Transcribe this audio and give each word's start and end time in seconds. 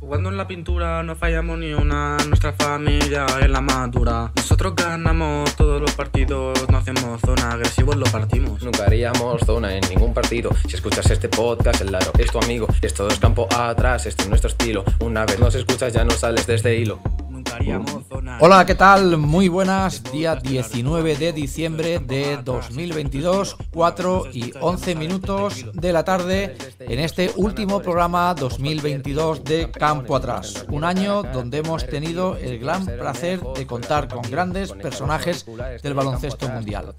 Jugando 0.00 0.30
en 0.30 0.38
la 0.38 0.48
pintura 0.48 1.02
no 1.02 1.14
fallamos 1.14 1.58
ni 1.58 1.74
una, 1.74 2.16
nuestra 2.26 2.54
familia 2.54 3.26
es 3.42 3.50
la 3.50 3.60
madura. 3.60 4.32
Nosotros 4.34 4.74
ganamos 4.74 5.54
todos 5.56 5.78
los 5.78 5.92
partidos, 5.92 6.58
no 6.70 6.78
hacemos 6.78 7.20
zona, 7.20 7.52
agresivos 7.52 7.96
lo 7.96 8.06
partimos. 8.06 8.62
Nunca 8.62 8.84
haríamos 8.84 9.42
zona 9.44 9.76
en 9.76 9.82
ningún 9.90 10.14
partido. 10.14 10.52
Si 10.66 10.74
escuchas 10.74 11.10
este 11.10 11.28
podcast, 11.28 11.82
el 11.82 11.92
Laro 11.92 12.12
es 12.18 12.32
tu 12.32 12.38
amigo. 12.38 12.66
Esto 12.80 13.08
es 13.08 13.18
campo 13.18 13.46
atrás, 13.54 14.06
este 14.06 14.22
es 14.22 14.28
nuestro 14.30 14.48
estilo. 14.48 14.84
Una 15.00 15.26
vez 15.26 15.38
nos 15.38 15.54
escuchas, 15.54 15.92
ya 15.92 16.02
no 16.02 16.12
sales 16.12 16.46
de 16.46 16.54
este 16.54 16.76
hilo. 16.78 16.98
Nunca 17.28 17.56
haríamos 17.56 18.06
zona. 18.08 18.19
Hola, 18.38 18.64
¿qué 18.64 18.74
tal? 18.74 19.18
Muy 19.18 19.48
buenas. 19.48 20.02
Día 20.12 20.36
19 20.36 21.16
de 21.16 21.32
diciembre 21.32 21.98
de 21.98 22.38
2022, 22.42 23.56
4 23.72 24.26
y 24.32 24.52
11 24.60 24.94
minutos 24.94 25.66
de 25.72 25.92
la 25.92 26.04
tarde 26.04 26.56
en 26.78 27.00
este 27.00 27.32
último 27.36 27.80
programa 27.80 28.34
2022 28.34 29.42
de 29.44 29.70
Campo 29.70 30.16
Atrás. 30.16 30.64
Un 30.68 30.84
año 30.84 31.22
donde 31.22 31.58
hemos 31.58 31.86
tenido 31.86 32.36
el 32.36 32.58
gran 32.58 32.86
placer 32.86 33.40
de 33.40 33.66
contar 33.66 34.08
con 34.08 34.22
grandes 34.22 34.72
personajes 34.72 35.44
del 35.82 35.94
baloncesto 35.94 36.48
mundial. 36.48 36.94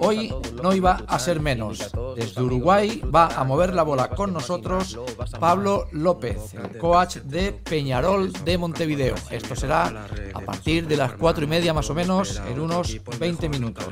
Hoy 0.00 0.34
no 0.62 0.74
iba 0.74 1.02
a 1.06 1.18
ser 1.18 1.40
menos. 1.40 1.90
Desde 2.16 2.42
Uruguay 2.42 3.02
va 3.14 3.26
a 3.26 3.44
mover 3.44 3.74
la 3.74 3.82
bola 3.82 4.08
con 4.08 4.32
nosotros 4.32 4.98
Pablo 5.38 5.86
López, 5.92 6.54
el 6.54 6.78
coach 6.78 7.16
de 7.18 7.52
Peñarol 7.52 8.32
de 8.44 8.58
Montevideo. 8.58 9.14
Esto 9.30 9.54
será 9.54 10.06
a 10.34 10.40
partir 10.40 10.71
de 10.80 10.96
las 10.96 11.12
4 11.12 11.44
y 11.44 11.46
media 11.46 11.74
más 11.74 11.90
o 11.90 11.94
menos 11.94 12.40
en 12.50 12.58
unos 12.58 12.98
20 13.18 13.48
minutos. 13.48 13.86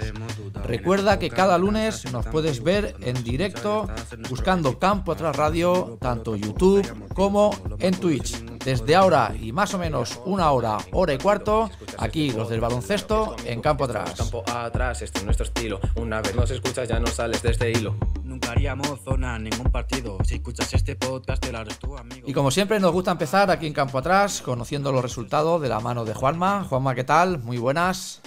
Recuerda 0.64 1.18
que 1.18 1.28
cada 1.28 1.58
lunes 1.58 2.10
nos 2.12 2.26
puedes 2.26 2.62
ver 2.62 2.96
en 3.02 3.22
directo 3.22 3.88
buscando 4.28 4.78
Campo 4.78 5.12
Atrás 5.12 5.36
Radio, 5.36 5.98
tanto 6.00 6.36
YouTube 6.36 6.86
como 7.14 7.50
en 7.78 7.94
Twitch. 7.94 8.42
Desde 8.64 8.94
ahora 8.94 9.32
y 9.40 9.52
más 9.52 9.72
o 9.72 9.78
menos 9.78 10.20
una 10.26 10.50
hora, 10.50 10.76
hora 10.92 11.14
y 11.14 11.18
cuarto, 11.18 11.70
aquí 11.98 12.30
los 12.30 12.50
del 12.50 12.60
baloncesto 12.60 13.34
en 13.46 13.62
Campo 13.62 13.84
Atrás. 13.84 14.14
Campo 14.16 14.44
atrás, 14.46 15.00
este 15.00 15.20
es 15.20 15.24
nuestro 15.24 15.46
estilo. 15.46 15.80
Una 15.96 16.20
vez 16.20 16.34
nos 16.34 16.50
escuchas, 16.50 16.86
ya 16.86 17.00
no 17.00 17.06
sales 17.06 17.42
de 17.42 17.52
este 17.52 17.70
hilo. 17.70 17.96
Nunca 18.22 18.50
haríamos 18.50 19.00
zona 19.02 19.38
ningún 19.38 19.72
partido. 19.72 20.18
Si 20.24 20.34
escuchas 20.34 20.74
este 20.74 20.94
podcast, 20.94 21.42
te 21.42 21.52
lo 21.52 21.58
harás 21.58 21.78
tu 21.78 21.96
amigo. 21.96 22.28
Y 22.28 22.34
como 22.34 22.50
siempre 22.50 22.78
nos 22.80 22.92
gusta 22.92 23.12
empezar 23.12 23.50
aquí 23.50 23.66
en 23.66 23.72
Campo 23.72 23.96
Atrás 23.96 24.42
conociendo 24.42 24.92
los 24.92 25.02
resultados 25.02 25.62
de 25.62 25.70
la 25.70 25.80
mano 25.80 26.04
de 26.04 26.12
Juanma. 26.12 26.64
Juanma, 26.64 26.94
¿qué 26.94 27.04
tal? 27.04 27.38
Muy 27.38 27.56
buenas. 27.56 28.20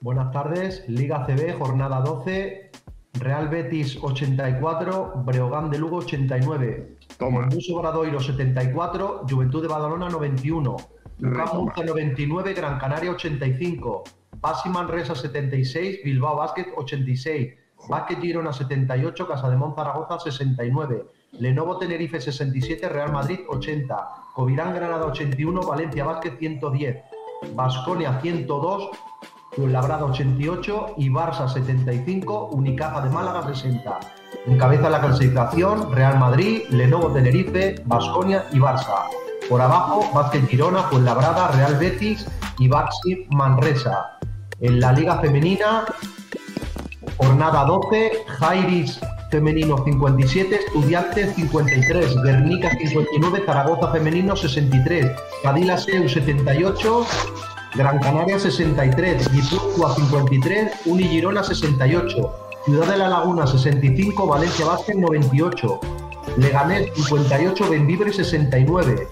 Buenas 0.00 0.30
tardes, 0.30 0.84
Liga 0.88 1.26
CB, 1.26 1.58
jornada 1.58 2.00
12, 2.00 2.70
Real 3.14 3.48
Betis 3.48 3.98
84, 4.00 5.22
Breogán 5.24 5.70
de 5.70 5.78
Lugo 5.78 5.98
89, 5.98 6.98
Toma. 7.22 7.46
Muso 7.46 7.78
Bradoiro 7.78 8.18
74, 8.18 9.24
Juventud 9.30 9.62
de 9.62 9.68
Badalona 9.68 10.08
91, 10.08 10.76
Lucas. 11.18 11.54
Murcia 11.54 11.84
99, 11.84 12.52
Gran 12.52 12.80
Canaria 12.80 13.12
85, 13.12 14.02
Basi 14.40 14.68
Manresa 14.68 15.14
76, 15.14 16.00
Bilbao 16.02 16.36
Basket 16.36 16.66
86, 16.74 17.54
Basket 17.88 18.20
Girona 18.20 18.52
78, 18.52 19.28
Casa 19.28 19.48
de 19.48 19.56
Zaragoza 19.56 20.18
69, 20.18 21.04
Lenovo 21.38 21.78
Tenerife 21.78 22.20
67, 22.20 22.88
Real 22.88 23.12
Madrid 23.12 23.38
80, 23.48 24.08
Covirán 24.34 24.74
Granada 24.74 25.06
81, 25.06 25.62
Valencia 25.62 26.04
Basket 26.04 26.36
110, 26.40 27.04
Basconia 27.54 28.18
102, 28.20 28.90
Fuenlabrada 29.54 30.06
88 30.06 30.94
y 30.96 31.10
Barça 31.10 31.46
75, 31.46 32.48
Unicaja 32.52 33.02
de 33.02 33.10
Málaga 33.10 33.46
60. 33.54 34.00
Encabeza 34.46 34.88
la 34.88 35.02
clasificación 35.02 35.92
Real 35.92 36.18
Madrid, 36.18 36.62
Lenovo 36.70 37.12
Tenerife, 37.12 37.74
Basconia 37.84 38.46
y 38.52 38.58
Barça. 38.58 39.08
Por 39.50 39.60
abajo, 39.60 40.10
Vázquez 40.14 40.48
Girona, 40.48 40.84
Fuenlabrada, 40.84 41.48
Real 41.48 41.76
Betis 41.76 42.26
y 42.58 42.68
Baxi 42.68 43.26
Manresa. 43.30 44.18
En 44.60 44.80
la 44.80 44.92
Liga 44.92 45.18
Femenina, 45.18 45.84
jornada 47.18 47.66
12, 47.66 48.24
Jairis 48.26 49.00
Femenino 49.30 49.84
57, 49.84 50.54
Estudiantes 50.54 51.34
53, 51.34 52.22
Guernica 52.22 52.70
59, 52.70 53.42
Zaragoza 53.44 53.92
Femenino 53.92 54.34
63, 54.34 55.12
Cadila 55.42 55.76
Seu 55.76 56.08
78, 56.08 57.06
Gran 57.74 57.98
Canaria 58.00 58.38
63, 58.38 59.32
Guipúzcoa 59.32 59.94
53, 59.94 60.86
Uni 60.86 61.04
Girona 61.04 61.42
68, 61.42 62.34
Ciudad 62.66 62.86
de 62.86 62.98
la 62.98 63.08
Laguna 63.08 63.46
65, 63.46 64.26
Valencia 64.26 64.66
Vázquez 64.66 64.96
98, 64.96 65.80
Leganés 66.36 66.90
58, 66.94 67.70
Benvibre 67.70 68.12
69, 68.12 69.08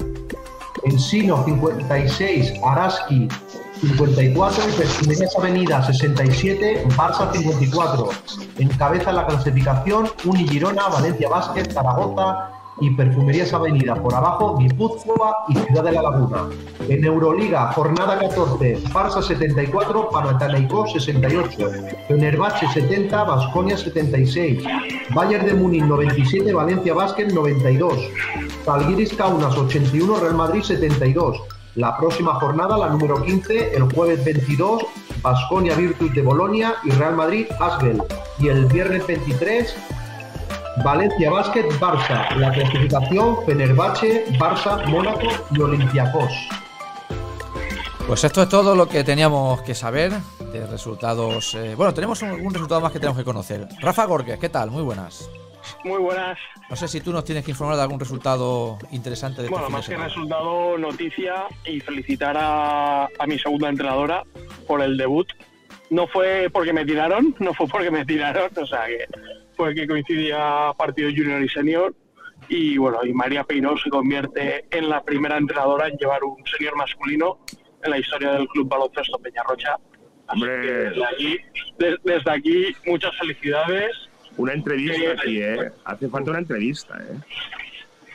Ensino 0.84 1.43
56, 1.44 2.53
Araski 2.62 3.28
54, 3.81 4.62
Perfumerías 4.77 5.37
Avenida 5.37 5.82
67, 5.82 6.84
Barça 6.97 7.32
54. 7.32 8.10
Encabeza 8.59 9.10
la 9.12 9.27
clasificación 9.27 10.10
Uni 10.27 10.47
Girona, 10.47 10.88
Valencia 10.88 11.31
Vázquez, 11.31 11.72
Zaragoza 11.72 12.59
y 12.81 12.91
Perfumerías 12.91 13.53
Avenida. 13.53 13.95
Por 13.95 14.15
abajo, 14.15 14.57
Guipúzcoa 14.59 15.35
y 15.49 15.55
Ciudad 15.55 15.85
de 15.85 15.93
la 15.93 16.03
Laguna. 16.03 16.49
En 16.89 17.05
Euroliga, 17.05 17.73
jornada 17.73 18.19
14, 18.19 18.83
Barça 18.93 19.23
74, 19.23 20.09
Panathinaikos 20.11 20.93
68, 20.93 21.71
Fenerbahce 22.09 22.67
70, 22.69 23.25
Basconia 23.25 23.77
76, 23.77 24.65
Bayern 25.15 25.47
de 25.47 25.55
Múnich 25.55 25.85
97, 25.85 26.53
Valencia 26.53 26.95
Vázquez 26.95 27.33
92, 27.33 27.95
Zalgiris 28.65 29.15
Kaunas 29.15 29.57
81, 29.57 30.21
Real 30.21 30.35
Madrid 30.35 30.63
72. 30.63 31.41
La 31.77 31.97
próxima 31.97 32.35
jornada, 32.35 32.77
la 32.77 32.89
número 32.89 33.23
15, 33.23 33.77
el 33.77 33.83
jueves 33.93 34.25
22, 34.25 34.83
Basconia 35.23 35.77
Virtus 35.77 36.13
de 36.15 36.23
Bolonia 36.23 36.75
y 36.83 36.91
Real 36.91 37.15
Madrid 37.15 37.47
Asbel. 37.61 38.03
Y 38.41 38.49
el 38.49 38.67
viernes 38.67 39.07
23, 39.07 39.77
Valencia 40.79 41.31
Basket 41.31 41.69
Barça. 41.81 42.35
La 42.37 42.51
clasificación 42.53 43.45
Fenerbahce, 43.45 44.27
Barça, 44.39 44.85
Mónaco 44.87 45.29
y 45.51 45.61
Olympiacos. 45.61 46.33
Pues 48.07 48.25
esto 48.25 48.43
es 48.43 48.49
todo 48.49 48.75
lo 48.75 48.89
que 48.89 49.05
teníamos 49.05 49.63
que 49.63 49.75
saber 49.75 50.13
de 50.53 50.67
resultados. 50.67 51.55
eh, 51.55 51.75
bueno, 51.77 51.95
tenemos 51.95 52.23
un, 52.23 52.31
un 52.33 52.53
resultado 52.53 52.81
más 52.81 52.93
que 52.93 52.99
tenemos 52.99 53.19
que 53.19 53.25
conocer. 53.25 53.69
Rafa 53.81 54.05
Gorges, 54.07 54.39
¿qué 54.39 54.49
tal? 54.49 54.71
Muy 54.71 54.83
buenas. 54.83 55.29
Muy 55.85 55.99
buenas. 55.99 56.39
No 56.69 56.77
sé 56.77 56.89
si 56.89 57.01
tú 57.01 57.13
nos 57.13 57.25
tienes 57.25 57.45
que 57.45 57.51
informar 57.51 57.77
de 57.77 57.83
algún 57.83 58.01
resultado 58.01 58.79
interesante 58.91 59.43
de 59.43 59.49
este 59.49 59.53
Bueno, 59.53 59.67
de 59.67 59.73
más 59.73 59.89
que 59.89 59.97
resultado, 59.97 60.79
noticia 60.79 61.45
y 61.65 61.81
felicitar 61.81 62.37
a, 62.39 63.05
a 63.05 63.27
mi 63.27 63.39
segunda 63.39 63.69
entrenadora 63.69 64.25
por 64.67 64.81
el 64.83 64.97
debut. 64.97 65.29
No 65.91 66.07
fue 66.07 66.49
porque 66.53 66.73
me 66.73 66.85
tiraron, 66.85 67.35
no 67.39 67.53
fue 67.55 67.67
porque 67.67 67.91
me 67.91 68.05
tiraron, 68.05 68.51
o 68.61 68.67
sea 68.67 68.87
que 68.87 69.07
fue 69.60 69.75
que 69.75 69.87
coincidía 69.87 70.72
partido 70.78 71.10
junior 71.15 71.43
y 71.43 71.48
senior. 71.50 71.94
Y 72.48 72.78
bueno, 72.78 73.04
y 73.04 73.12
María 73.12 73.44
Peiró 73.44 73.76
se 73.76 73.91
convierte 73.91 74.65
en 74.71 74.88
la 74.88 75.03
primera 75.03 75.37
entrenadora 75.37 75.87
en 75.88 75.98
llevar 75.98 76.25
un 76.25 76.43
senior 76.47 76.75
masculino 76.76 77.41
en 77.84 77.91
la 77.91 77.98
historia 77.98 78.32
del 78.32 78.48
Club 78.48 78.66
Baloncesto 78.68 79.18
Peñarrocha. 79.18 79.74
Así 80.28 80.41
Hombre. 80.42 80.62
que 80.62 80.72
desde 80.72 81.04
aquí, 81.04 81.39
de- 81.78 81.98
desde 82.04 82.30
aquí, 82.30 82.77
muchas 82.86 83.15
felicidades. 83.18 83.91
Una 84.39 84.54
entrevista 84.54 84.98
Eh, 84.98 85.16
aquí, 85.18 85.42
¿eh? 85.42 85.71
Hace 85.84 86.09
falta 86.09 86.30
una 86.30 86.39
entrevista, 86.41 86.97
¿eh? 86.98 87.18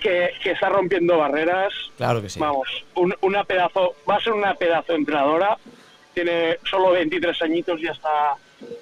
Que, 0.01 0.31
que 0.41 0.51
está 0.51 0.69
rompiendo 0.69 1.17
barreras, 1.19 1.71
Claro 1.97 2.21
que 2.23 2.29
sí. 2.29 2.39
Vamos, 2.39 2.67
un- 2.95 3.15
una 3.21 3.43
pedazo, 3.43 3.93
va 4.09 4.15
a 4.15 4.19
ser 4.19 4.33
una 4.33 4.55
pedazo 4.55 4.93
entrenadora. 4.93 5.57
Tiene 6.15 6.57
solo 6.69 6.91
23 6.91 7.39
añitos, 7.43 7.79
ya 7.81 7.91
está 7.91 8.33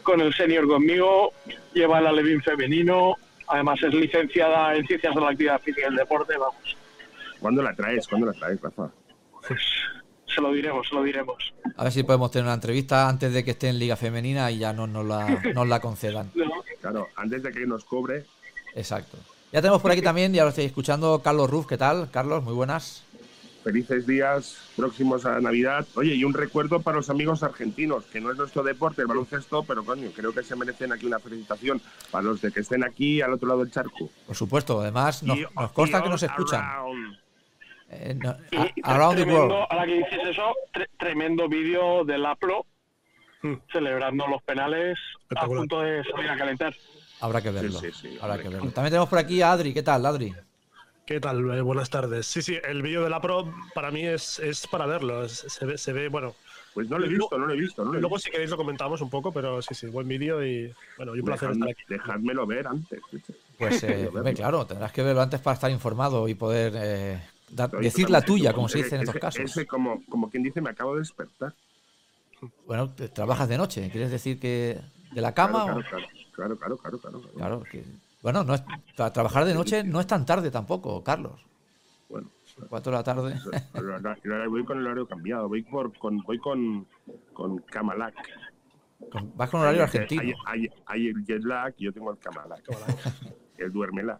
con 0.03 0.21
el 0.21 0.33
senior 0.33 0.67
conmigo, 0.67 1.33
lleva 1.73 1.99
el 1.99 2.07
alevín 2.07 2.41
femenino, 2.41 3.15
además 3.47 3.81
es 3.83 3.93
licenciada 3.93 4.75
en 4.75 4.85
Ciencias 4.85 5.15
de 5.15 5.21
la 5.21 5.29
Actividad 5.29 5.61
Física 5.61 5.87
y 5.87 5.89
el 5.91 5.95
Deporte, 5.95 6.37
vamos, 6.37 6.77
¿Cuándo 7.39 7.61
la 7.61 7.75
traes? 7.75 8.07
¿Cuándo 8.07 8.27
la 8.27 8.33
traes, 8.33 8.61
Rafa? 8.61 8.89
pues 9.45 9.59
se 10.33 10.41
lo 10.41 10.51
diremos, 10.53 10.87
se 10.87 10.95
lo 10.95 11.03
diremos. 11.03 11.53
A 11.75 11.83
ver 11.83 11.91
si 11.91 12.03
podemos 12.03 12.31
tener 12.31 12.45
una 12.45 12.53
entrevista 12.53 13.09
antes 13.09 13.33
de 13.33 13.43
que 13.43 13.51
esté 13.51 13.67
en 13.67 13.77
Liga 13.79 13.97
Femenina 13.97 14.49
y 14.49 14.59
ya 14.59 14.71
no 14.71 14.87
nos 14.87 15.05
la, 15.05 15.27
nos 15.53 15.67
la 15.67 15.79
concedan. 15.81 16.31
No, 16.35 16.45
Claro, 16.79 17.07
antes 17.15 17.43
de 17.43 17.51
que 17.51 17.65
nos 17.65 17.85
cobre. 17.85 18.25
Exacto. 18.75 19.17
Ya 19.51 19.61
tenemos 19.61 19.81
por 19.81 19.91
aquí 19.91 20.01
también, 20.01 20.33
ya 20.33 20.43
lo 20.43 20.49
estáis 20.49 20.67
escuchando, 20.67 21.21
Carlos 21.21 21.49
Ruf, 21.49 21.67
¿qué 21.67 21.77
tal? 21.77 22.09
Carlos, 22.11 22.43
muy 22.43 22.53
buenas. 22.53 23.03
Felices 23.63 24.05
días 24.05 24.57
próximos 24.75 25.25
a 25.25 25.39
Navidad. 25.39 25.85
Oye, 25.95 26.15
y 26.15 26.23
un 26.23 26.33
recuerdo 26.33 26.81
para 26.81 26.97
los 26.97 27.09
amigos 27.09 27.43
argentinos, 27.43 28.05
que 28.05 28.19
no 28.19 28.31
es 28.31 28.37
nuestro 28.37 28.63
deporte, 28.63 29.01
el 29.01 29.07
baloncesto, 29.07 29.63
pero 29.63 29.83
coño, 29.85 30.09
creo 30.15 30.33
que 30.33 30.43
se 30.43 30.55
merecen 30.55 30.91
aquí 30.91 31.05
una 31.05 31.19
felicitación 31.19 31.81
para 32.11 32.23
los 32.23 32.41
de 32.41 32.51
que 32.51 32.59
estén 32.59 32.83
aquí 32.83 33.21
al 33.21 33.33
otro 33.33 33.47
lado 33.47 33.63
del 33.63 33.71
charco. 33.71 34.09
Por 34.27 34.35
supuesto, 34.35 34.81
además 34.81 35.23
nos, 35.23 35.39
consta 35.73 36.03
que 36.03 36.09
nos 36.09 36.23
escuchan. 36.23 36.61
around. 36.63 37.17
Eh, 37.89 38.15
no- 38.21 38.35
Y 38.51 38.81
a- 38.83 38.95
around 38.95 39.17
the 39.17 39.23
tremendo, 39.23 39.47
world. 39.55 39.67
ahora 39.69 39.85
que 39.85 39.93
dices 39.93 40.19
eso, 40.31 40.53
tre- 40.73 40.89
tremendo 40.97 41.47
vídeo 41.47 42.03
del 42.03 42.25
APRO 42.25 42.65
Hmm. 43.43 43.55
celebrando 43.71 44.25
los 44.27 44.41
penales 44.43 44.97
a 45.35 45.45
punto 45.45 45.81
de 45.81 46.01
salir 46.05 46.29
a 46.29 46.37
calentar. 46.37 46.73
Habrá 47.19 47.41
que 47.41 47.51
verlo. 47.51 47.77
Sí, 47.79 47.91
sí, 47.91 48.09
sí, 48.09 48.17
habrá 48.21 48.35
hombre. 48.35 48.43
que 48.43 48.49
verlo. 48.55 48.71
También 48.71 48.91
tenemos 48.91 49.09
por 49.09 49.19
aquí 49.19 49.41
a 49.41 49.51
Adri. 49.51 49.73
¿Qué 49.73 49.83
tal, 49.83 50.05
Adri? 50.05 50.33
¿Qué 51.05 51.19
tal? 51.19 51.49
Eh, 51.51 51.61
buenas 51.61 51.89
tardes. 51.89 52.25
Sí, 52.27 52.41
sí, 52.41 52.57
el 52.63 52.81
vídeo 52.81 53.03
de 53.03 53.09
la 53.09 53.19
Pro 53.21 53.53
para 53.75 53.91
mí 53.91 54.05
es, 54.05 54.39
es 54.39 54.67
para 54.67 54.85
verlo. 54.85 55.23
es- 55.25 55.45
se, 55.47 55.65
ve, 55.65 55.77
se 55.77 55.91
ve, 55.91 56.07
bueno. 56.07 56.33
Pues 56.73 56.89
no 56.89 56.97
lo 56.97 57.05
he 57.05 57.09
visto, 57.09 57.37
no 57.37 57.45
lo 57.45 57.53
he 57.53 57.57
visto. 57.57 57.83
No 57.83 57.91
lo 57.91 57.97
he 57.97 58.01
Luego, 58.01 58.15
visto. 58.15 58.25
si 58.27 58.31
queréis, 58.31 58.49
lo 58.49 58.57
comentamos 58.57 58.99
un 59.01 59.09
poco, 59.09 59.31
pero 59.31 59.61
sí, 59.61 59.75
sí, 59.75 59.87
buen 59.87 60.07
vídeo 60.07 60.43
y 60.43 60.73
bueno, 60.97 61.15
y 61.15 61.19
un 61.19 61.25
placer 61.25 61.51
estar 61.51 61.67
Dejadme- 61.67 61.71
aquí. 61.71 61.83
dejádmelo 61.87 62.47
ver 62.47 62.67
antes. 62.67 62.99
Pues, 63.57 63.83
eh, 63.83 64.09
claro, 64.35 64.65
tendrás 64.65 64.91
que 64.91 65.03
verlo 65.03 65.21
antes 65.21 65.39
para 65.41 65.53
estar 65.55 65.69
informado 65.69 66.27
y 66.27 66.33
poder 66.35 66.73
eh, 66.77 67.19
decir 67.79 68.09
la 68.09 68.21
tuya, 68.21 68.53
como 68.53 68.69
se 68.69 68.79
dice 68.79 68.95
en 68.95 69.01
estos 69.01 69.19
casos. 69.19 69.41
es 69.43 69.53
que 69.53 69.67
como, 69.67 70.03
como 70.09 70.29
quien 70.31 70.41
dice, 70.41 70.61
me 70.61 70.69
acabo 70.71 70.93
de 70.95 71.01
despertar. 71.01 71.53
Bueno, 72.65 72.91
trabajas 73.13 73.47
de 73.49 73.57
noche. 73.57 73.89
¿Quieres 73.91 74.09
decir 74.09 74.39
que 74.39 74.79
de 75.11 75.21
la 75.21 75.33
cama? 75.33 75.63
Claro, 75.65 75.79
o- 75.79 75.83
claro, 75.83 76.07
claro, 76.33 76.57
claro, 76.57 76.77
claro, 76.77 76.97
claro, 76.97 77.19
claro. 77.19 77.33
Claro, 77.35 77.63
que, 77.69 77.83
bueno, 78.23 78.43
no 78.43 78.55
es, 78.55 78.63
tra- 78.97 79.11
trabajar 79.11 79.45
de 79.45 79.53
noche 79.53 79.83
no 79.83 79.99
es 79.99 80.07
tan 80.07 80.25
tarde 80.25 80.49
tampoco, 80.49 81.03
Carlos. 81.03 81.45
Bueno, 82.09 82.29
Cuatro 82.69 82.91
de 82.91 82.97
la 82.97 83.03
tarde. 83.03 83.35
voy 84.49 84.65
con 84.65 84.77
el 84.79 84.85
horario 84.85 85.07
cambiado, 85.07 85.47
voy 85.47 85.63
por 85.63 85.95
con 85.97 86.17
voy 86.23 86.39
con 86.39 86.87
con 87.33 87.57
Kamalak. 87.59 88.15
Con- 89.11 89.35
Vas 89.35 89.49
con 89.49 89.61
horario 89.61 89.83
argentino. 89.83 90.21
Hay, 90.21 90.33
hay- 90.45 90.69
hay 90.85 91.07
el 91.07 91.25
jet 91.25 91.43
lag 91.43 91.73
y 91.77 91.85
yo 91.85 91.93
tengo 91.93 92.11
el 92.11 92.17
Kamalak. 92.19 92.63
el 93.57 93.71
duermela. 93.71 94.19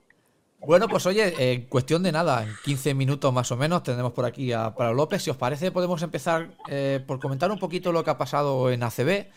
Bueno, 0.66 0.88
pues 0.88 1.06
oye, 1.06 1.54
en 1.54 1.64
cuestión 1.68 2.04
de 2.04 2.12
nada, 2.14 2.44
en 2.44 2.50
15 2.64 2.94
minutos 2.94 3.34
más 3.34 3.52
o 3.52 3.58
menos 3.58 3.84
tendremos 3.84 4.14
por 4.14 4.24
aquí 4.26 4.54
a 4.54 4.74
Pablo 4.74 4.94
López. 4.94 5.22
Si 5.22 5.30
os 5.30 5.36
parece, 5.38 5.72
podemos 5.72 6.02
empezar 6.02 6.52
eh, 6.70 7.04
por 7.06 7.20
comentar 7.20 7.52
un 7.52 7.60
poquito 7.60 7.92
lo 7.92 8.02
que 8.04 8.10
ha 8.12 8.18
pasado 8.18 8.72
en 8.72 8.82
ACB. 8.82 9.28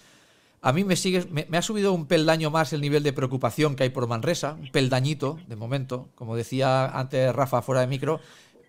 A 0.67 0.73
mí 0.73 0.83
me 0.83 0.97
sigue, 0.97 1.25
me, 1.31 1.57
ha 1.57 1.63
subido 1.63 1.93
un 1.93 2.09
peldaño 2.09 2.51
más 2.51 2.73
el 2.73 2.81
nivel 2.81 3.05
de 3.05 3.13
preocupación 3.13 3.77
que 3.77 3.85
hay 3.85 3.91
por 3.91 4.09
Manresa, 4.09 4.55
un 4.55 4.73
peldañito 4.73 5.39
de 5.47 5.55
momento. 5.55 6.09
Como 6.17 6.35
decía 6.35 6.87
antes 6.87 7.33
Rafa 7.33 7.63
fuera 7.63 7.83
de 7.83 7.87
micro, 7.87 8.19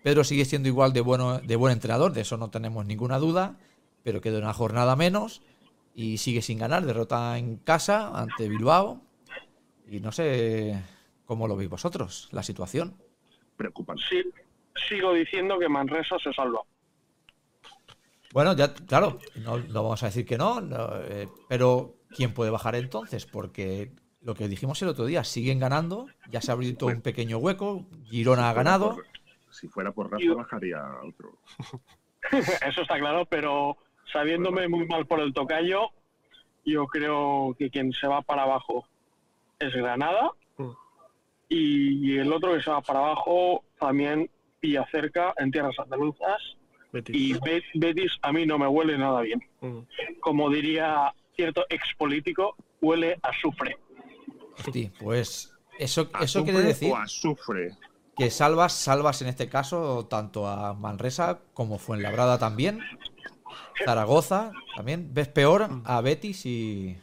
Pedro 0.04 0.22
sigue 0.22 0.44
siendo 0.44 0.68
igual 0.68 0.92
de 0.92 1.00
bueno, 1.00 1.40
de 1.40 1.56
buen 1.56 1.72
entrenador, 1.72 2.12
de 2.12 2.20
eso 2.20 2.36
no 2.36 2.50
tenemos 2.50 2.86
ninguna 2.86 3.18
duda, 3.18 3.56
pero 4.04 4.20
queda 4.20 4.38
una 4.38 4.52
jornada 4.52 4.94
menos 4.94 5.42
y 5.92 6.18
sigue 6.18 6.40
sin 6.40 6.58
ganar, 6.58 6.86
derrota 6.86 7.36
en 7.36 7.56
casa 7.56 8.16
ante 8.16 8.48
Bilbao. 8.48 9.02
Y 9.90 9.98
no 9.98 10.12
sé 10.12 10.80
cómo 11.24 11.48
lo 11.48 11.56
veis 11.56 11.68
vosotros, 11.68 12.28
la 12.30 12.44
situación. 12.44 12.94
Preocupante. 13.56 14.04
Sí, 14.08 14.22
sigo 14.88 15.14
diciendo 15.14 15.58
que 15.58 15.68
Manresa 15.68 16.16
se 16.22 16.32
salva. 16.32 16.60
Bueno, 18.32 18.54
ya, 18.54 18.74
claro, 18.74 19.18
no, 19.36 19.58
no 19.58 19.82
vamos 19.82 20.02
a 20.02 20.06
decir 20.06 20.26
que 20.26 20.36
no, 20.38 20.60
no, 20.60 20.96
eh, 21.02 21.28
pero 21.48 21.94
¿quién 22.14 22.34
puede 22.34 22.50
bajar 22.50 22.74
entonces? 22.74 23.24
Porque 23.26 23.92
lo 24.20 24.34
que 24.34 24.48
dijimos 24.48 24.80
el 24.82 24.88
otro 24.88 25.06
día, 25.06 25.24
siguen 25.24 25.58
ganando, 25.58 26.06
ya 26.30 26.40
se 26.42 26.50
ha 26.50 26.54
abierto 26.54 26.86
un 26.86 27.00
pequeño 27.00 27.38
hueco, 27.38 27.86
Girona 28.04 28.50
ha 28.50 28.52
ganado. 28.52 28.94
por- 28.96 29.06
si 29.50 29.66
fuera 29.66 29.90
por 29.92 30.10
Rafa, 30.10 30.34
bajaría 30.34 30.76
a 30.78 31.00
otro. 31.06 31.38
Eso 32.68 32.82
está 32.82 32.98
claro, 32.98 33.24
pero 33.26 33.76
sabiéndome 34.12 34.68
muy 34.68 34.86
mal 34.86 35.06
por 35.06 35.20
el 35.20 35.32
tocayo, 35.32 35.88
yo 36.66 36.86
creo 36.86 37.56
que 37.58 37.70
quien 37.70 37.92
se 37.92 38.06
va 38.06 38.20
para 38.22 38.42
abajo 38.42 38.86
es 39.58 39.72
Granada 39.74 40.30
Mm. 40.58 40.70
y 41.48 42.18
el 42.18 42.32
otro 42.32 42.52
que 42.54 42.62
se 42.62 42.70
va 42.70 42.82
para 42.82 42.98
abajo 42.98 43.64
también 43.80 44.28
pilla 44.60 44.84
cerca 44.90 45.32
en 45.38 45.50
tierras 45.52 45.78
andaluzas 45.78 46.42
Betis. 46.92 47.16
y 47.16 47.32
Be- 47.34 47.62
Betis 47.74 48.12
a 48.22 48.32
mí 48.32 48.46
no 48.46 48.58
me 48.58 48.66
huele 48.66 48.96
nada 48.98 49.20
bien. 49.22 49.40
Como 50.20 50.50
diría 50.50 51.12
cierto 51.36 51.64
ex 51.68 51.82
político, 51.96 52.56
huele 52.80 53.18
a 53.22 53.28
azufre. 53.28 53.76
Hostia, 54.58 54.90
pues 54.98 55.52
eso, 55.78 56.02
eso 56.02 56.12
¿Azufre 56.14 56.44
quiere 56.52 56.66
decir 56.66 56.92
azufre. 56.94 57.70
que 58.16 58.30
salvas, 58.30 58.72
salvas 58.72 59.22
en 59.22 59.28
este 59.28 59.48
caso 59.48 60.06
tanto 60.06 60.46
a 60.48 60.74
Manresa 60.74 61.40
como 61.54 61.78
Fuenlabrada 61.78 62.38
también, 62.38 62.80
Zaragoza 63.84 64.52
también. 64.76 65.12
¿Ves 65.14 65.28
peor 65.28 65.68
a 65.84 66.00
Betis 66.00 66.44
y, 66.46 66.96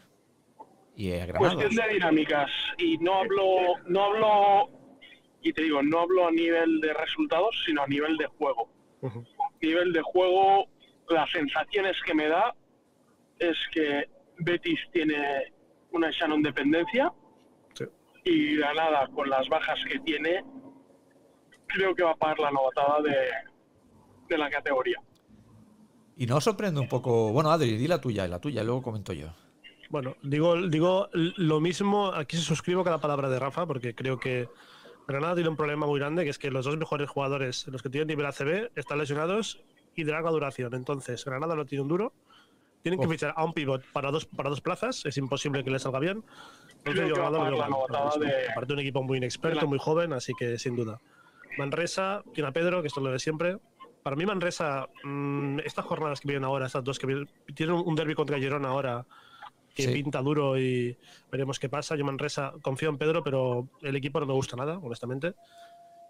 y 0.96 1.14
a 1.14 1.26
Granada? 1.26 1.56
Cuestión 1.56 1.76
de 1.88 1.94
dinámicas 1.94 2.52
y 2.78 2.98
no 2.98 3.14
hablo, 3.20 3.46
no 3.88 4.04
hablo 4.04 4.70
y 5.42 5.54
te 5.54 5.62
digo, 5.64 5.82
no 5.84 6.02
hablo 6.02 6.28
a 6.28 6.32
nivel 6.32 6.82
de 6.82 6.94
resultados, 6.94 7.56
sino 7.66 7.84
a 7.84 7.88
nivel 7.88 8.18
de 8.18 8.26
juego. 8.26 8.70
Ujú. 9.02 9.24
Nivel 9.66 9.92
de 9.94 10.02
juego, 10.02 10.68
las 11.10 11.30
sensaciones 11.32 11.96
que 12.06 12.14
me 12.14 12.28
da 12.28 12.54
es 13.40 13.58
que 13.74 14.10
Betis 14.40 14.80
tiene 14.92 15.54
una 15.92 16.10
Shannon 16.12 16.42
dependencia 16.44 17.12
Sí. 17.74 17.86
y 18.24 18.56
Granada 18.58 19.08
con 19.14 19.30
las 19.30 19.48
bajas 19.50 19.80
que 19.90 20.00
tiene 20.00 20.44
creo 21.68 21.94
que 21.96 22.04
va 22.04 22.12
a 22.12 22.16
pagar 22.16 22.40
la 22.40 22.52
novatada 22.52 23.02
de, 23.02 23.16
de 24.30 24.38
la 24.38 24.50
categoría. 24.50 24.98
Y 26.18 26.26
no 26.26 26.38
os 26.38 26.44
sorprende 26.46 26.80
un 26.80 26.88
poco. 26.88 27.32
Bueno, 27.34 27.52
Adri, 27.52 27.76
di 27.76 27.88
la 27.88 28.00
tuya, 28.00 28.26
la 28.28 28.40
tuya, 28.40 28.62
y 28.62 28.66
luego 28.66 28.82
comento 28.82 29.12
yo. 29.12 29.28
Bueno, 29.90 30.16
digo, 30.24 30.56
digo 30.68 31.10
lo 31.14 31.60
mismo, 31.60 32.08
aquí 32.08 32.38
se 32.38 32.44
suscribo 32.44 32.84
cada 32.84 33.00
palabra 33.00 33.30
de 33.30 33.38
Rafa, 33.40 33.66
porque 33.66 33.94
creo 33.94 34.18
que 34.20 34.48
Granada 35.08 35.36
tiene 35.36 35.50
un 35.50 35.56
problema 35.56 35.86
muy 35.86 36.00
grande, 36.00 36.24
que 36.24 36.30
es 36.30 36.40
que 36.40 36.50
los 36.50 36.66
dos 36.66 36.78
mejores 36.78 37.10
jugadores, 37.10 37.68
los 37.68 37.82
que 37.84 37.90
tienen 37.90 38.08
nivel 38.08 38.26
ACB, 38.26 38.72
están 38.76 38.98
lesionados 38.98 39.62
y 39.96 40.04
de 40.04 40.12
larga 40.12 40.32
duración. 40.32 40.74
Entonces, 40.74 41.24
Granada 41.24 41.56
no 41.56 41.66
tiene 41.66 41.84
un 41.84 41.88
duro. 41.88 42.14
Tienen 42.82 43.00
que 43.00 43.08
fichar 43.08 43.34
a 43.36 43.44
un 43.44 43.54
pivot 43.54 43.84
para 43.94 44.12
dos, 44.12 44.26
para 44.26 44.50
dos 44.50 44.62
plazas, 44.62 45.06
es 45.06 45.18
imposible 45.18 45.64
que 45.64 45.72
le 45.72 45.80
salga 45.80 46.00
bien. 46.00 46.24
Entonces, 46.78 47.08
yo 47.08 47.16
Granada 47.16 47.50
lo 47.50 47.64
Aparte, 47.64 48.74
un 48.74 48.80
equipo 48.80 49.02
muy 49.02 49.18
inexperto, 49.18 49.68
muy 49.68 49.80
joven, 49.80 50.14
así 50.14 50.34
que 50.38 50.60
sin 50.60 50.76
duda. 50.76 51.00
Manresa 51.58 52.24
tiene 52.34 52.50
a 52.50 52.52
Pedro, 52.52 52.82
que 52.82 52.88
esto 52.88 53.00
es 53.00 53.04
lo 53.04 53.12
de 53.12 53.20
siempre. 53.20 53.58
Para 54.04 54.16
mí, 54.16 54.26
Manresa, 54.26 54.88
mm, 55.04 55.60
estas 55.60 55.86
jornadas 55.86 56.20
que 56.20 56.28
vienen 56.28 56.44
ahora, 56.44 56.68
estas 56.68 56.84
dos 56.84 57.00
que 57.00 57.08
vienen, 57.08 57.28
tienen 57.56 57.76
un 57.76 57.96
derby 57.96 58.14
contra 58.14 58.38
Girona 58.38 58.70
ahora, 58.70 59.06
que 59.76 59.84
Sí. 59.84 59.92
pinta 59.94 60.22
duro 60.22 60.58
y 60.58 60.98
veremos 61.32 61.60
qué 61.60 61.68
pasa. 61.70 61.96
Yo 61.96 62.06
Manresa 62.06 62.54
confío 62.62 62.90
en 62.90 62.98
Pedro, 62.98 63.24
pero 63.24 63.68
el 63.82 63.96
equipo 63.96 64.20
no 64.20 64.26
me 64.26 64.34
gusta 64.34 64.56
nada, 64.56 64.80
honestamente. 64.80 65.34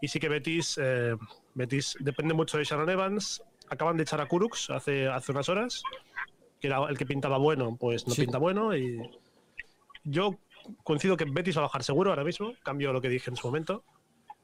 Y 0.01 0.07
sí 0.07 0.19
que 0.19 0.29
Betis, 0.29 0.79
eh, 0.81 1.15
Betis 1.55 1.97
depende 1.99 2.33
mucho 2.33 2.57
de 2.57 2.63
Sharon 2.63 2.89
Evans. 2.89 3.41
Acaban 3.69 3.97
de 3.97 4.03
echar 4.03 4.21
a 4.21 4.27
Kurux 4.27 4.69
hace, 4.69 5.07
hace 5.07 5.31
unas 5.31 5.49
horas, 5.49 5.81
que 6.61 6.67
era 6.67 6.85
el 6.87 6.97
que 6.97 7.05
pintaba 7.07 7.37
bueno, 7.39 7.75
pues 7.79 8.07
no 8.07 8.13
Sí. 8.13 8.21
pinta 8.21 8.37
bueno. 8.37 8.75
Y 8.77 8.99
yo 10.03 10.37
coincido 10.83 11.17
que 11.17 11.25
Betis 11.25 11.57
va 11.57 11.61
a 11.61 11.63
bajar 11.63 11.83
seguro 11.83 12.11
ahora 12.11 12.23
mismo, 12.23 12.53
cambio 12.63 12.93
lo 12.93 13.01
que 13.01 13.09
dije 13.09 13.31
en 13.31 13.35
su 13.35 13.47
momento. 13.47 13.83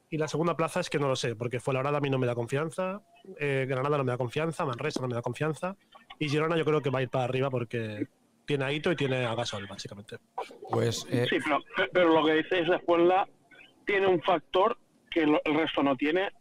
Y 0.09 0.17
la 0.17 0.27
segunda 0.27 0.57
plaza 0.57 0.79
es 0.79 0.89
que 0.89 0.99
no 0.99 1.07
lo 1.07 1.15
sé, 1.15 1.35
porque 1.35 1.59
Fuenlabrada 1.59 1.99
a 1.99 2.01
mí 2.01 2.09
no 2.09 2.17
me 2.17 2.27
da 2.27 2.35
confianza, 2.35 3.01
eh, 3.39 3.65
Granada 3.69 3.97
no 3.97 4.03
me 4.03 4.11
da 4.11 4.17
confianza, 4.17 4.65
Manresa 4.65 4.99
no 4.99 5.07
me 5.07 5.13
da 5.15 5.21
confianza, 5.21 5.77
y 6.19 6.27
Girona 6.27 6.57
yo 6.57 6.65
creo 6.65 6.81
que 6.81 6.89
va 6.89 6.99
a 6.99 7.03
ir 7.03 7.09
para 7.09 7.23
arriba 7.25 7.49
porque 7.49 8.07
tiene 8.51 8.65
a 8.65 8.71
Ito 8.73 8.91
y 8.91 8.97
tiene 8.97 9.25
a 9.25 9.33
Gasol, 9.33 9.65
básicamente. 9.65 10.17
Pues 10.69 11.07
eh, 11.09 11.25
Sí, 11.29 11.37
pero, 11.41 11.63
pero 11.93 12.13
lo 12.13 12.25
que 12.25 12.33
dices 12.33 12.67
de 12.67 12.79
Fuenla 12.79 13.25
tiene 13.85 14.07
un 14.07 14.21
factor 14.21 14.77
que 15.09 15.21
el 15.21 15.39
resto 15.45 15.81
no 15.83 15.95
tiene 15.95 16.31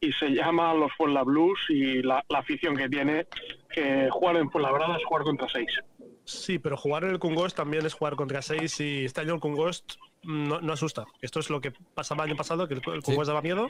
y 0.00 0.12
se 0.12 0.30
llama 0.30 0.74
los 0.74 0.90
Fuenla 0.96 1.22
Blues 1.22 1.60
y 1.68 2.02
la, 2.02 2.24
la 2.28 2.40
afición 2.40 2.74
que 2.74 2.88
tiene 2.88 3.28
que 3.72 4.08
jugar 4.10 4.36
en 4.36 4.50
Fuenlabrada 4.50 4.96
es 4.96 5.04
jugar 5.04 5.22
contra 5.22 5.48
seis. 5.48 5.78
Sí, 6.24 6.58
pero 6.58 6.76
jugar 6.76 7.04
en 7.04 7.10
el 7.10 7.18
Kungost 7.20 7.56
también 7.56 7.86
es 7.86 7.94
jugar 7.94 8.14
contra 8.14 8.40
6 8.40 8.80
y 8.80 9.04
este 9.04 9.20
año 9.20 9.34
el 9.34 9.40
Kungost 9.40 9.94
no, 10.22 10.60
no 10.60 10.72
asusta. 10.72 11.04
Esto 11.20 11.40
es 11.40 11.50
lo 11.50 11.60
que 11.60 11.72
pasaba 11.94 12.24
el 12.24 12.30
año 12.30 12.36
pasado, 12.36 12.68
que 12.68 12.74
el, 12.74 12.82
el 12.94 13.02
Kungost 13.02 13.28
daba 13.28 13.42
miedo. 13.42 13.68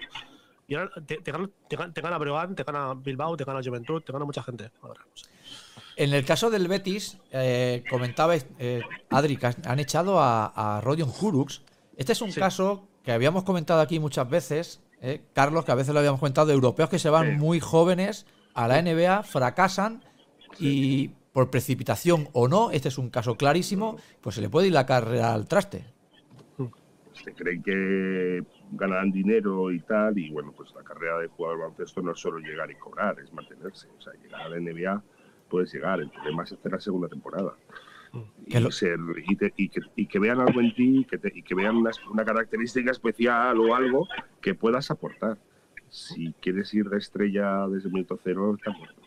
Y 0.68 0.74
ahora 0.74 0.90
te, 1.06 1.16
te 1.16 1.32
gana, 1.32 1.48
te, 1.68 1.76
gana, 1.76 1.92
te 1.92 2.00
gana 2.02 2.18
Breogán, 2.18 2.54
te 2.54 2.62
gana 2.62 2.92
Bilbao, 2.94 3.36
te 3.36 3.44
gana 3.44 3.60
Juventud, 3.64 4.02
te 4.02 4.12
gana 4.12 4.26
mucha 4.26 4.42
gente. 4.42 4.70
Ahora, 4.82 5.00
no 5.00 5.16
sé. 5.16 5.30
En 5.96 6.12
el 6.14 6.24
caso 6.24 6.50
del 6.50 6.68
Betis, 6.68 7.18
eh, 7.32 7.84
comentabais, 7.90 8.46
eh, 8.58 8.82
Adri, 9.10 9.36
que 9.36 9.46
han 9.64 9.78
echado 9.80 10.18
a, 10.20 10.76
a 10.76 10.80
Rodion 10.80 11.10
Kurux. 11.10 11.62
Este 11.96 12.12
es 12.12 12.22
un 12.22 12.32
Sí. 12.32 12.40
caso 12.40 12.86
que 13.04 13.12
habíamos 13.12 13.44
comentado 13.44 13.80
aquí 13.80 13.98
muchas 13.98 14.28
veces, 14.28 14.80
eh, 15.02 15.22
Carlos, 15.32 15.64
que 15.64 15.72
a 15.72 15.74
veces 15.74 15.92
lo 15.92 16.00
habíamos 16.00 16.20
comentado, 16.20 16.46
de 16.46 16.54
europeos 16.54 16.88
que 16.88 16.98
se 16.98 17.10
van 17.10 17.32
Sí. 17.32 17.36
muy 17.38 17.60
jóvenes 17.60 18.26
a 18.54 18.68
la 18.68 18.78
NBA, 18.78 19.22
fracasan 19.22 20.02
y 20.58 21.08
por 21.32 21.50
precipitación 21.50 22.28
o 22.32 22.48
no, 22.48 22.70
este 22.72 22.88
es 22.88 22.98
un 22.98 23.08
caso 23.10 23.36
clarísimo, 23.36 23.96
pues 24.20 24.34
se 24.34 24.40
le 24.40 24.48
puede 24.50 24.66
ir 24.68 24.72
la 24.72 24.86
carrera 24.86 25.32
al 25.34 25.46
traste. 25.46 25.84
se 27.12 27.34
creen 27.34 27.62
que 27.62 28.42
ganarán 28.72 29.10
dinero 29.12 29.70
y 29.70 29.80
tal, 29.80 30.16
y 30.16 30.30
bueno, 30.30 30.54
pues 30.56 30.72
la 30.74 30.82
carrera 30.82 31.18
de 31.18 31.26
jugador 31.28 31.58
baloncesto 31.58 32.00
no 32.00 32.12
es 32.12 32.18
solo 32.18 32.38
llegar 32.38 32.70
y 32.70 32.76
cobrar, 32.76 33.18
es 33.20 33.30
mantenerse. 33.34 33.88
O 33.98 34.00
sea, 34.00 34.14
llegar 34.22 34.40
a 34.40 34.48
la 34.48 34.56
NBA 34.56 35.02
puedes 35.50 35.72
llegar, 35.74 36.00
el 36.00 36.08
problema 36.10 36.44
es 36.44 36.52
hacer 36.52 36.72
la 36.72 36.80
segunda 36.80 37.08
temporada. 37.08 37.52
Y, 38.46 38.50
Que 38.52 38.60
lo- 38.60 38.70
ser- 38.72 38.98
y 39.26 39.36
te- 39.36 39.52
y 39.56 39.68
que, 39.68 39.80
y 39.94 40.06
que 40.06 40.18
vean 40.18 40.40
algo 40.40 40.60
en 40.60 40.74
ti, 40.74 41.06
que 41.08 41.18
te- 41.18 41.32
y 41.34 41.42
que 41.42 41.54
vean 41.54 41.76
una, 41.76 41.90
una 42.10 42.24
característica 42.24 42.90
especial 42.90 43.58
o 43.60 43.74
algo 43.74 44.08
que 44.40 44.54
puedas 44.54 44.90
aportar. 44.90 45.36
Si 45.90 46.32
quieres 46.40 46.72
ir 46.74 46.88
de 46.88 46.98
estrella 46.98 47.66
desde 47.68 47.88
el 47.88 47.92
minuto 47.94 48.18
cero, 48.24 48.54
está 48.56 48.70
muerto. 48.70 49.00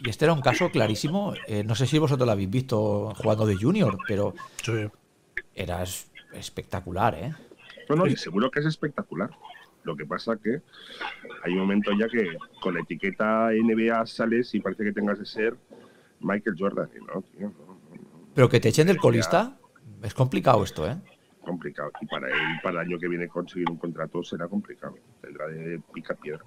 Y 0.00 0.10
este 0.10 0.24
era 0.26 0.34
un 0.34 0.40
caso 0.42 0.70
clarísimo. 0.70 1.32
eh, 1.46 1.64
no 1.64 1.74
sé 1.74 1.86
si 1.86 1.98
vosotros 1.98 2.26
lo 2.26 2.32
habéis 2.32 2.50
visto 2.50 3.12
jugando 3.16 3.46
de 3.46 3.56
junior, 3.56 3.96
pero 4.06 4.34
Sí. 4.62 4.86
era 5.54 5.82
es- 5.82 6.10
espectacular, 6.32 7.14
¿eh? 7.14 7.32
No, 7.88 7.96
no, 7.96 8.06
y 8.06 8.16
seguro 8.16 8.50
que 8.50 8.60
es 8.60 8.66
espectacular. 8.66 9.30
Lo 9.84 9.94
que 9.96 10.06
pasa 10.06 10.36
que 10.36 10.62
hay 11.44 11.52
un 11.52 11.58
momento 11.58 11.90
ya 11.98 12.08
que 12.08 12.36
con 12.60 12.74
la 12.74 12.80
etiqueta 12.80 13.50
NBA 13.52 14.06
sales 14.06 14.54
y 14.54 14.60
parece 14.60 14.82
que 14.84 14.92
tengas 14.92 15.18
de 15.18 15.26
ser 15.26 15.56
Michael 16.24 16.56
Jordan. 16.58 16.88
Y 16.94 16.98
no, 17.04 17.22
tío, 17.22 17.40
no, 17.40 17.66
no, 17.66 17.74
no, 17.74 18.28
Pero 18.34 18.48
que 18.48 18.60
te 18.60 18.70
echen 18.70 18.86
del 18.86 18.98
colista 18.98 19.58
es 20.02 20.14
complicado 20.14 20.64
esto, 20.64 20.88
¿eh? 20.88 20.96
complicado. 21.44 21.90
Y 22.00 22.06
para 22.06 22.28
él, 22.28 22.34
para 22.62 22.80
el 22.80 22.88
año 22.88 22.98
que 22.98 23.06
viene 23.06 23.28
conseguir 23.28 23.70
un 23.70 23.76
contrato 23.76 24.22
será 24.24 24.48
complicado. 24.48 24.96
Tendrá 25.20 25.46
de 25.46 25.80
pica 25.92 26.14
piedra. 26.14 26.44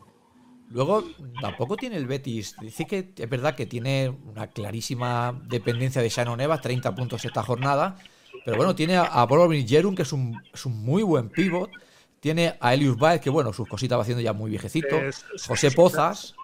Luego, 0.69 1.03
tampoco 1.39 1.77
tiene 1.77 1.95
el 1.95 2.07
Betis. 2.07 2.55
Dice 2.59 2.85
que 2.85 3.13
es 3.15 3.29
verdad 3.29 3.55
que 3.55 3.65
tiene 3.65 4.09
una 4.09 4.47
clarísima 4.47 5.39
dependencia 5.47 6.01
de 6.01 6.09
Shannon 6.09 6.41
Evans, 6.41 6.61
30 6.61 6.93
puntos 6.93 7.23
esta 7.23 7.41
jornada. 7.41 7.95
Pero 8.43 8.57
bueno, 8.57 8.75
tiene 8.75 8.97
a, 8.97 9.23
Boromir 9.25 9.65
Jerun, 9.65 9.95
que 9.95 10.01
es 10.01 10.11
un, 10.11 10.41
es 10.53 10.65
un 10.65 10.83
muy 10.83 11.03
buen 11.03 11.29
pivot. 11.29 11.71
Tiene 12.19 12.55
a 12.59 12.73
Elius 12.73 12.97
Baez, 12.97 13.21
que 13.21 13.29
bueno, 13.29 13.53
sus 13.53 13.67
cositas 13.67 13.97
va 13.97 14.01
haciendo 14.01 14.21
ya 14.21 14.33
muy 14.33 14.49
viejecito. 14.49 14.97
Es- 14.97 15.25
José 15.47 15.71
Pozas. 15.71 16.35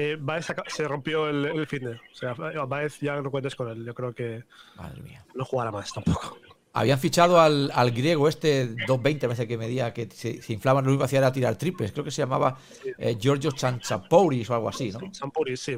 Eh, 0.00 0.16
Baez 0.20 0.46
se 0.68 0.86
rompió 0.86 1.28
el, 1.28 1.44
el 1.46 1.66
fitness. 1.66 2.00
O 2.12 2.14
sea, 2.14 2.34
Baez 2.34 3.00
ya 3.00 3.20
no 3.20 3.32
cuentes 3.32 3.56
con 3.56 3.68
él. 3.68 3.84
Yo 3.84 3.94
creo 3.94 4.14
que 4.14 4.44
Madre 4.76 5.02
mía. 5.02 5.24
no 5.34 5.44
jugará 5.44 5.72
más 5.72 5.92
tampoco. 5.92 6.38
Habían 6.72 7.00
fichado 7.00 7.40
al, 7.40 7.72
al 7.74 7.90
griego 7.90 8.28
este 8.28 8.70
2.20, 8.70 9.14
me 9.14 9.18
parece 9.20 9.48
que 9.48 9.58
medía, 9.58 9.92
que 9.92 10.08
se, 10.08 10.40
se 10.40 10.52
inflaba, 10.52 10.84
que 10.84 11.02
hacía 11.02 11.18
era 11.18 11.32
tirar 11.32 11.56
triples. 11.56 11.90
Creo 11.90 12.04
que 12.04 12.12
se 12.12 12.22
llamaba 12.22 12.58
eh, 12.98 13.16
Giorgio 13.18 13.50
Chanchapouris 13.50 14.48
o 14.50 14.54
algo 14.54 14.68
así, 14.68 14.92
¿no? 14.92 15.12
Sampuris, 15.12 15.58
sí. 15.58 15.76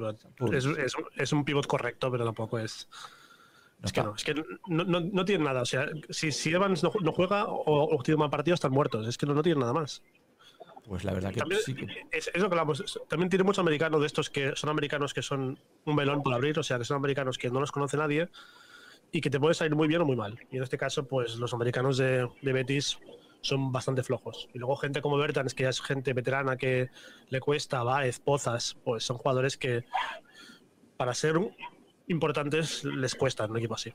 Es, 0.52 0.66
es, 0.66 0.92
es 1.16 1.32
un 1.32 1.44
pivot 1.44 1.66
correcto, 1.66 2.10
pero 2.10 2.26
tampoco 2.26 2.58
es. 2.58 2.88
No 3.78 3.86
Es 3.86 3.92
que 3.92 4.02
no, 4.02 4.14
es 4.14 4.24
que 4.24 4.34
no, 4.68 4.84
no, 4.84 5.00
no 5.00 5.24
tiene 5.24 5.44
nada. 5.44 5.62
O 5.62 5.66
sea, 5.66 5.86
si, 6.10 6.30
si 6.32 6.52
Evans 6.52 6.82
no, 6.82 6.92
no 7.00 7.12
juega 7.12 7.46
o, 7.46 7.96
o 7.96 8.02
tiene 8.02 8.18
mal 8.18 8.28
partido, 8.28 8.54
están 8.54 8.72
muertos. 8.72 9.08
Es 9.08 9.16
que 9.16 9.24
no, 9.24 9.32
no 9.32 9.42
tiene 9.42 9.60
nada 9.60 9.72
más. 9.72 10.02
Pues 10.86 11.04
la 11.04 11.12
verdad 11.12 11.32
que 11.32 11.40
También, 11.40 11.60
sí 11.60 11.76
es, 12.10 12.30
es 12.32 12.42
lo 12.42 12.48
que 12.48 12.54
hablamos. 12.54 13.00
También 13.08 13.28
tiene 13.30 13.44
muchos 13.44 13.60
americanos 13.60 14.00
de 14.00 14.06
estos 14.06 14.30
que 14.30 14.52
son 14.56 14.70
americanos 14.70 15.14
que 15.14 15.22
son 15.22 15.58
un 15.84 15.94
melón 15.94 16.22
por 16.22 16.34
abrir, 16.34 16.58
o 16.58 16.62
sea, 16.62 16.78
que 16.78 16.84
son 16.84 16.96
americanos 16.96 17.38
que 17.38 17.50
no 17.50 17.60
los 17.60 17.70
conoce 17.72 17.96
nadie 17.96 18.28
y 19.12 19.20
que 19.20 19.30
te 19.30 19.40
puede 19.40 19.54
salir 19.54 19.74
muy 19.74 19.88
bien 19.88 20.00
o 20.02 20.04
muy 20.04 20.16
mal. 20.16 20.38
Y 20.50 20.56
en 20.56 20.62
este 20.62 20.78
caso, 20.78 21.06
pues 21.06 21.36
los 21.36 21.52
americanos 21.54 21.96
de, 21.96 22.28
de 22.42 22.52
Betis 22.52 22.98
son 23.42 23.72
bastante 23.72 24.02
flojos. 24.02 24.48
Y 24.54 24.58
luego 24.58 24.76
gente 24.76 25.00
como 25.00 25.16
Bertans, 25.16 25.54
que 25.54 25.64
ya 25.64 25.70
es 25.70 25.80
gente 25.80 26.12
veterana 26.12 26.56
que 26.56 26.90
le 27.28 27.40
cuesta, 27.40 27.82
Baez, 27.82 28.20
Pozas, 28.20 28.76
pues 28.84 29.04
son 29.04 29.18
jugadores 29.18 29.56
que 29.56 29.84
para 30.96 31.14
ser 31.14 31.36
importantes 32.08 32.84
les 32.84 33.14
cuesta 33.14 33.44
en 33.44 33.52
un 33.52 33.58
equipo 33.58 33.74
así. 33.74 33.92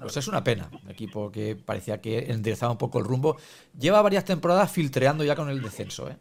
Pues 0.00 0.16
es 0.16 0.28
una 0.28 0.44
pena. 0.44 0.70
Un 0.84 0.90
equipo 0.90 1.30
que 1.30 1.56
parecía 1.56 2.00
que 2.00 2.30
enderezaba 2.30 2.72
un 2.72 2.78
poco 2.78 2.98
el 2.98 3.04
rumbo. 3.04 3.36
Lleva 3.78 4.02
varias 4.02 4.24
temporadas 4.24 4.70
filtreando 4.70 5.24
ya 5.24 5.34
con 5.34 5.48
el 5.48 5.60
descenso. 5.62 6.08
¿eh? 6.10 6.16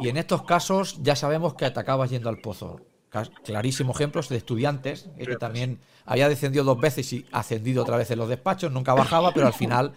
Y 0.00 0.08
en 0.08 0.16
estos 0.16 0.42
casos 0.42 0.98
ya 1.02 1.16
sabemos 1.16 1.54
que 1.54 1.64
atacabas 1.64 2.10
yendo 2.10 2.28
al 2.28 2.38
pozo. 2.40 2.80
Cas- 3.10 3.30
Clarísimo 3.42 3.92
ejemplos 3.92 4.28
de 4.28 4.36
estudiantes, 4.36 5.08
eh, 5.16 5.26
que 5.26 5.36
también 5.36 5.78
había 6.04 6.28
descendido 6.28 6.64
dos 6.64 6.78
veces 6.78 7.10
y 7.12 7.24
ascendido 7.32 7.82
otra 7.82 7.96
vez 7.96 8.10
en 8.10 8.18
los 8.18 8.28
despachos, 8.28 8.70
nunca 8.70 8.92
bajaba, 8.94 9.32
pero 9.32 9.46
al 9.46 9.54
final, 9.54 9.92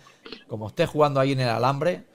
como 0.47 0.67
estés 0.67 0.89
jugando 0.89 1.19
ahí 1.19 1.33
en 1.33 1.41
el 1.41 1.49
alambre, 1.49 2.05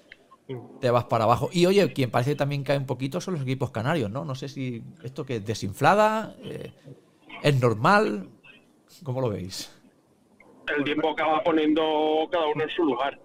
te 0.81 0.91
vas 0.91 1.05
para 1.05 1.25
abajo. 1.25 1.51
Y 1.53 1.67
oye, 1.67 1.93
quien 1.93 2.11
parece 2.11 2.31
que 2.31 2.37
también 2.37 2.63
cae 2.63 2.79
un 2.79 2.87
poquito 2.87 3.21
son 3.21 3.35
los 3.35 3.43
equipos 3.43 3.71
canarios, 3.73 4.11
¿no? 4.11 4.25
No 4.25 4.35
sé 4.35 4.49
si 4.49 4.83
esto 5.03 5.27
que 5.27 5.37
es 5.37 5.45
desinflada, 5.45 6.35
eh, 6.45 6.73
es 7.43 7.61
normal, 7.61 8.29
¿cómo 9.03 9.21
lo 9.21 9.29
veis? 9.29 9.71
El 10.77 10.85
tiempo 10.85 11.11
acaba 11.11 11.43
poniendo 11.43 12.29
cada 12.31 12.47
uno 12.47 12.63
en 12.63 12.71
su 12.71 12.85
lugar. 12.85 13.19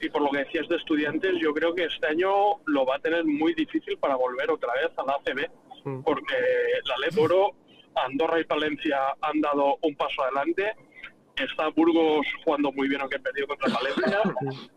Y 0.00 0.08
por 0.10 0.22
lo 0.22 0.30
que 0.30 0.38
decías 0.38 0.68
de 0.68 0.76
estudiantes, 0.76 1.34
yo 1.40 1.52
creo 1.52 1.74
que 1.74 1.84
este 1.84 2.06
año 2.06 2.30
lo 2.66 2.86
va 2.86 2.96
a 2.96 2.98
tener 3.00 3.24
muy 3.24 3.52
difícil 3.54 3.98
para 3.98 4.14
volver 4.16 4.50
otra 4.50 4.72
vez 4.74 4.90
a 4.96 5.04
la 5.04 5.14
ACB, 5.14 5.50
Mm. 5.84 6.02
porque 6.02 6.34
la 6.86 7.06
Leporo, 7.06 7.52
Andorra 7.94 8.40
y 8.40 8.44
Palencia 8.44 8.98
han 9.20 9.40
dado 9.40 9.78
un 9.82 9.94
paso 9.96 10.22
adelante. 10.22 10.74
Está 11.36 11.68
Burgos 11.68 12.26
jugando 12.44 12.72
muy 12.72 12.88
bien, 12.88 13.00
aunque 13.00 13.18
perdió 13.18 13.46
contra 13.46 13.72
Palencia. 13.72 14.22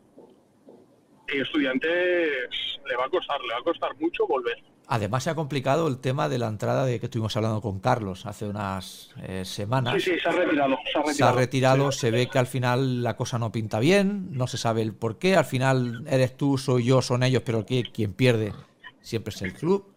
Y 1.33 1.39
Estudiantes 1.39 2.79
le 2.85 2.95
va 2.97 3.05
a 3.05 3.09
costar, 3.09 3.39
le 3.41 3.53
va 3.53 3.59
a 3.59 3.63
costar 3.63 3.95
mucho 3.99 4.27
volver. 4.27 4.57
Además 4.87 5.23
se 5.23 5.29
ha 5.29 5.35
complicado 5.35 5.87
el 5.87 5.99
tema 5.99 6.27
de 6.27 6.37
la 6.37 6.47
entrada 6.47 6.85
de 6.85 6.99
que 6.99 7.05
estuvimos 7.05 7.35
hablando 7.37 7.61
con 7.61 7.79
Carlos 7.79 8.25
hace 8.25 8.45
unas 8.45 9.13
eh, 9.23 9.45
semanas. 9.45 10.03
Sí, 10.03 10.11
sí, 10.11 10.19
se 10.19 10.27
ha 10.27 10.31
retirado. 10.33 10.77
Se 10.85 10.97
ha 10.97 11.01
retirado. 11.01 11.13
Se 11.13 11.23
ha 11.23 11.31
retirado, 11.31 11.91
se 11.91 12.11
ve 12.11 12.27
que 12.27 12.39
al 12.39 12.47
final 12.47 13.03
la 13.03 13.15
cosa 13.15 13.39
no 13.39 13.51
pinta 13.51 13.79
bien, 13.79 14.27
no 14.31 14.47
se 14.47 14.57
sabe 14.57 14.81
el 14.81 14.93
por 14.93 15.17
qué, 15.17 15.37
al 15.37 15.45
final 15.45 16.03
eres 16.07 16.35
tú, 16.35 16.57
soy 16.57 16.83
yo, 16.85 17.01
son 17.01 17.23
ellos, 17.23 17.43
pero 17.45 17.65
que 17.65 17.83
quien 17.83 18.13
pierde 18.13 18.53
siempre 18.99 19.33
es 19.33 19.41
el 19.41 19.53
club. 19.53 19.87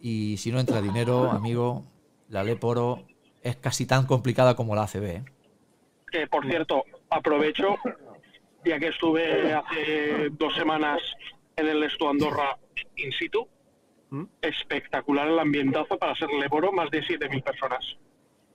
Y 0.00 0.36
si 0.38 0.52
no 0.52 0.60
entra 0.60 0.80
dinero, 0.80 1.30
amigo, 1.30 1.84
la 2.28 2.44
Leporo 2.44 3.04
es 3.42 3.56
casi 3.56 3.86
tan 3.86 4.06
complicada 4.06 4.54
como 4.54 4.74
la 4.74 4.84
ACB. 4.84 5.04
¿eh? 5.04 5.24
que 6.10 6.26
por 6.26 6.46
cierto, 6.46 6.84
aprovecho, 7.10 7.76
ya 8.64 8.78
que 8.78 8.88
estuve 8.88 9.52
hace 9.52 10.28
dos 10.30 10.54
semanas 10.54 11.00
en 11.56 11.68
el 11.68 11.82
Estu 11.82 12.08
Andorra 12.08 12.56
in 12.96 13.12
situ, 13.12 13.46
¿Mm? 14.10 14.24
espectacular 14.42 15.28
el 15.28 15.38
ambientazo 15.38 15.98
para 15.98 16.14
ser 16.14 16.30
Leboro, 16.30 16.72
más 16.72 16.90
de 16.90 17.02
7.000 17.02 17.42
personas. 17.42 17.96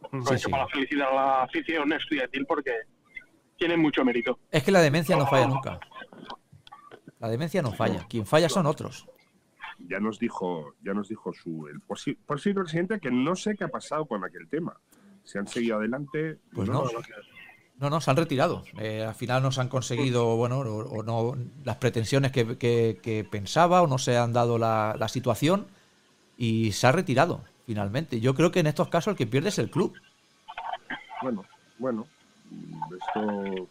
Aprovecho 0.01 0.37
sí. 0.47 0.51
para 0.51 0.67
felicitar 0.67 1.07
a 1.09 1.13
la 1.15 1.43
afición 1.43 1.93
estudiantil 1.93 2.45
porque 2.45 2.71
tienen 3.57 3.79
mucho 3.79 4.03
mérito. 4.03 4.39
Es 4.51 4.63
que 4.63 4.71
la 4.71 4.81
demencia 4.81 5.15
no 5.15 5.25
falla 5.27 5.47
nunca. 5.47 5.79
La 7.19 7.29
demencia 7.29 7.61
no 7.61 7.71
falla. 7.71 8.05
Quien 8.09 8.25
falla 8.25 8.49
son 8.49 8.65
otros. 8.65 9.07
Ya 9.79 9.99
nos 9.99 10.19
dijo, 10.19 10.75
ya 10.81 10.93
nos 10.93 11.07
dijo 11.09 11.31
su 11.33 11.67
el 11.67 11.79
posi- 11.81 12.17
posible 12.25 12.61
presidente 12.61 12.99
que 12.99 13.11
no 13.11 13.35
sé 13.35 13.55
qué 13.55 13.63
ha 13.65 13.69
pasado 13.69 14.05
con 14.05 14.23
aquel 14.23 14.47
tema. 14.49 14.77
Se 15.23 15.39
han 15.39 15.47
seguido 15.47 15.77
adelante. 15.77 16.39
Pues 16.53 16.67
no. 16.67 16.83
No, 16.83 16.89
no, 17.79 17.99
se 18.01 18.09
han 18.11 18.17
retirado. 18.17 18.63
Eh, 18.79 19.03
al 19.03 19.15
final 19.15 19.43
no 19.43 19.51
se 19.51 19.59
han 19.61 19.67
conseguido, 19.67 20.35
bueno, 20.37 20.59
o, 20.59 20.99
o 20.99 21.03
no 21.03 21.35
las 21.65 21.77
pretensiones 21.77 22.31
que, 22.31 22.57
que- 22.57 22.99
que 23.01 23.23
pensaba 23.23 23.81
o 23.81 23.87
no 23.87 23.97
se 23.97 24.17
han 24.17 24.31
dado 24.33 24.57
la, 24.57 24.95
la 24.97 25.07
situación 25.07 25.67
y 26.37 26.71
se 26.71 26.87
ha 26.87 26.91
retirado 26.91 27.43
finalmente. 27.65 28.19
Yo 28.19 28.35
creo 28.35 28.51
que 28.51 28.59
en 28.61 28.67
estos 28.67 28.87
casos 28.89 29.11
el 29.11 29.17
que 29.17 29.27
pierde 29.27 29.49
es 29.49 29.59
el 29.59 29.69
club. 29.69 29.93
Bueno, 31.21 31.45
bueno. 31.79 32.07
Esto. 32.97 33.67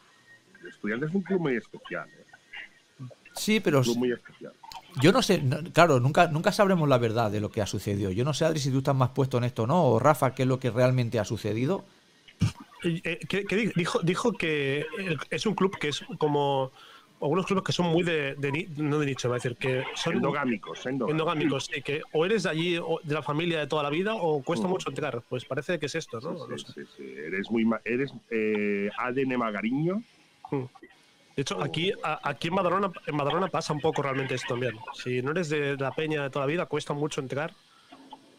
Estudiantes 0.68 1.11
es 1.11 1.14
un 1.14 1.23
club 1.23 1.40
muy 1.40 1.56
especial. 1.56 2.09
¿eh? 2.09 3.04
Sí, 3.35 3.61
pero 3.61 3.78
Un 3.78 3.85
club 3.85 3.99
muy 3.99 4.12
especial. 4.12 4.52
yo 5.00 5.12
no 5.12 5.23
sé, 5.23 5.42
no- 5.42 5.62
claro, 5.73 6.00
nunca, 6.00 6.26
nunca 6.28 6.52
sabremos 6.52 6.88
la 6.88 6.99
verdad 6.99 7.30
de 7.30 7.40
lo 7.40 7.50
que 7.50 7.62
ha 7.62 7.66
sucedido. 7.66 8.11
Yo 8.11 8.25
no 8.25 8.35
sé, 8.35 8.44
Adri, 8.44 8.61
si 8.61 8.71
tú 8.71 8.78
estás 8.78 8.94
más 8.94 9.11
puesto 9.11 9.38
en 9.38 9.44
esto 9.44 9.62
o 9.64 9.66
no, 9.66 9.85
o 9.85 9.99
Rafa, 9.99 10.35
qué 10.35 10.42
es 10.42 10.49
lo 10.49 10.59
que 10.59 10.71
realmente 10.71 11.18
ha 11.18 11.25
sucedido. 11.25 11.85
Eh, 12.84 13.18
¿qué- 13.28 13.44
qué 13.44 13.56
di- 13.56 13.72
dijo, 13.74 14.00
dijo 14.02 14.32
que 14.32 14.86
es 15.30 15.46
un 15.46 15.54
club 15.54 15.78
que 15.78 15.88
es 15.88 16.02
como 16.18 16.70
algunos 17.20 17.46
clubes 17.46 17.62
que 17.62 17.72
son 17.72 17.86
muy 17.86 18.02
de, 18.02 18.34
no 18.78 18.98
de 18.98 19.06
nicho, 19.06 19.28
va 19.28 19.36
a 19.36 19.38
decir 19.38 19.56
que 19.56 19.84
son 19.94 20.14
Endogámicos, 20.14 20.84
endogámicos. 20.86 21.10
endogámicos 21.12 21.70
que 21.84 22.02
o 22.12 22.26
eres 22.26 22.42
de 22.42 22.50
allí 22.50 22.78
o 22.78 22.98
de 23.04 23.14
la 23.14 23.22
familia 23.22 23.60
de 23.60 23.68
toda 23.68 23.84
la 23.84 23.90
vida 23.90 24.14
o 24.16 24.42
cuesta 24.42 24.66
Mm. 24.66 24.70
mucho 24.70 24.88
entrar. 24.90 25.22
Pues 25.28 25.44
parece 25.44 25.78
que 25.78 25.86
es 25.86 25.94
esto, 25.94 26.18
¿no? 26.20 26.32
No 26.48 26.58
Sí, 26.58 26.64
sé. 26.66 26.72
sí, 26.72 26.80
sí. 26.96 27.14
Eres 27.16 27.48
muy 27.50 27.64
eres 27.84 28.12
eh, 28.30 28.90
ADN 28.98 29.36
magariño. 29.38 30.02
De 30.50 31.40
hecho, 31.42 31.62
aquí, 31.62 31.92
a- 32.02 32.20
aquí 32.28 32.48
en 32.48 32.56
Badalona, 32.56 32.90
en 33.06 33.16
Badalona 33.16 33.46
pasa 33.48 33.72
un 33.72 33.80
poco 33.80 34.02
realmente 34.02 34.34
esto 34.34 34.48
también. 34.54 34.74
Si 34.92 35.22
no 35.22 35.30
eres 35.30 35.48
de 35.48 35.76
la 35.76 35.92
peña 35.92 36.24
de 36.24 36.30
toda 36.30 36.44
la 36.46 36.50
vida, 36.52 36.66
cuesta 36.66 36.92
mucho 36.92 37.20
entrar 37.20 37.54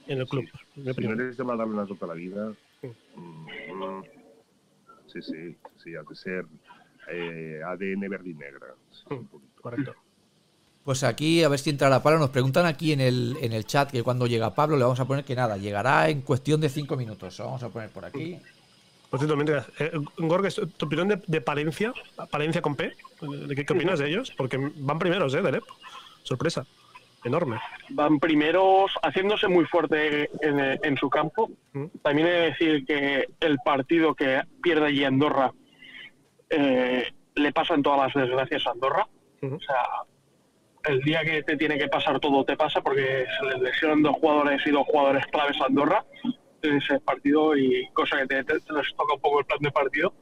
en 0.08 0.20
el 0.20 0.28
club. 0.28 0.46
Si 0.76 0.82
no 1.08 1.14
eres 1.14 1.38
de 1.38 1.44
Badalona 1.44 1.86
toda 1.86 2.08
la 2.08 2.14
vida. 2.16 2.54
mm, 3.16 4.04
sí, 5.14 5.22
sí, 5.22 5.58
sí, 5.84 5.96
ha 5.96 6.04
de 6.04 6.16
ser 6.16 6.46
eh, 7.12 7.62
ADN 7.66 8.10
verde 8.10 8.30
y 8.30 8.34
negra. 8.34 8.68
Sí, 8.92 9.16
Mm. 9.16 9.28
Correcto. 9.62 9.94
Pues 10.84 11.04
aquí, 11.04 11.42
a 11.44 11.48
ver 11.50 11.60
si 11.60 11.70
entra 11.70 11.88
la 11.90 12.04
Pablo. 12.04 12.20
Nos 12.20 12.30
preguntan 12.32 12.66
aquí 12.66 12.92
en 12.92 13.00
el, 13.00 13.38
en 13.40 13.54
el 13.54 13.66
chat 13.66 13.90
que 13.90 14.04
cuando 14.04 14.28
llega 14.28 14.54
Pablo 14.54 14.76
le 14.76 14.84
vamos 14.84 15.00
a 15.00 15.06
poner 15.06 15.24
que 15.24 15.36
nada, 15.36 15.56
llegará 15.56 16.10
en 16.10 16.22
cuestión 16.22 16.60
de 16.60 16.68
cinco 16.68 16.98
minutos. 16.98 17.40
Lo 17.40 17.46
vamos 17.46 17.64
a 17.64 17.70
poner 17.70 17.90
por 17.90 18.04
aquí. 18.04 18.38
Por 19.10 19.20
cierto, 19.20 19.38
mientras, 19.38 19.68
eh, 19.80 19.92
Gorges, 20.18 20.60
tu 20.76 20.86
opinión 20.86 21.08
de, 21.08 21.22
de 21.26 21.40
Palencia, 21.40 21.94
Palencia 22.30 22.62
con 22.62 22.76
P, 22.76 22.94
¿qué, 23.56 23.64
qué 23.66 23.74
opinas 23.74 24.00
de 24.00 24.10
ellos? 24.10 24.34
Porque 24.36 24.58
van 24.76 25.00
primeros, 25.00 25.34
¿eh? 25.36 25.42
De 25.42 25.52
LEP. 25.54 25.64
Sorpresa. 26.24 26.66
Enorme. 27.24 27.58
Van 27.90 28.20
primeros 28.20 28.92
haciéndose 29.02 29.48
muy 29.48 29.66
fuerte 29.66 30.30
en, 30.42 30.60
en 30.84 30.98
su 30.98 31.10
campo. 31.10 31.50
Mm. 31.74 31.86
También 32.02 32.28
he 32.28 32.32
de 32.32 32.50
decir 32.52 32.86
que 32.86 33.28
el 33.40 33.58
partido 33.64 34.14
que 34.14 34.42
pierde 34.62 34.88
allí 34.88 35.04
Andorra 35.06 35.52
eh, 36.50 37.08
le 37.36 37.52
pasan 37.54 37.82
todas 37.82 38.14
las 38.14 38.14
desgracias 38.26 38.66
a 38.68 38.72
Andorra. 38.72 39.08
O 39.42 39.60
sea, 39.60 39.84
el 40.86 41.00
día 41.02 41.22
que 41.24 41.44
te 41.44 41.58
tiene 41.58 41.78
que 41.78 41.88
pasar 41.88 42.20
todo 42.20 42.44
te 42.46 42.56
pasa 42.56 42.82
porque 42.82 43.26
se 43.40 43.46
les 43.48 43.60
lesionan 43.62 44.04
dos 44.04 44.16
jugadores 44.18 44.62
y 44.66 44.72
dos 44.72 44.86
jugadores 44.88 45.26
claves 45.28 45.60
a 45.62 45.66
Andorra 45.66 46.06
en 46.62 46.78
ese 46.78 47.00
partido 47.02 47.58
y 47.58 47.88
cosa 47.94 48.18
que 48.20 48.28
te, 48.28 48.44
te- 48.44 48.60
te 48.60 48.74
les 48.74 48.96
toca 48.96 49.14
un 49.16 49.20
poco 49.22 49.40
el 49.40 49.46
plan 49.46 49.60
de 49.62 49.72
partido. 49.72 50.14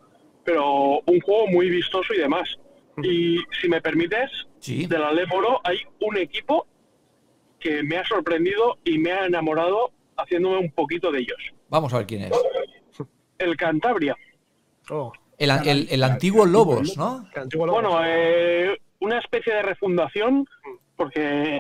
Pero 0.44 1.02
un 1.06 1.20
juego 1.22 1.48
muy 1.48 1.70
vistoso 1.70 2.14
y 2.14 2.18
demás. 2.20 2.58
Y 3.04 3.40
si 3.60 3.70
me 3.70 3.80
permites, 3.82 4.30
Sí. 4.60 4.86
de 4.88 4.98
la 5.00 5.12
Leporo 5.12 5.60
hay 5.64 5.78
un 6.02 6.18
equipo 6.18 6.68
que 7.62 7.84
me 7.84 7.98
ha 7.98 8.06
sorprendido 8.06 8.78
y 8.84 8.98
me 8.98 9.12
ha 9.14 9.26
enamorado 9.26 9.92
haciéndome 10.18 10.58
un 10.58 10.72
poquito 10.72 11.12
de 11.12 11.20
ellos. 11.20 11.38
Vamos 11.70 11.94
a 11.94 12.00
ver 12.00 12.08
quién 12.08 12.24
es. 12.24 12.32
El 13.38 13.56
Cantabria. 13.56 14.16
Oh, 14.90 15.12
El, 15.38 15.50
el- 15.66 15.88
el 15.90 16.04
antiguo 16.04 16.46
Lobos, 16.46 16.98
¿no? 16.98 17.26
antiguo 17.36 17.66
Lobos. 17.68 17.82
Bueno, 17.82 18.02
eh, 18.06 18.78
una 19.00 19.20
especie 19.20 19.54
de 19.54 19.62
refundación, 19.62 20.46
porque 20.96 21.60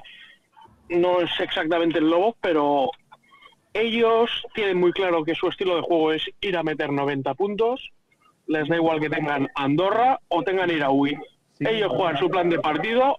no 0.89 1.21
es 1.21 1.31
exactamente 1.39 1.99
el 1.99 2.09
Lobo, 2.09 2.35
pero 2.41 2.89
ellos 3.73 4.29
tienen 4.53 4.77
muy 4.77 4.91
claro 4.91 5.23
que 5.23 5.33
su 5.35 5.47
estilo 5.47 5.75
de 5.77 5.81
juego 5.81 6.11
es 6.11 6.23
ir 6.41 6.57
a 6.57 6.63
meter 6.63 6.91
90 6.91 7.33
puntos, 7.35 7.89
les 8.47 8.67
da 8.67 8.75
igual 8.75 8.99
que 8.99 9.09
tengan 9.09 9.47
Andorra 9.55 10.19
o 10.27 10.43
tengan 10.43 10.69
Iraúi. 10.69 11.17
Ellos 11.59 11.91
juegan 11.95 12.17
su 12.17 12.29
plan 12.29 12.49
de 12.49 12.59
partido 12.59 13.17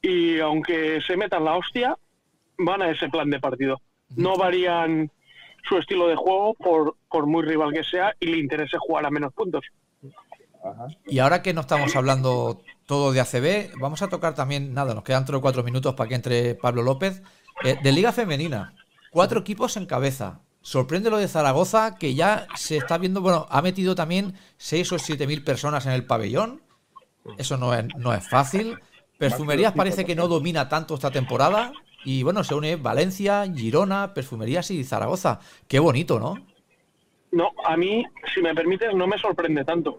y 0.00 0.38
aunque 0.40 1.00
se 1.06 1.16
metan 1.16 1.44
la 1.44 1.56
hostia, 1.56 1.96
van 2.58 2.82
a 2.82 2.90
ese 2.90 3.08
plan 3.08 3.30
de 3.30 3.40
partido. 3.40 3.80
No 4.16 4.36
varían 4.36 5.10
su 5.68 5.78
estilo 5.78 6.08
de 6.08 6.16
juego 6.16 6.54
por, 6.54 6.96
por 7.10 7.26
muy 7.26 7.42
rival 7.42 7.72
que 7.72 7.84
sea 7.84 8.14
y 8.20 8.26
le 8.26 8.38
interese 8.38 8.76
jugar 8.78 9.06
a 9.06 9.10
menos 9.10 9.32
puntos. 9.32 9.64
Y 11.06 11.18
ahora 11.18 11.42
que 11.42 11.52
no 11.52 11.62
estamos 11.62 11.94
hablando 11.94 12.62
todo 12.86 13.12
de 13.12 13.20
ACB, 13.20 13.78
vamos 13.78 14.02
a 14.02 14.08
tocar 14.08 14.34
también, 14.34 14.72
nada, 14.72 14.94
nos 14.94 15.04
quedan 15.04 15.24
3 15.24 15.38
o 15.38 15.40
4 15.40 15.62
minutos 15.62 15.94
para 15.94 16.08
que 16.08 16.14
entre 16.14 16.54
Pablo 16.54 16.82
López, 16.82 17.22
eh, 17.62 17.76
de 17.82 17.92
Liga 17.92 18.12
Femenina. 18.12 18.74
Cuatro 19.10 19.40
equipos 19.40 19.76
en 19.76 19.86
cabeza. 19.86 20.40
Sorprende 20.60 21.10
lo 21.10 21.18
de 21.18 21.28
Zaragoza, 21.28 21.96
que 21.96 22.14
ya 22.14 22.46
se 22.56 22.78
está 22.78 22.98
viendo, 22.98 23.20
bueno, 23.20 23.46
ha 23.50 23.62
metido 23.62 23.94
también 23.94 24.34
6 24.56 24.92
o 24.92 24.98
7 24.98 25.26
mil 25.26 25.44
personas 25.44 25.86
en 25.86 25.92
el 25.92 26.04
pabellón. 26.04 26.62
Eso 27.38 27.56
no 27.56 27.74
es, 27.74 27.84
no 27.96 28.12
es 28.12 28.26
fácil. 28.28 28.78
Perfumerías 29.18 29.72
parece 29.72 30.04
que 30.04 30.16
no 30.16 30.26
domina 30.26 30.68
tanto 30.68 30.94
esta 30.94 31.10
temporada. 31.10 31.72
Y 32.04 32.22
bueno, 32.22 32.44
se 32.44 32.54
une 32.54 32.76
Valencia, 32.76 33.44
Girona, 33.52 34.12
Perfumerías 34.14 34.70
y 34.70 34.84
Zaragoza. 34.84 35.40
Qué 35.66 35.78
bonito, 35.78 36.18
¿no? 36.18 36.34
No, 37.32 37.50
a 37.64 37.76
mí, 37.76 38.04
si 38.32 38.42
me 38.42 38.54
permites, 38.54 38.94
no 38.94 39.06
me 39.06 39.18
sorprende 39.18 39.64
tanto. 39.64 39.98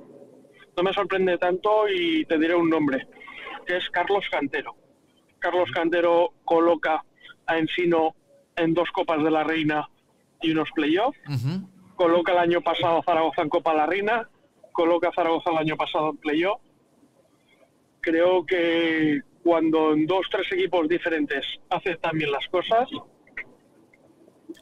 No 0.78 0.84
me 0.84 0.94
sorprende 0.94 1.38
tanto 1.38 1.90
y 1.90 2.26
te 2.26 2.38
diré 2.38 2.56
un 2.56 2.70
nombre, 2.70 3.08
que 3.66 3.78
es 3.78 3.90
Carlos 3.90 4.26
Cantero. 4.30 4.76
Carlos 5.40 5.70
Cantero 5.74 6.34
coloca 6.44 7.04
a 7.48 7.58
Ensino 7.58 8.16
en 8.56 8.74
dos 8.74 8.90
Copas 8.92 9.24
de 9.24 9.32
la 9.32 9.44
Reina 9.44 9.90
y 10.42 10.52
unos 10.52 10.70
playoffs. 10.74 11.20
Coloca 11.96 12.34
el 12.34 12.40
año 12.40 12.62
pasado 12.62 13.00
a 13.00 13.04
Zaragoza 13.04 13.42
en 13.42 13.50
Copa 13.50 13.72
de 13.72 13.78
la 13.78 13.86
Reina. 13.86 14.30
Coloca 14.72 15.10
a 15.10 15.14
Zaragoza 15.14 15.52
el 15.52 15.58
año 15.58 15.78
pasado 15.78 16.10
en 16.12 16.18
playoff. 16.18 16.62
Creo 18.02 18.46
que 18.46 19.22
cuando 19.46 19.94
en 19.94 20.08
dos, 20.08 20.26
tres 20.32 20.52
equipos 20.52 20.90
diferentes 20.90 21.46
hacen 21.70 22.00
también 22.02 22.32
las 22.32 22.48
cosas, 22.48 22.90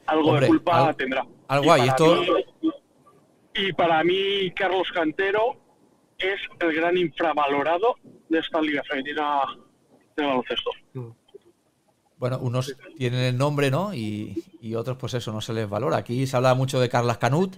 algo 0.04 0.28
Hombre, 0.28 0.42
de 0.42 0.46
culpa 0.48 0.88
al- 0.88 0.94
tendrá. 0.96 1.26
algo 1.48 1.72
hay, 1.72 1.88
esto- 1.88 2.16
mí- 2.60 2.70
y 3.54 3.72
para 3.72 4.04
mí, 4.04 4.50
Carlos 4.54 4.88
Cantero 4.92 5.56
es 6.18 6.38
el 6.60 6.74
gran 6.74 6.98
infravalorado 6.98 7.94
de 8.28 8.38
esta 8.40 8.60
Liga 8.60 8.82
Femenina 8.86 9.40
de 10.16 10.22
baloncesto. 10.26 10.70
Bueno, 12.18 12.38
unos 12.40 12.76
tienen 12.98 13.20
el 13.20 13.38
nombre, 13.38 13.70
¿no? 13.70 13.94
Y, 13.94 14.34
y 14.60 14.74
otros, 14.74 14.98
pues 14.98 15.14
eso, 15.14 15.32
no 15.32 15.40
se 15.40 15.54
les 15.54 15.66
valora. 15.68 15.96
Aquí 15.96 16.26
se 16.26 16.36
habla 16.36 16.54
mucho 16.54 16.78
de 16.78 16.90
Carlas 16.90 17.16
Canut, 17.18 17.56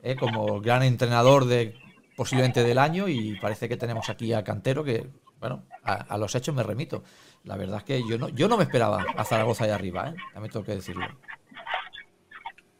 ¿eh? 0.00 0.14
como 0.14 0.60
gran 0.60 0.84
entrenador 0.84 1.44
de 1.46 1.74
posiblemente 2.16 2.62
del 2.62 2.78
año, 2.78 3.08
y 3.08 3.36
parece 3.40 3.68
que 3.68 3.76
tenemos 3.76 4.08
aquí 4.10 4.32
a 4.32 4.44
Cantero, 4.44 4.84
que, 4.84 5.06
bueno, 5.42 5.64
a, 5.82 5.94
a 5.94 6.16
los 6.18 6.34
hechos 6.34 6.54
me 6.54 6.62
remito. 6.62 7.02
La 7.44 7.56
verdad 7.56 7.78
es 7.78 7.84
que 7.84 8.02
yo 8.08 8.16
no, 8.16 8.28
yo 8.28 8.46
no 8.48 8.56
me 8.56 8.62
esperaba 8.62 9.04
a 9.16 9.24
Zaragoza 9.24 9.64
ahí 9.64 9.70
arriba, 9.70 10.08
¿eh? 10.08 10.14
También 10.32 10.52
tengo 10.52 10.64
que 10.64 10.76
decirlo. 10.76 11.04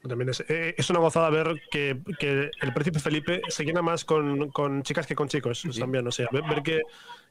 También 0.09 0.31
es, 0.31 0.45
eh, 0.49 0.75
es 0.79 0.91
una 0.91 0.99
gozada 0.99 1.31
ver 1.31 1.55
que, 1.71 2.01
que 2.19 2.51
el 2.61 2.73
príncipe 2.73 2.99
Felipe 2.99 3.43
se 3.49 3.65
llena 3.65 3.83
más 3.83 4.05
con, 4.05 4.51
con 4.51 4.83
chicas 4.83 5.07
que 5.07 5.15
con 5.15 5.29
chicos 5.29 5.63
también. 5.79 6.07
O 6.07 6.11
sea, 6.11 6.27
ver, 6.33 6.43
ver 6.49 6.63
que, 6.63 6.83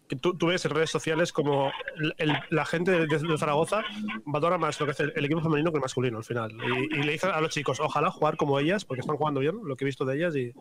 que 0.08 0.16
tú, 0.16 0.38
tú 0.38 0.48
ves 0.48 0.64
en 0.66 0.72
redes 0.72 0.90
sociales 0.90 1.34
como 1.34 1.72
el- 1.98 2.14
el- 2.18 2.40
la 2.50 2.66
gente 2.66 2.92
de, 2.92 3.08
de 3.08 3.38
Zaragoza 3.38 3.84
valora 4.26 4.58
más 4.58 4.80
lo 4.80 4.86
que 4.86 4.92
hace 4.94 5.04
el, 5.04 5.14
el 5.18 5.26
equipo 5.26 5.42
femenino 5.42 5.72
que 5.72 5.78
el 5.78 5.82
masculino 5.82 6.18
al 6.18 6.24
final. 6.24 6.52
Y, 6.54 6.98
y 7.00 7.04
le 7.04 7.12
dicen 7.14 7.32
a 7.34 7.42
los 7.42 7.52
chicos, 7.52 7.80
ojalá 7.82 8.10
jugar 8.10 8.38
como 8.38 8.58
ellas, 8.60 8.86
porque 8.86 9.02
están 9.02 9.18
jugando 9.18 9.42
bien, 9.42 9.56
lo 9.64 9.76
que 9.76 9.84
he 9.84 9.88
visto 9.88 10.06
de 10.06 10.16
ellas. 10.16 10.36
Y, 10.38 10.54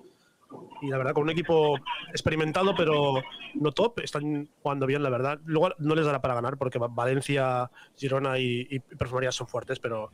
y 0.83 0.89
la 0.89 0.99
verdad, 0.99 1.13
con 1.13 1.25
un 1.25 1.31
equipo 1.31 1.79
experimentado, 2.11 2.75
pero 2.77 3.23
no 3.55 3.73
top, 3.73 4.01
están 4.01 4.49
jugando 4.63 4.87
bien, 4.87 5.03
la 5.03 5.11
verdad. 5.11 5.39
Luego 5.45 5.75
no 5.79 5.95
les 5.95 6.07
dará 6.07 6.21
para 6.21 6.35
ganar, 6.35 6.57
porque 6.57 6.79
Va- 6.79 6.89
Valencia, 6.89 7.71
Girona 7.97 8.39
y, 8.39 8.67
y 8.71 8.81
Perfumería 8.81 9.33
son 9.33 9.47
fuertes, 9.49 9.79
pero 9.79 10.11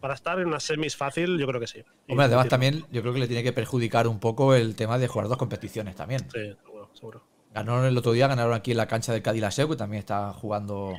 para 0.00 0.14
estar 0.14 0.38
en 0.38 0.48
una 0.48 0.60
semis 0.60 0.96
fácil, 0.96 1.38
yo 1.38 1.46
creo 1.46 1.60
que 1.60 1.66
sí. 1.66 1.82
Y 2.06 2.12
Hombre, 2.12 2.26
además 2.26 2.48
también 2.48 2.84
yo 2.90 3.02
creo 3.02 3.14
que 3.14 3.20
le 3.20 3.28
tiene 3.28 3.42
que 3.42 3.52
perjudicar 3.52 4.08
un 4.08 4.18
poco 4.18 4.54
el 4.54 4.74
tema 4.74 4.98
de 4.98 5.08
jugar 5.08 5.28
dos 5.28 5.36
competiciones 5.36 5.94
también. 5.96 6.20
Sí, 6.32 6.40
seguro, 6.64 6.90
seguro. 6.94 7.22
Ganaron 7.50 7.84
el 7.84 7.96
otro 7.98 8.12
día, 8.12 8.28
ganaron 8.28 8.54
aquí 8.54 8.70
en 8.70 8.76
la 8.76 8.86
cancha 8.86 9.12
de 9.12 9.22
Cadilaseo, 9.22 9.68
que 9.68 9.76
también 9.76 10.00
está 10.00 10.32
jugando 10.32 10.96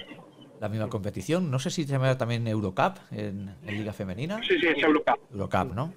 la 0.60 0.70
misma 0.70 0.90
competición. 0.90 1.50
No 1.50 1.60
sé 1.60 1.70
si 1.72 1.84
se 1.86 1.92
llama 1.92 2.18
también 2.18 2.48
Eurocup 2.48 2.98
en, 3.12 3.56
en 3.66 3.78
Liga 3.78 3.94
Femenina. 3.94 4.42
Sí, 4.48 4.60
sí, 4.60 4.68
es 4.68 4.84
Eurocup. 4.84 5.20
Eurocup, 5.32 5.74
¿no? 5.74 5.94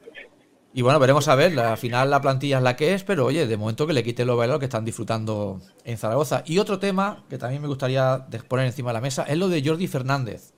Y 0.76 0.82
bueno, 0.82 0.98
veremos 0.98 1.28
a 1.28 1.36
ver. 1.36 1.56
Al 1.60 1.78
final 1.78 2.10
la 2.10 2.20
plantilla 2.20 2.56
es 2.56 2.62
la 2.64 2.74
que 2.74 2.94
es, 2.94 3.04
pero 3.04 3.26
oye, 3.26 3.46
de 3.46 3.56
momento 3.56 3.86
que 3.86 3.92
le 3.92 4.02
quite 4.02 4.24
los 4.24 4.36
bailados 4.36 4.58
que 4.58 4.66
están 4.66 4.84
disfrutando 4.84 5.60
en 5.84 5.96
Zaragoza. 5.96 6.42
Y 6.46 6.58
otro 6.58 6.80
tema 6.80 7.24
que 7.30 7.38
también 7.38 7.62
me 7.62 7.68
gustaría 7.68 8.26
poner 8.48 8.66
encima 8.66 8.90
de 8.90 8.94
la 8.94 9.00
mesa 9.00 9.22
es 9.22 9.38
lo 9.38 9.48
de 9.48 9.62
Jordi 9.64 9.86
Fernández. 9.86 10.52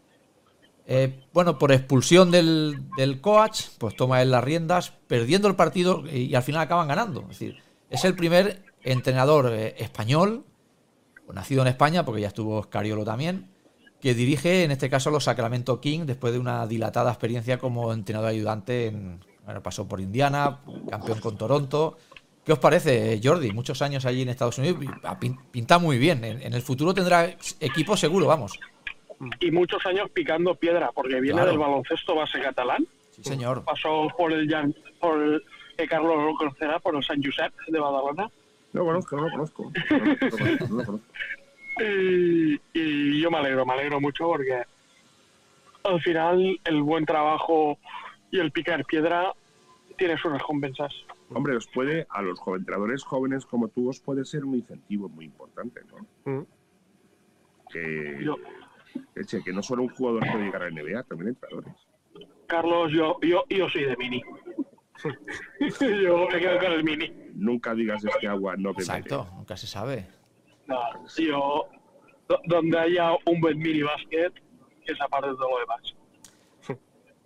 Eh, 0.86 1.22
bueno, 1.34 1.58
por 1.58 1.70
expulsión 1.70 2.30
del, 2.30 2.88
del 2.96 3.20
coach, 3.20 3.64
pues 3.76 3.94
toma 3.94 4.22
él 4.22 4.30
las 4.30 4.42
riendas, 4.42 4.90
perdiendo 5.06 5.48
el 5.48 5.54
partido 5.54 6.02
y, 6.10 6.34
al 6.34 6.42
final 6.42 6.62
acaban 6.62 6.88
ganando. 6.88 7.20
Es 7.22 7.28
decir, 7.28 7.58
es 7.90 8.02
el 8.06 8.14
primer 8.14 8.64
entrenador 8.84 9.52
eh, 9.52 9.74
español, 9.76 10.46
nacido 11.30 11.60
en 11.60 11.68
España, 11.68 12.06
porque 12.06 12.22
ya 12.22 12.28
estuvo 12.28 12.62
Scariolo 12.62 13.04
también, 13.04 13.50
que 14.00 14.14
dirige 14.14 14.64
en 14.64 14.70
este 14.70 14.88
caso 14.88 15.10
los 15.10 15.24
Sacramento 15.24 15.78
King 15.78 16.06
después 16.06 16.32
de 16.32 16.38
una 16.38 16.66
dilatada 16.66 17.10
experiencia 17.10 17.58
como 17.58 17.92
entrenador 17.92 18.30
ayudante 18.30 18.86
en, 18.86 19.20
bueno, 19.46 19.62
pasó 19.62 19.88
por 19.88 20.00
Indiana, 20.00 20.58
campeón 20.90 21.20
con 21.20 21.38
Toronto. 21.38 21.96
¿Qué 22.44 22.52
os 22.52 22.58
parece, 22.58 23.18
Jordi? 23.22 23.50
Muchos 23.52 23.80
años 23.82 24.04
allí 24.04 24.22
en 24.22 24.28
Estados 24.28 24.58
Unidos, 24.58 24.78
pinta 25.50 25.78
muy 25.78 25.98
bien. 25.98 26.22
En, 26.24 26.42
en 26.42 26.52
el 26.52 26.62
futuro 26.62 26.92
tendrá 26.92 27.24
equipo 27.60 27.96
seguro, 27.96 28.26
vamos. 28.26 28.58
Y 29.40 29.50
muchos 29.50 29.84
años 29.86 30.10
picando 30.10 30.54
piedra, 30.54 30.90
porque 30.94 31.20
viene 31.20 31.36
Claro. 31.38 31.50
del 31.50 31.58
baloncesto 31.58 32.14
base 32.14 32.38
catalán. 32.40 32.86
Sí, 33.12 33.22
señor. 33.24 33.64
Pasó 33.64 34.08
por 34.16 34.32
el 34.32 34.48
Jan, 34.48 34.74
por 35.00 35.20
el 35.20 35.42
que 35.76 35.88
Carlos 35.88 36.16
lo 36.22 36.34
conocerá, 36.36 36.78
por 36.78 36.94
el 36.94 37.02
San 37.02 37.22
Josep 37.22 37.52
de 37.68 37.78
Badalona. 37.80 38.30
No 38.72 38.80
lo 38.82 38.86
conozco, 38.86 39.16
no 39.16 39.22
lo 39.24 39.30
conozco. 39.30 39.72
No 39.90 39.98
lo 40.04 40.18
conozco, 40.18 40.36
no 40.68 40.76
lo 40.76 40.84
conozco. 40.84 41.00
Y, 41.80 42.60
y 42.72 43.20
yo 43.20 43.30
me 43.30 43.38
alegro, 43.38 43.66
me 43.66 43.72
alegro 43.74 44.00
mucho 44.00 44.24
porque 44.26 44.62
al 45.84 46.00
final 46.00 46.58
el 46.64 46.82
buen 46.82 47.04
trabajo 47.06 47.78
y 48.30 48.38
el 48.40 48.50
picar 48.52 48.84
piedra 48.84 49.32
tiene 49.96 50.16
sus 50.18 50.32
recompensas. 50.32 50.92
Hombre, 51.30 51.56
os 51.56 51.66
puede, 51.68 52.06
a 52.10 52.22
los 52.22 52.38
joven- 52.38 52.60
entrenadores 52.60 53.02
jóvenes 53.04 53.44
como 53.46 53.68
tú, 53.68 53.88
os 53.88 54.00
puede 54.00 54.24
ser 54.24 54.44
un 54.44 54.54
incentivo 54.56 55.08
muy 55.08 55.24
importante, 55.24 55.80
¿no? 56.24 56.32
Mm. 56.32 56.46
Que, 57.72 58.18
Yo, 58.22 58.36
eche, 59.16 59.42
que 59.42 59.52
no 59.52 59.62
solo 59.62 59.82
un 59.82 59.88
jugador 59.88 60.20
puede 60.30 60.44
llegar 60.44 60.62
a 60.62 60.70
la 60.70 60.80
NBA, 60.82 61.02
también 61.04 61.30
entrenadores. 61.30 61.74
Carlos, 62.46 62.92
yo, 62.92 63.18
yo, 63.22 63.44
yo 63.48 63.68
soy 63.68 63.84
de 63.84 63.96
mini. 63.96 64.22
yo 65.80 66.28
me 66.32 66.38
quedo 66.38 66.58
con 66.58 66.72
el 66.72 66.84
mini. 66.84 67.12
Nunca 67.34 67.74
digas 67.74 68.04
este 68.04 68.28
agua 68.28 68.54
no 68.56 68.70
beberé. 68.72 68.82
Exacto, 68.82 69.26
nunca 69.34 69.56
se 69.56 69.66
sabe. 69.66 70.06
No, 70.66 70.78
yo, 71.18 71.64
do- 72.28 72.40
donde 72.46 72.78
haya 72.78 73.12
un 73.26 73.40
buen 73.40 73.58
mini 73.58 73.82
basket, 73.82 74.32
esa 74.84 75.08
parte 75.08 75.28
de 75.30 75.34
todo 75.36 75.50
lo 75.50 75.58
demás. 75.60 75.95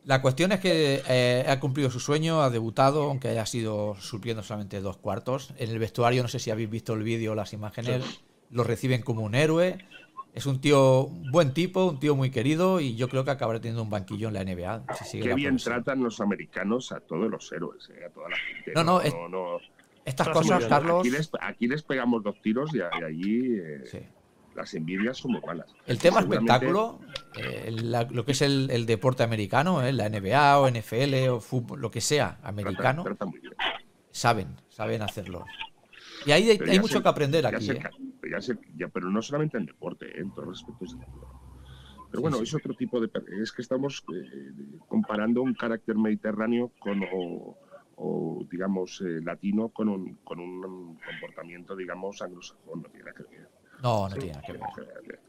La 0.04 0.22
cuestión 0.22 0.50
es 0.52 0.60
que 0.60 1.02
eh, 1.08 1.44
ha 1.46 1.60
cumplido 1.60 1.90
su 1.90 2.00
sueño, 2.00 2.42
ha 2.42 2.50
debutado, 2.50 3.02
aunque 3.04 3.28
haya 3.28 3.44
sido 3.46 3.94
supliendo 4.00 4.42
solamente 4.42 4.80
dos 4.80 4.96
cuartos. 4.96 5.52
En 5.58 5.70
el 5.70 5.78
vestuario, 5.78 6.22
no 6.22 6.28
sé 6.28 6.38
si 6.38 6.50
habéis 6.50 6.70
visto 6.70 6.94
el 6.94 7.02
vídeo 7.02 7.32
o 7.32 7.34
las 7.34 7.52
imágenes, 7.52 8.22
lo 8.50 8.64
reciben 8.64 9.02
como 9.02 9.22
un 9.22 9.34
héroe. 9.34 9.78
Es 10.32 10.46
un 10.46 10.60
tío, 10.60 11.02
un 11.04 11.30
buen 11.30 11.52
tipo, 11.52 11.84
un 11.84 11.98
tío 12.00 12.14
muy 12.16 12.30
querido 12.30 12.80
y 12.80 12.94
yo 12.96 13.08
creo 13.08 13.24
que 13.24 13.32
acabará 13.32 13.60
teniendo 13.60 13.82
un 13.82 13.90
banquillo 13.90 14.28
en 14.28 14.34
la 14.34 14.42
NBA. 14.44 14.84
Si 14.96 15.04
sigue 15.04 15.22
Qué 15.24 15.28
la 15.30 15.34
bien 15.34 15.56
tratan 15.56 16.02
los 16.02 16.20
americanos 16.20 16.92
a 16.92 17.00
todos 17.00 17.28
los 17.30 17.50
héroes, 17.52 17.88
eh, 17.90 18.04
a 18.06 18.10
toda 18.10 18.28
la 18.30 18.36
gente. 18.36 18.72
No, 18.74 18.84
no, 18.84 19.00
es- 19.02 19.14
Estas 20.04 20.28
Está 20.28 20.40
muy 20.40 20.48
cosas. 20.50 20.66
Carlos. 20.68 21.00
Aquí 21.00 21.10
les, 21.10 21.30
aquí 21.40 21.66
les 21.68 21.82
pegamos 21.82 22.22
dos 22.22 22.40
tiros 22.40 22.70
y 22.74 22.80
allí 22.80 23.54
eh, 23.58 23.82
sí. 23.84 23.98
Las 24.54 24.74
envidias 24.74 25.18
son 25.18 25.32
muy 25.32 25.40
malas. 25.46 25.74
El 25.86 25.98
tema 25.98 26.20
espectáculo, 26.20 27.00
eh, 27.36 27.70
la- 27.72 28.04
lo 28.04 28.24
que 28.24 28.32
es 28.32 28.42
el, 28.42 28.68
el 28.70 28.86
deporte 28.86 29.22
americano, 29.22 29.82
eh, 29.82 29.92
la 29.92 30.06
NBA 30.08 30.58
o 30.60 30.68
NFL 30.68 31.28
o 31.30 31.40
fútbol, 31.40 31.80
lo 31.80 31.90
que 31.90 32.00
sea 32.00 32.38
americano, 32.42 33.02
trata 33.04 33.26
muy 33.26 33.40
bien. 33.40 33.54
saben, 34.10 34.56
saben 34.68 35.02
hacerlo. 35.02 35.46
Y 36.26 36.32
ahí 36.32 36.50
hay, 36.50 36.58
hay 36.68 36.78
mucho 36.80 37.02
que 37.02 37.08
aprender 37.08 37.46
aquí. 37.46 37.70
eh. 37.70 37.80
ya 38.30 38.38
ya- 38.76 38.88
pero 38.88 39.10
no 39.10 39.22
solamente 39.22 39.56
en 39.58 39.66
deporte, 39.66 40.06
eh, 40.06 40.20
en 40.20 40.30
todos 40.32 40.48
los 40.48 40.60
aspectos 40.60 40.92
de 40.92 40.98
la 41.06 41.06
vida. 41.12 41.26
Pero 42.10 42.22
bueno, 42.22 42.36
Sí, 42.38 42.42
es 42.44 42.54
otro 42.54 42.74
tipo 42.74 43.00
de... 43.00 43.08
Es 43.40 43.52
que 43.52 43.62
estamos 43.62 44.04
comparando 44.88 45.42
un 45.42 45.54
carácter 45.54 45.96
mediterráneo 45.96 46.72
con, 46.80 47.02
o, 47.12 47.56
o, 47.96 48.44
digamos, 48.50 49.00
eh, 49.00 49.20
latino 49.22 49.68
con 49.68 49.88
un, 49.88 50.16
con 50.24 50.40
un 50.40 50.98
comportamiento, 50.98 51.76
digamos, 51.76 52.20
anglosajón. 52.20 52.82
No 52.82 52.88
tiene 52.88 53.04
nada 53.04 53.16
que 53.16 53.36
ver. 53.36 53.48
No, 53.82 54.08
no 54.08 54.14
tiene 54.16 54.32
nada 54.32 54.42
que 54.42 54.52
No 54.52 54.58
ver. 54.60 54.74
tiene 54.74 54.88
nada 54.88 55.00
que 55.02 55.08
ver. 55.08 55.20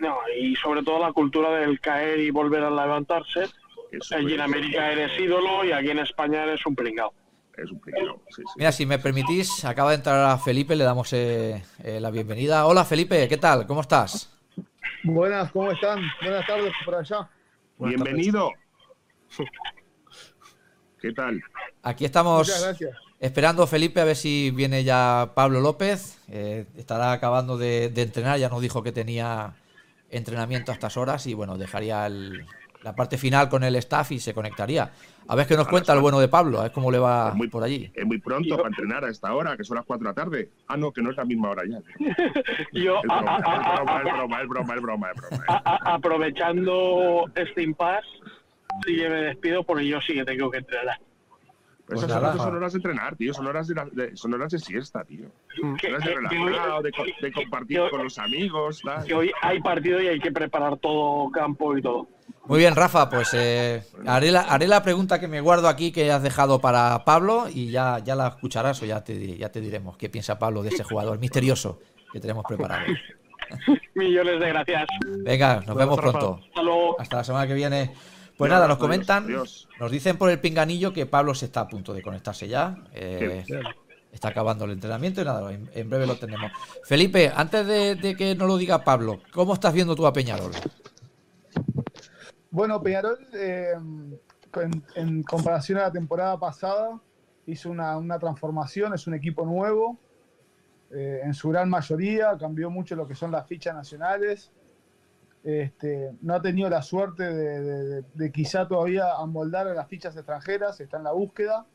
No, 0.00 0.16
y 0.38 0.56
sobre 0.56 0.82
todo 0.82 0.98
la 0.98 1.12
cultura 1.12 1.50
del 1.52 1.78
caer 1.80 2.20
y 2.20 2.30
volver 2.30 2.62
a 2.62 2.70
levantarse. 2.70 3.44
Eso 3.92 4.16
Allí 4.16 4.34
en 4.34 4.40
América 4.40 4.90
eres 4.90 5.18
ídolo 5.18 5.64
y 5.64 5.72
aquí 5.72 5.90
en 5.90 5.98
España 5.98 6.44
eres 6.44 6.64
un 6.64 6.74
pringao. 6.74 7.12
Es 7.58 7.70
un 7.70 7.80
pringao, 7.80 8.22
sí, 8.28 8.42
sí. 8.42 8.52
Mira, 8.56 8.72
si 8.72 8.86
me 8.86 8.98
permitís, 8.98 9.64
acaba 9.64 9.90
de 9.90 9.96
entrar 9.96 10.24
a 10.30 10.38
Felipe, 10.38 10.74
le 10.76 10.84
damos 10.84 11.12
eh, 11.12 11.62
eh, 11.82 12.00
la 12.00 12.10
bienvenida. 12.10 12.66
Hola 12.66 12.84
Felipe, 12.84 13.28
¿qué 13.28 13.36
tal? 13.36 13.66
¿Cómo 13.66 13.82
estás? 13.82 14.32
Buenas, 15.04 15.50
¿cómo 15.52 15.70
están? 15.70 16.00
Buenas 16.22 16.46
tardes 16.46 16.72
por 16.84 16.94
allá. 16.94 17.28
Buenas 17.76 17.98
tardes. 17.98 18.14
Bienvenido. 18.14 18.52
¿Qué 21.00 21.12
tal? 21.12 21.42
Aquí 21.82 22.04
estamos 22.04 22.46
Muchas 22.46 22.62
gracias. 22.62 22.96
Esperando 23.20 23.66
Felipe 23.66 24.00
a 24.00 24.04
ver 24.04 24.16
si 24.16 24.50
viene 24.50 24.82
ya 24.82 25.32
Pablo 25.34 25.60
López. 25.60 26.18
Eh, 26.28 26.64
estará 26.76 27.12
acabando 27.12 27.56
de, 27.58 27.90
de 27.90 28.02
entrenar, 28.02 28.38
ya 28.38 28.48
nos 28.48 28.60
dijo 28.62 28.82
que 28.82 28.92
tenía 28.92 29.52
entrenamiento 30.10 30.72
a 30.72 30.74
estas 30.74 30.96
horas 30.96 31.26
y 31.26 31.34
bueno, 31.34 31.56
dejaría 31.58 32.06
el- 32.06 32.44
la 32.82 32.96
parte 32.96 33.18
final 33.18 33.50
con 33.50 33.62
el 33.62 33.76
staff 33.76 34.10
y 34.12 34.18
se 34.20 34.32
conectaría. 34.32 34.90
A 35.28 35.36
ver 35.36 35.46
qué 35.46 35.54
nos 35.54 35.68
cuenta 35.68 35.92
el 35.92 36.00
bueno 36.00 36.18
de 36.18 36.28
Pablo, 36.28 36.60
a 36.60 36.62
ver 36.64 36.72
cómo 36.72 36.90
le 36.90 36.98
va 36.98 37.28
Es 37.28 37.34
muy- 37.34 37.48
por 37.48 37.62
allí. 37.62 37.92
Es 37.94 38.06
muy 38.06 38.18
pronto 38.18 38.56
para 38.56 38.68
entrenar 38.68 39.04
a 39.04 39.10
esta 39.10 39.34
hora, 39.34 39.54
que 39.56 39.64
son 39.64 39.76
las 39.76 39.84
4 39.84 40.02
de 40.02 40.10
la 40.10 40.14
tarde. 40.14 40.48
Ah, 40.66 40.78
no, 40.78 40.90
que 40.90 41.02
no 41.02 41.10
es 41.10 41.16
la 41.18 41.26
misma 41.26 41.50
hora 41.50 41.62
ya. 41.68 41.78
Yo, 42.72 43.00
Es 43.04 43.10
a- 43.10 43.16
broma, 43.20 43.36
a- 43.36 43.36
a- 43.36 43.74
es 43.74 43.76
broma, 43.76 43.92
a- 43.98 43.98
es 44.00 44.04
broma, 44.14 44.40
es 44.40 44.48
broma, 44.48 44.74
es 44.76 44.82
broma, 44.82 45.10
es 45.10 45.16
broma. 45.20 45.44
a- 45.48 45.90
a- 45.90 45.94
aprovechando 45.94 47.24
este 47.34 47.62
impasse, 47.62 48.08
sí 48.86 48.96
que 48.96 49.08
me 49.10 49.16
despido 49.22 49.62
porque 49.62 49.86
yo 49.86 50.00
sí 50.00 50.14
que 50.14 50.24
tengo 50.24 50.50
que 50.50 50.58
entrenar. 50.58 50.98
Pero 51.90 52.00
Pues 52.02 52.08
esas 52.10 52.22
nada. 52.22 52.34
horas 52.34 52.42
son 52.46 52.56
horas 52.56 52.72
de 52.72 52.76
entrenar, 52.78 53.16
tío. 53.16 53.34
Son 53.34 53.46
horas 53.48 53.66
de, 53.66 53.74
la- 53.74 53.84
de- 53.90 54.16
son 54.16 54.32
horas 54.32 54.52
de 54.52 54.58
siesta, 54.60 55.02
tío. 55.02 55.26
Que- 55.80 55.88
Horas 55.88 56.04
de 56.04 56.14
relajado, 56.14 56.82
de, 56.82 56.92
co- 56.92 57.02
de 57.20 57.32
compartir 57.32 57.80
que 57.82 57.90
con 57.90 58.04
los 58.04 58.16
amigos. 58.18 58.80
tal. 58.84 59.04
que 59.04 59.12
hoy 59.14 59.32
hay 59.42 59.60
partido 59.60 60.00
y 60.00 60.06
hay 60.06 60.20
que 60.20 60.30
preparar 60.30 60.76
todo 60.76 61.28
campo 61.32 61.76
y 61.76 61.82
todo. 61.82 62.06
Muy 62.46 62.60
bien, 62.60 62.76
Rafa, 62.76 63.10
pues 63.10 63.34
eh, 63.34 63.82
haré, 64.06 64.30
la, 64.30 64.42
haré 64.42 64.68
la 64.68 64.82
pregunta 64.84 65.18
que 65.18 65.26
me 65.26 65.40
guardo 65.40 65.66
aquí 65.68 65.90
que 65.90 66.12
has 66.12 66.22
dejado 66.22 66.60
para 66.60 67.04
Pablo 67.04 67.46
y 67.52 67.70
ya, 67.72 67.98
ya 67.98 68.14
la 68.14 68.28
escucharás 68.28 68.80
o 68.82 68.86
ya 68.86 69.02
te, 69.02 69.36
ya 69.36 69.50
te 69.50 69.60
diremos 69.60 69.96
qué 69.96 70.08
piensa 70.08 70.38
Pablo 70.38 70.62
de 70.62 70.68
ese 70.68 70.84
jugador 70.84 71.18
misterioso 71.18 71.80
que 72.12 72.20
tenemos 72.20 72.44
preparado. 72.46 72.86
Millones 73.94 74.38
de 74.40 74.48
gracias. 74.48 74.86
Venga, 75.24 75.60
nos 75.66 75.76
vemos 75.76 75.98
Rafa. 75.98 76.18
pronto. 76.18 76.40
Hasta 76.48 76.62
luego. 76.62 77.00
Hasta 77.00 77.16
la 77.16 77.24
semana 77.24 77.46
que 77.48 77.54
viene. 77.54 77.92
Pues 78.40 78.50
nada, 78.50 78.66
nos 78.66 78.78
comentan, 78.78 79.26
nos 79.28 79.90
dicen 79.90 80.16
por 80.16 80.30
el 80.30 80.40
pinganillo 80.40 80.94
que 80.94 81.04
Pablo 81.04 81.34
se 81.34 81.44
está 81.44 81.60
a 81.60 81.68
punto 81.68 81.92
de 81.92 82.00
conectarse 82.00 82.48
ya. 82.48 82.74
eh, 82.94 83.44
está 84.10 84.28
acabando 84.28 84.64
el 84.64 84.70
entrenamiento 84.70 85.20
y 85.20 85.24
nada, 85.26 85.52
en, 85.52 85.70
en 85.74 85.90
breve 85.90 86.06
lo 86.06 86.16
tenemos. 86.16 86.50
Felipe, 86.84 87.30
antes 87.36 87.66
de, 87.66 87.96
de 87.96 88.16
que 88.16 88.34
nos 88.34 88.48
lo 88.48 88.56
diga 88.56 88.82
Pablo, 88.82 89.20
¿cómo 89.32 89.52
estás 89.52 89.74
viendo 89.74 89.94
tú 89.94 90.06
a 90.06 90.12
Peñarol? 90.14 90.52
Bueno, 92.50 92.82
Peñarol, 92.82 93.18
eh, 93.34 93.74
en, 94.56 94.84
en 94.94 95.22
comparación 95.22 95.76
a 95.78 95.82
la 95.82 95.92
temporada 95.92 96.38
pasada, 96.40 96.98
hizo 97.46 97.70
una, 97.70 97.98
una 97.98 98.18
transformación, 98.18 98.94
es 98.94 99.06
un 99.06 99.12
equipo 99.14 99.44
nuevo, 99.44 99.98
eh, 100.90 101.20
en 101.22 101.34
su 101.34 101.50
gran 101.50 101.68
mayoría, 101.68 102.38
cambió 102.40 102.70
mucho 102.70 102.96
lo 102.96 103.06
que 103.06 103.14
son 103.14 103.30
las 103.30 103.46
fichas 103.46 103.74
nacionales. 103.74 104.50
Este, 105.42 106.12
no 106.20 106.34
ha 106.34 106.42
tenido 106.42 106.68
la 106.68 106.82
suerte 106.82 107.22
de, 107.24 107.60
de- 107.60 107.84
de- 107.84 108.04
de 108.14 108.32
quizá 108.32 108.68
todavía 108.68 109.14
amoldar 109.16 109.66
a 109.68 109.74
las 109.74 109.88
fichas 109.88 110.14
extranjeras, 110.16 110.80
está 110.80 110.98
en 110.98 111.04
la 111.04 111.12
búsqueda. 111.12 111.66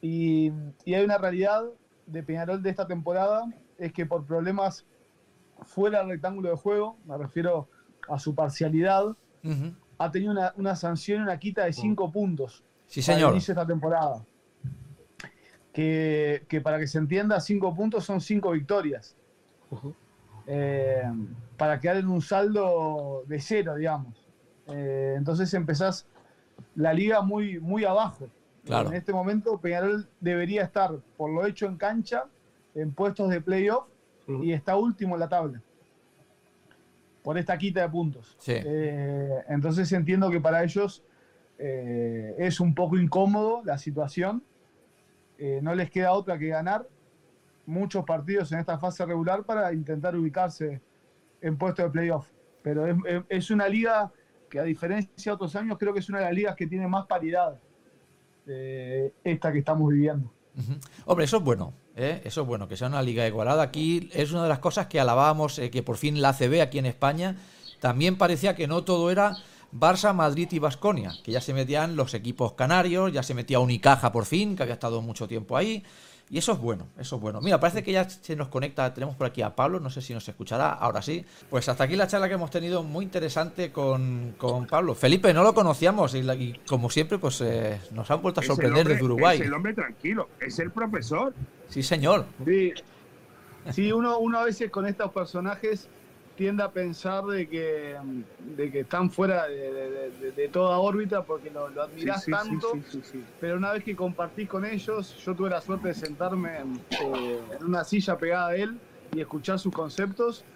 Y, 0.00 0.50
y 0.84 0.94
hay 0.94 1.04
una 1.04 1.18
realidad 1.18 1.64
de 2.06 2.22
Peñarol 2.22 2.62
de 2.62 2.70
esta 2.70 2.86
temporada, 2.86 3.44
es 3.78 3.92
que 3.92 4.06
por 4.06 4.24
problemas 4.24 4.86
fuera 5.62 5.98
del 6.00 6.08
rectángulo 6.08 6.48
de 6.50 6.56
juego, 6.56 6.96
me 7.04 7.16
refiero 7.18 7.68
a 8.08 8.18
su 8.18 8.34
parcialidad, 8.34 9.04
ha 9.98 10.10
tenido 10.10 10.32
una, 10.32 10.52
una 10.56 10.74
sanción 10.74 11.20
y 11.20 11.22
una 11.24 11.38
quita 11.38 11.64
de 11.64 11.72
5 11.72 12.10
puntos 12.10 12.64
Sí, 12.86 13.00
señor. 13.02 13.30
inicio 13.32 13.54
de 13.54 13.60
esta 13.60 13.66
temporada. 13.72 14.24
Que, 15.72 16.44
que 16.48 16.60
para 16.60 16.78
que 16.78 16.86
se 16.86 16.98
entienda, 16.98 17.40
5 17.40 17.74
puntos 17.74 18.04
son 18.04 18.20
5 18.20 18.50
victorias. 18.50 19.16
Eh, 20.46 21.02
para 21.56 21.80
quedar 21.80 21.96
en 21.98 22.08
un 22.08 22.20
saldo 22.20 23.24
de 23.26 23.40
cero, 23.40 23.76
digamos. 23.76 24.28
Eh, 24.68 25.14
entonces 25.16 25.52
empezás 25.54 26.06
la 26.74 26.92
liga 26.92 27.22
muy, 27.22 27.60
muy 27.60 27.84
abajo. 27.84 28.28
Claro. 28.64 28.88
En 28.90 28.94
este 28.94 29.12
momento 29.12 29.58
Peñarol 29.58 30.08
debería 30.20 30.62
estar, 30.62 30.92
por 31.16 31.30
lo 31.30 31.46
hecho 31.46 31.66
en 31.66 31.76
cancha, 31.76 32.24
en 32.74 32.92
puestos 32.92 33.28
de 33.28 33.40
playoff 33.40 33.86
y 34.26 34.52
está 34.52 34.76
último 34.76 35.14
en 35.14 35.20
la 35.20 35.28
tabla. 35.28 35.60
Por 37.22 37.38
esta 37.38 37.56
quita 37.56 37.82
de 37.82 37.88
puntos. 37.88 38.36
Sí. 38.38 38.54
Eh, 38.54 39.44
entonces 39.48 39.90
entiendo 39.92 40.30
que 40.30 40.40
para 40.40 40.62
ellos 40.64 41.04
eh, 41.58 42.34
es 42.38 42.60
un 42.60 42.74
poco 42.74 42.96
incómodo 42.96 43.62
la 43.64 43.78
situación. 43.78 44.42
Eh, 45.38 45.60
no 45.62 45.74
les 45.74 45.90
queda 45.90 46.12
otra 46.12 46.38
que 46.38 46.48
ganar 46.48 46.86
muchos 47.66 48.04
partidos 48.04 48.52
en 48.52 48.58
esta 48.58 48.78
fase 48.78 49.04
regular 49.06 49.44
para 49.44 49.72
intentar 49.72 50.16
ubicarse 50.16 50.80
en 51.40 51.56
puesto 51.56 51.82
de 51.82 51.90
playoff. 51.90 52.26
Pero 52.62 52.86
es, 53.28 53.50
una 53.50 53.68
liga 53.68 54.12
que 54.48 54.60
a 54.60 54.64
diferencia 54.64 55.32
de 55.32 55.34
otros 55.34 55.56
años 55.56 55.78
creo 55.78 55.92
que 55.92 56.00
es 56.00 56.08
una 56.08 56.18
de 56.18 56.24
las 56.24 56.34
ligas 56.34 56.56
que 56.56 56.66
tiene 56.66 56.86
más 56.86 57.06
paridad. 57.06 57.58
eh, 58.46 59.12
esta 59.24 59.52
que 59.52 59.58
estamos 59.58 59.88
viviendo. 59.88 60.32
Hombre, 61.06 61.24
eso 61.24 61.38
es 61.38 61.42
bueno, 61.42 61.72
¿eh? 61.96 62.20
eso 62.24 62.42
es 62.42 62.46
bueno, 62.46 62.68
que 62.68 62.76
sea 62.76 62.88
una 62.88 63.02
liga 63.02 63.26
igualada. 63.26 63.62
Aquí 63.62 64.10
es 64.12 64.32
una 64.32 64.42
de 64.42 64.48
las 64.48 64.58
cosas 64.58 64.86
que 64.86 65.00
alabábamos, 65.00 65.58
eh, 65.58 65.70
que 65.70 65.82
por 65.82 65.96
fin 65.96 66.20
la 66.20 66.30
ACB 66.30 66.60
aquí 66.60 66.78
en 66.78 66.86
España 66.86 67.36
también 67.80 68.16
parecía 68.16 68.54
que 68.54 68.68
no 68.68 68.84
todo 68.84 69.10
era 69.10 69.36
Barça, 69.72 70.14
Madrid 70.14 70.48
y 70.52 70.58
Basconia, 70.58 71.12
que 71.24 71.32
ya 71.32 71.40
se 71.40 71.54
metían 71.54 71.96
los 71.96 72.14
equipos 72.14 72.52
canarios, 72.52 73.12
ya 73.12 73.22
se 73.22 73.34
metía 73.34 73.58
Unicaja 73.58 74.12
por 74.12 74.26
fin, 74.26 74.54
que 74.54 74.62
había 74.62 74.74
estado 74.74 75.00
mucho 75.00 75.26
tiempo 75.26 75.56
ahí. 75.56 75.82
Y 76.32 76.38
eso 76.38 76.52
es 76.52 76.58
bueno, 76.58 76.86
eso 76.98 77.16
es 77.16 77.22
bueno. 77.22 77.42
Mira, 77.42 77.60
parece 77.60 77.82
que 77.82 77.92
ya 77.92 78.08
se 78.08 78.34
nos 78.34 78.48
conecta, 78.48 78.94
tenemos 78.94 79.14
por 79.16 79.26
aquí 79.26 79.42
a 79.42 79.54
Pablo, 79.54 79.78
no 79.80 79.90
sé 79.90 80.00
si 80.00 80.14
nos 80.14 80.26
escuchará, 80.26 80.70
ahora 80.72 81.02
sí. 81.02 81.26
Pues 81.50 81.68
hasta 81.68 81.84
aquí 81.84 81.94
la 81.94 82.06
charla 82.06 82.26
que 82.26 82.32
hemos 82.34 82.50
tenido, 82.50 82.82
muy 82.82 83.04
interesante 83.04 83.70
con, 83.70 84.34
con 84.38 84.66
Pablo. 84.66 84.94
Felipe, 84.94 85.34
no 85.34 85.42
lo 85.42 85.52
conocíamos 85.52 86.14
y, 86.14 86.22
la- 86.22 86.34
y 86.34 86.58
como 86.66 86.88
siempre, 86.88 87.18
pues 87.18 87.38
eh, 87.42 87.78
nos 87.90 88.10
han 88.10 88.22
vuelto 88.22 88.40
a 88.40 88.44
sorprender 88.44 88.78
hombre- 88.80 88.94
desde 88.94 89.04
Uruguay. 89.04 89.40
Es 89.40 89.46
el 89.46 89.52
hombre 89.52 89.74
tranquilo, 89.74 90.30
es 90.40 90.58
el 90.58 90.70
profesor. 90.70 91.34
Sí, 91.68 91.82
señor. 91.82 92.24
Sí, 92.46 92.72
sí 93.70 93.92
uno, 93.92 94.16
uno 94.18 94.38
a 94.38 94.44
veces 94.46 94.70
con 94.70 94.86
estos 94.86 95.12
personajes 95.12 95.86
tiende 96.34 96.62
a 96.62 96.72
pensar 96.72 97.24
de 97.24 97.48
que, 97.48 97.98
de 98.38 98.70
que 98.70 98.80
están 98.80 99.10
fuera 99.10 99.46
de, 99.48 100.12
de- 100.32 100.48
toda 100.48 100.78
órbita 100.78 101.24
porque 101.24 101.50
lo, 101.50 101.68
lo 101.70 101.82
admirás 101.82 102.24
sí, 102.24 102.34
sí, 102.34 102.58
tanto, 102.60 102.80
sí, 103.02 103.02
pero 103.38 103.56
una 103.56 103.72
vez 103.72 103.84
que 103.84 103.96
compartís 103.96 104.48
con 104.48 104.64
ellos, 104.64 105.14
yo 105.24 105.34
tuve 105.36 105.50
la 105.50 105.60
suerte 105.60 105.88
de 105.88 105.94
sentarme 105.94 106.58
en, 106.60 106.86
eh, 106.98 107.38
en 107.58 107.64
una 107.64 107.84
silla 107.84 108.18
pegada 108.18 108.48
a 108.48 108.56
él 108.56 108.80
y 109.10 109.20
escuchar 109.20 109.58
sus 109.58 109.72
conceptos, 109.72 110.46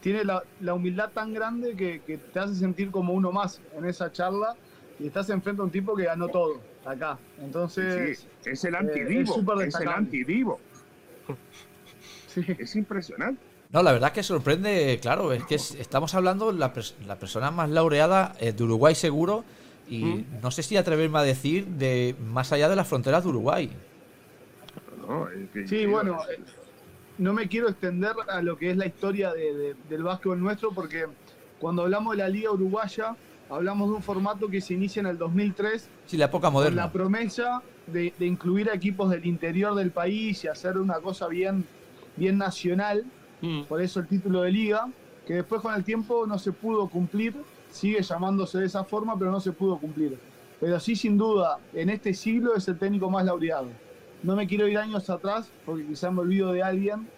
tiene 0.00 0.24
la, 0.24 0.48
la 0.58 0.74
humildad 0.74 1.12
tan 1.12 1.32
grande 1.32 1.76
que, 1.76 2.02
que 2.02 2.18
te 2.18 2.40
hace 2.40 2.54
sentir 2.56 2.90
como 2.90 3.12
uno 3.14 3.32
más 3.32 3.62
en 3.72 3.84
esa 3.84 4.10
charla 4.10 4.58
y 4.98 5.06
estás 5.06 5.30
enfrente 5.30 5.62
a 5.62 5.64
un 5.66 5.70
tipo 5.70 5.94
que 5.96 6.04
ganó 6.04 6.30
todo 6.30 6.68
acá. 6.84 7.24
Entonces, 7.36 8.28
es 8.44 8.64
el 8.64 8.74
eh, 8.78 8.78
antidivo, 8.80 9.22
es 9.22 9.30
súper 9.32 9.66
es, 9.68 9.80
el 9.80 9.88
antidivo. 9.88 10.64
sí. 12.26 12.42
Es 12.56 12.74
impresionante. 12.76 13.51
No, 13.72 13.82
la 13.82 13.92
verdad 13.92 14.08
es 14.10 14.14
que 14.14 14.22
sorprende, 14.22 14.98
claro, 15.00 15.32
es 15.32 15.44
que 15.44 15.54
estamos 15.54 16.14
hablando 16.14 16.52
la, 16.52 16.72
la 17.06 17.18
persona 17.18 17.50
más 17.50 17.70
laureada 17.70 18.34
eh, 18.38 18.52
de 18.52 18.64
Uruguay 18.64 18.94
seguro 18.94 19.44
y 19.88 20.04
¿Mm? 20.04 20.24
no 20.42 20.50
sé 20.50 20.62
si 20.62 20.76
atreverme 20.76 21.18
a 21.18 21.22
decir 21.22 21.66
de 21.66 22.14
más 22.26 22.52
allá 22.52 22.68
de 22.68 22.76
las 22.76 22.86
fronteras 22.86 23.24
de 23.24 23.30
Uruguay. 23.30 23.70
sí, 25.66 25.86
bueno, 25.86 26.18
eh, 26.30 26.38
no 27.18 27.32
me 27.32 27.48
quiero 27.48 27.68
extender 27.68 28.12
a 28.28 28.42
lo 28.42 28.58
que 28.58 28.70
es 28.70 28.76
la 28.76 28.86
historia 28.86 29.32
del 29.32 30.02
básquetbol 30.02 30.40
nuestro 30.40 30.72
porque 30.72 31.06
cuando 31.58 31.82
hablamos 31.82 32.16
de 32.16 32.22
la 32.22 32.28
Liga 32.28 32.50
Uruguaya 32.50 33.16
hablamos 33.48 33.88
de 33.88 33.96
un 33.96 34.02
formato 34.02 34.48
que 34.48 34.60
se 34.60 34.74
inicia 34.74 35.00
en 35.00 35.06
el 35.06 35.18
2003. 35.18 35.88
Sí, 36.06 36.16
la 36.16 36.26
época 36.26 36.50
moderna. 36.50 36.82
Con 36.82 36.86
la 36.88 36.92
promesa 36.92 37.62
de, 37.86 38.12
incluir 38.20 38.70
a 38.70 38.74
equipos 38.74 39.10
del 39.10 39.24
interior 39.26 39.74
del 39.74 39.90
país 39.90 40.44
y 40.44 40.48
hacer 40.48 40.78
una 40.78 41.00
cosa 41.00 41.28
bien, 41.28 41.64
bien 42.16 42.38
nacional. 42.38 43.04
Mm. 43.42 43.64
Por 43.64 43.82
eso 43.82 44.00
el 44.00 44.06
título 44.06 44.42
de 44.42 44.50
liga, 44.50 44.88
que 45.26 45.34
después 45.34 45.60
con 45.60 45.74
el 45.74 45.84
tiempo 45.84 46.26
no 46.26 46.38
se 46.38 46.52
pudo 46.52 46.88
cumplir. 46.88 47.34
Sigue 47.70 48.02
llamándose 48.02 48.58
de 48.58 48.66
esa 48.66 48.84
forma, 48.84 49.18
pero 49.18 49.30
no 49.30 49.40
se 49.40 49.52
pudo 49.52 49.78
cumplir. 49.78 50.18
Pero 50.60 50.78
sí, 50.80 50.96
sin 50.96 51.18
duda, 51.18 51.58
en 51.74 51.90
este 51.90 52.14
siglo 52.14 52.54
es 52.54 52.68
el 52.68 52.78
técnico 52.78 53.10
más 53.10 53.24
laureado. 53.24 53.68
No 54.22 54.36
me 54.36 54.46
quiero 54.46 54.68
ir 54.68 54.78
años 54.78 55.10
atrás, 55.10 55.50
porque 55.66 55.84
quizá 55.84 56.10
me 56.10 56.20
olvido 56.20 56.52
de 56.52 56.62
alguien, 56.62 57.08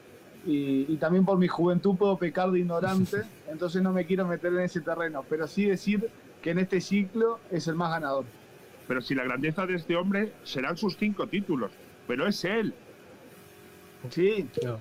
y, 0.46 0.92
y, 0.92 0.96
también 0.98 1.24
por 1.24 1.38
mi 1.38 1.48
juventud 1.48 1.96
puedo 1.96 2.18
pecar 2.18 2.50
de 2.50 2.60
ignorante, 2.60 3.22
entonces 3.48 3.82
no 3.82 3.92
me 3.92 4.04
quiero 4.04 4.26
meter 4.26 4.52
en 4.52 4.60
ese 4.60 4.80
terreno, 4.82 5.24
pero 5.28 5.46
sí 5.46 5.64
decir 5.64 6.10
que 6.42 6.50
en 6.50 6.58
este 6.58 6.80
ciclo 6.80 7.40
es 7.50 7.66
el 7.66 7.74
más 7.74 7.90
ganador. 7.90 8.24
Pero 8.86 9.00
si 9.00 9.14
la 9.14 9.24
grandeza 9.24 9.66
de 9.66 9.74
este 9.74 9.96
hombre 9.96 10.32
serán 10.42 10.76
sus 10.76 10.96
cinco 10.96 11.26
títulos, 11.26 11.70
pero 12.06 12.26
es 12.26 12.44
él. 12.44 12.74
Sí. 14.10 14.46
No, 14.62 14.78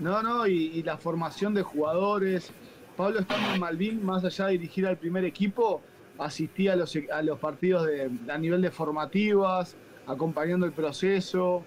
no, 0.00 0.46
y, 0.46 0.82
la 0.82 0.96
formación 0.96 1.54
de 1.54 1.62
jugadores. 1.62 2.50
Pablo 2.96 3.20
estando 3.20 3.54
en 3.54 3.60
Malvin, 3.60 4.04
más 4.04 4.24
allá 4.24 4.46
de 4.46 4.52
dirigir 4.52 4.86
al 4.86 4.96
primer 4.96 5.24
equipo, 5.24 5.80
asistía 6.18 6.72
a 6.72 6.76
los, 6.76 6.98
a 7.12 7.22
los 7.22 7.38
partidos 7.38 7.86
de, 7.86 8.10
a 8.28 8.38
nivel 8.38 8.60
de 8.60 8.70
formativas, 8.70 9.76
acompañando 10.06 10.66
el 10.66 10.72
proceso. 10.72 11.64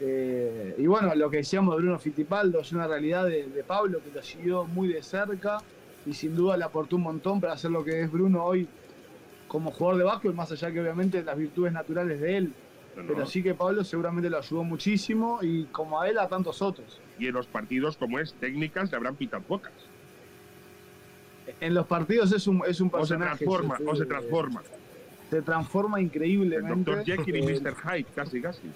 Eh, 0.00 0.76
y 0.78 0.86
bueno, 0.86 1.12
lo 1.16 1.28
que 1.30 1.38
decíamos 1.38 1.74
de 1.74 1.82
Bruno 1.82 1.98
Fittipaldo 1.98 2.60
es 2.60 2.70
una 2.72 2.86
realidad 2.86 3.24
de, 3.24 3.48
de 3.48 3.64
Pablo 3.64 4.00
que 4.04 4.12
lo 4.14 4.22
siguió 4.22 4.64
muy 4.64 4.88
de 4.88 5.02
cerca 5.02 5.58
y 6.06 6.12
sin 6.12 6.36
duda 6.36 6.56
le 6.56 6.64
aportó 6.64 6.96
un 6.96 7.02
montón 7.02 7.40
para 7.40 7.54
hacer 7.54 7.72
lo 7.72 7.84
que 7.84 8.02
es 8.02 8.10
Bruno 8.10 8.44
hoy 8.44 8.68
como 9.48 9.72
jugador 9.72 9.98
de 9.98 10.04
básquet, 10.04 10.34
más 10.34 10.52
allá 10.52 10.70
que 10.70 10.80
obviamente 10.80 11.22
las 11.22 11.36
virtudes 11.36 11.72
naturales 11.72 12.20
de 12.20 12.36
él. 12.36 12.52
Pero 13.06 13.26
sí 13.26 13.42
que 13.42 13.54
Pablo 13.54 13.84
seguramente 13.84 14.28
lo 14.28 14.38
ayudó 14.38 14.64
muchísimo 14.64 15.38
y 15.42 15.64
como 15.66 16.00
a 16.00 16.08
él 16.08 16.18
a 16.18 16.28
tantos 16.28 16.62
otros. 16.62 17.00
Y 17.18 17.28
en 17.28 17.34
los 17.34 17.46
partidos 17.46 17.96
como 17.96 18.18
es 18.18 18.34
técnicas 18.34 18.90
le 18.90 18.96
habrán 18.96 19.14
pitado 19.14 19.42
pocas. 19.42 19.72
En 21.60 21.74
los 21.74 21.86
partidos 21.86 22.32
es 22.32 22.46
un, 22.46 22.62
es 22.66 22.80
un 22.80 22.90
personaje. 22.90 23.44
O 23.46 23.50
se 23.50 23.64
transforma, 23.64 23.90
o 23.90 23.96
se 23.96 24.06
transforma. 24.06 24.62
Se 25.30 25.42
transforma 25.42 26.00
increíblemente. 26.00 26.90
Dr. 26.90 27.04
Jekyll 27.04 27.36
y 27.36 27.42
Mr. 27.42 27.74
Hyde, 27.74 28.06
casi, 28.14 28.40
casi. 28.40 28.72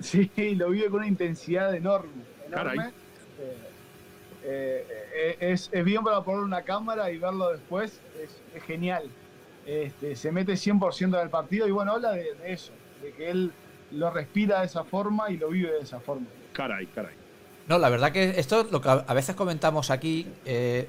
Sí, 0.00 0.30
lo 0.56 0.70
vive 0.70 0.86
con 0.86 1.00
una 1.00 1.08
intensidad 1.08 1.74
enorme. 1.74 2.22
enorme. 2.46 2.92
Eh, 4.48 4.86
eh, 5.12 5.36
es, 5.40 5.70
bien 5.84 6.04
para 6.04 6.22
poner 6.22 6.42
una 6.42 6.62
cámara 6.62 7.10
y 7.10 7.18
verlo 7.18 7.50
después, 7.50 8.00
es, 8.22 8.62
genial. 8.62 9.04
Este, 9.66 10.14
se 10.14 10.30
mete 10.30 10.52
100% 10.52 11.18
del 11.18 11.30
partido 11.30 11.66
y 11.66 11.72
bueno, 11.72 11.92
habla 11.92 12.12
de, 12.12 12.28
eso, 12.44 12.72
de 13.02 13.12
que 13.12 13.30
él 13.30 13.52
lo 13.92 14.10
respira 14.10 14.60
de 14.60 14.66
esa 14.66 14.84
forma 14.84 15.30
y 15.30 15.36
lo 15.36 15.48
vive 15.48 15.72
de 15.72 15.80
esa 15.80 16.00
forma. 16.00 16.26
Caray, 16.52 16.86
caray. 16.86 17.14
No, 17.68 17.78
la 17.78 17.88
verdad 17.88 18.12
que 18.12 18.38
esto 18.38 18.60
es 18.60 18.70
lo 18.70 18.80
que 18.80 18.88
a 18.88 19.14
veces 19.14 19.34
comentamos 19.34 19.90
aquí, 19.90 20.26
eh, 20.44 20.88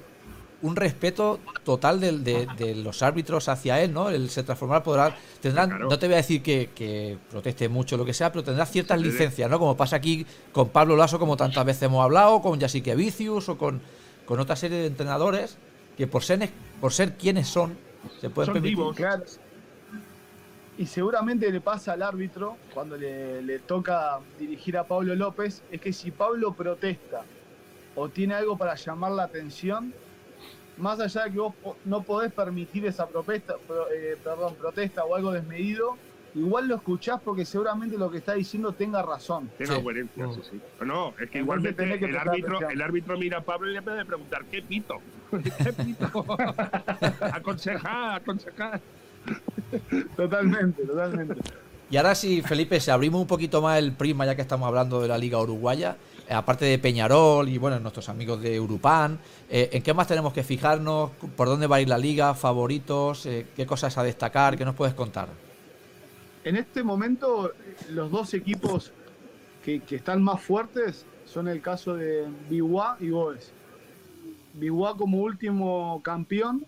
un 0.62 0.76
respeto 0.76 1.40
total 1.64 2.00
de, 2.00 2.76
los 2.76 3.04
árbitros 3.04 3.48
hacia 3.48 3.82
él, 3.82 3.94
¿no? 3.94 4.10
Él 4.10 4.30
se 4.30 4.44
transformará, 4.44 4.84
podrá, 4.84 5.16
tendrán, 5.40 5.80
no 5.80 6.00
te 6.00 6.08
voy 6.08 6.16
a 6.16 6.18
decir 6.18 6.42
que, 6.42 7.18
proteste 7.30 7.70
mucho 7.70 7.98
lo 7.98 8.06
que 8.06 8.14
sea, 8.14 8.32
pero 8.32 8.44
tendrá 8.44 8.66
ciertas 8.66 9.00
licencias, 9.00 9.50
¿no? 9.50 9.60
Como 9.60 9.78
pasa 9.78 9.96
aquí 9.96 10.26
con 10.52 10.70
Pablo 10.70 10.96
Lasso, 10.96 11.20
como 11.20 11.38
tantas 11.38 11.66
veces 11.66 11.84
hemos 11.84 12.04
hablado, 12.04 12.42
con 12.42 12.60
Jasique 12.60 12.96
Vicius 12.96 13.50
o 13.50 13.58
con, 13.58 13.82
con 14.26 14.40
otra 14.40 14.56
serie 14.56 14.80
de 14.80 14.88
entrenadores 14.88 15.58
que 15.96 16.08
por 16.08 16.24
ser, 16.24 16.50
por 16.80 16.94
ser 16.94 17.18
quienes 17.18 17.48
son, 17.48 17.78
se 18.22 18.30
pueden 18.30 18.54
permitir. 18.54 18.78
Y 20.78 20.86
seguramente 20.86 21.52
le 21.52 21.60
pasa 21.60 21.94
al 21.94 22.04
árbitro 22.04 22.58
cuando 22.74 22.98
le, 22.98 23.42
le 23.42 23.60
toca 23.60 24.20
dirigir 24.38 24.78
a 24.78 24.84
Pablo 24.84 25.16
López, 25.16 25.64
es 25.72 25.82
que 25.82 25.92
si 25.92 26.12
Pablo 26.12 26.54
protesta 26.54 27.24
o 27.96 28.10
tiene 28.10 28.36
algo 28.36 28.58
para 28.58 28.76
llamar 28.76 29.12
la 29.12 29.24
atención, 29.24 29.92
más 30.78 31.00
allá 31.00 31.26
de 31.26 31.32
que 31.32 31.40
vos 31.40 31.56
no 31.86 32.04
podés 32.04 32.32
permitir 32.32 32.86
esa 32.86 33.08
protesta, 33.08 33.56
eh, 33.94 34.18
perdón, 34.24 34.56
protesta 34.56 35.04
o 35.04 35.16
algo 35.16 35.32
desmedido, 35.32 35.98
igual 36.36 36.68
lo 36.68 36.76
escuchás 36.76 37.20
porque 37.22 37.44
seguramente 37.44 37.98
lo 37.98 38.12
que 38.12 38.20
está 38.20 38.34
diciendo 38.34 38.72
tenga 38.74 39.02
razón. 39.02 39.50
Tenga 39.58 39.82
coherencia, 39.82 40.28
sí, 40.32 40.42
sí. 40.52 40.62
No, 40.86 41.14
es 41.20 41.30
que 41.30 41.40
igualmente 41.40 41.84
el, 41.84 42.16
árbitro, 42.16 42.70
el 42.70 42.82
árbitro 42.82 43.18
mira 43.18 43.40
a 43.40 43.42
Pablo 43.42 43.72
y 43.72 43.74
le 43.74 43.82
puede 43.82 44.06
preguntar, 44.06 44.46
¿qué 44.46 44.62
pito? 44.62 44.98
¿Qué 45.32 45.74
pito? 45.74 46.26
aconsejar, 47.34 48.22
aconsejar. 48.22 48.80
Totalmente, 50.16 50.84
totalmente. 50.84 51.36
Y 51.90 51.98
ahora 51.98 52.16
sí, 52.16 52.42
Felipe, 52.42 52.80
si 52.80 52.92
abrimos 52.92 53.22
un 53.22 53.28
poquito 53.28 53.62
más 53.62 53.80
el 53.80 53.94
prisma, 53.94 54.26
ya 54.26 54.36
que 54.36 54.42
estamos 54.42 54.68
hablando 54.68 55.02
de 55.02 55.08
la 55.08 55.18
Liga 55.18 55.40
Uruguaya, 55.40 55.96
eh, 56.28 56.34
aparte 56.34 56.66
de 56.66 56.78
Peñarol 56.80 57.48
y 57.48 57.58
bueno, 57.58 57.80
nuestros 57.80 58.10
amigos 58.10 58.42
de 58.42 58.60
Urupán, 58.60 59.20
eh, 59.50 59.70
¿en 59.72 59.82
qué 59.82 59.94
más 59.94 60.08
tenemos 60.08 60.34
que 60.34 60.44
fijarnos? 60.44 61.12
¿Por 61.36 61.48
dónde 61.48 61.68
va 61.68 61.78
a 61.78 61.82
ir 61.82 61.88
la 61.88 61.98
liga? 61.98 62.34
¿Favoritos? 62.34 63.26
Eh, 63.26 63.48
¿Qué 63.56 63.66
cosas 63.66 63.98
a 63.98 64.04
destacar? 64.04 64.58
¿Qué 64.58 64.66
nos 64.66 64.76
puedes 64.76 64.94
contar? 64.94 65.30
En 66.44 66.58
este 66.58 66.84
momento, 66.84 67.54
los 67.90 68.12
dos 68.12 68.34
equipos 68.34 68.92
que, 69.64 69.82
están 69.90 70.22
más 70.22 70.42
fuertes 70.42 71.06
son 71.26 71.48
el 71.48 71.62
caso 71.62 71.96
de 71.96 72.26
Biwa 72.50 72.98
y 73.00 73.10
Goes. 73.10 73.52
Biwa 74.54 74.98
como 74.98 75.20
último 75.20 76.02
campeón, 76.04 76.66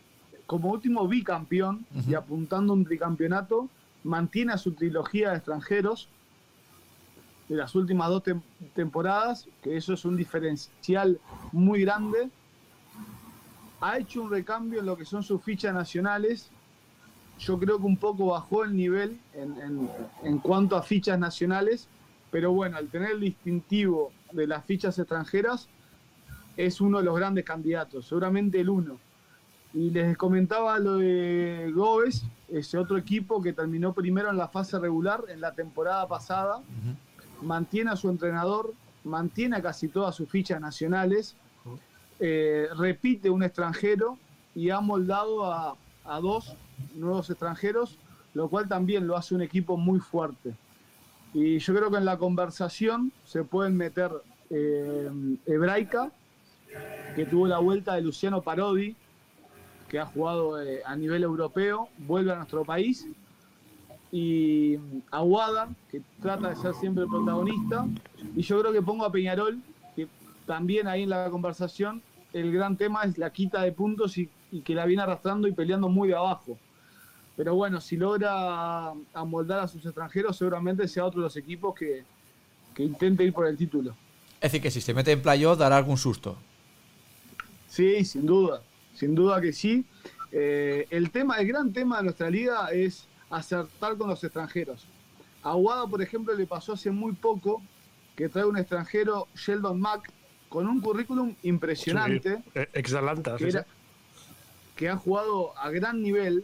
como 0.49 0.71
último 0.71 1.07
bicampeón 1.07 1.85
y 2.07 2.15
apuntando 2.15 2.73
un 2.73 2.83
tricampeonato, 2.83 3.69
mantiene 4.03 4.51
a 4.51 4.57
su 4.57 4.71
trilogía 4.71 5.29
de 5.29 5.35
extranjeros 5.35 6.09
de 7.47 7.55
las 7.55 7.75
últimas 7.75 8.09
dos 8.09 8.23
temporadas, 8.73 9.47
que 9.62 9.77
eso 9.77 9.93
es 9.93 10.05
un 10.05 10.17
diferencial 10.17 11.19
muy 11.51 11.81
grande. 11.81 12.31
Ha 13.79 13.99
hecho 13.99 14.23
un 14.23 14.31
recambio 14.31 14.79
en 14.79 14.88
lo 14.88 14.97
que 14.97 15.05
son 15.05 15.21
sus 15.21 15.39
fichas 15.43 15.71
nacionales. 15.71 16.49
Yo 17.38 17.59
creo 17.59 17.77
que 17.77 17.85
un 17.85 17.97
poco 17.97 18.31
bajó 18.31 18.63
el 18.63 18.75
nivel 18.75 19.19
en, 20.23 20.39
cuanto 20.39 20.75
a 20.75 20.81
fichas 20.81 21.19
nacionales, 21.19 21.88
pero 22.31 22.53
bueno, 22.53 22.77
al 22.77 22.88
tener 22.88 23.12
el 23.12 23.19
distintivo 23.19 24.12
de 24.31 24.47
las 24.47 24.65
fichas 24.65 24.97
extranjeras, 24.97 25.69
es 26.57 26.81
uno 26.81 26.97
de 26.97 27.03
los 27.03 27.15
grandes 27.15 27.45
candidatos, 27.45 28.07
seguramente 28.07 28.59
el 28.59 28.69
uno. 28.71 29.09
Y 29.73 29.91
les 29.91 30.17
comentaba 30.17 30.79
lo 30.79 30.97
de 30.97 31.71
Gómez, 31.75 32.23
ese 32.47 32.77
otro 32.77 32.97
equipo 32.97 33.41
que 33.41 33.53
terminó 33.53 33.93
primero 33.93 34.29
en 34.29 34.38
la 34.38 34.47
fase 34.47 34.79
regular 34.79 35.23
en 35.29 35.41
la 35.41 35.53
temporada 35.53 36.08
pasada. 36.08 36.62
Mantiene 37.41 37.91
a 37.91 37.95
su 37.95 38.10
entrenador, 38.10 38.73
mantiene 39.03 39.58
a 39.58 39.62
casi 39.62 39.88
todas 39.88 40.15
sus 40.15 40.27
fichas 40.27 40.60
nacionales, 40.60 41.36
eh, 42.19 42.67
repite 42.75 43.29
un 43.29 43.43
extranjero 43.43 44.17
y 44.55 44.71
ha 44.71 44.82
moldado 44.82 45.51
a, 45.51 45.77
dos 46.21 46.55
nuevos 46.95 47.29
extranjeros, 47.29 47.97
lo 48.34 48.49
cual 48.49 48.67
también 48.67 49.05
lo 49.05 49.15
hace 49.15 49.36
un 49.36 49.43
equipo 49.43 49.77
muy 49.77 49.99
fuerte. 49.99 50.55
Y 51.34 51.60
yo 51.60 51.75
creo 51.75 51.91
que 51.91 51.97
en 51.97 52.05
la 52.05 52.17
conversación 52.17 53.12
se 53.25 53.43
pueden 53.43 53.77
meter 53.77 54.12
eh, 54.49 55.12
Hebraica, 55.45 56.12
que 57.15 57.25
tuvo 57.25 57.47
la 57.47 57.60
vuelta 57.60 57.93
de 57.93 58.01
Luciano 58.01 58.41
Parodi, 58.41 58.95
que 59.89 59.99
ha 59.99 60.06
jugado 60.06 60.62
eh, 60.62 60.82
a 60.86 60.95
nivel 60.95 61.23
europeo, 61.23 61.89
vuelve 61.97 62.32
a 62.32 62.36
nuestro 62.36 62.63
país, 62.63 63.08
y 64.12 64.78
Aguada, 65.12 65.69
que 65.91 66.02
trata 66.21 66.49
de 66.49 66.56
ser 66.56 66.73
siempre 66.75 67.04
el 67.04 67.10
protagonista, 67.10 67.86
y 68.36 68.41
yo 68.41 68.60
creo 68.62 68.71
que 68.71 68.82
pongo 68.82 69.06
a 69.06 69.12
Peñarol, 69.12 69.60
que 69.95 70.08
también 70.45 70.88
ahí 70.88 71.04
en 71.04 71.10
la 71.10 71.30
conversación 71.30 72.02
el 72.34 72.52
gran 72.52 72.78
tema 72.78 73.04
es 73.04 73.17
la 73.17 73.32
quita 73.32 73.62
de 73.63 73.71
puntos 73.71 74.17
y, 74.17 74.30
que 74.63 74.73
la 74.73 74.86
viene 74.86 75.04
arrastrando 75.04 75.47
y 75.47 75.52
peleando 75.52 75.89
muy 75.89 76.08
de 76.08 76.15
abajo. 76.15 76.58
Pero 77.36 77.56
bueno, 77.56 77.80
si 77.80 77.97
logra 77.97 78.91
amoldar 79.13 79.60
a 79.60 79.67
sus 79.67 79.86
extranjeros, 79.86 80.38
seguramente 80.38 80.88
sea 80.88 81.06
otro 81.06 81.21
de 81.21 81.25
los 81.25 81.38
equipos 81.38 81.75
que, 81.75 82.04
que 82.73 82.84
intente 82.84 83.23
ir 83.23 83.32
por 83.32 83.47
el 83.47 83.56
título. 83.56 83.95
Es 84.41 84.52
decir, 84.52 84.62
que 84.62 84.71
si 84.71 84.82
se 84.82 84.93
mete 84.93 85.12
en 85.12 85.21
playoff 85.21 85.58
dará 85.58 85.78
algún 85.78 85.97
susto. 85.97 86.36
Sí, 87.67 88.04
sin 88.04 88.25
duda, 88.25 88.62
sin 88.99 89.15
duda 89.15 89.39
que 89.39 89.53
sí. 89.53 89.85
Eh, 90.31 90.85
el 90.89 91.09
tema, 91.12 91.38
el 91.38 91.47
gran 91.47 91.71
tema 91.71 91.97
de 91.97 92.03
nuestra 92.03 92.29
liga 92.29 92.67
es 92.71 93.07
acertar 93.29 93.97
con 93.97 94.09
los 94.09 94.21
extranjeros. 94.23 94.85
A 95.41 95.51
Aguada, 95.51 95.88
por 95.88 96.01
ejemplo, 96.01 96.33
le 96.35 96.45
pasó 96.45 96.73
hace 96.73 96.91
muy 96.91 97.13
poco 97.13 97.62
que 98.15 98.27
trae 98.27 98.43
un 98.45 98.57
extranjero, 98.57 99.27
Sheldon 99.35 99.79
Mack, 99.79 100.12
con 100.49 100.67
un 100.67 100.81
currículum 100.81 101.33
impresionante. 101.43 102.38
Sí, 102.38 102.49
eh, 102.55 102.67
Exalanta, 102.73 103.38
que, 103.38 103.45
era- 103.47 103.65
que 104.75 104.89
ha 104.89 104.97
jugado 104.97 105.57
a 105.57 105.69
gran 105.69 106.01
nivel 106.01 106.43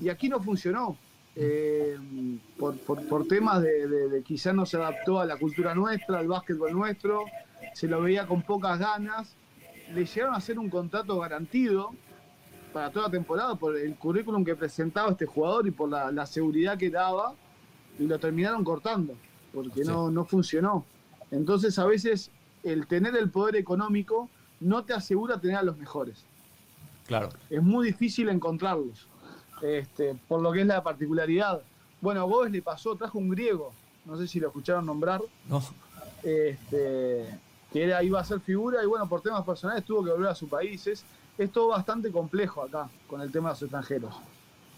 y 0.00 0.08
aquí 0.08 0.28
no 0.28 0.40
funcionó. 0.40 0.96
eh, 1.34 1.96
por, 2.58 2.76
por- 2.80 3.08
por 3.08 3.26
temas 3.26 3.62
de, 3.62 3.88
de, 3.88 4.08
de 4.10 4.22
quizás 4.22 4.54
no 4.54 4.66
se 4.66 4.76
adaptó 4.76 5.18
a 5.18 5.24
la 5.24 5.38
cultura 5.38 5.74
nuestra, 5.74 6.18
al 6.18 6.28
básquetbol 6.28 6.72
nuestro, 6.74 7.24
se 7.74 7.88
lo 7.88 8.02
veía 8.02 8.26
con 8.26 8.42
pocas 8.42 8.78
ganas. 8.78 9.34
Le 9.90 10.04
llegaron 10.04 10.34
a 10.34 10.38
hacer 10.38 10.58
un 10.58 10.70
contrato 10.70 11.18
garantido 11.18 11.90
para 12.72 12.90
toda 12.90 13.06
la 13.06 13.12
temporada 13.12 13.54
por 13.54 13.76
el 13.76 13.94
currículum 13.96 14.44
que 14.44 14.54
presentaba 14.56 15.10
este 15.10 15.26
jugador 15.26 15.66
y 15.66 15.70
por 15.70 15.90
la, 15.90 16.10
la 16.10 16.24
seguridad 16.26 16.78
que 16.78 16.88
daba, 16.90 17.34
y 17.98 18.06
lo 18.06 18.18
terminaron 18.18 18.64
cortando, 18.64 19.14
porque 19.52 19.84
no, 19.84 20.10
no 20.10 20.24
funcionó. 20.24 20.84
Entonces, 21.30 21.78
a 21.78 21.84
veces, 21.84 22.30
el 22.62 22.86
tener 22.86 23.14
el 23.16 23.28
poder 23.30 23.56
económico 23.56 24.30
no 24.60 24.84
te 24.84 24.94
asegura 24.94 25.38
tener 25.38 25.56
a 25.56 25.62
los 25.62 25.76
mejores. 25.76 26.24
Claro. 27.06 27.28
Es 27.50 27.62
muy 27.62 27.86
difícil 27.88 28.28
encontrarlos, 28.30 29.06
este, 29.60 30.14
por 30.28 30.40
lo 30.40 30.52
que 30.52 30.62
es 30.62 30.66
la 30.66 30.82
particularidad. 30.82 31.60
Bueno, 32.00 32.20
a 32.22 32.24
Gómez 32.24 32.52
le 32.52 32.62
pasó, 32.62 32.96
trajo 32.96 33.18
un 33.18 33.28
griego, 33.28 33.72
no 34.06 34.16
sé 34.16 34.26
si 34.26 34.40
lo 34.40 34.46
escucharon 34.48 34.86
nombrar, 34.86 35.20
No. 35.48 35.62
este, 36.22 37.28
que 37.72 37.84
era, 37.84 38.02
iba 38.02 38.20
a 38.20 38.24
ser 38.24 38.40
figura 38.40 38.82
y 38.82 38.86
bueno, 38.86 39.08
por 39.08 39.22
temas 39.22 39.44
personales 39.44 39.84
tuvo 39.84 40.04
que 40.04 40.10
volver 40.10 40.30
a 40.30 40.34
su 40.34 40.48
país. 40.48 40.86
Es, 40.86 41.04
es 41.38 41.50
todo 41.50 41.68
bastante 41.68 42.12
complejo 42.12 42.62
acá 42.62 42.88
con 43.06 43.20
el 43.20 43.32
tema 43.32 43.48
de 43.48 43.54
los 43.54 43.62
extranjeros. 43.62 44.14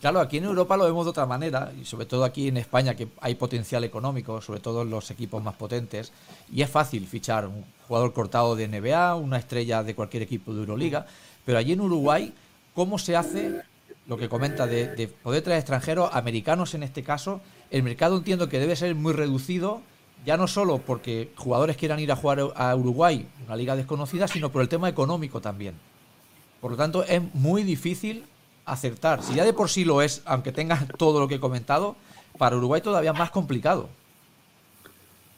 Claro, 0.01 0.21
aquí 0.21 0.37
en 0.37 0.45
Europa 0.45 0.77
lo 0.77 0.85
vemos 0.85 1.07
de 1.07 1.11
otra 1.11 1.25
manera, 1.25 1.73
y 1.81 1.87
sobre 1.87 2.05
todo 2.05 2.25
aquí 2.25 2.49
en 2.49 2.59
España, 2.59 2.95
que 2.95 3.09
hay 3.23 3.37
potencial 3.37 3.85
económico, 3.85 4.39
sobre 4.43 4.61
todo 4.61 4.83
en 4.83 4.91
los 4.91 5.11
equipos 5.11 5.43
más 5.43 5.55
potentes, 5.55 6.13
y 6.53 6.61
es 6.61 6.69
fácil 6.69 7.07
fichar 7.07 7.47
un 7.47 7.65
jugador 7.89 8.13
cortado 8.13 8.55
de 8.55 8.69
NBA, 8.69 9.15
una 9.15 9.39
estrella 9.39 9.83
de 9.83 9.95
cualquier 9.95 10.23
equipo 10.23 10.53
de 10.53 10.61
Euroliga, 10.61 11.07
pero 11.47 11.57
allí 11.57 11.73
en 11.73 11.81
Uruguay, 11.81 12.35
¿cómo 12.75 12.99
se 12.99 13.17
hace 13.17 13.63
lo 14.07 14.19
que 14.19 14.29
comenta 14.29 14.67
de, 14.67 14.95
de 14.95 15.09
poder 15.09 15.43
traer 15.43 15.61
extranjeros, 15.61 16.11
americanos 16.13 16.75
en 16.75 16.83
este 16.83 17.03
caso? 17.03 17.41
El 17.71 17.83
mercado 17.83 18.19
entiendo 18.19 18.51
que 18.51 18.59
debe 18.59 18.77
ser 18.77 18.95
muy 18.95 19.15
reducido, 19.15 19.81
ya 20.25 20.37
no 20.37 20.47
solo 20.47 20.79
porque 20.79 21.33
jugadores 21.37 21.77
quieran 21.77 22.01
ir 22.01 22.11
a 22.13 22.17
jugar 22.17 22.41
a 22.55 22.75
Uruguay, 22.77 23.29
una 23.47 23.57
liga 23.57 23.77
desconocida, 23.77 24.29
sino 24.29 24.51
por 24.51 24.63
el 24.63 24.69
tema 24.69 24.89
económico 24.89 25.41
también. 25.41 25.75
Por 26.61 26.71
lo 26.73 26.77
tanto, 26.77 27.05
es 27.05 27.23
muy 27.35 27.63
difícil 27.63 28.25
acertar. 28.65 29.23
Si 29.23 29.35
ya 29.35 29.45
de 29.45 29.53
por 29.53 29.69
sí 29.69 29.85
lo 29.85 30.01
es, 30.01 30.23
aunque 30.25 30.53
tengas 30.53 30.87
todo 30.99 31.21
lo 31.21 31.29
que 31.29 31.35
he 31.37 31.41
comentado, 31.41 31.97
para 32.39 32.57
Uruguay 32.57 32.81
todavía 32.81 33.13
más 33.13 33.31
complicado. 33.31 33.89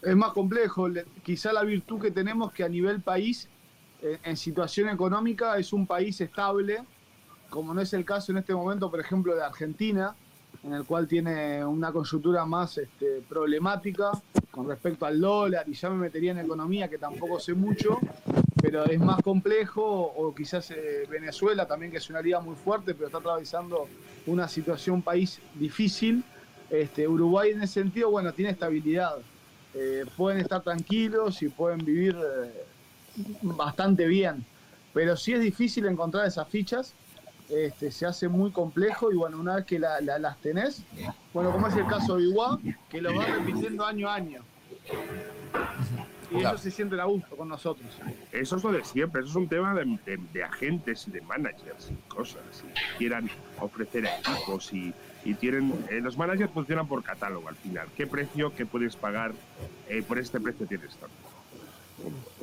Es 0.02 0.14
más 0.14 0.32
complejo, 0.32 0.88
le- 0.88 1.04
quizá 1.24 1.52
la 1.52 1.64
virtud 1.64 2.00
que 2.00 2.10
tenemos 2.10 2.52
que 2.52 2.62
a 2.64 2.68
nivel 2.68 3.02
país, 3.02 3.48
eh, 4.02 4.18
en 4.22 4.36
situación 4.36 4.88
económica, 4.88 5.58
es 5.58 5.72
un 5.72 5.86
país 5.86 6.20
estable, 6.20 6.84
como 7.50 7.74
no 7.74 7.80
es 7.80 7.92
el 7.92 8.04
caso 8.04 8.30
en 8.32 8.38
este 8.38 8.54
momento, 8.54 8.90
por 8.90 9.00
ejemplo, 9.00 9.34
de 9.34 9.42
Argentina, 9.42 10.14
en 10.66 10.72
el 10.72 10.84
cual 10.84 11.06
tiene 11.06 11.64
una 11.64 11.92
coyuntura 11.92 12.44
más 12.44 12.76
este, 12.78 13.22
problemática 13.28 14.10
con 14.50 14.68
respecto 14.68 15.06
al 15.06 15.20
dólar, 15.20 15.64
y 15.68 15.74
ya 15.74 15.88
me 15.90 15.96
metería 15.96 16.32
en 16.32 16.38
economía, 16.38 16.88
que 16.88 16.98
tampoco 16.98 17.38
sé 17.38 17.54
mucho, 17.54 18.00
pero 18.60 18.84
es 18.84 18.98
más 18.98 19.22
complejo, 19.22 19.84
o 19.84 20.34
quizás 20.34 20.72
eh, 20.72 21.06
Venezuela 21.08 21.66
también, 21.66 21.92
que 21.92 21.98
es 21.98 22.10
una 22.10 22.20
liga 22.20 22.40
muy 22.40 22.56
fuerte, 22.56 22.94
pero 22.94 23.06
está 23.06 23.18
atravesando 23.18 23.86
una 24.26 24.48
situación 24.48 25.02
país 25.02 25.40
difícil. 25.54 26.24
Este, 26.68 27.06
Uruguay 27.06 27.52
en 27.52 27.62
ese 27.62 27.74
sentido, 27.74 28.10
bueno, 28.10 28.32
tiene 28.32 28.50
estabilidad. 28.50 29.18
Eh, 29.72 30.04
pueden 30.16 30.40
estar 30.40 30.62
tranquilos 30.62 31.42
y 31.42 31.48
pueden 31.48 31.84
vivir 31.84 32.16
eh, 32.16 32.64
bastante 33.42 34.06
bien. 34.06 34.44
Pero 34.92 35.16
sí 35.16 35.32
es 35.32 35.40
difícil 35.40 35.86
encontrar 35.86 36.26
esas 36.26 36.48
fichas, 36.48 36.94
este, 37.48 37.90
se 37.90 38.06
hace 38.06 38.28
muy 38.28 38.50
complejo 38.50 39.12
y 39.12 39.16
bueno, 39.16 39.38
una 39.38 39.56
vez 39.56 39.64
que 39.66 39.78
la- 39.78 40.00
la- 40.00 40.18
las 40.18 40.36
tenés, 40.40 40.82
bueno, 41.32 41.50
como 41.52 41.68
es 41.68 41.76
el 41.76 41.86
caso 41.86 42.16
de 42.16 42.24
Iguá, 42.24 42.58
que 42.88 43.00
lo 43.00 43.14
va 43.14 43.24
repitiendo 43.26 43.84
año 43.84 44.08
a 44.08 44.14
año. 44.16 44.42
Y 46.28 46.40
Claro. 46.40 46.48
ellos 46.50 46.60
se 46.62 46.70
sienten 46.72 46.98
a 46.98 47.04
gusto 47.04 47.36
con 47.36 47.48
nosotros. 47.48 47.86
Eso 48.32 48.56
es 48.56 48.64
lo 48.64 48.72
de 48.72 48.84
siempre, 48.84 49.20
eso 49.20 49.30
es 49.30 49.36
un 49.36 49.48
tema 49.48 49.74
de, 49.74 49.84
de- 50.04 50.18
de 50.32 50.42
agentes 50.44 51.06
y 51.06 51.12
de 51.12 51.20
managers 51.20 51.90
y 51.90 51.94
cosas. 52.08 52.42
Y 52.64 52.98
quieran 52.98 53.30
ofrecer 53.60 54.06
equipos 54.06 54.72
y, 54.72 54.92
y 55.24 55.34
tienen. 55.34 55.72
eh, 55.88 56.00
los 56.00 56.16
managers 56.18 56.50
funcionan 56.52 56.88
por 56.88 57.02
catálogo 57.04 57.48
al 57.48 57.54
final. 57.56 57.86
¿Qué 57.96 58.06
precio 58.08 58.52
que 58.54 58.66
puedes 58.66 58.96
pagar? 58.96 59.32
eh, 59.88 60.02
por 60.02 60.18
este 60.18 60.40
precio 60.40 60.66
tienes 60.66 60.96
tanto. 60.96 61.14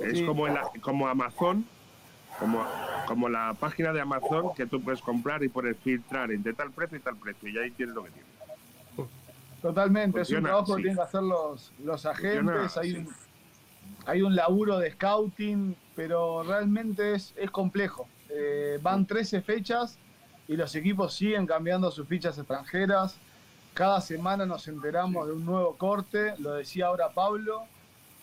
Es 0.01 0.19
Sí. 0.19 0.25
como, 0.25 0.47
en 0.47 0.53
la- 0.53 0.71
como 0.79 1.09
Amazon, 1.09 1.65
como, 2.39 2.65
como 3.07 3.29
la 3.29 3.53
página 3.59 3.93
de 3.93 4.01
Amazon 4.01 4.53
que 4.55 4.65
tú 4.65 4.81
puedes 4.81 5.01
comprar 5.01 5.43
y 5.43 5.49
poner 5.49 5.75
filtrar 5.75 6.31
entre 6.31 6.53
tal 6.53 6.71
precio 6.71 6.97
y 6.97 7.01
tal 7.01 7.15
precio, 7.17 7.49
y 7.49 7.57
ahí 7.57 7.71
tienes 7.71 7.95
lo 7.95 8.03
que 8.03 8.11
tienes. 8.11 8.33
Totalmente, 9.61 10.21
es 10.21 10.29
un 10.31 10.43
trabajo 10.43 10.65
sí. 10.67 10.73
que 10.73 10.81
tienen 10.81 10.97
que 10.97 11.03
hacer 11.03 11.23
los, 11.23 11.71
los 11.83 12.05
agentes, 12.05 12.39
Funciona, 12.39 12.81
hay, 12.81 12.91
sí. 12.91 12.97
un, 12.97 13.09
hay 14.05 14.21
un 14.21 14.35
laburo 14.35 14.77
de 14.77 14.91
scouting, 14.91 15.75
pero 15.95 16.43
realmente 16.43 17.13
es, 17.13 17.33
es 17.37 17.49
complejo. 17.49 18.07
Eh, 18.29 18.79
van 18.81 19.05
13 19.05 19.41
fechas 19.41 19.97
y 20.47 20.57
los 20.57 20.75
equipos 20.75 21.13
siguen 21.13 21.45
cambiando 21.45 21.91
sus 21.91 22.07
fichas 22.07 22.37
extranjeras. 22.37 23.15
Cada 23.73 24.01
semana 24.01 24.45
nos 24.45 24.67
enteramos 24.67 25.27
de 25.27 25.33
un 25.33 25.45
nuevo 25.45 25.77
corte, 25.77 26.33
lo 26.39 26.53
decía 26.53 26.87
ahora 26.87 27.09
Pablo, 27.09 27.63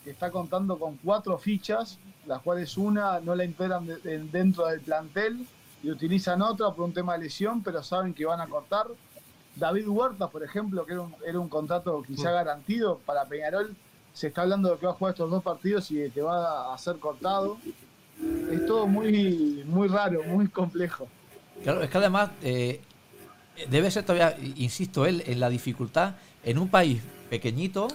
que 0.05 0.11
está 0.11 0.31
contando 0.31 0.79
con 0.79 0.97
cuatro 0.97 1.39
fichas, 1.39 1.99
las 2.27 2.41
cuales 2.43 2.77
una 2.77 3.21
no 3.21 3.35
la 3.35 3.45
integran 3.45 3.87
de- 3.87 3.97
de- 3.99 4.19
dentro 4.25 4.67
del 4.67 4.81
plantel 4.81 5.47
y 5.83 5.91
utilizan 5.91 6.43
otra 6.43 6.71
por 6.73 6.85
un 6.85 6.93
tema 6.93 7.15
de 7.15 7.25
lesión, 7.25 7.63
pero 7.63 7.83
saben 7.83 8.13
que 8.15 8.25
van 8.27 8.41
a 8.41 8.47
cortar. 8.47 8.87
David 9.57 9.89
Huerta, 9.89 10.29
por 10.29 10.43
ejemplo, 10.45 10.85
que 10.87 10.93
era 10.93 11.03
un, 11.03 11.15
era 11.27 11.39
un 11.41 11.49
contrato 11.49 12.03
quizá 12.07 12.31
garantido 12.31 12.99
para 13.05 13.25
Peñarol, 13.25 13.75
se 14.13 14.29
está 14.29 14.43
hablando 14.43 14.71
de 14.71 14.79
que 14.79 14.87
va 14.87 14.93
a 14.93 14.95
jugar 14.95 15.13
estos 15.15 15.31
dos 15.31 15.43
partidos 15.43 15.91
y 15.91 15.97
de 15.97 16.11
que 16.11 16.21
va 16.23 16.73
a 16.75 16.79
ser 16.79 16.97
cortado. 16.99 17.59
Es 18.51 18.67
todo 18.67 18.87
muy, 18.87 19.65
muy 19.67 19.89
raro, 19.89 20.23
muy 20.25 20.47
complejo. 20.49 21.09
Claro, 21.63 21.83
es 21.83 21.91
que 21.91 21.99
además 21.99 22.31
eh, 22.43 22.81
debe 23.69 23.91
ser 23.91 24.05
todavía, 24.05 24.37
insisto, 24.57 25.07
él 25.07 25.23
en 25.27 25.41
la 25.41 25.49
dificultad 25.49 26.15
en 26.45 26.59
un 26.59 26.69
país 26.69 27.03
pequeñito 27.31 27.89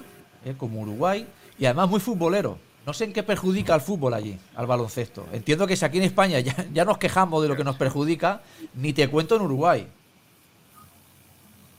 eh, 0.43 0.55
como 0.57 0.81
Uruguay 0.81 1.27
y 1.59 1.65
además 1.65 1.89
muy 1.89 1.99
futbolero. 1.99 2.57
No 2.85 2.93
sé 2.93 3.05
en 3.05 3.13
qué 3.13 3.23
perjudica 3.23 3.73
al 3.73 3.81
fútbol 3.81 4.13
allí, 4.13 4.37
al 4.55 4.67
baloncesto. 4.67 5.25
Entiendo 5.31 5.65
que 5.65 5.75
si 5.75 5.83
aquí 5.85 5.97
en 5.97 6.03
España 6.03 6.39
ya, 6.39 6.85
nos 6.85 6.97
quejamos 6.97 7.41
de 7.41 7.49
lo 7.49 7.55
que 7.55 7.63
nos 7.63 7.77
perjudica, 7.77 8.41
ni 8.75 8.93
te 8.93 9.07
cuento 9.07 9.35
en 9.35 9.41
Uruguay. 9.41 9.87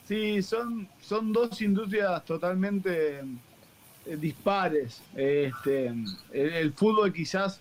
Sí, 0.09 0.43
son, 0.43 0.89
son 1.01 1.33
dos 1.33 1.61
industrias 1.63 2.25
totalmente 2.25 3.21
eh, 4.07 4.17
dispares. 4.17 5.01
Este, 5.15 5.87
el, 5.87 6.15
el 6.33 6.73
fútbol 6.73 7.13
quizás, 7.13 7.61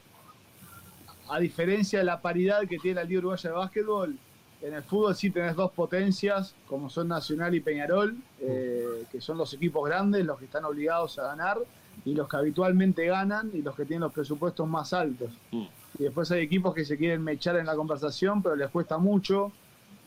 a 1.30 1.40
diferencia 1.40 2.00
de 2.00 2.06
la 2.06 2.22
paridad 2.22 2.68
que 2.68 2.78
tiene 2.78 3.02
la 3.02 3.04
Liga 3.04 3.20
Uruguaya 3.20 3.50
de 3.50 3.56
Básquetbol, 3.56 4.18
en 4.62 4.74
el 4.74 4.82
fútbol 4.82 5.16
sí 5.16 5.30
tenés 5.30 5.56
dos 5.56 5.72
potencias, 5.72 6.56
como 6.68 6.90
son 6.90 7.08
Nacional 7.10 7.54
y 7.54 7.60
Peñarol, 7.60 8.18
eh, 8.40 9.06
que 9.12 9.22
son 9.22 9.38
los 9.38 9.54
equipos 9.54 9.88
grandes, 9.88 10.26
los 10.26 10.40
que 10.40 10.46
están 10.46 10.66
obligados 10.66 11.20
a 11.20 11.24
ganar, 11.24 11.60
y 12.04 12.14
los 12.14 12.28
que 12.28 12.38
habitualmente 12.38 13.06
ganan, 13.06 13.52
y 13.54 13.62
los 13.62 13.76
que 13.76 13.86
tienen 13.86 14.02
los 14.02 14.14
presupuestos 14.14 14.68
más 14.68 14.94
altos. 14.94 15.32
Y 15.52 16.04
después 16.04 16.30
hay 16.32 16.42
equipos 16.42 16.74
que 16.76 16.84
se 16.84 16.98
quieren 16.98 17.24
mechar 17.24 17.56
en 17.56 17.66
la 17.66 17.76
conversación, 17.76 18.44
pero 18.44 18.56
les 18.56 18.70
cuesta 18.70 18.98
mucho. 18.98 19.52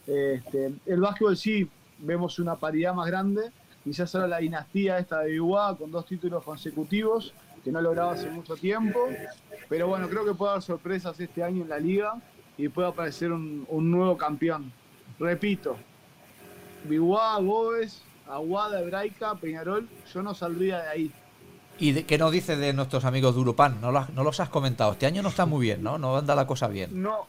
Este, 0.06 0.74
el 0.86 1.00
básquetbol 1.00 1.36
sí 1.36 1.68
vemos 1.98 2.38
una 2.38 2.56
paridad 2.56 2.94
más 2.94 3.06
grande. 3.06 3.50
Quizás 3.82 4.14
ahora 4.14 4.28
la 4.28 4.38
dinastía 4.38 4.98
esta 4.98 5.20
de 5.20 5.34
Iguá 5.34 5.76
con 5.76 5.90
dos 5.90 6.04
títulos 6.04 6.44
consecutivos, 6.44 7.32
que 7.64 7.72
no 7.72 7.80
lograba 7.80 8.12
hace 8.12 8.30
mucho 8.30 8.54
tiempo. 8.56 9.08
Pero 9.68 9.88
bueno, 9.88 10.08
creo 10.08 10.24
que 10.24 10.34
puede 10.34 10.52
haber 10.52 10.62
sorpresas 10.62 11.18
este 11.18 11.42
año 11.42 11.62
en 11.62 11.68
la 11.68 11.78
liga 11.78 12.20
y 12.58 12.68
puede 12.68 12.88
aparecer 12.88 13.32
un, 13.32 13.64
un 13.68 13.90
nuevo 13.90 14.16
campeón. 14.16 14.72
Repito, 15.18 15.76
Biguá, 16.84 17.38
Gómez, 17.40 18.02
Aguada, 18.28 18.80
Hebraica, 18.80 19.34
Peñarol, 19.34 19.88
yo 20.12 20.22
no 20.22 20.34
saldría 20.34 20.82
de 20.82 20.88
ahí. 20.88 21.12
¿Y 21.78 21.92
de, 21.92 22.04
qué 22.04 22.18
nos 22.18 22.32
dices 22.32 22.58
de 22.58 22.72
nuestros 22.72 23.04
amigos 23.04 23.34
de 23.34 23.40
Urupan? 23.40 23.80
No, 23.80 23.92
los- 23.92 24.10
no 24.10 24.24
los 24.24 24.40
has 24.40 24.48
comentado. 24.48 24.92
Este 24.92 25.06
año 25.06 25.22
no 25.22 25.28
está 25.28 25.46
muy 25.46 25.64
bien, 25.66 25.82
¿no? 25.82 25.98
No 25.98 26.16
anda 26.16 26.34
la 26.34 26.46
cosa 26.46 26.66
bien. 26.68 27.00
No, 27.02 27.26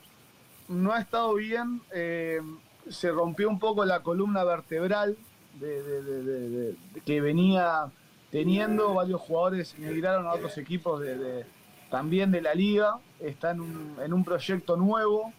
no 0.67 0.93
ha 0.93 0.99
estado 0.99 1.33
bien. 1.35 1.81
eh, 1.93 2.41
se 2.89 3.11
rompió 3.11 3.47
un 3.49 3.59
poco 3.59 3.85
la 3.85 4.01
columna 4.01 4.43
vertebral 4.43 5.15
de, 5.59 5.83
de- 5.83 6.01
de- 6.03 6.23
de- 6.23 6.49
de- 6.49 6.75
de 6.93 7.01
que 7.05 7.21
venía 7.21 7.91
teniendo. 8.31 8.95
Varios 8.95 9.21
jugadores 9.21 9.75
migraron 9.77 10.25
a 10.25 10.33
otros 10.33 10.57
equipos 10.57 10.99
de, 11.01 11.15
de- 11.17 11.45
también 11.91 12.31
de 12.31 12.41
la 12.41 12.55
liga. 12.55 12.97
Está 13.19 13.51
en 13.51 13.59
un, 13.61 13.95
en 14.03 14.13
un 14.13 14.23
proyecto 14.23 14.75
nuevo. 14.77 15.31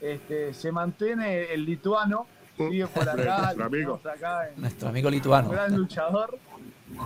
Este, 0.00 0.54
se 0.54 0.70
mantiene 0.70 1.52
el 1.52 1.64
lituano. 1.64 2.26
Sigue 2.56 2.86
por 2.86 3.08
acá. 3.08 3.38
Nuestro 3.54 3.64
amigo. 3.64 3.98
tenemos 4.02 4.06
acá 4.06 4.48
en- 4.48 4.60
Nuestro 4.60 4.88
amigo 4.88 5.10
lituano. 5.10 5.48
un 5.48 5.54
gran 5.54 5.76
luchador. 5.76 6.38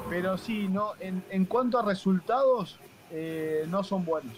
Pero 0.08 0.36
sí, 0.38 0.68
no, 0.68 0.92
en, 1.00 1.22
en 1.30 1.44
cuanto 1.44 1.78
a 1.78 1.82
resultados, 1.82 2.78
eh, 3.10 3.66
no 3.68 3.84
son 3.84 4.04
buenos. 4.04 4.34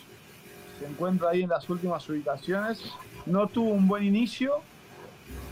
se 0.78 0.86
encuentra 0.86 1.30
ahí 1.30 1.42
en 1.42 1.48
las 1.50 1.68
últimas 1.68 2.08
ubicaciones. 2.08 2.82
No 3.26 3.46
tuvo 3.46 3.70
un 3.70 3.88
buen 3.88 4.04
inicio, 4.04 4.60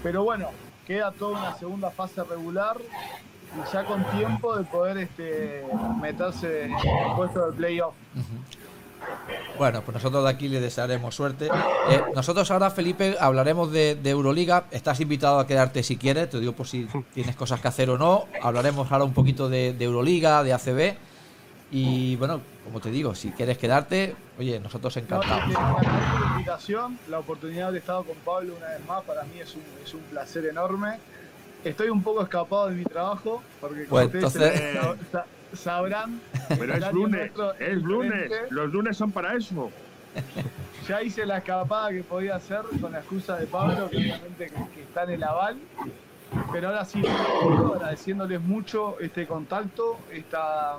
pero 0.02 0.22
bueno, 0.24 0.50
queda 0.86 1.10
toda 1.12 1.38
una 1.40 1.54
segunda 1.58 1.90
fase 1.90 2.22
regular 2.24 2.76
y 2.80 3.72
ya 3.72 3.84
con 3.84 4.04
tiempo 4.10 4.56
de 4.56 4.64
poder 4.64 4.98
este, 4.98 5.64
meterse 6.00 6.64
en 6.64 6.72
el 6.72 7.16
puesto 7.16 7.50
de 7.50 7.56
playoff. 7.56 7.94
Bueno, 9.58 9.82
pues 9.82 9.94
nosotros 9.94 10.24
de 10.24 10.30
aquí 10.30 10.48
le 10.48 10.60
desearemos 10.60 11.14
suerte. 11.14 11.46
Eh, 11.46 12.02
nosotros 12.14 12.50
ahora, 12.50 12.70
Felipe, 12.70 13.16
hablaremos 13.18 13.72
de, 13.72 13.94
de, 13.94 14.10
Euroliga. 14.10 14.64
Estás 14.70 15.00
invitado 15.00 15.38
a 15.38 15.46
quedarte 15.46 15.82
si 15.82 15.96
quieres, 15.96 16.28
te 16.28 16.38
digo 16.38 16.52
por 16.52 16.66
si 16.66 16.86
tienes 17.14 17.34
cosas 17.36 17.60
que 17.60 17.68
hacer 17.68 17.88
o 17.90 17.96
no. 17.96 18.26
Hablaremos 18.42 18.90
ahora 18.92 19.04
un 19.04 19.14
poquito 19.14 19.48
de, 19.48 19.72
de 19.72 19.84
Euroliga, 19.84 20.42
de 20.42 20.52
ACB. 20.52 20.96
Y 21.70 22.16
bueno, 22.16 22.40
como 22.64 22.80
te 22.80 22.90
digo, 22.90 23.14
si 23.14 23.30
quieres 23.30 23.58
quedarte, 23.58 24.14
oye, 24.38 24.60
nosotros 24.60 24.96
encantados. 24.98 25.48
No, 25.48 25.78
la 25.80 26.32
invitación, 26.32 26.98
la 27.08 27.18
oportunidad 27.18 27.72
de 27.72 27.78
estar 27.78 28.04
con 28.04 28.16
Pablo 28.24 28.54
una 28.56 28.68
vez 28.68 28.86
más, 28.86 29.02
para 29.04 29.24
mí 29.24 29.40
es 29.40 29.54
un, 29.54 29.62
es 29.84 29.92
un 29.94 30.02
placer 30.02 30.46
enorme. 30.46 30.98
Estoy 31.64 31.88
un 31.88 32.02
poco 32.02 32.22
escapado 32.22 32.68
de 32.68 32.76
mi 32.76 32.84
trabajo, 32.84 33.42
porque 33.60 33.86
como 33.86 34.08
pues 34.08 34.24
ustedes 34.24 34.76
entonces... 34.76 35.20
sabrán. 35.52 36.20
Pero 36.58 36.74
es 36.74 36.92
lunes, 36.92 37.32
es 37.58 37.82
lunes. 37.82 38.30
Los 38.50 38.72
lunes 38.72 38.96
son 38.96 39.12
para 39.12 39.34
eso. 39.34 39.70
Ya 40.88 41.02
hice 41.02 41.26
la 41.26 41.38
escapada 41.38 41.90
que 41.90 42.04
podía 42.04 42.36
hacer 42.36 42.60
con 42.80 42.92
la 42.92 42.98
excusa 42.98 43.36
de 43.38 43.46
Pablo, 43.48 43.90
que 43.90 43.96
obviamente 43.96 44.46
que, 44.72 44.82
está 44.82 45.02
en 45.02 45.10
el 45.10 45.24
aval. 45.24 45.58
Pero 46.52 46.68
ahora 46.68 46.84
sí, 46.84 47.02
agradeciéndoles 47.74 48.40
mucho 48.40 48.96
este 49.00 49.26
contacto, 49.26 49.98
esta, 50.12 50.76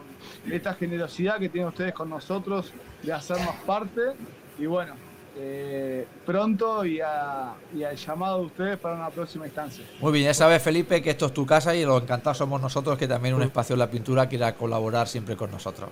esta 0.49 0.73
generosidad 0.75 1.39
que 1.39 1.49
tienen 1.49 1.67
ustedes 1.67 1.93
con 1.93 2.09
nosotros 2.09 2.71
de 3.03 3.11
hacernos 3.11 3.53
parte. 3.65 4.13
Y 4.57 4.65
bueno, 4.65 4.93
eh, 5.39 6.07
pronto 6.25 6.83
y, 6.83 6.99
a, 6.99 7.53
y, 7.75 7.83
al 7.83 7.95
llamado 7.95 8.39
de 8.39 8.45
ustedes 8.47 8.77
para 8.77 8.95
una 8.95 9.09
próxima 9.09 9.45
instancia. 9.45 9.85
Muy 9.99 10.11
bien, 10.11 10.25
ya 10.25 10.33
sabes 10.33 10.61
Felipe 10.63 11.01
que 11.01 11.11
esto 11.11 11.27
es 11.27 11.33
tu 11.33 11.45
casa 11.45 11.75
y 11.75 11.85
los 11.85 12.01
encantados 12.01 12.37
somos 12.37 12.59
nosotros 12.59 12.97
que 12.97 13.07
también 13.07 13.35
un 13.35 13.43
espacio 13.43 13.73
en 13.73 13.79
la 13.79 13.91
pintura 13.91 14.27
quiera 14.27 14.55
colaborar 14.55 15.07
siempre 15.07 15.35
con 15.35 15.51
nosotros. 15.51 15.89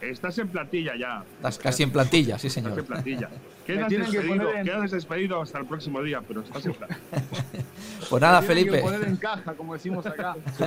Estás 0.00 0.38
en 0.38 0.48
plantilla 0.48 0.92
ya. 0.96 1.24
Estás 1.36 1.58
casi 1.58 1.82
en 1.82 1.90
plantilla, 1.90 2.38
sí 2.38 2.50
señor. 2.50 2.70
Estás 2.70 2.84
en 2.84 2.86
plantilla. 2.86 3.28
Quedas 3.66 3.90
despedido, 3.90 4.54
en... 4.54 4.64
quedas 4.64 4.90
despedido 4.90 5.42
hasta 5.42 5.58
el 5.58 5.66
próximo 5.66 6.02
día, 6.02 6.22
pero 6.26 6.40
estás 6.40 6.64
en 6.64 6.72
plantilla. 6.72 7.00
pues 8.10 8.22
nada, 8.22 8.40
Felipe. 8.42 8.76
Que 8.76 8.82
poner 8.82 9.04
en 9.04 9.16
caja, 9.16 9.54
como 9.54 9.74
decimos 9.74 10.06
acá. 10.06 10.36
Sí. 10.56 10.64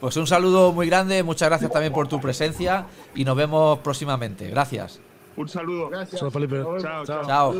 Pues 0.00 0.16
un 0.18 0.26
saludo 0.26 0.72
muy 0.72 0.86
grande, 0.86 1.22
muchas 1.22 1.48
gracias 1.48 1.72
también 1.72 1.92
por 1.92 2.06
tu 2.08 2.20
presencia 2.20 2.86
y 3.14 3.24
nos 3.24 3.36
vemos 3.36 3.78
próximamente. 3.78 4.50
Gracias. 4.50 5.00
Un 5.36 5.48
saludo. 5.48 5.88
Gracias. 5.88 6.20
Chao, 6.20 6.30
Felipe. 6.30 6.62
Chao, 6.80 7.04
chao. 7.04 7.26
Chao. 7.26 7.54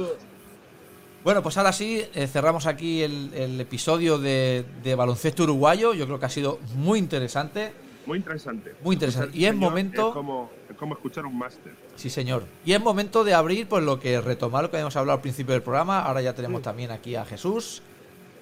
Bueno, 1.24 1.42
pues 1.42 1.56
ahora 1.56 1.72
sí, 1.72 2.04
eh, 2.14 2.26
cerramos 2.26 2.66
aquí 2.66 3.02
el, 3.02 3.32
el 3.32 3.60
episodio 3.60 4.18
de, 4.18 4.64
de, 4.82 4.94
baloncesto 4.94 5.44
uruguayo. 5.44 5.94
Yo 5.94 6.04
creo 6.04 6.18
que 6.20 6.26
ha 6.26 6.30
sido 6.30 6.58
muy 6.74 6.98
interesante. 6.98 7.72
Muy 8.04 8.18
interesante. 8.18 8.74
Muy 8.82 8.94
interesante. 8.94 9.36
Y 9.36 9.46
es 9.46 9.54
momento. 9.54 10.08
Es 10.08 10.14
como, 10.14 10.50
es 10.68 10.76
como 10.76 10.94
escuchar 10.94 11.24
un 11.24 11.38
máster. 11.38 11.74
Sí, 11.96 12.10
señor. 12.10 12.44
Y 12.66 12.74
es 12.74 12.80
momento 12.80 13.24
de 13.24 13.32
abrir, 13.32 13.66
pues 13.66 13.82
lo 13.82 13.98
que 13.98 14.20
retomar 14.20 14.64
lo 14.64 14.70
que 14.70 14.76
habíamos 14.76 14.96
hablado 14.96 15.16
al 15.16 15.22
principio 15.22 15.54
del 15.54 15.62
programa. 15.62 16.00
Ahora 16.00 16.20
ya 16.20 16.34
tenemos 16.34 16.58
sí. 16.58 16.64
también 16.64 16.90
aquí 16.90 17.16
a 17.16 17.24
Jesús. 17.24 17.82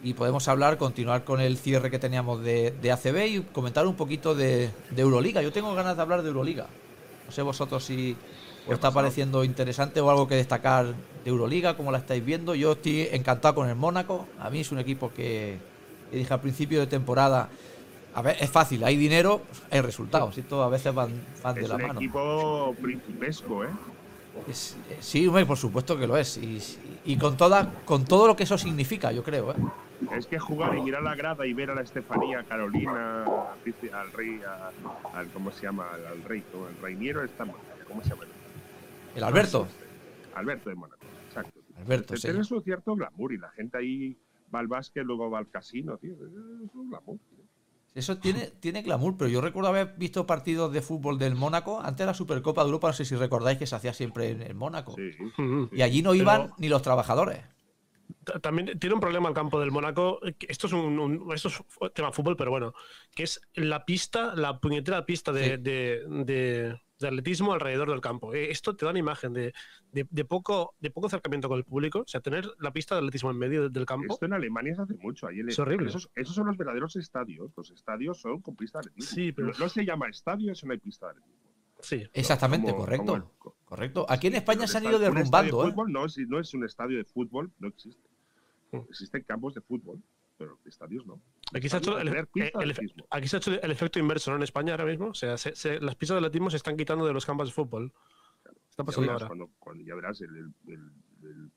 Y 0.02 0.14
podemos 0.14 0.48
hablar, 0.48 0.76
continuar 0.76 1.22
con 1.22 1.40
el 1.40 1.56
cierre 1.56 1.88
que 1.88 2.00
teníamos 2.00 2.42
de, 2.42 2.72
de 2.72 2.90
ACB 2.90 3.26
y 3.26 3.40
comentar 3.52 3.86
un 3.86 3.94
poquito 3.94 4.34
de, 4.34 4.70
de 4.90 5.02
Euroliga. 5.02 5.40
Yo 5.40 5.52
tengo 5.52 5.72
ganas 5.76 5.94
de 5.94 6.02
hablar 6.02 6.22
de 6.22 6.28
Euroliga. 6.28 6.66
No 7.26 7.30
sé 7.30 7.42
vosotros 7.42 7.84
si 7.84 8.16
os 8.66 8.74
está 8.74 8.90
pareciendo 8.90 9.44
interesante 9.44 10.00
o 10.00 10.10
algo 10.10 10.28
que 10.28 10.36
destacar 10.36 10.86
de 10.86 11.30
Euroliga, 11.30 11.76
como 11.76 11.90
la 11.90 11.98
estáis 11.98 12.24
viendo. 12.24 12.54
Yo 12.54 12.72
estoy 12.72 13.08
encantado 13.12 13.54
con 13.54 13.68
el 13.68 13.76
Mónaco. 13.76 14.26
A 14.38 14.50
mí 14.50 14.60
es 14.60 14.70
un 14.72 14.78
equipo 14.78 15.12
que, 15.12 15.58
que 16.10 16.16
dije 16.16 16.32
al 16.32 16.40
principio 16.40 16.80
de 16.80 16.86
temporada. 16.86 17.48
A 18.14 18.22
ver, 18.22 18.36
es 18.40 18.50
fácil, 18.50 18.84
hay 18.84 18.96
dinero, 18.96 19.42
hay 19.70 19.80
resultados. 19.80 20.36
Y 20.38 20.42
todo 20.42 20.62
a 20.62 20.68
veces 20.68 20.94
van, 20.94 21.10
van 21.42 21.54
de 21.54 21.62
es 21.62 21.68
la 21.68 21.76
un 21.76 21.82
mano. 21.82 22.00
equipo 22.00 22.74
principesco, 22.80 23.64
¿eh? 23.64 23.68
Es, 24.48 24.76
sí, 25.00 25.28
por 25.28 25.56
supuesto 25.56 25.98
que 25.98 26.06
lo 26.06 26.16
es. 26.16 26.36
Y, 26.36 26.60
y, 27.04 27.16
con, 27.16 27.36
toda, 27.36 27.70
con 27.84 28.04
todo 28.04 28.26
lo 28.26 28.36
que 28.36 28.44
eso 28.44 28.56
significa, 28.58 29.12
yo 29.12 29.22
creo. 29.22 29.52
¿eh? 29.52 29.56
Es 30.16 30.26
que 30.26 30.38
jugar 30.38 30.76
y 30.76 30.82
mirar 30.82 31.02
la 31.02 31.14
grada 31.14 31.46
y 31.46 31.52
ver 31.52 31.70
a 31.70 31.74
la 31.74 31.82
Estefanía, 31.82 32.44
Carolina, 32.48 33.24
al 33.24 34.12
rey, 34.12 34.40
a, 34.46 35.18
al, 35.18 35.28
¿cómo 35.28 35.50
se 35.52 35.62
llama? 35.62 35.86
Al, 35.92 36.06
al 36.06 36.22
rey, 36.24 36.42
¿no? 36.54 36.68
el 36.68 36.76
reiniero 36.82 37.22
está 37.24 37.44
¿Cómo 37.88 38.02
se 38.02 38.10
llama? 38.10 38.24
El 39.14 39.24
Alberto. 39.24 39.68
Alberto 40.34 40.70
de 40.70 40.76
Mónaco, 40.76 41.04
exacto. 41.26 41.60
Alberto, 41.76 42.16
sí. 42.16 42.28
Tiene 42.28 42.44
su 42.44 42.60
cierto 42.60 42.94
glamour 42.94 43.32
y 43.32 43.38
la 43.38 43.50
gente 43.50 43.78
ahí 43.78 44.16
va 44.54 44.60
al 44.60 44.68
básquet, 44.68 45.04
luego 45.04 45.30
va 45.30 45.38
al 45.38 45.50
casino, 45.50 45.98
tío. 45.98 46.14
Es 46.14 46.74
un 46.74 46.90
glamour. 46.90 47.18
Tío. 47.28 47.42
Eso 47.94 48.18
tiene, 48.18 48.50
tiene 48.60 48.82
glamour, 48.82 49.16
pero 49.18 49.28
yo 49.28 49.42
recuerdo 49.42 49.68
haber 49.68 49.94
visto 49.98 50.26
partidos 50.26 50.72
de 50.72 50.80
fútbol 50.80 51.18
del 51.18 51.34
Mónaco 51.34 51.80
antes 51.80 51.98
de 51.98 52.06
la 52.06 52.14
Supercopa 52.14 52.62
de 52.62 52.68
Europa, 52.68 52.88
no 52.88 52.94
sé 52.94 53.04
si 53.04 53.16
recordáis 53.16 53.58
que 53.58 53.66
se 53.66 53.76
hacía 53.76 53.92
siempre 53.92 54.30
en 54.30 54.40
el 54.40 54.54
Mónaco. 54.54 54.94
Sí. 54.94 55.10
Y 55.72 55.82
allí 55.82 56.00
no 56.00 56.14
iban 56.14 56.42
pero... 56.42 56.54
ni 56.58 56.68
los 56.68 56.80
trabajadores. 56.80 57.40
También 58.40 58.78
tiene 58.78 58.94
un 58.94 59.00
problema 59.00 59.28
el 59.28 59.34
campo 59.34 59.60
del 59.60 59.70
Mónaco. 59.70 60.20
Esto 60.48 60.68
es 60.68 60.72
un, 60.72 60.98
un, 60.98 61.32
esto 61.34 61.48
es 61.48 61.62
tema 61.92 62.12
fútbol, 62.12 62.36
pero 62.36 62.50
bueno, 62.50 62.72
que 63.14 63.24
es 63.24 63.40
la 63.54 63.84
pista, 63.84 64.34
la 64.36 64.58
puñetera 64.58 65.04
pista 65.04 65.32
de, 65.32 65.44
sí. 65.44 65.62
de, 65.62 66.04
de, 66.24 66.80
de, 67.03 67.09
atletismo 67.09 67.53
alrededor 67.53 67.90
del 67.90 68.00
campo. 68.00 68.32
Eh, 68.32 68.50
Esto 68.50 68.74
te 68.74 68.86
da 68.86 68.90
una 68.90 68.98
imagen 68.98 69.34
de, 69.34 69.53
poco, 70.24 70.74
de 70.80 70.90
poco 70.90 71.09
acercamiento 71.09 71.48
con 71.48 71.59
el 71.59 71.64
público. 71.64 72.00
O 72.00 72.09
sea, 72.09 72.20
tener 72.20 72.48
la 72.59 72.72
pista 72.72 72.94
de 72.94 73.00
atletismo 73.00 73.30
en 73.30 73.38
medio 73.38 73.68
del 73.68 73.84
campo. 73.84 74.14
Esto 74.14 74.26
en 74.26 74.32
Alemania 74.32 74.74
se 74.74 74.82
hace 74.82 74.94
mucho. 74.94 75.26
Ahí 75.26 75.40
es 75.46 75.59
horrible. 75.59 75.88
Esos, 75.88 76.11
esos, 76.14 76.34
son 76.34 76.46
los 76.46 76.57
verdaderos 76.57 76.96
estadios. 76.96 77.53
Los 77.57 77.70
estadios 77.70 78.20
son 78.20 78.40
con 78.40 78.57
pista 78.57 78.78
de 78.78 78.88
atletismo. 78.88 79.14
Sí, 79.14 79.32
pero... 79.32 79.48
no, 79.48 79.55
no 79.59 79.68
se 79.68 79.84
llama 79.84 80.09
estadio, 80.09 80.53
eso 80.53 80.66
no 80.66 80.72
hay 80.72 80.78
pista 80.78 81.07
de 81.07 81.12
atletismo. 81.12 81.42
Sí. 81.80 82.09
Exactamente, 82.12 82.70
como, 82.70 82.84
correcto. 82.84 83.30
Como, 83.38 83.57
correcto. 83.64 84.07
Aquí 84.09 84.28
en 84.28 84.36
España 84.36 84.66
se 84.66 84.78
han 84.78 84.84
ido 84.84 84.98
derrumbando. 84.98 85.64
De 85.64 85.70
fútbol, 85.70 85.90
¿eh? 85.90 85.92
no, 85.92 86.09
si 86.09 86.26
no 86.26 86.38
es 86.38 86.55
un 86.55 86.64
estadio 86.64 86.96
de 86.96 87.05
fútbol, 87.05 87.50
no 87.59 87.68
existe. 87.68 88.09
Existen 88.88 89.22
campos 89.24 89.55
de 89.55 89.61
fútbol, 89.61 90.00
pero 90.38 90.59
estadios 90.64 91.05
no. 91.05 91.20
Aquí 91.55 91.68
se, 91.68 91.76
ha 91.76 91.78
hecho 91.78 91.98
el, 91.98 92.09
el, 92.09 92.16
el, 92.34 92.94
aquí 93.11 93.28
se 93.28 93.36
ha 93.36 93.38
hecho 93.38 93.53
el 93.61 93.70
efecto 93.70 93.98
inverso 93.98 94.30
¿no? 94.30 94.38
en 94.38 94.42
España 94.42 94.72
ahora 94.72 94.86
mismo. 94.86 95.09
O 95.09 95.14
sea, 95.14 95.36
se, 95.36 95.55
se, 95.55 95.80
las 95.80 95.96
pistas 95.96 96.14
de 96.16 96.18
atletismo 96.26 96.50
se 96.50 96.57
están 96.57 96.76
quitando 96.76 97.07
de 97.07 97.12
los 97.12 97.26
campos 97.26 97.48
de 97.48 97.53
fútbol. 97.55 97.92
Está 98.70 98.84
pasando 98.84 99.07
ya 99.07 99.12
verás, 99.12 99.22
ahora. 99.22 99.28
Cuando, 99.28 99.50
cuando, 99.59 99.84
ya 99.84 99.94
verás 99.94 100.20
el, 100.22 100.53
el 100.68 101.50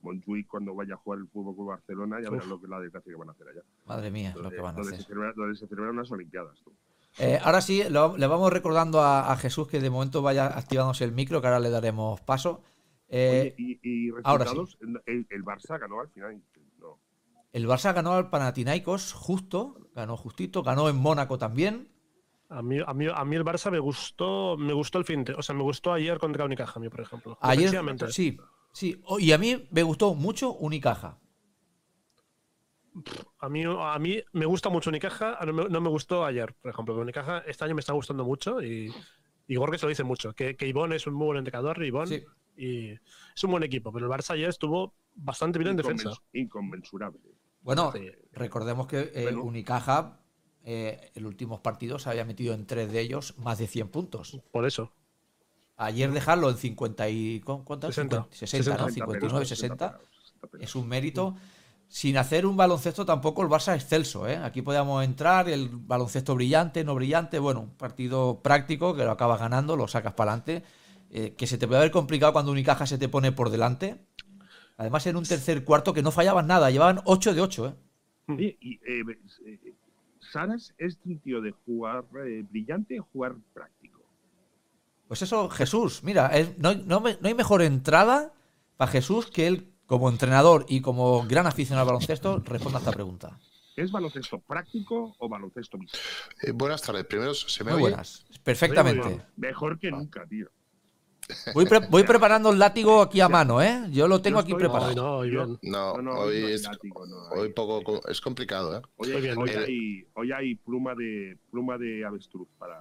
Montjuic 0.00 0.46
cuando 0.46 0.74
vaya 0.74 0.94
a 0.94 0.96
jugar 0.96 1.20
el 1.20 1.28
fútbol 1.28 1.56
con 1.56 1.66
Barcelona, 1.66 2.20
ya 2.22 2.30
verás 2.30 2.46
lo 2.46 2.60
que 2.60 2.68
la 2.68 2.80
desgracia 2.80 3.12
que 3.12 3.16
van 3.16 3.28
a 3.28 3.32
hacer 3.32 3.48
allá. 3.48 3.62
Madre 3.84 4.10
mía, 4.10 4.32
donde, 4.32 4.50
lo 4.50 4.56
que 4.56 4.62
van 4.62 4.76
a 4.76 4.80
hacer. 4.80 4.96
Se 4.96 5.02
celebra, 5.02 5.32
donde 5.36 5.56
se 5.56 5.66
celebran 5.66 5.94
unas 5.94 6.10
Olimpiadas. 6.10 6.58
Tú. 6.62 6.72
Eh, 7.18 7.38
ahora 7.42 7.60
sí, 7.60 7.82
lo, 7.90 8.16
le 8.16 8.26
vamos 8.26 8.52
recordando 8.52 9.00
a, 9.00 9.32
a, 9.32 9.36
Jesús 9.36 9.68
que 9.68 9.80
de 9.80 9.90
momento 9.90 10.22
vaya 10.22 10.46
activándose 10.46 11.04
el 11.04 11.12
micro, 11.12 11.40
que 11.40 11.46
ahora 11.46 11.60
le 11.60 11.70
daremos 11.70 12.20
paso. 12.20 12.62
Eh, 13.08 13.54
Oye, 13.56 13.80
y, 13.82 14.06
y 14.06 14.10
resultados, 14.10 14.76
sí. 14.80 14.86
el, 15.06 15.26
el, 15.30 15.44
Barça 15.44 15.78
ganó 15.78 16.00
al 16.00 16.08
final. 16.10 16.42
El 17.56 17.66
Barça 17.66 17.94
ganó 17.94 18.12
al 18.12 18.28
Panathinaikos 18.28 19.14
justo, 19.14 19.88
ganó 19.94 20.18
justito, 20.18 20.62
ganó 20.62 20.90
en 20.90 20.96
Mónaco 20.96 21.38
también. 21.38 21.88
A 22.50 22.60
mí, 22.60 22.80
a, 22.86 22.92
mí, 22.92 23.06
a 23.10 23.24
mí 23.24 23.34
el 23.34 23.46
Barça 23.46 23.70
me 23.70 23.78
gustó, 23.78 24.58
me 24.58 24.74
gustó 24.74 24.98
el 24.98 25.06
fin, 25.06 25.24
de, 25.24 25.32
o 25.32 25.40
sea, 25.40 25.54
me 25.54 25.62
gustó 25.62 25.94
ayer 25.94 26.18
contra 26.18 26.44
Unicaja, 26.44 26.74
a 26.78 26.82
mí, 26.82 26.90
por 26.90 27.00
ejemplo. 27.00 27.38
Ayer, 27.40 27.70
sí, 28.10 28.36
sí, 28.72 29.02
y 29.20 29.32
a 29.32 29.38
mí 29.38 29.66
me 29.70 29.82
gustó 29.84 30.14
mucho 30.14 30.52
Unicaja. 30.52 31.18
A 33.38 33.48
mí, 33.48 33.64
a 33.64 33.98
mí 34.00 34.22
me 34.32 34.44
gusta 34.44 34.68
mucho 34.68 34.90
Unicaja, 34.90 35.38
no 35.46 35.54
me, 35.54 35.64
no 35.70 35.80
me 35.80 35.88
gustó 35.88 36.26
ayer, 36.26 36.52
por 36.60 36.72
ejemplo. 36.72 36.94
Unicaja 36.94 37.38
este 37.46 37.64
año 37.64 37.74
me 37.74 37.80
está 37.80 37.94
gustando 37.94 38.22
mucho 38.22 38.62
y, 38.62 38.92
y 39.46 39.56
Gorges 39.56 39.82
lo 39.82 39.88
dice 39.88 40.04
mucho, 40.04 40.34
que, 40.34 40.56
que 40.56 40.68
Ivón 40.68 40.92
es 40.92 41.06
un 41.06 41.14
muy 41.14 41.28
buen 41.28 41.38
entrenador, 41.38 41.82
Ivón, 41.82 42.06
sí. 42.06 42.22
y 42.54 42.90
es 42.90 43.44
un 43.44 43.50
buen 43.50 43.62
equipo, 43.62 43.90
pero 43.94 44.04
el 44.04 44.12
Barça 44.12 44.32
ayer 44.32 44.50
estuvo 44.50 44.94
bastante 45.14 45.58
bien 45.58 45.70
en 45.70 45.78
defensa. 45.78 46.10
Inconmensurable. 46.34 47.18
Bueno, 47.66 47.90
sí. 47.92 48.12
recordemos 48.32 48.86
que 48.86 49.10
eh, 49.12 49.22
bueno. 49.24 49.42
Unicaja 49.42 50.20
eh, 50.64 51.10
en 51.14 51.22
los 51.24 51.30
últimos 51.30 51.60
partidos 51.60 52.04
se 52.04 52.10
había 52.10 52.24
metido 52.24 52.54
en 52.54 52.64
tres 52.64 52.92
de 52.92 53.00
ellos 53.00 53.34
más 53.38 53.58
de 53.58 53.66
100 53.66 53.88
puntos. 53.88 54.40
Por 54.52 54.66
eso. 54.66 54.92
Ayer 55.76 56.12
dejarlo 56.12 56.48
en 56.48 56.56
50 56.56 57.08
y 57.08 57.40
¿cuánto? 57.40 57.88
60, 57.88 58.28
60, 58.30 58.64
60 58.64 58.82
¿no? 58.82 58.88
59, 58.90 59.46
60 59.46 59.98
es 60.60 60.76
un 60.76 60.86
mérito. 60.86 61.34
Sin 61.88 62.16
hacer 62.18 62.46
un 62.46 62.56
baloncesto 62.56 63.04
tampoco 63.04 63.42
el 63.42 63.48
Barça 63.48 63.74
excelso, 63.74 64.28
¿eh? 64.28 64.36
Aquí 64.36 64.62
podíamos 64.62 65.04
entrar, 65.04 65.48
el 65.48 65.68
baloncesto 65.68 66.34
brillante, 66.34 66.84
no 66.84 66.94
brillante, 66.94 67.38
bueno, 67.38 67.60
un 67.60 67.76
partido 67.76 68.42
práctico 68.42 68.94
que 68.94 69.04
lo 69.04 69.12
acabas 69.12 69.40
ganando, 69.40 69.76
lo 69.76 69.86
sacas 69.86 70.14
para 70.14 70.32
adelante, 70.32 70.64
eh, 71.10 71.34
que 71.36 71.46
se 71.46 71.58
te 71.58 71.66
puede 71.66 71.78
haber 71.80 71.92
complicado 71.92 72.32
cuando 72.32 72.50
Unicaja 72.50 72.86
se 72.86 72.98
te 72.98 73.08
pone 73.08 73.30
por 73.32 73.50
delante. 73.50 74.05
Además 74.76 75.06
en 75.06 75.16
un 75.16 75.24
tercer 75.24 75.64
cuarto 75.64 75.92
que 75.94 76.02
no 76.02 76.10
fallaban 76.12 76.46
nada, 76.46 76.70
llevaban 76.70 77.00
8 77.04 77.34
de 77.34 77.40
8, 77.40 77.66
¿eh? 77.68 77.74
Y, 78.38 78.56
y 78.60 78.80
eh, 78.86 79.04
Saras 80.20 80.74
es 80.78 80.98
un 81.04 81.18
tío 81.20 81.40
de 81.40 81.52
jugar 81.52 82.04
eh, 82.26 82.44
brillante 82.50 82.98
o 83.00 83.04
jugar 83.12 83.36
práctico. 83.54 84.02
Pues 85.08 85.22
eso, 85.22 85.48
Jesús, 85.48 86.02
mira, 86.02 86.26
es- 86.28 86.58
no, 86.58 86.74
no 86.74 87.00
me- 87.00 87.16
no 87.20 87.28
hay 87.28 87.34
mejor 87.34 87.62
entrada 87.62 88.32
para 88.76 88.90
Jesús 88.90 89.26
que 89.26 89.46
él, 89.46 89.72
como 89.86 90.08
entrenador 90.10 90.66
y 90.68 90.80
como 90.80 91.24
gran 91.26 91.46
aficionado 91.46 91.82
al 91.88 91.94
baloncesto, 91.94 92.40
responda 92.40 92.78
a 92.78 92.80
esta 92.80 92.92
pregunta. 92.92 93.38
¿Es 93.76 93.92
baloncesto 93.92 94.40
práctico 94.40 95.14
o 95.18 95.28
baloncesto 95.28 95.78
mixto? 95.78 95.98
Eh, 96.42 96.50
buenas 96.50 96.82
tardes. 96.82 97.04
Primero, 97.04 97.34
¿se 97.34 97.62
me 97.62 97.72
Muy 97.72 97.82
oye? 97.82 97.90
buenas, 97.90 98.24
perfectamente. 98.42 99.22
Mejor 99.36 99.78
que 99.78 99.90
nunca, 99.90 100.26
tío. 100.26 100.48
Voy, 101.54 101.66
pre- 101.66 101.86
voy 101.88 102.04
preparando 102.04 102.50
el 102.50 102.58
látigo 102.58 103.02
aquí 103.02 103.20
a 103.20 103.28
mano, 103.28 103.60
¿eh? 103.60 103.86
Yo 103.90 104.06
lo 104.06 104.20
tengo 104.22 104.38
Yo 104.38 104.42
aquí 104.44 104.54
preparado. 104.54 104.88
Hoy 104.90 104.94
no, 104.96 105.16
hoy. 105.18 105.58
No, 105.62 105.94
No, 105.94 106.02
no, 106.02 106.10
hoy, 106.20 106.40
no 106.40 106.46
hay 106.46 106.52
es, 106.52 106.62
látigo, 106.62 107.04
hoy 107.32 107.52
poco 107.52 107.82
co- 107.82 108.08
es 108.08 108.20
complicado, 108.20 108.76
¿eh? 108.78 108.82
Hoy, 108.96 109.12
hay, 109.12 109.20
bien, 109.22 109.38
hoy, 109.38 109.50
eh. 109.50 109.58
hay, 109.58 110.06
hoy 110.14 110.32
hay 110.32 110.54
pluma 110.54 110.94
de 110.94 111.36
pluma 111.50 111.78
de 111.78 112.04
avestruz 112.04 112.46
para. 112.58 112.78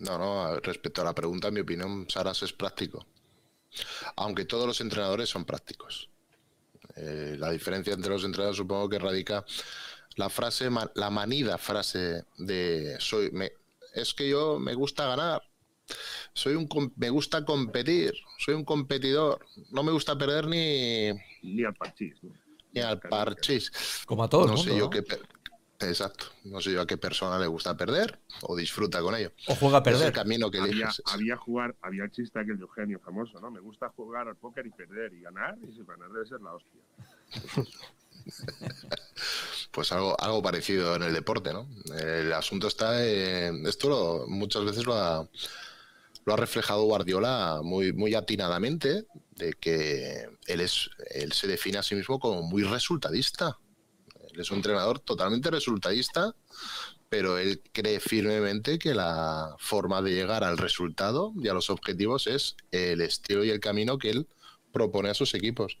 No, 0.00 0.18
no, 0.18 0.58
respecto 0.60 1.02
a 1.02 1.04
la 1.04 1.14
pregunta, 1.14 1.48
en 1.48 1.54
mi 1.54 1.60
opinión, 1.60 2.06
Saras 2.08 2.42
es 2.42 2.52
práctico. 2.52 3.06
Aunque 4.16 4.44
todos 4.44 4.66
los 4.66 4.80
entrenadores 4.80 5.28
son 5.28 5.44
prácticos. 5.44 6.08
Eh, 6.96 7.36
la 7.38 7.50
diferencia 7.50 7.92
entre 7.92 8.10
los 8.10 8.24
entrenadores 8.24 8.56
supongo 8.56 8.88
que 8.88 8.98
radica 8.98 9.44
la 10.16 10.28
frase, 10.28 10.68
la 10.94 11.10
manida 11.10 11.56
frase 11.56 12.24
de 12.38 12.96
soy, 12.98 13.30
me, 13.30 13.52
es 13.94 14.12
que 14.12 14.28
yo 14.28 14.58
me 14.58 14.74
gusta 14.74 15.06
ganar, 15.06 15.42
soy 16.32 16.54
un, 16.54 16.66
com- 16.66 16.92
me 16.96 17.10
gusta 17.10 17.44
competir, 17.44 18.14
soy 18.38 18.54
un 18.54 18.64
competidor, 18.64 19.44
no 19.70 19.82
me 19.82 19.92
gusta 19.92 20.16
perder 20.16 20.46
ni, 20.46 21.10
Ni 21.42 21.64
al 21.64 21.74
parchís, 21.74 22.14
¿no? 22.22 22.30
ni 22.72 22.80
al 22.80 23.00
parchís. 23.00 23.70
Como 24.06 24.24
a 24.24 24.28
todo 24.28 24.42
el 24.44 24.50
no 24.50 24.56
mundo. 24.56 24.70
sé 24.72 24.78
yo 24.78 24.84
¿no? 24.84 24.90
qué 24.90 25.04
exacto, 25.82 26.26
no 26.44 26.60
sé 26.60 26.72
yo 26.72 26.82
a 26.82 26.86
qué 26.86 26.98
persona 26.98 27.38
le 27.38 27.46
gusta 27.46 27.74
perder 27.76 28.20
o 28.42 28.54
disfruta 28.54 29.00
con 29.00 29.14
ello. 29.14 29.32
O 29.46 29.54
juega 29.54 29.78
a 29.78 29.80
Es 29.80 29.86
el 29.86 29.92
perder. 29.94 30.12
camino 30.12 30.50
que 30.50 30.58
Había, 30.58 30.72
eliges. 30.72 31.02
había 31.06 31.36
jugar, 31.36 31.74
había 31.80 32.04
el 32.04 32.10
chiste 32.10 32.38
aquel 32.38 32.56
de 32.58 32.62
Eugenio 32.62 33.00
famoso, 33.00 33.40
¿no? 33.40 33.50
Me 33.50 33.60
gusta 33.60 33.88
jugar 33.88 34.28
al 34.28 34.36
póker 34.36 34.66
y 34.66 34.70
perder 34.70 35.14
y 35.14 35.22
ganar, 35.22 35.56
y 35.66 35.72
si 35.72 35.82
ganar 35.84 36.10
debe 36.10 36.26
ser 36.26 36.40
la 36.42 36.52
hostia. 36.54 36.80
Pues 39.70 39.92
algo, 39.92 40.20
algo 40.20 40.42
parecido 40.42 40.96
en 40.96 41.02
el 41.02 41.12
deporte, 41.14 41.52
¿no? 41.52 41.68
El 41.98 42.32
asunto 42.32 42.66
está 42.68 43.04
en. 43.06 43.66
Esto 43.66 43.88
lo- 43.88 44.26
muchas 44.28 44.64
veces 44.64 44.84
lo 44.84 44.94
ha, 44.94 45.28
lo 46.24 46.34
ha 46.34 46.36
reflejado 46.36 46.84
Guardiola 46.84 47.60
muy, 47.62 47.92
muy 47.92 48.14
atinadamente, 48.14 49.06
de 49.36 49.52
que 49.54 50.28
él, 50.46 50.60
es, 50.60 50.90
él 51.10 51.32
se 51.32 51.46
define 51.46 51.78
a 51.78 51.82
sí 51.82 51.94
mismo 51.94 52.18
como 52.18 52.42
muy 52.42 52.62
resultadista. 52.62 53.58
Él 54.32 54.40
es 54.40 54.50
un 54.50 54.58
entrenador 54.58 55.00
totalmente 55.00 55.50
resultadista, 55.50 56.34
pero 57.08 57.38
él 57.38 57.62
cree 57.72 57.98
firmemente 58.00 58.78
que 58.78 58.94
la 58.94 59.56
forma 59.58 60.02
de 60.02 60.14
llegar 60.14 60.44
al 60.44 60.58
resultado 60.58 61.32
y 61.36 61.48
a 61.48 61.54
los 61.54 61.70
objetivos 61.70 62.26
es 62.26 62.56
el 62.70 63.00
estilo 63.00 63.44
y 63.44 63.50
el 63.50 63.60
camino 63.60 63.98
que 63.98 64.10
él 64.10 64.28
propone 64.72 65.10
a 65.10 65.14
sus 65.14 65.34
equipos. 65.34 65.78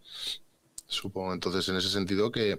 Supongo 0.86 1.32
entonces 1.32 1.68
en 1.68 1.76
ese 1.76 1.88
sentido 1.88 2.32
que 2.32 2.58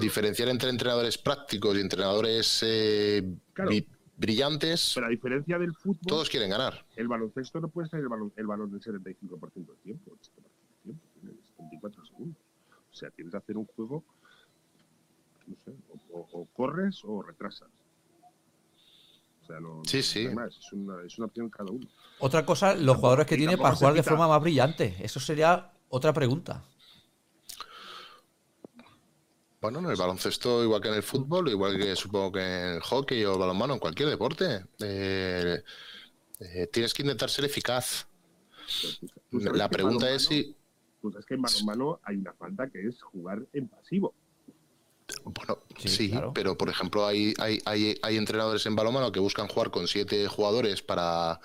diferenciar 0.00 0.48
entre 0.48 0.70
entrenadores 0.70 1.18
prácticos 1.18 1.76
y 1.76 1.80
entrenadores 1.80 2.60
eh, 2.62 3.24
Claro. 3.52 3.72
Bri- 4.18 4.26
brillantes, 4.26 4.92
Pero 4.94 5.06
a 5.06 5.10
diferencia 5.10 5.58
del 5.58 5.74
fútbol, 5.74 6.06
todos 6.06 6.28
quieren 6.28 6.50
ganar. 6.50 6.84
el 6.96 7.08
baloncesto 7.08 7.60
no 7.60 7.68
puede 7.68 7.86
estar 7.86 8.00
el 8.00 8.08
balón, 8.08 8.32
el 8.36 8.46
balón 8.46 8.70
del 8.70 8.80
75% 8.80 9.66
del 9.72 9.76
tiempo, 9.78 10.12
el 10.12 10.18
70% 10.18 10.34
del 10.34 10.82
tiempo, 10.82 11.06
tiene 11.20 11.34
74 11.56 12.04
segundos. 12.06 12.36
O 12.90 12.94
sea, 12.94 13.10
tienes 13.10 13.32
que 13.32 13.38
hacer 13.38 13.56
un 13.56 13.66
juego, 13.66 14.04
no 15.46 15.56
sé, 15.64 15.72
o, 16.10 16.18
o- 16.18 16.28
o 16.42 16.46
corres 16.46 17.00
o 17.04 17.22
retrasas. 17.22 17.68
O 19.42 19.46
sea, 19.46 19.60
no, 19.60 19.82
Sí, 19.86 19.98
no 19.98 20.02
sí. 20.02 20.18
hay 20.26 20.34
más, 20.34 20.56
es 20.56 20.72
una, 20.72 21.02
es 21.06 21.16
una 21.18 21.26
opción 21.26 21.48
cada 21.48 21.70
uno. 21.70 21.86
Otra 22.18 22.44
cosa, 22.44 22.74
los 22.74 22.96
jugadores 22.96 23.26
que 23.26 23.36
tiene 23.36 23.56
para 23.56 23.74
jugar 23.74 23.94
de 23.94 24.02
forma 24.02 24.28
más 24.28 24.40
brillante. 24.42 24.96
Eso 25.00 25.20
sería 25.20 25.72
otra 25.88 26.12
pregunta. 26.12 26.64
Bueno, 29.60 29.80
en 29.80 29.86
el 29.86 29.96
baloncesto, 29.96 30.62
igual 30.62 30.80
que 30.80 30.88
en 30.88 30.94
el 30.94 31.02
fútbol, 31.02 31.48
igual 31.48 31.76
que 31.78 31.96
supongo 31.96 32.32
que 32.32 32.40
en 32.40 32.74
el 32.76 32.80
hockey 32.80 33.24
o 33.24 33.32
el 33.32 33.38
balonmano, 33.38 33.74
en 33.74 33.80
cualquier 33.80 34.08
deporte, 34.08 34.64
eh, 34.80 35.62
eh, 36.40 36.66
tienes 36.72 36.94
que 36.94 37.02
intentar 37.02 37.28
ser 37.28 37.44
eficaz. 37.44 38.06
La 39.32 39.68
pregunta 39.68 40.10
es 40.10 40.26
si, 40.26 40.54
Tú 41.00 41.10
sabes 41.10 41.26
que 41.26 41.34
en 41.34 41.42
balonmano 41.42 42.00
hay 42.02 42.16
una 42.16 42.32
falta 42.34 42.68
que 42.68 42.86
es 42.86 43.02
jugar 43.02 43.46
en 43.52 43.68
pasivo. 43.68 44.14
bueno, 45.24 45.58
Sí, 45.84 45.88
sí, 45.88 46.10
claro. 46.10 46.32
pero 46.34 46.56
por 46.58 46.68
ejemplo 46.68 47.06
hay, 47.06 47.34
hay, 47.38 47.60
hay, 47.64 47.98
hay 48.02 48.16
entrenadores 48.16 48.66
en 48.66 48.76
balonmano 48.76 49.12
que 49.12 49.20
buscan 49.20 49.48
jugar 49.48 49.70
con 49.70 49.88
siete 49.88 50.26
jugadores 50.28 50.82
para, 50.82 51.40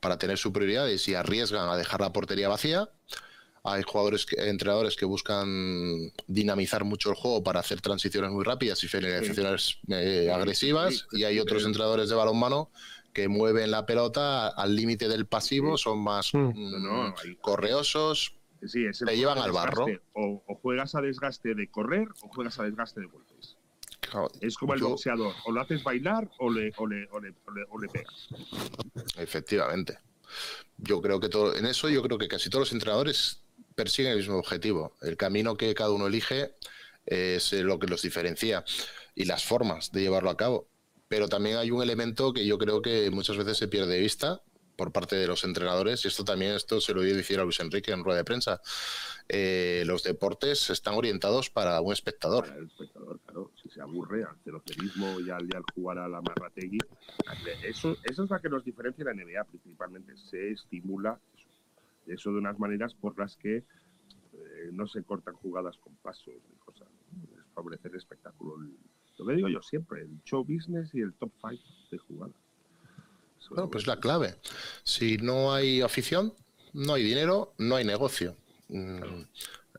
para 0.00 0.18
tener 0.18 0.38
superioridades 0.38 1.08
y 1.08 1.14
arriesgan 1.14 1.68
a 1.68 1.76
dejar 1.76 2.00
la 2.00 2.12
portería 2.12 2.48
vacía. 2.48 2.90
Hay 3.64 3.82
jugadores, 3.82 4.24
que- 4.26 4.36
entrenadores 4.48 4.96
que 4.96 5.04
buscan 5.04 6.12
dinamizar 6.26 6.84
mucho 6.84 7.10
el 7.10 7.16
juego 7.16 7.42
para 7.42 7.60
hacer 7.60 7.80
transiciones 7.80 8.30
muy 8.30 8.44
rápidas 8.44 8.82
y 8.84 8.88
finalizaciones 8.88 9.78
eh, 9.88 10.30
agresivas. 10.32 11.06
sí, 11.10 11.18
Y 11.20 11.24
hay 11.24 11.34
sí, 11.34 11.40
otros 11.40 11.64
entrenadores 11.64 12.08
de 12.08 12.14
balonmano 12.14 12.70
que 13.12 13.26
mueven 13.28 13.70
la 13.70 13.84
pelota 13.84 14.48
al 14.48 14.76
límite 14.76 15.08
del 15.08 15.26
pasivo, 15.26 15.76
son 15.76 15.98
más 16.02 16.32
Mm. 16.34 16.38
mm, 16.54 16.82
No, 16.82 17.14
correosos. 17.40 18.34
Sí, 18.66 18.84
es 18.86 19.00
el 19.02 19.08
Te 19.08 19.16
llevan 19.16 19.38
al 19.38 19.52
barro. 19.52 19.86
O, 20.14 20.42
o 20.46 20.54
juegas 20.56 20.94
a 20.94 21.00
desgaste 21.00 21.54
de 21.54 21.70
correr 21.70 22.08
o 22.22 22.28
juegas 22.28 22.58
a 22.58 22.64
desgaste 22.64 23.00
de 23.00 23.06
golpes. 23.06 23.56
Claro, 24.00 24.28
Es 24.40 24.56
como 24.56 24.74
el 24.74 24.80
yo- 24.80 24.88
boxeador. 24.90 25.34
O 25.46 25.52
lo 25.52 25.60
haces 25.60 25.82
bailar 25.82 26.30
o 26.38 26.50
le, 26.50 26.72
o 26.76 26.86
le, 26.86 27.06
o 27.10 27.20
le, 27.20 27.30
o 27.46 27.50
le, 27.52 27.64
o 27.70 27.78
le 27.80 27.88
pegas. 27.88 28.28
Efectivamente. 29.16 29.98
Yo 30.76 31.00
creo 31.00 31.18
que 31.20 31.28
todo, 31.28 31.54
en 31.56 31.66
eso 31.66 31.88
yo 31.88 32.02
creo 32.02 32.18
que 32.18 32.28
casi 32.28 32.50
todos 32.50 32.62
los 32.68 32.72
entrenadores 32.72 33.42
persiguen 33.78 34.10
el 34.10 34.18
mismo 34.18 34.36
objetivo. 34.38 34.96
El 35.02 35.16
camino 35.16 35.56
que 35.56 35.72
cada 35.72 35.92
uno 35.92 36.08
elige 36.08 36.56
es 37.06 37.52
eh, 37.52 37.62
lo 37.62 37.78
que 37.78 37.86
los 37.86 38.02
diferencia 38.02 38.64
y 39.14 39.24
las 39.24 39.44
formas 39.44 39.92
de 39.92 40.00
llevarlo 40.00 40.30
a 40.30 40.36
cabo. 40.36 40.68
Pero 41.06 41.28
también 41.28 41.58
hay 41.58 41.70
un 41.70 41.80
elemento 41.80 42.32
que 42.32 42.44
yo 42.44 42.58
creo 42.58 42.82
que 42.82 43.08
muchas 43.12 43.36
veces 43.36 43.56
se 43.56 43.68
pierde 43.68 43.94
de 43.94 44.00
vista 44.00 44.42
por 44.76 44.90
parte 44.90 45.14
de 45.14 45.28
los 45.28 45.44
entrenadores, 45.44 46.04
y 46.04 46.08
esto 46.08 46.24
también 46.24 46.52
esto 46.54 46.80
se 46.80 46.92
lo 46.94 47.00
oí 47.00 47.12
decir 47.12 47.40
a 47.40 47.44
Luis 47.44 47.58
Enrique 47.60 47.92
en 47.92 48.04
rueda 48.04 48.18
de 48.18 48.24
prensa. 48.24 48.60
Eh, 49.28 49.84
los 49.86 50.02
deportes 50.02 50.70
están 50.70 50.94
orientados 50.94 51.48
para 51.48 51.80
un 51.80 51.92
espectador. 51.92 52.46
El 52.46 52.66
espectador, 52.66 53.20
claro. 53.26 53.52
Si 53.62 53.68
se 53.70 53.80
aburre 53.80 54.24
al 54.24 54.36
cerocerismo 54.42 55.20
y 55.20 55.28
y 55.28 55.30
al 55.30 55.62
jugar 55.74 55.98
a 55.98 56.08
la 56.08 56.20
marrategui. 56.20 56.78
Eso, 57.64 57.96
eso 58.02 58.24
es 58.24 58.30
lo 58.30 58.40
que 58.40 58.48
nos 58.48 58.64
diferencia 58.64 59.02
en 59.02 59.16
la 59.16 59.24
NBA 59.24 59.44
principalmente. 59.44 60.16
Se 60.16 60.50
estimula 60.50 61.20
eso, 62.08 62.30
de 62.32 62.38
unas 62.38 62.58
maneras 62.58 62.94
por 62.94 63.18
las 63.18 63.36
que 63.36 63.56
eh, 63.58 63.64
no 64.72 64.86
se 64.86 65.02
cortan 65.02 65.34
jugadas 65.34 65.76
con 65.78 65.94
pasos 65.96 66.34
ni 66.50 66.56
cosas. 66.58 66.88
favorecer 67.54 67.90
el 67.90 67.96
espectáculo. 67.98 68.56
Lo 69.18 69.26
que 69.26 69.34
digo 69.34 69.48
yo 69.48 69.60
siempre, 69.62 70.02
el 70.02 70.22
show 70.24 70.44
business 70.44 70.94
y 70.94 71.00
el 71.00 71.12
top 71.14 71.32
five 71.40 71.58
de 71.90 71.98
jugadas. 71.98 72.36
Eso- 73.40 73.50
Bueno, 73.54 73.68
pues 73.70 73.86
la 73.88 73.98
clave. 73.98 74.36
Si 74.84 75.16
no 75.16 75.52
hay 75.52 75.80
afición, 75.80 76.34
no 76.72 76.94
hay 76.94 77.02
dinero, 77.02 77.54
no 77.58 77.74
hay 77.76 77.84
negocio. 77.84 78.36
Mm, 78.68 79.22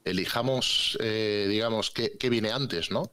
Elijamos, 0.04 0.98
eh, 1.02 1.48
digamos, 1.50 1.92
qué, 1.92 2.18
qué 2.18 2.30
viene 2.30 2.52
antes, 2.52 2.92
¿no? 2.92 3.12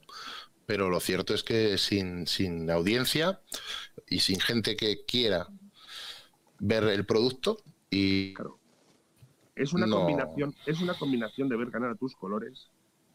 Pero 0.65 0.89
lo 0.89 0.99
cierto 0.99 1.33
es 1.33 1.43
que 1.43 1.77
sin, 1.77 2.27
sin 2.27 2.69
audiencia 2.69 3.39
y 4.09 4.19
sin 4.19 4.39
gente 4.41 4.75
que 4.75 5.05
quiera 5.05 5.47
ver 6.59 6.83
el 6.85 7.05
producto 7.05 7.57
y 7.89 8.33
Claro. 8.33 8.56
Es 9.57 9.73
una 9.73 9.87
No. 9.87 9.97
combinación, 9.97 10.55
es 10.65 10.81
una 10.81 10.93
combinación 10.97 11.49
de 11.49 11.57
ver 11.57 11.69
ganar 11.71 11.91
a 11.91 11.95
tus 11.95 12.15
colores 12.15 12.69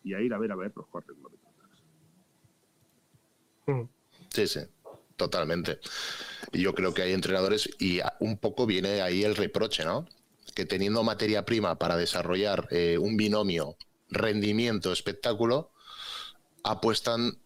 y 0.05 0.15
a 0.15 0.21
ir 0.21 0.35
a 0.35 0.39
ver 0.39 0.53
a 0.53 0.57
ver 0.57 0.73
los 0.75 0.87
jugadores. 0.87 1.17
Mm. 3.67 3.83
Sí, 4.31 4.47
sí, 4.47 4.61
totalmente. 5.17 5.79
Y 6.53 6.63
yo 6.63 6.75
creo 6.75 6.93
que 6.93 7.03
hay 7.03 7.13
entrenadores 7.13 7.69
y 7.79 8.01
un 8.21 8.39
poco 8.39 8.67
viene 8.67 9.03
ahí 9.03 9.23
el 9.25 9.37
reproche, 9.37 9.85
¿no? 9.85 10.07
Que 10.55 10.65
teniendo 10.67 11.03
materia 11.05 11.45
prima 11.45 11.79
para 11.79 11.97
desarrollar 11.97 12.67
eh, 12.71 12.99
un 12.99 13.17
binomio 13.17 13.77
rendimiento-espectáculo, 14.09 15.71
apuestan 16.65 17.39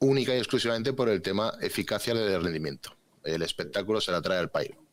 única 0.00 0.34
y 0.34 0.38
exclusivamente 0.38 0.92
por 0.92 1.08
el 1.08 1.22
tema 1.22 1.54
eficacia 1.60 2.14
del 2.14 2.42
rendimiento. 2.42 2.96
El 3.22 3.42
espectáculo 3.42 4.00
se 4.00 4.12
la 4.12 4.20
trae 4.20 4.38
al 4.38 4.50
pairo. 4.50 4.83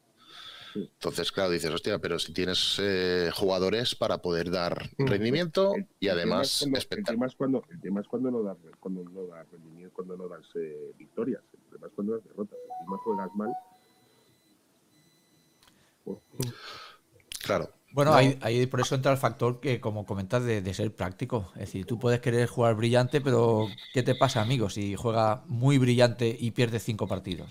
Entonces, 0.76 1.32
claro, 1.32 1.50
dices, 1.52 1.72
hostia, 1.72 2.00
pero 2.00 2.20
si 2.20 2.32
tienes 2.34 2.78
eh, 2.82 3.30
jugadores 3.34 3.96
para 3.96 4.20
poder 4.20 4.52
dar 4.52 4.90
Mm. 4.98 5.06
rendimiento 5.08 5.76
El- 5.76 5.88
y 6.00 6.08
el 6.08 6.12
además 6.14 6.60
tema 6.60 6.78
el 6.78 7.06
tema 7.06 7.26
es 7.26 7.36
cuando 7.36 7.64
el 7.70 7.82
tema 7.82 8.02
es 8.02 8.08
cuando 8.08 8.32
no 8.32 8.44
das 8.44 8.58
cuando 8.80 9.04
no 9.04 9.26
das 9.28 9.50
rendimiento, 9.52 9.94
cuando 9.96 10.18
no 10.18 10.28
das 10.28 10.46
eh, 10.56 10.92
victorias 10.98 11.42
el 11.54 11.74
tema 11.76 11.88
es 11.88 11.94
cuando 11.94 12.14
das 12.16 12.24
derrotas 12.26 12.58
si 12.80 12.92
no 12.92 12.98
juegas 13.00 13.30
mal 13.36 13.50
Claro. 17.44 17.70
Bueno, 17.92 18.12
No. 18.12 18.18
ahí, 18.18 18.38
ahí 18.42 18.66
por 18.68 18.80
eso 18.80 18.96
entra 18.96 19.12
el 19.12 19.18
factor 19.18 19.60
que, 19.60 19.82
como 19.82 20.06
comentas, 20.06 20.44
de, 20.46 20.62
de 20.62 20.74
ser 20.74 20.96
práctico. 20.96 21.52
Es 21.56 21.62
decir, 21.62 21.86
tú 21.86 22.00
puedes 22.00 22.22
querer 22.22 22.48
jugar 22.48 22.76
brillante, 22.76 23.20
pero 23.20 23.68
¿qué 23.92 24.04
te 24.04 24.16
pasa, 24.16 24.42
amigo, 24.42 24.70
si 24.70 24.96
juega 24.96 25.44
muy 25.48 25.78
brillante 25.78 26.36
y 26.40 26.52
pierde 26.52 26.80
cinco 26.80 27.08
partidos? 27.08 27.50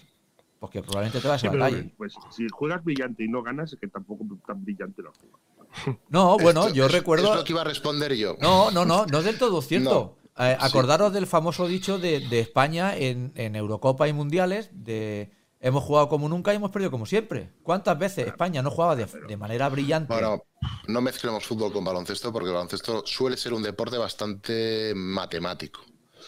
Porque 0.60 0.82
probablemente 0.82 1.20
te 1.20 1.26
vas 1.26 1.42
a 1.42 1.46
la 1.46 1.52
pero- 1.52 1.64
calle. 1.64 1.94
Pues 1.96 2.14
si 2.30 2.46
juegas 2.50 2.84
brillante 2.84 3.24
y 3.24 3.28
no 3.28 3.42
ganas, 3.42 3.72
es 3.72 3.80
que 3.80 3.88
tampoco 3.88 4.24
tan 4.46 4.62
brillante 4.62 5.02
no 5.02 5.10
juegas. 5.12 5.98
No, 6.08 6.36
bueno, 6.38 6.62
Esto 6.66 6.74
yo 6.74 6.86
es- 6.86 6.92
recuerdo. 6.92 7.30
Es 7.32 7.36
lo 7.38 7.44
que 7.44 7.52
iba 7.52 7.62
a 7.62 7.64
responder 7.64 8.14
yo. 8.14 8.36
No, 8.40 8.70
no, 8.70 8.84
no, 8.84 9.06
no 9.06 9.18
es 9.18 9.24
del 9.24 9.38
todo 9.38 9.60
cierto. 9.62 10.16
Eh, 10.38 10.56
Sí. 10.58 10.66
acordaros 10.68 11.12
del 11.12 11.26
famoso 11.26 11.66
dicho 11.66 11.98
de, 11.98 12.20
de 12.20 12.40
España 12.40 12.96
en, 12.96 13.30
en 13.34 13.56
Eurocopa 13.56 14.08
y 14.08 14.14
Mundiales, 14.14 14.70
de 14.72 15.32
hemos 15.60 15.82
jugado 15.84 16.08
como 16.08 16.30
nunca 16.30 16.52
y 16.52 16.56
hemos 16.56 16.70
perdido 16.70 16.90
como 16.90 17.04
siempre. 17.04 17.50
¿Cuántas 17.62 17.98
veces 17.98 18.28
España 18.28 18.62
no 18.62 18.70
jugaba 18.70 18.96
de, 18.96 19.04
de 19.04 19.36
manera 19.36 19.68
brillante? 19.68 20.14
Bueno, 20.14 20.42
no 20.86 21.00
mezclemos 21.02 21.44
fútbol 21.44 21.72
con 21.72 21.84
baloncesto 21.84 22.32
porque 22.32 22.48
el 22.48 22.54
baloncesto 22.54 23.02
suele 23.04 23.36
ser 23.36 23.52
un 23.52 23.62
deporte 23.62 23.98
bastante 23.98 24.94
matemático. 24.94 25.80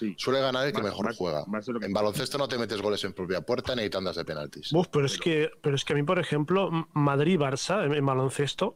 Sí. 0.03 0.15
Suele 0.19 0.41
ganar 0.41 0.67
el 0.67 0.73
que 0.73 0.79
Más- 0.83 0.91
mejor 0.91 1.07
más- 1.07 1.17
juega. 1.17 1.45
más 1.47 1.65
que- 1.65 1.87
En 1.87 1.93
baloncesto 1.93 2.39
no 2.39 2.49
te 2.49 2.59
metes 2.59 2.81
goles 2.83 3.05
en 3.05 3.13
propia 3.13 3.41
puerta 3.43 3.77
ni 3.77 3.89
tandas 3.89 4.17
de 4.17 4.25
penaltis. 4.25 4.73
Uf, 4.73 4.89
pero 4.89 5.07
es 5.07 5.19
que, 5.19 5.51
pero 5.63 5.77
es 5.77 5.85
que 5.85 5.93
a 5.93 5.97
mí, 5.97 6.03
por 6.03 6.19
ejemplo, 6.19 6.71
Madrid-Barça 6.93 7.85
en, 7.87 7.95
en 7.95 8.05
baloncesto, 8.05 8.75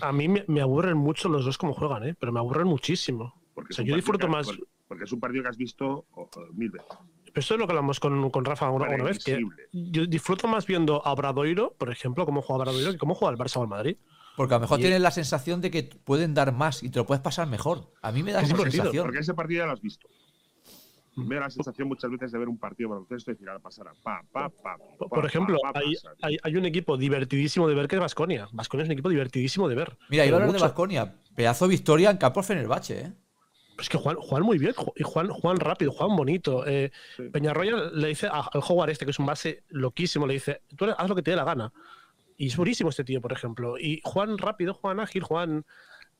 a 0.00 0.12
mí 0.12 0.28
me, 0.28 0.44
me 0.46 0.60
aburren 0.60 0.96
mucho 0.96 1.28
los 1.28 1.44
dos 1.44 1.58
como 1.58 1.74
juegan, 1.74 2.04
¿eh? 2.08 2.14
pero 2.18 2.30
me 2.32 2.38
aburren 2.38 2.66
muchísimo. 2.66 3.34
Porque 3.54 3.72
O 3.72 3.76
sea, 3.76 3.84
yo 3.84 3.92
partido 3.92 3.96
disfruto 3.96 4.26
que- 4.26 4.32
más. 4.32 4.46
por- 4.46 4.68
Porque 4.86 5.04
es 5.04 5.12
un 5.12 5.18
partido 5.20 5.42
que 5.42 5.48
has 5.48 5.56
visto 5.56 6.06
mil 6.52 6.70
veces. 6.70 6.88
Esto 7.34 7.54
es 7.54 7.58
lo 7.60 7.66
que 7.66 7.72
hablamos 7.72 7.98
con, 7.98 8.30
con 8.30 8.44
Rafa 8.44 8.70
una, 8.70 8.88
una 8.88 9.02
vez, 9.04 9.24
que 9.24 9.42
yo 9.72 10.06
disfruto 10.06 10.46
más 10.46 10.66
viendo 10.66 11.04
a 11.04 11.12
Obradoiro, 11.12 11.72
por 11.76 11.90
ejemplo, 11.90 12.24
cómo 12.26 12.42
juega 12.42 12.62
Obradoiro, 12.62 12.92
que 12.92 12.98
cómo 12.98 13.14
juega 13.16 13.32
el 13.32 13.38
Barça 13.38 13.56
o 13.56 13.62
el 13.62 13.68
Madrid. 13.68 13.96
Porque 14.36 14.54
a 14.54 14.58
lo 14.58 14.62
mejor 14.62 14.78
Y- 14.78 14.82
tienes 14.82 15.00
la 15.00 15.10
sensación 15.10 15.60
de 15.60 15.70
que 15.70 15.82
pueden 15.84 16.34
dar 16.34 16.52
más 16.52 16.82
y 16.82 16.90
te 16.90 16.98
lo 16.98 17.06
puedes 17.06 17.22
pasar 17.22 17.48
mejor. 17.48 17.92
A 18.02 18.12
mí 18.12 18.22
me 18.22 18.32
da 18.32 18.40
Es 18.42 18.50
esa 18.50 18.56
sensación. 18.70 19.04
Porque 19.06 19.18
ese 19.20 19.34
partido 19.34 19.62
ya 19.62 19.66
lo 19.66 19.72
has 19.72 19.80
visto. 19.80 20.08
Me 21.16 21.36
da 21.36 21.42
la 21.42 21.50
sensación 21.50 21.86
muchas 21.88 22.10
veces 22.10 22.32
de 22.32 22.38
ver 22.38 22.48
un 22.48 22.58
partido 22.58 22.88
de 22.88 22.94
baloncesto 22.94 23.30
y 23.30 23.34
decir, 23.34 23.48
ahora 23.48 23.60
pasará, 23.60 23.92
pa, 24.02 24.22
pa, 24.32 24.48
pa. 24.48 24.76
Por, 24.98 25.08
pa, 25.08 25.14
por 25.16 25.26
ejemplo, 25.26 25.58
pa, 25.62 25.72
pa, 25.72 25.80
hay, 25.80 25.94
hay, 26.22 26.36
hay 26.42 26.56
un 26.56 26.64
equipo 26.64 26.96
divertidísimo 26.96 27.68
de 27.68 27.74
ver 27.74 27.86
que 27.88 27.94
es 27.96 28.00
Vasconia. 28.00 28.48
Vasconia 28.52 28.82
es 28.82 28.88
un 28.88 28.92
equipo 28.94 29.08
divertidísimo 29.10 29.68
de 29.68 29.74
ver. 29.76 29.96
Mira, 30.10 30.26
iba 30.26 30.34
a 30.34 30.36
hablar 30.38 30.48
de 30.48 30.52
mucho. 30.54 30.64
Basconia. 30.64 31.14
Pedazo 31.36 31.66
de 31.66 31.70
victoria 31.70 32.10
en 32.10 32.16
campo 32.16 32.42
Fenerbahce, 32.42 33.00
¿eh? 33.00 33.12
Es 33.78 33.88
que 33.88 33.98
juegan, 33.98 34.22
juegan 34.22 34.46
muy 34.46 34.58
bien, 34.58 34.72
y 34.94 35.02
juegan, 35.02 35.32
juegan 35.32 35.58
rápido, 35.60 35.90
juegan 35.92 36.16
bonito. 36.16 36.64
Eh, 36.66 36.90
Sí. 37.16 37.24
Peñarroya 37.30 37.74
le 37.92 38.08
dice 38.08 38.28
a- 38.28 38.48
al 38.52 38.60
Howard 38.68 38.90
este, 38.90 39.04
que 39.04 39.10
es 39.10 39.18
un 39.18 39.26
base 39.26 39.64
loquísimo, 39.68 40.26
le 40.28 40.34
dice, 40.34 40.62
tú 40.76 40.84
haz 40.96 41.08
lo 41.08 41.14
que 41.16 41.22
te 41.22 41.30
dé 41.32 41.36
la 41.36 41.44
gana. 41.44 41.72
Y 42.36 42.46
es 42.48 42.56
buenísimo 42.56 42.90
este 42.90 43.02
tío, 43.04 43.20
por 43.20 43.32
ejemplo. 43.32 43.76
Y 43.78 44.00
juegan 44.04 44.38
rápido, 44.38 44.74
juegan 44.74 45.00
ágil, 45.00 45.22
juegan 45.24 45.64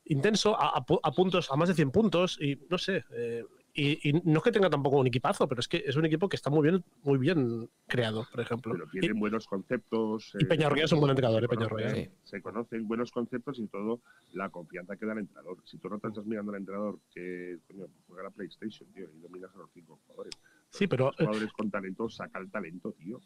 intenso, 0.04 0.60
a, 0.60 0.76
a 0.76 0.84
pu- 0.84 1.00
a 1.02 1.12
puntos, 1.12 1.50
a 1.50 1.56
más 1.56 1.68
de 1.68 1.74
100 1.74 1.90
puntos, 1.90 2.38
y 2.40 2.58
no 2.68 2.78
sé. 2.78 3.04
eh, 3.12 3.44
y, 3.74 4.08
y 4.08 4.12
no 4.24 4.38
es 4.38 4.44
que 4.44 4.52
tenga 4.52 4.70
tampoco 4.70 4.98
un 4.98 5.06
equipazo, 5.08 5.48
pero 5.48 5.60
es 5.60 5.66
que 5.68 5.82
es 5.84 5.96
un 5.96 6.04
equipo 6.06 6.28
que 6.28 6.36
está 6.36 6.48
muy 6.48 6.62
bien, 6.62 6.84
muy 7.02 7.18
bien 7.18 7.68
creado, 7.88 8.26
por 8.30 8.40
ejemplo. 8.40 8.72
Pero 8.72 8.86
Y- 8.92 9.00
tienen 9.00 9.18
buenos 9.18 9.46
conceptos. 9.48 10.30
y 10.38 10.44
eh, 10.44 10.46
Peñarroya 10.46 10.84
es 10.84 10.92
un 10.92 11.00
buen 11.00 11.10
entrenador, 11.10 11.42
eh, 11.44 11.46
se 11.48 11.54
conocen- 11.54 11.58
Peñarroya. 11.76 11.94
Sí. 11.94 12.10
Se 12.22 12.40
conocen 12.42 12.86
buenos 12.88 13.10
conceptos 13.10 13.58
y 13.58 13.66
todo 13.66 14.00
la 14.32 14.48
confianza 14.50 14.96
que 14.96 15.04
da 15.06 15.12
el 15.14 15.18
entrenador. 15.20 15.58
Si 15.64 15.78
tú 15.78 15.88
no 15.88 15.98
te 15.98 16.08
estás 16.08 16.24
mirando 16.24 16.52
al 16.52 16.58
entrenador 16.58 16.98
que 17.12 17.58
coño, 17.66 17.86
juega 18.06 18.22
a 18.22 18.24
la 18.26 18.30
PlayStation, 18.30 18.88
tío, 18.92 19.08
y 19.12 19.20
dominas 19.20 19.50
a 19.54 19.58
los 19.58 19.70
cinco 19.74 19.98
jugadores. 20.06 20.34
Sí, 20.70 20.86
pero, 20.86 21.06
Los 21.06 21.16
jugadores 21.16 21.52
con 21.52 21.70
talento, 21.70 22.08
saca 22.08 22.38
el 22.38 22.50
talento, 22.50 22.92
tío. 22.92 23.20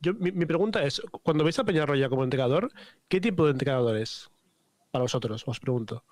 Yo, 0.00 0.14
mi, 0.14 0.32
mi 0.32 0.46
pregunta 0.46 0.82
es, 0.84 1.00
cuando 1.22 1.44
veis 1.44 1.58
a 1.58 1.64
Peñarroya 1.64 2.08
como 2.08 2.24
entrenador, 2.24 2.70
¿qué 3.08 3.20
tipo 3.20 3.44
de 3.46 3.52
entrenador 3.52 3.96
es? 3.96 4.28
Para 4.90 5.02
vosotros, 5.02 5.42
os 5.46 5.60
pregunto. 5.60 6.04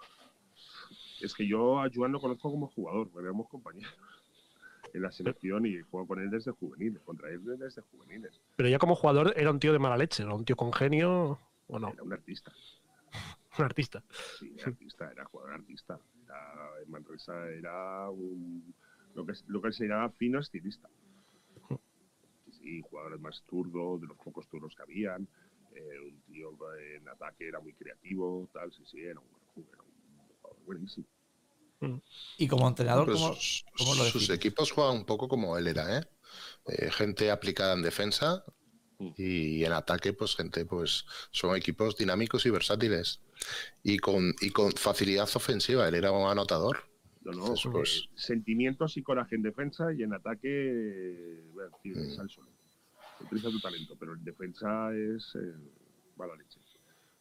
Es 1.24 1.34
que 1.34 1.46
yo 1.46 1.80
a 1.80 1.88
Joan 1.92 2.12
lo 2.12 2.20
conozco 2.20 2.50
como 2.50 2.68
jugador, 2.68 3.10
éramos 3.20 3.48
compañeros 3.48 3.92
en 4.92 5.02
la 5.02 5.10
selección 5.10 5.66
y 5.66 5.80
juego 5.80 6.06
con 6.06 6.20
él 6.20 6.30
desde 6.30 6.52
juveniles, 6.52 7.00
contra 7.02 7.30
él 7.30 7.42
desde 7.58 7.82
juveniles. 7.82 8.40
Pero 8.56 8.68
ya 8.68 8.78
como 8.78 8.94
jugador 8.94 9.32
era 9.36 9.50
un 9.50 9.58
tío 9.58 9.72
de 9.72 9.78
mala 9.78 9.96
leche, 9.96 10.24
¿no? 10.24 10.36
Un 10.36 10.44
tío 10.44 10.56
con 10.56 10.72
genio 10.72 11.38
o 11.66 11.78
no, 11.78 11.88
Era 11.88 12.02
un 12.02 12.12
artista. 12.12 12.52
un 13.58 13.64
artista. 13.64 14.02
Sí, 14.38 14.54
era 14.56 14.66
artista, 14.68 15.10
era 15.10 15.24
jugador 15.24 15.54
artista. 15.54 15.98
Era, 16.24 16.82
en 16.84 16.90
Manresa 16.90 17.48
era 17.50 18.10
un, 18.10 18.74
lo, 19.14 19.24
que, 19.24 19.32
lo 19.46 19.62
que 19.62 19.72
se 19.72 19.86
llamaba 19.86 20.10
fino 20.10 20.38
estilista. 20.40 20.88
Sí, 22.44 22.52
sí, 22.52 22.82
jugadores 22.82 23.20
más 23.20 23.42
turdos, 23.48 24.00
de 24.00 24.06
los 24.06 24.16
pocos 24.18 24.46
turnos 24.48 24.74
que 24.76 24.82
habían. 24.82 25.26
eh, 25.74 26.00
un 26.00 26.20
tío 26.22 26.50
en 26.78 27.08
ataque 27.08 27.48
era 27.48 27.60
muy 27.60 27.72
creativo, 27.72 28.48
tal, 28.52 28.70
sí, 28.72 28.84
sí, 28.86 29.00
era 29.00 29.18
un, 29.18 29.64
era 29.64 29.82
un 29.82 30.28
jugador 30.40 30.64
buenísimo. 30.64 31.06
Y 32.38 32.48
como 32.48 32.68
entrenador, 32.68 33.06
Pues 33.06 33.18
¿cómo, 33.20 33.34
sus, 33.34 33.64
cómo 33.76 33.94
lo 33.94 34.04
sus 34.04 34.14
defines? 34.22 34.30
equipos 34.30 34.70
juegan 34.72 34.96
un 34.96 35.04
poco 35.06 35.28
como 35.28 35.56
él 35.58 35.66
era, 35.68 35.98
¿eh? 35.98 36.02
Eh, 36.66 36.90
gente 36.90 37.30
aplicada 37.30 37.74
en 37.74 37.82
defensa 37.82 38.44
Mm. 38.98 39.08
y 39.16 39.64
en 39.64 39.72
ataque, 39.72 40.12
pues 40.12 40.36
gente, 40.36 40.64
pues 40.66 41.04
son 41.32 41.56
equipos 41.56 41.96
dinámicos 41.96 42.46
y 42.46 42.50
versátiles 42.50 43.20
y 43.82 43.98
con, 43.98 44.32
y 44.40 44.50
con 44.50 44.70
facilidad 44.72 45.28
ofensiva. 45.34 45.88
Él 45.88 45.96
era 45.96 46.12
un 46.12 46.28
anotador. 46.30 46.84
No, 47.22 47.32
no, 47.32 47.38
Entonces, 47.40 47.62
porque 47.64 47.78
pues- 47.78 48.08
sentimientos 48.14 48.96
y 48.96 49.02
coraje 49.02 49.34
en 49.34 49.42
defensa 49.42 49.92
y 49.92 50.02
en 50.02 50.12
ataque, 50.14 50.48
eh, 50.48 51.44
bueno, 51.52 51.76
tío, 51.82 51.94
Mm. 51.96 53.24
Utiliza 53.24 53.48
tu 53.48 53.60
talento, 53.60 53.96
pero 53.98 54.14
en 54.14 54.24
defensa 54.24 54.90
es 54.94 55.34
eh, 55.36 55.54
leche. 56.38 56.60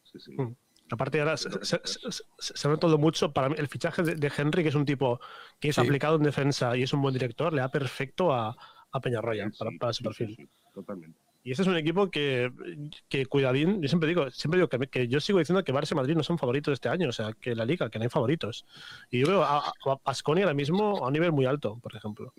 Sí, 0.04 0.18
sí. 0.20 0.32
Mm. 0.32 0.54
Aparte 0.90 1.18
ahora 1.20 1.36
se, 1.36 1.50
se, 1.64 1.80
se- 1.84 1.98
se- 2.10 2.24
se 2.56 2.68
ha 2.68 2.70
notado 2.70 2.98
mucho 2.98 3.32
para 3.32 3.48
mí 3.48 3.54
el 3.58 3.68
fichaje 3.68 4.02
de, 4.02 4.14
de 4.16 4.32
Henry, 4.36 4.62
que 4.62 4.68
es 4.68 4.74
un 4.74 4.84
tipo 4.84 5.18
que 5.58 5.68
es 5.70 5.74
Sí. 5.76 5.80
aplicado 5.80 6.16
en 6.16 6.22
defensa 6.22 6.76
y 6.76 6.82
es 6.82 6.92
un 6.92 7.00
buen 7.02 7.14
director, 7.14 7.52
le 7.52 7.60
da 7.62 7.70
perfecto 7.70 8.32
a, 8.32 8.54
a 8.92 9.00
Peñarroya 9.00 9.48
Sí, 9.50 9.56
para, 9.78 9.92
sí, 9.92 9.98
su 9.98 10.04
perfil. 10.04 10.28
sí, 10.28 10.34
sí, 10.36 10.48
totalmente. 10.74 11.18
Y 11.46 11.52
ese 11.52 11.60
es 11.60 11.68
un 11.68 11.76
equipo 11.76 12.10
que, 12.10 12.50
que 13.10 13.26
cuidadín, 13.26 13.82
yo 13.82 13.88
siempre 13.88 14.08
digo, 14.08 14.30
siempre 14.30 14.56
digo 14.58 14.68
que, 14.70 14.78
que 14.88 15.08
yo 15.08 15.20
sigo 15.20 15.38
diciendo 15.38 15.62
que 15.62 15.74
Barça 15.74 15.92
y 15.92 15.94
Madrid 15.94 16.14
no 16.16 16.22
son 16.22 16.38
favoritos 16.38 16.72
este 16.72 16.88
año, 16.88 17.10
o 17.10 17.12
sea, 17.12 17.34
que 17.38 17.54
la 17.54 17.66
liga, 17.66 17.90
que 17.90 17.98
no 17.98 18.04
hay 18.04 18.08
favoritos. 18.08 18.64
Y 19.10 19.20
yo 19.20 19.26
veo 19.26 19.42
a, 19.44 19.70
Baskonia 20.06 20.44
ahora 20.44 20.54
mismo 20.54 21.04
a 21.04 21.08
un 21.08 21.12
nivel 21.12 21.32
muy 21.32 21.44
alto, 21.44 21.78
por 21.82 21.94
ejemplo. 21.94 22.32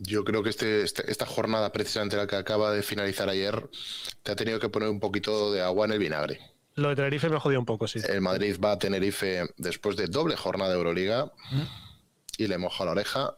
Yo 0.00 0.22
creo 0.24 0.42
que 0.42 0.50
este, 0.50 0.82
este- 0.82 1.10
esta 1.10 1.24
jornada, 1.24 1.72
precisamente 1.72 2.16
la 2.18 2.26
que 2.26 2.36
acaba 2.36 2.72
de 2.72 2.82
finalizar 2.82 3.30
ayer, 3.30 3.70
te 4.22 4.32
ha 4.32 4.36
tenido 4.36 4.60
que 4.60 4.68
poner 4.68 4.90
un 4.90 5.00
poquito 5.00 5.50
de 5.50 5.62
agua 5.62 5.86
en 5.86 5.92
el 5.92 5.98
vinagre. 5.98 6.38
Lo 6.74 6.88
de 6.88 6.96
Tenerife 6.96 7.28
me 7.28 7.38
jodió 7.38 7.58
un 7.58 7.66
poco, 7.66 7.86
sí. 7.86 8.00
El 8.08 8.20
Madrid 8.20 8.56
va 8.62 8.72
a 8.72 8.78
Tenerife 8.78 9.44
después 9.56 9.96
de 9.96 10.06
doble 10.06 10.36
jornada 10.36 10.70
de 10.70 10.76
Euroliga 10.76 11.32
y 12.38 12.46
le 12.46 12.58
moja 12.58 12.84
la 12.84 12.92
oreja. 12.92 13.36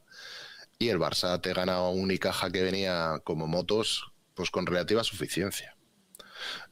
Y 0.78 0.88
el 0.88 0.98
Barça 0.98 1.40
te 1.40 1.52
gana 1.52 1.82
un 1.88 2.00
Unicaja 2.02 2.50
que 2.50 2.62
venía 2.62 3.20
como 3.24 3.46
motos, 3.46 4.12
pues 4.34 4.50
con 4.50 4.66
relativa 4.66 5.02
suficiencia. 5.04 5.76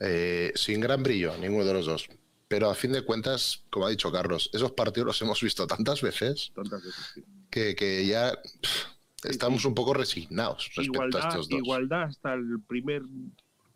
Eh, 0.01 0.53
sin 0.55 0.81
gran 0.81 1.03
brillo, 1.03 1.37
ninguno 1.39 1.65
de 1.65 1.73
los 1.73 1.87
dos. 1.87 2.09
Pero 2.49 2.69
a 2.69 2.75
fin 2.75 2.93
de 2.93 3.03
cuentas, 3.03 3.65
como 3.71 3.87
ha 3.87 3.91
dicho 3.91 4.13
Carlos, 4.13 4.51
esos 4.53 4.73
partidos 4.73 5.07
los 5.07 5.23
hemos 5.23 5.41
visto 5.41 5.67
tantas 5.67 6.03
veces 6.03 6.53
Tantas 6.55 6.83
veces, 6.83 7.07
sí. 7.15 7.25
que, 7.51 7.75
que 7.75 8.05
ya 8.05 8.33
pff, 8.33 8.87
estamos 9.25 9.65
un 9.65 9.75
poco 9.75 9.95
resignados 9.95 10.71
respecto 10.77 11.17
a 11.17 11.29
estos 11.29 11.49
dos. 11.49 11.59
igualdad 11.59 12.03
hasta 12.03 12.35
el 12.35 12.61
primer 12.69 13.03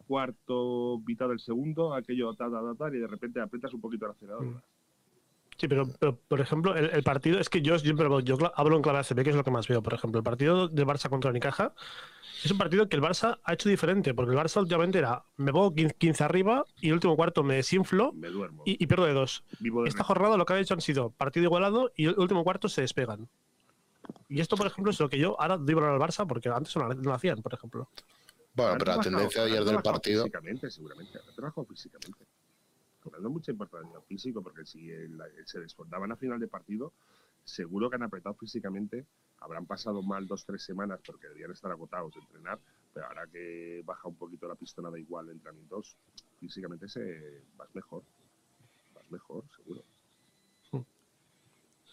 cuarto, 0.06 1.00
mitad 1.06 1.28
del 1.28 1.40
segundo, 1.40 1.94
aquello 1.94 2.34
ta, 2.34 2.50
ta, 2.50 2.60
ta, 2.60 2.74
ta, 2.90 2.94
y 2.96 2.98
de 3.00 3.06
repente 3.06 3.40
aprietas 3.40 3.72
un 3.74 3.80
poquito 3.80 4.06
el 4.06 4.12
acelerador. 4.12 4.44
Mm. 4.46 4.60
Sí, 5.58 5.68
pero, 5.68 5.88
pero, 5.98 6.16
por 6.28 6.40
ejemplo, 6.40 6.76
el, 6.76 6.90
el 6.90 7.02
partido, 7.02 7.38
es 7.40 7.48
que 7.48 7.62
yo 7.62 7.78
siempre 7.78 8.04
hablo- 8.04 8.20
yo 8.20 8.36
cla- 8.36 8.52
hablo 8.56 8.76
en 8.76 8.82
clave 8.82 8.98
ACB, 8.98 9.24
que 9.24 9.30
es 9.30 9.36
lo 9.36 9.42
que 9.42 9.50
más 9.50 9.66
veo, 9.66 9.82
por 9.82 9.94
ejemplo. 9.94 10.18
El 10.18 10.24
partido 10.24 10.68
del 10.68 10.84
Barça 10.86 11.08
contra 11.08 11.30
Unicaja 11.30 11.72
es 12.44 12.50
un 12.50 12.58
partido 12.58 12.90
que 12.90 12.96
el 12.96 13.02
Barça 13.02 13.38
ha 13.42 13.54
hecho 13.54 13.70
diferente, 13.70 14.12
porque 14.12 14.32
el 14.32 14.38
Barça 14.38 14.60
últimamente 14.60 14.98
era, 14.98 15.24
me 15.38 15.52
pongo 15.52 15.74
15 15.74 15.94
15 15.94 16.24
arriba 16.24 16.66
y 16.82 16.88
el 16.88 16.92
último 16.94 17.16
cuarto 17.16 17.42
me 17.42 17.54
desinflo 17.54 18.12
Me 18.12 18.28
duermo. 18.28 18.64
y, 18.66 18.82
y 18.82 18.86
pierdo 18.86 19.06
de 19.06 19.14
dos. 19.14 19.44
De 19.58 19.70
Esta 19.86 20.04
jornada 20.04 20.36
lo 20.36 20.44
que 20.44 20.52
ha 20.52 20.58
hecho 20.60 20.74
han 20.74 20.82
sido 20.82 21.08
partido 21.08 21.44
igualado 21.44 21.90
y 21.96 22.04
el 22.04 22.18
último 22.18 22.44
cuarto 22.44 22.68
se 22.68 22.82
despegan. 22.82 23.26
Y 24.28 24.40
esto, 24.40 24.56
por 24.58 24.66
ejemplo, 24.66 24.90
es 24.90 25.00
lo 25.00 25.08
que 25.08 25.18
yo 25.18 25.40
ahora 25.40 25.56
doy 25.56 25.74
valor 25.74 25.90
al 25.92 25.98
Barça, 26.06 26.26
porque 26.26 26.50
antes 26.50 26.76
no 26.76 26.86
lo 26.92 27.14
hacían, 27.14 27.40
por 27.40 27.54
ejemplo. 27.54 27.88
Bueno, 28.56 28.78
pero 28.78 28.96
la 28.96 29.02
tendencia 29.02 29.42
de 29.44 29.50
ayer 29.50 29.64
del 29.64 29.82
partido. 29.82 30.22
Físicamente, 30.24 30.70
seguramente. 30.70 31.18
Habrá 31.18 31.32
trabajado 31.32 31.66
físicamente. 31.66 32.24
Cobrando 33.00 33.30
mucha 33.30 33.52
importancia 33.52 34.00
físico, 34.08 34.42
porque 34.42 34.64
si 34.64 34.90
el- 34.90 35.20
se 35.44 35.60
desfondaban 35.60 36.10
a 36.12 36.16
final 36.16 36.40
de 36.40 36.48
partido, 36.48 36.92
seguro 37.44 37.88
que 37.90 37.96
han 37.96 38.02
apretado 38.02 38.34
físicamente. 38.34 39.06
Habrán 39.38 39.66
pasado 39.66 40.02
mal 40.02 40.26
dos 40.26 40.44
tres 40.46 40.62
semanas 40.64 41.00
porque 41.04 41.28
debían 41.28 41.52
estar 41.52 41.70
agotados 41.70 42.14
de 42.14 42.20
entrenar, 42.20 42.58
pero 42.94 43.06
ahora 43.06 43.26
que 43.26 43.82
baja 43.84 44.08
un 44.08 44.16
poquito 44.16 44.48
la 44.48 44.54
pistona 44.54 44.90
da 44.90 44.98
igual 44.98 45.26
de 45.26 45.32
entrenamientos, 45.34 45.94
físicamente 46.40 46.88
se 46.88 47.42
vas 47.56 47.72
mejor. 47.74 48.02
Vas 48.94 49.08
mejor, 49.10 49.44
seguro. 49.54 49.84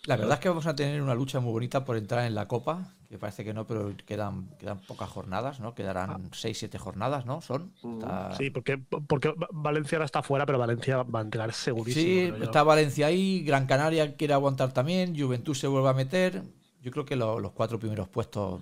La 0.06 0.18
verdad 0.18 0.34
es 0.34 0.40
que 0.42 0.50
vamos 0.50 0.66
a 0.68 0.76
tener 0.76 1.02
una 1.02 1.16
lucha 1.16 1.40
muy 1.40 1.54
bonita 1.54 1.86
por 1.86 1.96
entrar 1.96 2.26
en 2.26 2.36
la 2.36 2.46
Copa, 2.48 2.94
que 3.08 3.18
parece 3.18 3.46
que 3.46 3.54
no, 3.54 3.66
pero 3.66 3.94
quedan, 4.06 4.50
quedan 4.60 4.80
pocas 4.82 5.10
jornadas, 5.10 5.62
¿no? 5.62 5.74
Quedarán 5.74 6.30
6-7 6.32 6.78
jornadas, 6.78 7.26
¿no? 7.26 7.40
Son. 7.42 7.72
Está- 8.00 8.36
Sí, 8.36 8.50
porque, 8.50 8.78
porque 9.08 9.34
Valencia 9.52 9.98
ahora 9.98 10.06
está 10.06 10.22
fuera, 10.22 10.46
pero 10.46 10.60
Valencia 10.60 11.04
va 11.04 11.20
a 11.20 11.22
entregar 11.24 11.54
segurísimo. 11.54 12.04
Sí, 12.06 12.28
yo. 12.40 12.44
está 12.44 12.64
Valencia 12.64 13.08
ahí, 13.08 13.44
Gran 13.46 13.66
Canaria 13.66 14.16
quiere 14.18 14.34
aguantar 14.34 14.74
también, 14.74 15.18
Juventud 15.18 15.56
se 15.56 15.68
vuelve 15.68 15.88
a 15.90 15.94
meter. 15.94 16.42
Yo 16.82 16.92
creo 16.92 17.06
que 17.06 17.16
lo- 17.16 17.40
los 17.40 17.54
cuatro 17.54 17.80
primeros 17.80 18.10
puestos 18.10 18.62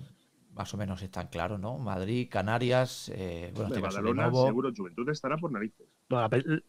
más 0.54 0.72
o 0.74 0.76
menos 0.76 1.02
están 1.02 1.26
claros, 1.28 1.58
¿no? 1.58 1.76
Madrid, 1.78 2.28
Canarias, 2.30 3.10
eh, 3.14 3.50
bueno, 3.54 3.70
Badalona, 3.88 4.24
seguro, 4.46 4.70
Juventud 4.76 5.08
estará 5.08 5.36
por 5.38 5.50
narices. 5.50 5.88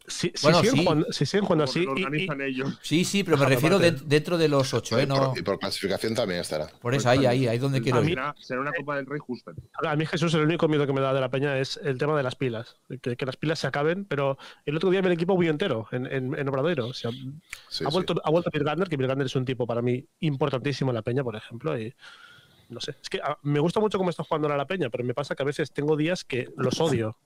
Si, 0.06 0.32
si 0.34 0.42
Bueno, 0.42 0.58
siguen 0.60 0.74
sí. 0.76 0.82
jugando, 0.84 1.12
si 1.12 1.26
siguen 1.26 1.44
jugando 1.44 1.64
así. 1.64 1.84
lo 1.84 1.96
y- 1.96 2.00
y- 2.00 2.04
organizan 2.04 2.40
ellos. 2.40 2.78
Sí, 2.82 3.04
sí, 3.04 3.24
pero 3.24 3.36
me 3.36 3.44
refiero 3.44 3.78
de- 3.78 3.90
dentro 3.92 4.38
de 4.38 4.48
los 4.48 4.72
ocho, 4.72 4.98
¿eh? 4.98 5.02
y, 5.02 5.06
por, 5.06 5.18
No, 5.18 5.34
y 5.36 5.42
por 5.42 5.58
clasificación 5.58 6.14
también 6.14 6.40
estará. 6.40 6.68
por 6.80 6.94
eso, 6.94 7.10
ahí, 7.10 7.26
ahí, 7.26 7.46
ahí 7.46 7.58
donde 7.58 7.82
quiero 7.82 8.02
ir. 8.02 8.18
será, 8.40 8.60
una 8.62 8.72
Copa 8.72 8.96
del 8.96 9.04
Rey 9.04 9.18
justa. 9.18 9.52
A 9.84 9.96
mí 9.96 10.06
Jesús 10.06 10.32
el 10.32 10.40
único 10.42 10.66
miedo 10.68 10.86
que 10.86 10.94
me 10.94 11.02
da 11.02 11.12
de 11.12 11.20
la 11.20 11.30
peña 11.30 11.58
es 11.58 11.78
el 11.82 11.98
tema 11.98 12.16
de 12.16 12.22
las 12.22 12.36
pilas, 12.36 12.76
que, 13.02 13.16
que 13.16 13.26
las 13.26 13.36
pilas 13.36 13.58
se 13.58 13.66
acaben, 13.66 14.06
pero 14.06 14.38
el 14.64 14.76
otro 14.76 14.88
día 14.90 15.02
vi 15.02 15.08
el 15.08 15.12
equipo 15.12 15.36
muy 15.36 15.48
entero 15.48 15.88
en, 15.92 16.06
en, 16.06 16.38
en 16.38 16.48
Obradoiro. 16.48 16.86
O 16.86 16.94
sea, 16.94 17.10
Sí, 17.10 17.84
ha, 17.84 17.88
sí. 17.90 17.92
vuelto, 17.92 18.14
ha 18.24 18.30
vuelto 18.30 18.50
Bill 18.50 18.64
Gardner, 18.64 18.88
que 18.88 18.96
Bill 18.96 19.10
es 19.20 19.36
un 19.36 19.44
tipo 19.44 19.66
para 19.66 19.82
mí 19.82 20.06
importantísimo 20.20 20.90
en 20.90 20.94
la 20.94 21.02
peña, 21.02 21.22
por 21.22 21.36
ejemplo, 21.36 21.78
y 21.78 21.94
no 22.70 22.80
sé, 22.80 22.94
es 23.02 23.10
que 23.10 23.20
ah, 23.22 23.38
me 23.42 23.60
gusta 23.60 23.78
mucho 23.78 23.98
cómo 23.98 24.08
está 24.08 24.24
jugando 24.24 24.46
ahora 24.48 24.56
la 24.56 24.66
peña, 24.66 24.88
pero 24.88 25.04
me 25.04 25.12
pasa 25.12 25.34
que 25.34 25.42
a 25.42 25.46
veces 25.46 25.70
tengo 25.70 25.96
días 25.96 26.24
que 26.24 26.48
los 26.56 26.80
odio. 26.80 27.18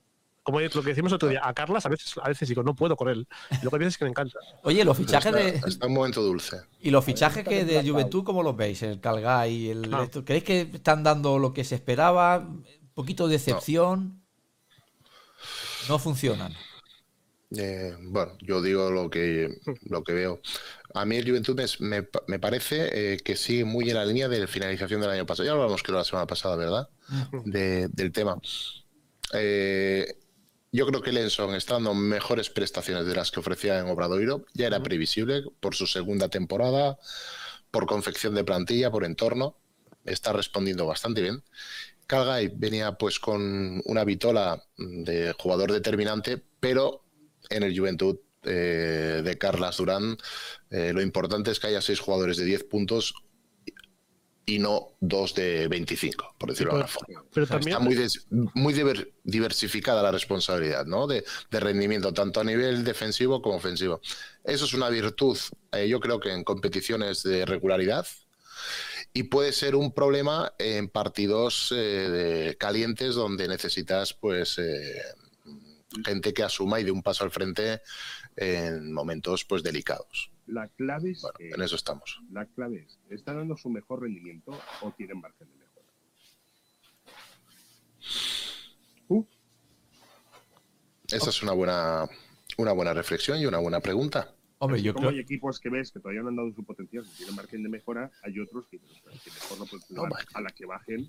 Como 0.49 0.61
lo 0.61 0.71
que 0.71 0.89
decimos 0.89 1.13
otro 1.13 1.29
día, 1.29 1.43
a 1.45 1.53
Carlas 1.53 1.85
a 1.85 1.91
veces, 1.91 2.15
a 2.23 2.27
veces 2.27 2.49
digo, 2.49 2.63
no 2.63 2.75
puedo 2.75 2.97
con 2.97 3.11
él. 3.11 3.29
Y 3.51 3.57
luego 3.61 3.77
hay 3.77 3.81
veces 3.81 3.99
que 3.99 4.05
me 4.07 4.11
encanta. 4.11 4.39
Oye, 4.63 4.83
los 4.83 4.97
fichajes 4.97 5.27
Está, 5.27 5.39
de. 5.39 5.61
está 5.69 5.87
un 5.87 5.93
momento 5.93 6.23
dulce. 6.23 6.57
Y 6.81 6.91
los 6.91 7.05
fichajes 7.05 7.47
que 7.47 7.67
de 7.67 7.87
Juventud, 7.87 8.25
¿cómo 8.25 8.43
los 8.43 8.57
veis? 8.57 8.83
El 8.83 8.99
Calgay, 8.99 9.69
el. 9.69 9.93
Ah. 9.93 10.05
esto, 10.05 10.25
¿Creéis 10.25 10.45
que 10.45 10.61
están 10.73 11.03
dando 11.03 11.39
lo 11.39 11.53
que 11.53 11.65
se 11.65 11.75
esperaba? 11.75 12.39
¿Un 12.39 12.65
poquito 12.95 13.29
de 13.29 13.35
decepción? 13.35 14.23
No 15.87 15.99
funcionan. 15.99 16.55
Eh, 17.57 17.95
bueno, 18.01 18.33
yo 18.41 18.63
digo 18.63 18.91
lo 18.91 19.11
que, 19.11 19.49
lo 19.83 20.03
que 20.03 20.13
veo. 20.15 20.41
A 20.95 21.05
mí 21.05 21.17
el 21.17 21.29
Juventud 21.29 21.55
me, 21.79 21.89
me 22.01 22.09
me 22.27 22.39
parece 22.39 23.13
eh, 23.15 23.19
que 23.19 23.37
sigue 23.37 23.65
muy 23.65 23.89
en 23.91 23.97
la 23.97 24.05
línea 24.07 24.29
de 24.29 24.41
la 24.41 24.47
finalización 24.47 25.01
del 25.03 25.11
año 25.11 25.27
pasado. 25.27 25.47
Ya 25.47 25.53
lo 25.53 25.61
hablamos 25.63 25.83
creo 25.83 25.99
la 25.99 26.05
semana 26.05 26.27
pasada, 26.27 26.57
¿verdad? 26.57 26.89
De- 27.45 27.89
del 27.89 28.13
tema. 28.13 28.39
Eh, 29.35 30.07
yo 30.71 30.87
creo 30.87 31.03
que 31.03 31.13
Lenson 31.13 31.55
está 31.55 31.75
dando 31.75 31.95
mejores 31.95 32.51
prestaciones 32.51 33.07
de 33.07 33.15
las 33.15 33.31
que 33.31 33.41
ofrecía 33.41 33.79
en 33.79 33.89
Obradoiro. 33.89 34.45
Ya 34.55 34.67
era 34.67 34.83
previsible 34.83 35.43
por 35.61 35.75
su 35.75 35.87
segunda 35.87 36.29
temporada, 36.29 36.99
por 37.71 37.87
confección 37.87 38.35
de 38.35 38.45
plantilla, 38.45 38.91
por 38.91 39.05
entorno. 39.05 39.57
Está 40.05 40.33
respondiendo 40.33 40.87
bastante 40.87 41.23
bien. 41.23 41.43
Calgay 42.07 42.51
venía 42.55 42.93
pues 42.93 43.19
con 43.19 43.83
una 43.85 44.05
vitola 44.05 44.63
de 44.77 45.35
jugador 45.39 45.73
determinante, 45.73 46.43
pero 46.61 47.05
en 47.51 47.63
el 47.63 47.79
Juventud 47.79 48.19
eh, 48.45 49.21
de 49.25 49.39
Carlas 49.39 49.79
Durán 49.79 50.17
eh, 50.71 50.93
lo 50.95 51.03
importante 51.03 51.51
es 51.51 51.61
que 51.61 51.67
haya 51.67 51.83
seis 51.83 52.01
jugadores 52.01 52.37
de 52.37 52.45
10 52.45 52.65
puntos 52.65 53.15
y 54.49 54.59
no 54.59 54.97
dos 55.01 55.35
de 55.35 55.69
25, 55.69 56.35
por 56.39 56.49
decirlo 56.49 56.73
de 56.73 56.81
alguna 56.81 56.89
forma. 56.93 57.23
Pero 57.35 57.47
también, 57.47 57.77
Está 57.77 57.85
muy, 57.85 57.95
des- 57.95 58.27
muy 58.31 58.73
diver- 58.73 59.13
diversificada 59.23 60.03
la 60.03 60.11
responsabilidad 60.11 60.87
¿no? 60.87 61.07
de, 61.07 61.23
de 61.51 61.61
rendimiento, 61.61 62.15
tanto 62.15 62.41
a 62.41 62.45
nivel 62.45 62.83
defensivo 62.83 63.43
como 63.43 63.57
ofensivo. 63.57 64.01
Eso 64.45 64.65
es 64.65 64.73
una 64.73 64.89
virtud, 64.89 65.37
eh, 65.73 65.87
yo 65.87 66.01
creo 66.01 66.19
que 66.19 66.33
en 66.33 66.45
competiciones 66.45 67.23
de 67.23 67.45
regularidad 67.45 68.07
y 69.13 69.25
puede 69.25 69.53
ser 69.53 69.75
un 69.77 69.93
problema 69.93 70.55
en 70.59 70.89
partidos 70.89 71.71
eh, 71.73 71.77
de- 71.77 72.57
calientes 72.57 73.15
donde 73.17 73.49
necesitas 73.49 74.15
pues 74.15 74.57
eh, 74.57 75.03
gente 76.07 76.33
que 76.33 76.43
asuma 76.43 76.81
y 76.81 76.85
de 76.85 76.91
un 76.91 77.03
paso 77.03 77.23
al 77.25 77.31
frente 77.31 77.83
en 78.37 78.95
momentos 78.95 79.45
pues 79.45 79.63
delicados. 79.63 80.31
La 80.49 80.67
clave 80.69 81.11
es 81.11 81.21
Bueno, 81.23 81.37
que- 81.39 81.51
en 81.51 81.63
eso 81.63 81.77
estamos. 81.77 82.21
La 82.33 82.47
clave 82.47 82.85
es, 82.87 82.99
¿están 83.11 83.37
dando 83.37 83.57
su 83.57 83.69
mejor 83.71 84.01
rendimiento 84.03 84.59
o 84.81 84.91
tienen 84.93 85.21
margen 85.21 85.47
de 85.51 85.57
mejora? 85.57 85.87
Uh, 89.09 89.25
Esa 91.11 91.31
es 91.31 91.43
una 91.43 91.53
buena, 91.53 92.07
una 92.57 92.73
buena 92.73 92.93
reflexión 92.95 93.39
y 93.39 93.47
una 93.47 93.59
buena 93.59 93.81
pregunta. 93.81 94.35
Hombre, 94.59 94.79
así 94.79 94.87
yo 94.87 94.93
como 94.95 95.09
creo. 95.09 95.17
hay 95.17 95.23
equipos 95.23 95.61
que 95.61 95.69
ves 95.71 95.93
que 95.93 96.01
todavía 96.01 96.23
no 96.23 96.29
han 96.29 96.37
dado 96.37 96.53
su 96.53 96.65
potencial, 96.65 97.05
que 97.05 97.11
tienen 97.17 97.37
margen 97.37 97.63
de 97.63 97.69
mejora, 97.69 98.11
hay 98.23 98.41
otros 98.41 98.67
que, 98.69 98.79
pues, 98.79 99.21
que 99.23 99.31
mejor 99.31 99.59
no 99.59 99.67
pueden 99.67 99.87
No, 99.91 100.05
a 100.35 100.41
la 100.41 100.51
que 100.51 100.67
bajen, 100.67 101.09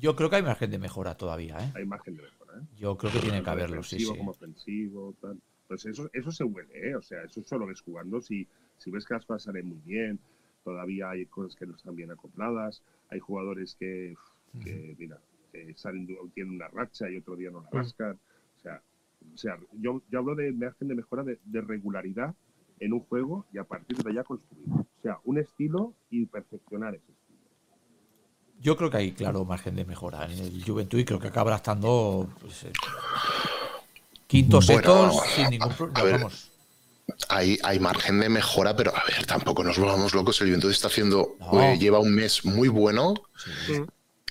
Yo 0.00 0.16
creo 0.16 0.28
que 0.28 0.36
hay 0.36 0.42
margen 0.42 0.70
de 0.70 0.78
mejora 0.78 1.16
todavía, 1.16 1.56
¿eh? 1.60 1.72
hay 1.76 1.84
margen 1.84 2.16
de 2.16 2.22
mejora. 2.22 2.58
¿eh? 2.58 2.66
Yo 2.78 2.96
creo 2.96 3.12
que 3.12 3.20
tiene 3.20 3.42
que 3.42 3.50
haberlo, 3.50 3.82
sí, 3.84 4.00
sí. 4.00 4.06
como 4.06 4.32
ofensivo, 4.32 5.14
tal. 5.20 5.38
Pues 5.72 5.86
eso, 5.86 6.10
eso 6.12 6.30
se 6.30 6.44
huele, 6.44 6.90
¿eh? 6.90 6.94
O 6.94 7.00
sea, 7.00 7.22
eso 7.22 7.42
solo 7.46 7.66
ves 7.66 7.80
jugando. 7.80 8.20
Si, 8.20 8.46
si 8.76 8.90
ves 8.90 9.06
que 9.06 9.14
las 9.14 9.24
cosas 9.24 9.44
salen 9.44 9.68
muy 9.68 9.78
bien, 9.86 10.18
todavía 10.62 11.08
hay 11.08 11.24
cosas 11.24 11.56
que 11.56 11.64
no 11.64 11.74
están 11.74 11.96
bien 11.96 12.10
acopladas, 12.10 12.82
hay 13.08 13.20
jugadores 13.20 13.74
que, 13.76 14.14
que 14.62 14.94
mira, 14.98 15.18
que 15.50 15.72
salen, 15.74 16.06
tienen 16.34 16.56
una 16.56 16.68
racha 16.68 17.08
y 17.08 17.16
otro 17.16 17.36
día 17.36 17.50
no 17.50 17.62
la 17.62 17.70
rascan. 17.70 18.18
O 18.58 18.60
sea, 18.60 18.82
o 19.32 19.38
sea 19.38 19.58
yo, 19.72 20.02
yo 20.10 20.18
hablo 20.18 20.34
de 20.34 20.52
margen 20.52 20.88
de 20.88 20.94
mejora 20.94 21.22
de, 21.22 21.38
de 21.42 21.60
regularidad 21.62 22.34
en 22.78 22.92
un 22.92 23.00
juego 23.00 23.46
y 23.50 23.56
a 23.56 23.64
partir 23.64 23.96
de 23.96 24.10
allá 24.10 24.24
construir. 24.24 24.68
O 24.68 25.02
sea, 25.02 25.20
un 25.24 25.38
estilo 25.38 25.94
y 26.10 26.26
perfeccionar 26.26 26.94
ese 26.94 27.12
estilo. 27.12 27.38
Yo 28.60 28.76
creo 28.76 28.90
que 28.90 28.98
hay, 28.98 29.12
claro, 29.12 29.46
margen 29.46 29.74
de 29.74 29.86
mejora 29.86 30.26
en 30.26 30.38
el 30.38 30.62
Juventud 30.62 30.98
y 30.98 31.06
creo 31.06 31.18
que 31.18 31.28
acabará 31.28 31.56
estando 31.56 32.28
pues, 32.42 32.64
eh, 32.64 32.72
quinto, 34.32 34.60
Bueno, 34.66 35.12
sin 35.36 35.50
ningún 35.50 35.72
problema. 35.74 36.02
ver, 36.02 36.12
Vamos. 36.18 36.48
Hay, 37.28 37.58
hay 37.62 37.78
margen 37.78 38.20
de 38.20 38.28
mejora, 38.28 38.74
pero 38.74 38.96
a 38.96 39.04
ver, 39.04 39.26
tampoco 39.26 39.62
nos 39.62 39.78
volvamos 39.78 40.14
locos. 40.14 40.40
El 40.40 40.48
Juventud 40.48 40.70
está 40.70 40.86
haciendo, 40.88 41.36
No. 41.40 41.62
eh, 41.62 41.78
lleva 41.78 41.98
un 41.98 42.14
mes 42.14 42.44
muy 42.44 42.68
bueno, 42.68 43.14
Sí. 43.66 43.82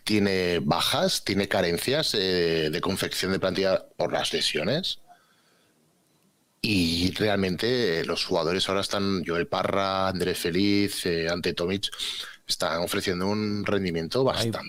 tiene 0.03 0.59
bajas, 0.59 1.23
tiene 1.23 1.47
carencias 1.47 2.13
eh, 2.15 2.69
de 2.71 2.81
confección 2.81 3.31
de 3.31 3.39
plantilla 3.39 3.85
por 3.97 4.11
las 4.11 4.33
lesiones. 4.33 4.99
Y 6.63 7.11
realmente 7.15 7.99
eh, 8.01 8.05
los 8.05 8.23
jugadores 8.25 8.67
ahora 8.69 8.81
están, 8.81 9.23
Joel 9.25 9.47
Parra, 9.47 10.07
Andrés 10.09 10.37
Feliz, 10.37 11.05
eh, 11.05 11.27
Ante 11.29 11.53
Tomic, 11.53 11.89
están 12.47 12.81
ofreciendo 12.81 13.27
un 13.27 13.65
rendimiento 13.65 14.23
bastante 14.23 14.59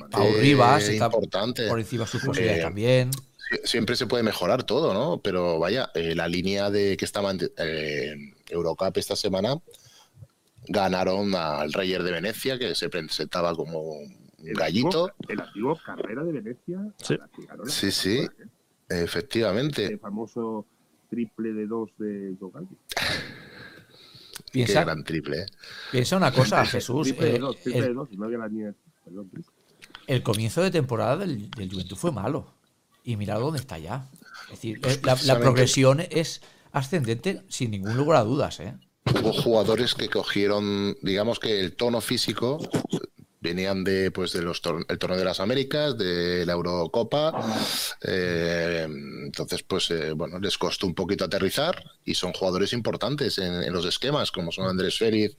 Rivas 0.41 0.85
está 0.85 1.07
importante. 1.07 1.66
por 1.68 1.80
encima 1.80 2.05
de 2.05 2.11
sus 2.11 2.22
posibilidades 2.22 2.61
Eh, 2.61 2.64
también. 2.64 3.11
Sie- 3.53 3.61
Siempre 3.67 3.97
se 3.97 4.07
puede 4.07 4.23
mejorar 4.23 4.65
todo, 4.65 4.93
¿no? 4.95 5.21
Pero 5.23 5.59
vaya, 5.59 5.91
eh, 5.95 6.15
la 6.15 6.29
línea 6.29 6.71
de 6.71 6.97
que 6.97 7.05
estaba 7.05 7.31
en 7.31 7.41
eh, 7.59 8.15
Eurocup 8.49 8.97
esta 8.97 9.17
semana 9.17 9.55
ganaron 10.69 11.35
al 11.35 11.73
Reyer 11.73 12.03
de 12.03 12.13
Venecia, 12.13 12.59
que 12.59 12.75
se 12.75 12.89
presentaba 12.89 13.55
como 13.55 13.81
un 13.81 14.31
El 14.45 14.55
gallito. 14.55 15.07
antiguo- 15.09 15.27
el 15.29 15.41
antiguo 15.41 15.79
carrera 15.85 16.25
de 16.25 16.33
Venecia. 16.33 16.79
Sí. 16.99 17.17
la 17.17 17.29
que 17.29 17.47
ganó 17.47 17.65
la 17.65 17.71
Sí, 17.71 18.19
¿eh? 18.19 18.29
Efectivamente. 18.89 19.87
el 19.87 19.99
famoso 19.99 20.67
triple 21.11 21.53
de 21.53 21.67
dos 21.67 21.91
de 21.99 22.35
Jogaldi. 22.39 22.77
Qué 24.47 24.51
Piensa, 24.53 24.85
gran 24.85 25.03
triple. 25.03 25.43
¿eh? 25.43 25.47
piensa 25.91 26.17
una 26.17 26.31
cosa, 26.33 26.65
Jesús. 26.67 27.07
Triple 27.09 27.33
de 27.33 27.39
dos, 27.39 27.57
triple 27.61 27.81
de 27.83 27.87
el, 27.89 27.95
dos, 27.95 28.09
y 28.13 28.17
no 28.17 28.27
había 28.27 28.39
la 28.39 28.49
línea. 28.49 28.75
Perdón, 29.05 29.31
triple. 29.31 29.51
el 30.07 30.23
comienzo 30.23 30.63
de 30.63 30.71
temporada 30.71 31.17
del, 31.19 31.51
del 31.51 31.71
Juventud 31.71 31.97
fue 31.97 32.13
malo. 32.13 32.55
Y 33.03 33.17
mirad 33.17 33.41
dónde 33.41 33.59
está 33.59 33.79
ya. 33.79 34.09
Es 34.45 34.51
decir, 34.51 34.81
eh, 34.85 35.01
la, 35.25 35.39
progresión 35.39 36.01
es 36.11 36.41
ascendente 36.73 37.43
sin 37.49 37.71
ningún 37.71 37.97
lugar 37.97 38.19
a 38.19 38.25
dudas, 38.25 38.61
¿eh? 38.61 38.75
Hubo 39.21 39.33
jugadores 39.33 39.95
que 39.95 40.09
cogieron, 40.09 40.97
digamos 41.03 41.39
que 41.41 41.59
el 41.61 41.75
tono 41.75 42.01
físico 42.01 42.59
venían 43.41 43.83
de 43.83 44.13
pues 44.13 44.33
de 44.33 44.41
los 44.41 44.63
tor- 44.63 44.87
el 44.89 44.99
torneo 44.99 45.19
de 45.19 45.25
las 45.25 45.41
Américas, 45.41 45.99
de 45.99 46.47
la 46.47 46.53
Eurocopa, 46.53 47.33
eh, 48.03 48.87
entonces 49.25 49.65
pues 49.65 49.91
eh, 49.91 50.13
bueno 50.13 50.39
les 50.39 50.57
costó 50.57 50.87
un 50.87 50.95
poquito 50.95 51.25
aterrizar 51.25 51.83
y 52.05 52.15
son 52.15 52.33
jugadores 52.33 52.73
importantes 52.73 53.39
en, 53.39 53.65
en 53.65 53.73
los 53.73 53.85
esquemas 53.85 54.31
como 54.31 54.53
son 54.53 54.69
Andrés 54.69 54.97
Félix 54.99 55.37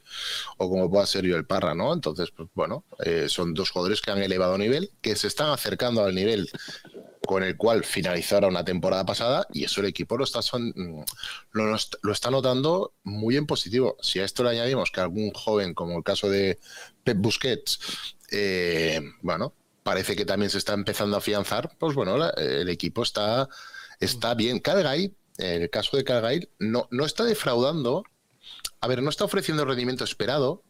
o 0.57 0.70
como 0.70 0.91
pueda 0.91 1.05
ser 1.05 1.26
Joel 1.30 1.45
Parra, 1.45 1.74
¿no? 1.76 1.93
Entonces 1.93 2.30
pues 2.36 2.49
bueno 2.53 2.84
eh, 3.05 3.28
son 3.30 3.53
dos 3.53 3.70
jugadores 3.70 4.01
que 4.01 4.11
han 4.11 4.22
elevado 4.22 4.57
nivel, 4.57 4.91
que 5.01 5.16
se 5.16 5.28
están 5.28 5.51
acercando 5.51 6.03
al 6.03 6.14
nivel 6.14 6.49
con 7.26 7.43
el 7.43 7.55
cual 7.57 7.84
finalizaron 7.84 8.53
la 8.53 8.65
temporada 8.65 9.05
pasada 9.05 9.47
y 9.53 9.63
eso 9.63 9.82
el 9.82 9.88
equipo 9.88 10.17
lo 10.17 10.24
está, 10.26 10.41
son- 10.41 10.74
mm, 10.76 11.03
lo, 11.51 11.65
lo 11.67 11.76
est- 11.76 11.95
lo 12.01 12.11
está 12.11 12.30
notando 12.32 12.93
muy 13.03 13.38
en 13.38 13.45
positivo. 13.47 13.97
Si 14.01 14.19
a 14.19 14.26
esto 14.26 14.43
le 14.43 14.51
añadimos 14.51 14.91
que 14.91 15.01
algún 15.01 15.32
joven, 15.32 15.74
como 15.74 15.97
el 15.97 16.03
caso 16.03 16.30
de 16.30 16.59
Pep 17.03 17.17
Busquets, 17.17 17.80
eh, 18.32 19.01
bueno, 19.21 19.53
parece 19.84 20.15
que 20.15 20.26
también 20.26 20.49
se 20.49 20.57
está 20.57 20.74
empezando 20.74 21.15
a 21.15 21.19
afianzar, 21.19 21.76
pues 21.80 21.95
bueno, 21.95 22.17
el 22.38 22.69
equipo 22.69 23.03
está, 23.03 23.47
está 23.99 24.34
bien. 24.36 24.61
En 25.38 25.61
el 25.63 25.69
caso 25.69 25.97
de 25.97 26.03
Calgay, 26.03 26.49
no, 26.59 26.88
no 26.91 27.05
está 27.05 27.24
defraudando, 27.24 28.03
a 28.82 28.88
ver, 28.88 29.01
no 29.01 29.09
está 29.09 29.24
ofreciendo 29.26 29.63
el 29.63 29.69
rendimiento 29.69 30.03
esperado, 30.03 30.63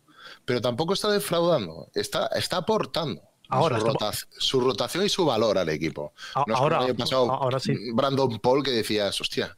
pero 0.45 0.61
tampoco 0.61 0.93
está 0.93 1.09
defraudando, 1.11 1.89
está, 1.95 2.27
está 2.27 2.57
aportando. 2.57 3.21
Ahora 3.49 3.79
su, 3.79 3.87
está- 3.87 4.05
rota- 4.11 4.17
su 4.37 4.59
rotación 4.61 5.05
y 5.05 5.09
su 5.09 5.25
valor 5.25 5.57
al 5.57 5.69
equipo. 5.69 6.13
A- 6.33 6.43
No 6.47 6.53
es 6.53 6.59
ahora- 6.59 6.79
como 6.79 6.95
pasado 6.95 7.31
ahora 7.31 7.59
sí. 7.59 7.73
Brandon 7.93 8.39
Paul 8.39 8.63
que 8.63 8.71
decías, 8.71 9.19
hostia, 9.21 9.55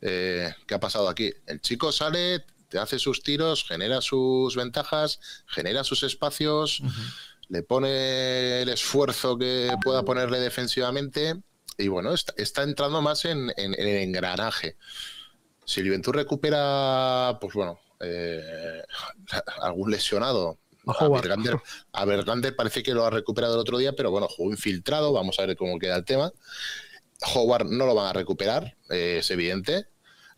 eh, 0.00 0.54
¿qué 0.66 0.74
ha 0.74 0.80
pasado 0.80 1.08
aquí? 1.08 1.32
El 1.46 1.60
chico 1.60 1.90
sale, 1.92 2.44
te 2.68 2.78
hace 2.78 2.98
sus 2.98 3.22
tiros, 3.22 3.64
genera 3.66 4.00
sus 4.00 4.54
ventajas, 4.56 5.20
genera 5.46 5.84
sus 5.84 6.02
espacios, 6.02 6.82
le 7.48 7.62
pone 7.62 8.62
el 8.62 8.68
esfuerzo 8.68 9.36
que 9.36 9.74
pueda 9.82 10.04
ponerle 10.04 10.38
defensivamente 10.40 11.34
y 11.78 11.88
bueno, 11.88 12.14
está, 12.14 12.32
está 12.36 12.62
entrando 12.62 13.02
más 13.02 13.24
en, 13.24 13.50
en- 13.56 13.74
en 13.74 13.88
el 13.88 13.96
engranaje. 14.02 14.76
Si 15.64 15.80
el 15.80 15.86
Juventud 15.86 16.12
recupera, 16.12 17.38
pues 17.40 17.54
bueno, 17.54 17.78
eh, 18.00 18.82
algún 19.62 19.90
lesionado. 19.90 20.58
A. 20.86 21.08
Bergander, 21.08 21.60
a 21.92 22.04
Bergander 22.04 22.56
parece 22.56 22.82
que 22.82 22.92
lo 22.92 23.04
ha 23.04 23.10
recuperado 23.10 23.54
el 23.54 23.60
otro 23.60 23.78
día, 23.78 23.92
pero 23.92 24.10
bueno, 24.10 24.28
jugó 24.28 24.50
infiltrado. 24.50 25.12
Vamos 25.12 25.38
a 25.38 25.46
ver 25.46 25.56
cómo 25.56 25.78
queda 25.78 25.96
el 25.96 26.04
tema. 26.04 26.32
Howard 27.34 27.66
no 27.66 27.86
lo 27.86 27.94
van 27.94 28.08
a 28.08 28.12
recuperar, 28.12 28.76
eh, 28.90 29.18
es 29.20 29.30
evidente, 29.30 29.86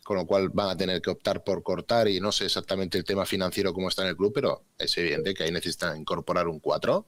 con 0.03 0.17
lo 0.17 0.25
cual 0.25 0.49
van 0.49 0.69
a 0.69 0.77
tener 0.77 1.01
que 1.01 1.09
optar 1.09 1.43
por 1.43 1.63
cortar 1.63 2.07
y 2.07 2.19
no 2.19 2.31
sé 2.31 2.45
exactamente 2.45 2.97
el 2.97 3.03
tema 3.03 3.25
financiero 3.25 3.73
cómo 3.73 3.89
está 3.89 4.03
en 4.03 4.09
el 4.09 4.17
club, 4.17 4.31
pero 4.33 4.65
es 4.77 4.95
evidente 4.97 5.33
que 5.33 5.43
ahí 5.43 5.51
necesitan 5.51 5.99
incorporar 5.99 6.47
un 6.47 6.59
4. 6.59 7.07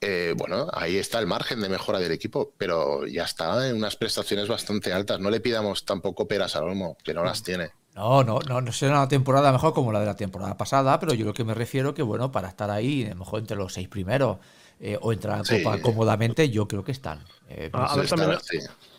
Eh, 0.00 0.34
bueno, 0.36 0.68
ahí 0.72 0.96
está 0.96 1.18
el 1.18 1.26
margen 1.26 1.60
de 1.60 1.68
mejora 1.68 1.98
del 1.98 2.12
equipo, 2.12 2.54
pero 2.56 3.04
ya 3.06 3.24
está 3.24 3.68
en 3.68 3.76
unas 3.76 3.96
prestaciones 3.96 4.46
bastante 4.46 4.92
altas. 4.92 5.18
No 5.18 5.28
le 5.28 5.40
pidamos 5.40 5.84
tampoco 5.84 6.28
peras 6.28 6.54
al 6.54 6.64
olmo, 6.64 6.96
que 7.02 7.14
no 7.14 7.24
las 7.24 7.42
tiene. 7.42 7.72
No, 7.98 8.22
no, 8.22 8.38
no, 8.48 8.60
no 8.60 8.70
será 8.70 8.92
una 8.92 9.08
temporada 9.08 9.50
mejor 9.50 9.74
como 9.74 9.90
la 9.90 9.98
de 9.98 10.06
la 10.06 10.14
temporada 10.14 10.56
pasada, 10.56 11.00
pero 11.00 11.14
yo 11.14 11.24
lo 11.24 11.34
que 11.34 11.42
me 11.42 11.52
refiero 11.52 11.94
que, 11.94 12.02
bueno, 12.02 12.30
para 12.30 12.46
estar 12.46 12.70
ahí, 12.70 13.04
a 13.04 13.08
lo 13.08 13.16
mejor 13.16 13.40
entre 13.40 13.56
los 13.56 13.72
seis 13.72 13.88
primeros 13.88 14.38
eh, 14.78 14.96
o 15.02 15.12
entrar 15.12 15.40
a 15.40 15.44
Sí. 15.44 15.60
Copa 15.64 15.82
cómodamente, 15.82 16.48
yo 16.48 16.68
creo 16.68 16.84
que 16.84 16.92
están. 16.92 17.18
Eh, 17.48 17.68
A- 17.72 17.92
a 17.92 17.96
ver 17.96 18.06
también-. 18.08 18.38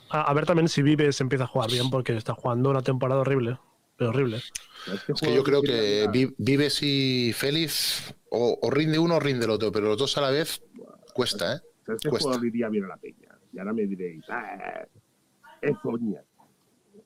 A, 0.10 0.24
a 0.24 0.34
ver 0.34 0.46
también 0.46 0.68
si 0.68 0.82
Vives 0.82 1.22
empieza 1.22 1.46
a 1.46 1.48
jugar 1.48 1.72
bien, 1.72 1.90
porque 1.90 2.18
está 2.18 2.34
jugando 2.34 2.72
una 2.72 2.82
temporada 2.82 3.22
horrible. 3.22 3.58
Pero 3.96 4.10
horrible. 4.10 4.42
¿Sabes 4.86 5.02
qué 5.06 5.14
Es 5.14 5.22
que 5.22 5.34
yo 5.34 5.44
creo 5.44 5.62
que 5.62 6.34
Vives 6.38 6.84
y 6.84 7.32
Félix 7.34 8.14
o, 8.32 8.60
o 8.62 8.70
rinde 8.70 9.00
uno 9.00 9.16
o 9.16 9.20
rinde 9.22 9.46
el 9.46 9.52
otro, 9.52 9.72
pero 9.72 9.88
los 9.88 9.98
dos 9.98 10.18
a 10.18 10.22
la 10.22 10.30
vez 10.32 10.62
cuesta, 11.14 11.56
¿eh? 11.56 11.60
¿Sabes 11.86 12.02
qué 12.02 12.10
Cuesta. 12.10 12.28
jugador 12.28 12.46
iría 12.48 12.68
bien 12.68 12.84
a 12.84 12.90
la 12.90 12.98
peña? 12.98 13.30
Y 13.54 13.60
ahora 13.60 13.72
me 13.72 13.86
diréis, 13.86 14.24
ah, 14.30 14.86
Ezoña. 15.62 16.22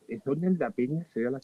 Ezoña 0.08 0.48
en 0.48 0.58
la 0.58 0.72
peña 0.72 1.06
sería 1.14 1.30
la. 1.32 1.40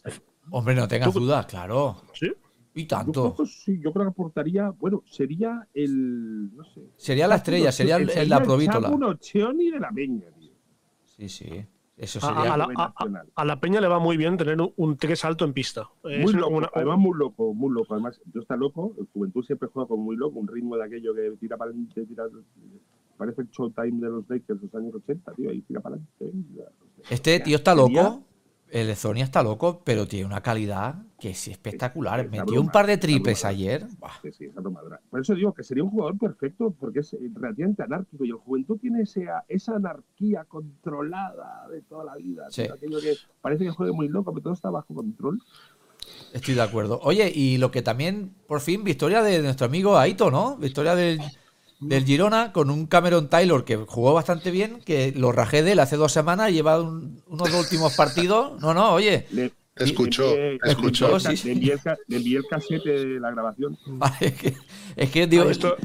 Hombre, 0.50 0.74
no 0.74 0.88
tengas 0.88 1.12
Tú- 1.12 1.20
dudas, 1.20 1.46
claro. 1.46 1.96
¿Sí? 2.14 2.30
Y 2.74 2.82
Yo 2.82 2.86
tanto. 2.88 3.34
creo 3.34 3.46
que 3.46 3.52
sí, 3.52 3.80
yo 3.82 3.92
creo 3.92 4.06
que 4.06 4.10
aportaría, 4.10 4.70
bueno, 4.70 5.02
sería 5.06 5.66
el, 5.74 6.54
no 6.54 6.64
sé. 6.64 6.82
Sería 6.96 7.26
la 7.26 7.36
estrella, 7.36 7.72
sería 7.72 7.96
el- 7.96 8.10
el- 8.10 8.28
la 8.28 8.42
provítola. 8.42 8.90
Ocheoni 8.90 9.70
de 9.70 9.80
la 9.80 9.90
peña, 9.90 10.26
tío. 10.38 10.52
Sí, 11.04 11.28
sí. 11.28 11.66
Eso 11.96 12.18
sería. 12.18 12.54
a 12.54 12.56
la, 12.56 12.64
a- 12.64 12.88
nacional. 12.88 13.28
a 13.34 13.44
la 13.44 13.60
Peña 13.60 13.78
le 13.78 13.86
va 13.86 13.98
muy 13.98 14.16
bien 14.16 14.38
tener 14.38 14.58
un, 14.58 14.72
un 14.76 14.96
3 14.96 15.22
alto 15.26 15.44
en 15.44 15.52
pista. 15.52 15.86
Es 16.04 16.22
Muy 16.22 16.32
loco, 16.32 16.56
una- 16.56 16.70
además 16.74 16.98
muy 16.98 17.12
loco, 17.18 17.52
muy 17.52 17.70
loco. 17.74 17.92
Además, 17.92 18.18
yo 18.32 18.40
está 18.40 18.56
loco, 18.56 18.94
el 18.98 19.06
Juventud 19.12 19.44
siempre 19.44 19.68
juega 19.70 19.86
con 19.86 20.00
muy 20.00 20.16
loco, 20.16 20.38
un 20.38 20.48
ritmo 20.48 20.76
de 20.78 20.84
aquello 20.84 21.14
que 21.14 21.30
tira 21.38 21.58
para 21.58 21.70
adelante, 21.72 22.06
tira... 22.06 22.24
Parece 23.18 23.42
el 23.42 23.50
showtime 23.50 24.00
de 24.00 24.08
los 24.08 24.24
Lakers 24.30 24.60
de 24.62 24.66
los 24.66 24.74
años 24.76 24.94
80, 24.94 25.32
tío, 25.34 25.50
ahí 25.50 25.60
tira 25.60 25.80
para 25.82 25.96
adelante. 25.96 26.38
Este 27.10 27.38
tío 27.40 27.56
está 27.56 27.74
Sería- 27.76 28.02
loco. 28.02 28.24
El 28.70 28.88
Ezonia 28.90 29.24
está 29.24 29.42
loco, 29.42 29.82
pero 29.84 30.06
tiene 30.06 30.26
una 30.26 30.40
calidad 30.42 30.94
que 31.18 31.30
es 31.30 31.48
espectacular. 31.48 32.20
Es- 32.20 32.26
es 32.26 32.30
Metió 32.32 32.60
un 32.60 32.68
par 32.70 32.86
de 32.86 32.96
triples 32.98 33.44
ayer. 33.44 33.86
Sí, 34.22 34.30
sí. 34.32 34.48
Por 35.10 35.20
eso 35.20 35.34
digo 35.34 35.52
que 35.52 35.62
sería 35.64 35.82
un 35.84 35.90
jugador 35.90 36.16
perfecto 36.18 36.72
porque 36.78 37.00
es 37.00 37.12
eh, 37.14 37.18
relativamente 37.34 37.82
anárquico 37.82 38.24
y 38.24 38.28
el 38.30 38.36
Juventud 38.36 38.78
tiene 38.78 39.02
esa, 39.02 39.44
esa 39.48 39.76
anarquía 39.76 40.44
controlada 40.44 41.66
de 41.70 41.82
toda 41.82 42.04
la 42.04 42.14
vida. 42.16 42.46
Sí. 42.50 42.62
Aquello 42.62 43.00
que 43.00 43.14
parece 43.40 43.64
que 43.64 43.70
juegue 43.70 43.92
muy 43.92 44.08
loco, 44.08 44.32
pero 44.32 44.42
todo 44.44 44.52
está 44.54 44.70
bajo 44.70 44.94
control. 44.94 45.40
Estoy 46.32 46.54
de 46.54 46.62
acuerdo. 46.62 47.00
Oye, 47.02 47.30
y 47.34 47.58
lo 47.58 47.70
que 47.70 47.82
también, 47.82 48.34
por 48.46 48.60
fin, 48.60 48.84
victoria 48.84 49.22
de 49.22 49.42
nuestro 49.42 49.66
amigo 49.66 49.96
Aito, 49.98 50.30
¿no? 50.30 50.56
Victoria 50.56 50.94
del, 50.94 51.20
del 51.80 52.04
Girona 52.04 52.52
con 52.52 52.70
un 52.70 52.86
Cameron 52.86 53.28
Taylor 53.28 53.64
que 53.64 53.76
jugó 53.76 54.12
bastante 54.14 54.50
bien, 54.50 54.80
que 54.84 55.12
lo 55.16 55.32
rajé 55.32 55.62
de 55.62 55.72
él 55.72 55.78
hace 55.80 55.96
dos 55.96 56.12
semanas, 56.12 56.52
lleva 56.52 56.80
un- 56.80 57.22
unos 57.26 57.50
dos 57.50 57.60
últimos 57.64 57.96
partidos. 57.96 58.60
No, 58.60 58.74
no, 58.74 58.92
oye. 58.92 59.26
Le, 59.30 59.50
Te 59.74 59.84
escuchó, 59.84 60.34
le 60.34 60.56
envié- 60.56 60.60
te 60.62 60.68
escuchó, 60.70 61.08
le 61.12 61.20
sí, 61.20 61.26
ca- 61.26 61.36
sí. 61.36 61.48
Le 61.48 61.52
envié 61.54 61.72
el 61.72 61.80
le 62.08 62.16
envié 62.18 62.36
el 62.38 62.44
casete 62.46 62.90
de 62.90 63.20
la 63.20 63.30
grabación. 63.30 63.78
vale, 63.86 64.16
es 64.20 64.34
que, 64.34 64.54
es 64.96 65.10
que, 65.10 65.26
digo, 65.26 65.44
Ah, 65.48 65.50
esto, 65.50 65.76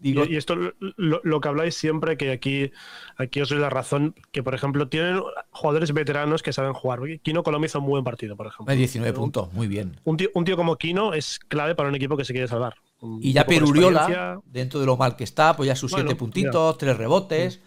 digo, 0.00 0.24
y, 0.26 0.34
y 0.34 0.36
esto 0.36 0.56
lo, 0.56 1.20
lo 1.22 1.40
que 1.40 1.48
habláis 1.48 1.74
siempre, 1.74 2.16
que 2.16 2.32
aquí, 2.32 2.70
aquí 3.16 3.40
os 3.40 3.48
doy 3.48 3.60
la 3.60 3.70
razón, 3.70 4.14
que 4.32 4.42
por 4.42 4.54
ejemplo 4.54 4.88
tienen 4.88 5.22
jugadores 5.52 5.92
veteranos 5.92 6.42
que 6.42 6.52
saben 6.52 6.72
jugar. 6.74 7.00
Kino 7.22 7.42
Colombo 7.42 7.66
hizo 7.66 7.78
un 7.78 7.86
buen 7.86 8.04
partido, 8.04 8.36
por 8.36 8.48
ejemplo. 8.48 8.74
19 8.74 9.12
puntos, 9.16 9.52
muy 9.52 9.68
bien. 9.68 9.98
Un 10.04 10.16
tío, 10.16 10.28
un 10.34 10.44
tío 10.44 10.56
como 10.56 10.76
Kino 10.76 11.14
es 11.14 11.38
clave 11.38 11.74
para 11.74 11.88
un 11.88 11.94
equipo 11.94 12.16
que 12.16 12.24
se 12.24 12.32
quiere 12.32 12.48
salvar. 12.48 12.74
Y 13.20 13.32
ya 13.32 13.44
Peruriola, 13.46 14.40
dentro 14.46 14.78
de 14.80 14.86
lo 14.86 14.96
mal 14.96 15.16
que 15.16 15.24
está, 15.24 15.56
pues 15.56 15.66
ya 15.66 15.74
sus 15.76 15.90
Bueno, 15.90 16.06
siete 16.08 16.18
puntitos, 16.18 16.78
tres 16.78 16.96
rebotes. 16.96 17.60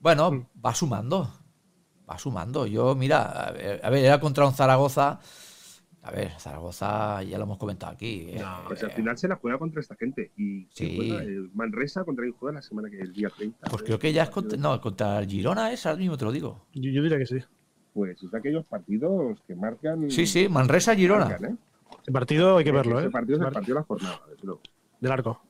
Bueno, 0.00 0.48
va 0.64 0.74
sumando. 0.74 1.30
Va 2.08 2.18
sumando. 2.18 2.66
Yo, 2.66 2.94
mira, 2.94 3.22
a 3.48 3.50
ver, 3.52 3.80
a 3.84 3.90
ver, 3.90 4.04
era 4.04 4.18
contra 4.20 4.46
un 4.46 4.54
Zaragoza. 4.54 5.20
A 6.02 6.10
ver, 6.10 6.30
Zaragoza, 6.38 7.22
ya 7.24 7.36
lo 7.36 7.44
hemos 7.44 7.58
comentado 7.58 7.92
aquí. 7.92 8.28
eh, 8.30 8.42
Pues 8.66 8.82
al 8.82 8.92
final 8.92 9.18
se 9.18 9.28
la 9.28 9.36
juega 9.36 9.58
contra 9.58 9.80
esta 9.80 9.94
gente. 9.96 10.32
Y 10.38 10.66
Sí. 10.72 10.94
juega, 10.96 11.22
eh, 11.22 11.48
Manresa 11.52 12.04
contra 12.04 12.22
quien 12.22 12.34
juega 12.38 12.54
la 12.54 12.62
semana 12.62 12.88
que 12.88 12.98
el 13.00 13.12
día 13.12 13.28
30. 13.28 13.68
Pues 13.68 13.82
¿eh? 13.82 13.84
creo 13.84 13.98
que 13.98 14.12
ya 14.14 14.22
es 14.22 14.30
contra, 14.30 14.56
no, 14.56 14.80
contra 14.80 15.18
el 15.18 15.26
Girona 15.28 15.70
es, 15.70 15.84
ahora 15.84 15.98
mismo 15.98 16.16
te 16.16 16.24
lo 16.24 16.32
digo. 16.32 16.64
Yo, 16.72 16.90
yo 16.90 17.02
diría 17.02 17.18
que 17.18 17.26
sí. 17.26 17.36
Pues 17.92 18.22
es 18.22 18.30
de 18.30 18.38
aquellos 18.38 18.64
partidos 18.64 19.38
que 19.46 19.54
marcan. 19.54 20.10
Sí, 20.10 20.26
sí, 20.26 20.48
Manresa 20.48 20.94
Girona. 20.94 21.26
marcan, 21.26 21.52
¿eh? 21.52 21.56
El 22.06 22.12
partido 22.14 22.56
hay 22.56 22.64
que 22.64 22.72
verlo, 22.72 22.98
Ese 23.00 23.08
¿eh? 23.08 23.10
partido 23.10 23.38
es 23.38 23.46
el 23.46 23.52
partido 23.52 23.74
de 23.74 23.80
la 23.80 23.86
jornada, 23.86 24.20
desde 24.30 24.46
luego. 24.46 24.60
Del 25.00 25.12
arco. 25.12 25.40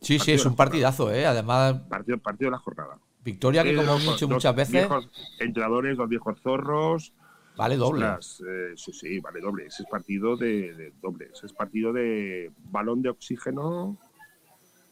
Sí, 0.00 0.18
sí, 0.18 0.32
es 0.32 0.44
un 0.46 0.54
partidazo, 0.56 1.10
¿eh? 1.12 1.26
Además, 1.26 1.80
Partido, 1.88 2.18
partido 2.18 2.48
de 2.48 2.52
la 2.52 2.58
jornada. 2.58 2.98
victoria 3.22 3.62
que 3.62 3.70
Eh, 3.70 3.76
como 3.76 3.88
hemos 3.92 4.02
dicho 4.02 4.26
dos 4.26 4.30
muchas 4.36 4.54
veces, 4.56 4.72
Viejos 4.72 5.08
entrenadores, 5.40 5.96
dos 5.96 6.08
viejos 6.08 6.40
zorros. 6.42 7.12
vale 7.56 7.76
doble. 7.76 8.04
Ostras, 8.06 8.42
eh, 8.46 8.72
sí, 8.76 8.92
sí, 8.92 9.20
vale 9.20 9.40
doble. 9.40 9.66
Ese 9.66 9.82
es 9.84 9.88
partido 9.88 10.36
de, 10.36 10.74
de 10.74 10.92
doble. 11.02 11.28
Ese 11.32 11.46
es 11.46 11.52
partido 11.52 11.92
de 11.92 12.50
balón 12.70 13.00
de 13.02 13.10
oxígeno 13.10 13.96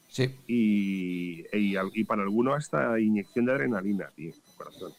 Sí. 0.09 0.35
y, 0.47 1.45
y, 1.57 1.77
al- 1.77 1.91
y 1.95 2.05
para 2.05 2.23
algunos 2.23 2.55
hasta 2.57 3.01
inyección 3.01 3.47
de 3.47 3.53
adrenalina, 3.53 4.09
tío. 4.15 4.33
Corazón. 4.57 4.93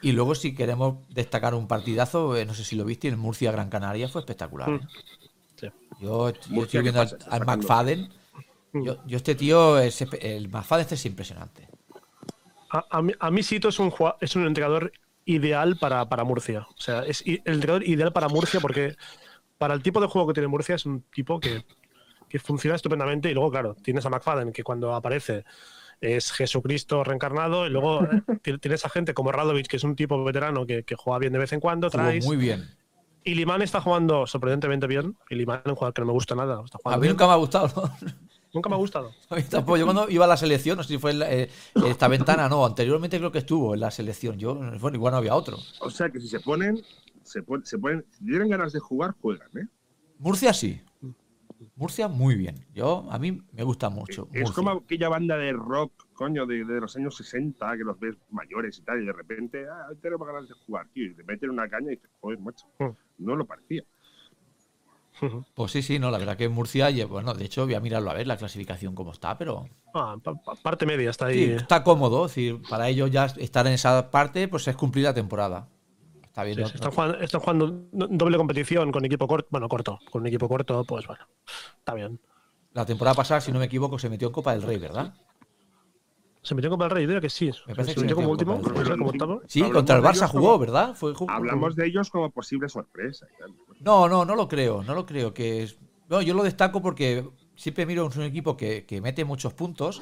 Y 0.00 0.12
luego, 0.12 0.34
si 0.34 0.54
queremos 0.54 0.98
destacar 1.08 1.54
un 1.54 1.66
partidazo, 1.66 2.36
eh, 2.36 2.44
no 2.46 2.54
sé 2.54 2.62
si 2.64 2.76
lo 2.76 2.84
viste, 2.84 3.08
en 3.08 3.18
Murcia 3.18 3.50
Gran 3.50 3.68
Canaria 3.68 4.08
fue 4.08 4.20
espectacular. 4.20 4.70
Mm. 4.70 4.74
¿eh? 4.76 4.80
Sí. 5.58 5.68
Yo, 6.00 6.30
yo 6.32 6.62
estoy 6.62 6.66
¿qué 6.68 6.80
viendo 6.82 7.00
al, 7.00 7.46
McFadden. 7.46 8.08
Yo, 8.72 8.98
yo 9.06 9.16
este 9.16 9.34
tío, 9.34 9.78
es, 9.78 10.00
el 10.20 10.48
McFadden 10.48 10.82
este 10.82 10.94
es 10.94 11.06
impresionante. 11.06 11.68
A, 12.70 12.84
a 12.90 13.02
mí, 13.02 13.12
a 13.18 13.30
mí 13.30 13.42
Sito 13.42 13.68
es 13.70 13.78
un, 13.78 13.92
es 14.20 14.36
un 14.36 14.46
entrenador 14.46 14.92
ideal 15.24 15.76
para, 15.78 16.08
para 16.08 16.24
Murcia. 16.24 16.60
O 16.76 16.80
sea, 16.80 17.02
es 17.04 17.22
el 17.26 17.40
entrenador 17.44 17.82
ideal 17.86 18.12
para 18.12 18.28
Murcia 18.28 18.60
porque 18.60 18.94
para 19.56 19.74
el 19.74 19.82
tipo 19.82 20.00
de 20.00 20.06
juego 20.06 20.28
que 20.28 20.34
tiene 20.34 20.48
Murcia 20.48 20.74
es 20.76 20.86
un 20.86 21.02
tipo 21.02 21.40
que, 21.40 21.64
que 22.28 22.38
funciona 22.38 22.76
estupendamente. 22.76 23.30
Y 23.30 23.34
luego, 23.34 23.50
claro, 23.50 23.74
tienes 23.82 24.04
a 24.06 24.10
McFadden 24.10 24.52
que 24.52 24.62
cuando 24.62 24.94
aparece 24.94 25.44
es 26.00 26.30
Jesucristo 26.30 27.02
reencarnado. 27.02 27.66
Y 27.66 27.70
luego 27.70 28.04
eh, 28.04 28.22
ti- 28.42 28.58
tienes 28.58 28.84
a 28.84 28.90
gente 28.90 29.14
como 29.14 29.32
Radovic, 29.32 29.66
que 29.66 29.78
es 29.78 29.84
un 29.84 29.96
tipo 29.96 30.22
veterano 30.22 30.66
que, 30.66 30.84
que 30.84 30.94
juega 30.94 31.18
bien 31.18 31.32
de 31.32 31.38
vez 31.40 31.52
en 31.52 31.60
cuando. 31.60 31.88
Traes. 31.90 32.24
muy 32.24 32.36
bien. 32.36 32.68
Y 33.24 33.34
Limán 33.34 33.62
está 33.62 33.80
jugando 33.80 34.26
sorprendentemente 34.26 34.86
bien. 34.86 35.16
Y 35.28 35.34
Limán 35.34 35.60
es 35.64 35.70
un 35.70 35.74
jugador 35.74 35.94
que 35.94 36.00
no 36.02 36.06
me 36.06 36.12
gusta 36.12 36.34
nada. 36.34 36.62
Está 36.64 36.78
A 36.84 36.96
mí 36.96 37.02
bien. 37.02 37.12
nunca 37.12 37.26
me 37.26 37.32
ha 37.32 37.36
gustado, 37.36 37.68
¿no? 37.76 38.08
Nunca 38.54 38.68
me 38.70 38.74
ha 38.76 38.78
gustado. 38.78 39.12
A 39.30 39.36
mí 39.36 39.42
tampoco. 39.42 39.76
Yo 39.76 39.84
cuando 39.84 40.08
iba 40.08 40.24
a 40.24 40.28
la 40.28 40.36
selección, 40.38 40.76
no 40.78 40.82
sé 40.82 40.94
si 40.94 40.98
fue 40.98 41.10
en 41.10 41.18
la- 41.18 41.30
eh, 41.32 41.50
esta 41.86 42.08
ventana, 42.08 42.48
no, 42.48 42.64
anteriormente 42.64 43.18
creo 43.18 43.30
que 43.30 43.38
estuvo 43.40 43.74
en 43.74 43.80
la 43.80 43.90
selección. 43.90 44.38
Yo, 44.38 44.54
bueno, 44.80 44.96
igual 44.96 45.12
no 45.12 45.18
había 45.18 45.34
otro. 45.34 45.58
O 45.80 45.90
sea 45.90 46.08
que 46.08 46.18
si 46.20 46.28
se 46.28 46.40
ponen, 46.40 46.80
se, 47.24 47.42
pon- 47.42 47.64
se 47.66 47.78
ponen, 47.78 48.06
si 48.10 48.24
tienen 48.24 48.48
ganas 48.48 48.72
de 48.72 48.80
jugar, 48.80 49.14
juegan, 49.20 49.48
¿eh? 49.58 49.66
Murcia 50.18 50.54
sí. 50.54 50.80
Murcia 51.76 52.08
muy 52.08 52.36
bien. 52.36 52.64
Yo, 52.72 53.06
a 53.10 53.18
mí 53.18 53.42
me 53.52 53.62
gusta 53.64 53.90
mucho. 53.90 54.28
Es 54.32 54.40
Murcia. 54.42 54.54
como 54.54 54.70
aquella 54.70 55.08
banda 55.10 55.36
de 55.36 55.52
rock, 55.52 55.92
coño, 56.18 56.44
de, 56.46 56.64
de 56.64 56.80
los 56.80 56.96
años 56.96 57.16
60, 57.16 57.76
que 57.76 57.84
los 57.84 57.98
ves 58.00 58.16
mayores 58.30 58.76
y 58.78 58.82
tal, 58.82 59.00
y 59.02 59.06
de 59.06 59.12
repente, 59.12 59.66
ah, 59.70 59.86
hoy 59.88 59.96
tenemos 60.02 60.26
ganas 60.26 60.48
de 60.48 60.54
jugar, 60.66 60.88
tío, 60.92 61.06
y 61.06 61.14
te 61.14 61.22
meten 61.22 61.50
una 61.50 61.68
caña 61.68 61.92
y 61.92 61.96
dices, 61.96 62.10
joder, 62.20 62.38
macho, 62.40 62.66
Mm. 62.80 62.90
no 63.18 63.36
lo 63.36 63.46
parecía. 63.46 63.82
Pues 65.54 65.72
sí, 65.72 65.82
sí, 65.82 65.98
no, 65.98 66.10
la 66.12 66.18
verdad 66.18 66.36
que 66.36 66.48
Murcia, 66.48 66.88
bueno, 67.06 67.34
de 67.34 67.44
hecho 67.44 67.64
voy 67.64 67.74
a 67.74 67.80
mirarlo 67.80 68.10
a 68.10 68.14
ver 68.14 68.26
la 68.28 68.36
clasificación 68.36 68.94
cómo 68.94 69.10
está, 69.12 69.36
pero 69.36 69.66
Ah, 69.92 70.16
pa- 70.22 70.34
pa- 70.34 70.54
parte 70.54 70.86
media 70.86 71.10
está 71.10 71.28
sí, 71.30 71.38
ahí. 71.38 71.50
está 71.56 71.82
cómodo. 71.82 72.26
Es 72.26 72.32
decir, 72.36 72.60
para 72.70 72.88
ellos 72.88 73.10
ya 73.10 73.24
estar 73.24 73.66
en 73.66 73.72
esa 73.72 74.12
parte, 74.12 74.46
pues 74.46 74.68
es 74.68 74.76
cumplir 74.76 75.04
la 75.06 75.14
temporada. 75.14 75.66
Está 76.22 76.44
bien. 76.44 76.54
Sí, 76.56 76.60
¿no? 76.62 76.68
están, 76.68 76.92
jugando, 76.92 77.18
están 77.18 77.40
jugando 77.40 77.66
do- 77.90 78.06
doble 78.10 78.36
competición 78.36 78.92
con 78.92 79.04
equipo 79.04 79.26
corto. 79.26 79.48
Bueno, 79.50 79.68
corto. 79.68 79.98
Con 80.08 80.20
un 80.22 80.28
equipo 80.28 80.48
corto, 80.48 80.84
pues 80.84 81.04
bueno. 81.08 81.24
Está 81.78 81.94
bien. 81.94 82.20
La 82.74 82.86
temporada 82.86 83.16
pasada, 83.16 83.40
si 83.40 83.50
no 83.50 83.58
me 83.58 83.64
equivoco, 83.64 83.98
se 83.98 84.08
metió 84.08 84.28
en 84.28 84.34
Copa 84.34 84.52
del 84.52 84.62
Rey, 84.62 84.78
¿verdad? 84.78 85.14
Se 86.48 86.54
metió 86.54 86.70
con 86.70 86.80
el 86.80 86.88
Rey, 86.90 87.04
diría 87.06 87.20
que 87.20 87.28
sí. 87.28 87.50
Me 87.66 87.74
parece 87.74 87.90
se 87.90 87.94
que 87.96 88.00
metió 88.00 88.08
se 88.08 88.14
como 88.22 88.32
metió 88.34 88.46
en 88.46 88.50
último, 88.50 88.56
Copa 88.56 88.62
del 88.68 88.72
puede 88.72 88.84
ser, 88.86 88.92
Rey. 88.92 88.98
como 88.98 89.10
octavo. 89.10 89.42
Sí, 89.46 89.60
contra 89.70 89.96
el 89.96 90.02
Barça 90.02 90.26
jugó, 90.28 90.46
como- 90.46 90.58
¿verdad? 90.58 90.94
Fue, 90.94 91.12
jugó- 91.14 91.30
Hablamos 91.30 91.76
de 91.76 91.86
ellos 91.86 92.08
como 92.10 92.30
posible 92.30 92.68
sorpresa. 92.70 93.26
No, 93.80 94.08
no, 94.08 94.24
no 94.24 94.34
lo 94.34 94.48
creo, 94.48 94.82
no 94.82 94.94
lo 94.94 95.04
creo. 95.04 95.34
Que 95.34 95.64
es- 95.64 95.78
no, 96.08 96.22
yo 96.22 96.32
lo 96.32 96.42
destaco 96.42 96.80
porque 96.80 97.28
siempre 97.54 97.84
miro 97.84 98.06
un 98.06 98.22
equipo 98.22 98.56
que, 98.56 98.86
que 98.86 99.00
mete 99.02 99.24
muchos 99.26 99.52
puntos. 99.52 100.00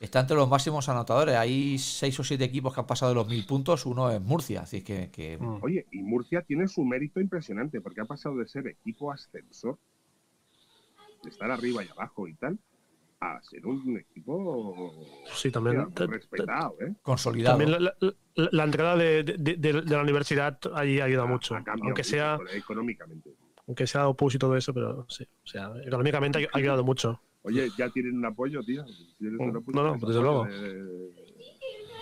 Está 0.00 0.18
entre 0.20 0.34
los 0.36 0.48
máximos 0.48 0.88
anotadores. 0.88 1.36
Hay 1.36 1.78
seis 1.78 2.18
o 2.18 2.24
siete 2.24 2.42
equipos 2.44 2.74
que 2.74 2.80
han 2.80 2.86
pasado 2.86 3.10
de 3.10 3.14
los 3.16 3.28
mil 3.28 3.44
puntos. 3.46 3.84
Uno 3.86 4.10
es 4.10 4.20
Murcia. 4.20 4.62
Así 4.62 4.82
que, 4.82 5.10
que 5.10 5.36
Mm. 5.38 5.58
Oye, 5.62 5.86
y 5.92 6.02
Murcia 6.02 6.42
tiene 6.42 6.66
su 6.68 6.82
mérito 6.84 7.20
impresionante 7.20 7.80
porque 7.80 8.00
ha 8.00 8.06
pasado 8.06 8.34
de 8.38 8.48
ser 8.48 8.66
equipo 8.66 9.12
ascensor, 9.12 9.78
de 11.22 11.30
estar 11.30 11.50
arriba 11.50 11.84
y 11.84 11.88
abajo 11.88 12.26
y 12.26 12.34
tal, 12.34 12.58
a 13.20 13.38
ser 13.42 13.66
un 13.66 13.98
equipo 13.98 14.94
Sí, 15.34 15.50
también. 15.50 15.94
respetado, 15.94 16.74
¿eh? 16.80 16.94
consolidado. 17.02 17.58
También 17.58 17.72
la, 17.84 17.94
la- 18.00 18.14
la- 18.34 18.48
la 18.52 18.64
entrada 18.64 18.96
de, 18.96 19.22
de- 19.22 19.56
de- 19.56 19.56
de 19.82 19.96
la 19.96 20.02
universidad 20.02 20.58
ahí 20.74 21.00
ayuda 21.00 21.26
mucho. 21.26 21.54
Aunque 21.54 21.82
mucho 21.82 22.04
sea, 22.04 22.38
económicamente. 22.54 23.30
aunque 23.66 23.86
sea 23.86 24.08
opus 24.08 24.34
y 24.34 24.38
todo 24.38 24.56
eso, 24.56 24.72
pero 24.72 25.04
sí. 25.10 25.24
O 25.44 25.46
sea, 25.46 25.70
económicamente 25.84 26.48
ha 26.50 26.56
ayudado 26.56 26.82
mucho. 26.82 27.20
Oye, 27.42 27.68
ya 27.76 27.90
tienen 27.90 28.16
un 28.16 28.24
apoyo, 28.24 28.62
tío. 28.62 28.84
Un 28.84 29.52
No, 29.52 29.58
apoyo, 29.58 29.62
no, 29.72 29.82
tienes 29.92 30.00
desde 30.08 30.20
luego. 30.22 30.44
de- 30.46 31.10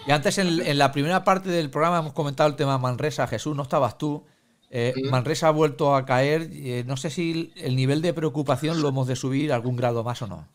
Y 0.06 0.10
antes 0.12 0.38
en, 0.38 0.60
en 0.64 0.78
la 0.78 0.92
primera 0.92 1.24
parte 1.24 1.48
del 1.50 1.68
programa 1.70 1.98
hemos 1.98 2.12
comentado 2.12 2.48
el 2.48 2.56
tema 2.56 2.78
Manresa. 2.78 3.26
Jesús, 3.26 3.56
no 3.56 3.62
estabas 3.64 3.98
tú. 3.98 4.24
Eh, 4.70 4.94
Manresa 5.10 5.48
ha 5.48 5.50
vuelto 5.50 5.94
a 5.96 6.04
caer. 6.04 6.48
eh, 6.52 6.84
no 6.86 6.96
sé 6.96 7.10
si 7.10 7.52
el 7.56 7.74
nivel 7.74 8.02
de 8.02 8.12
preocupación 8.14 8.80
lo 8.82 8.88
hemos 8.90 9.06
de 9.08 9.16
subir 9.16 9.52
algún 9.52 9.76
grado 9.76 10.04
más 10.04 10.22
o 10.22 10.26
no. 10.28 10.46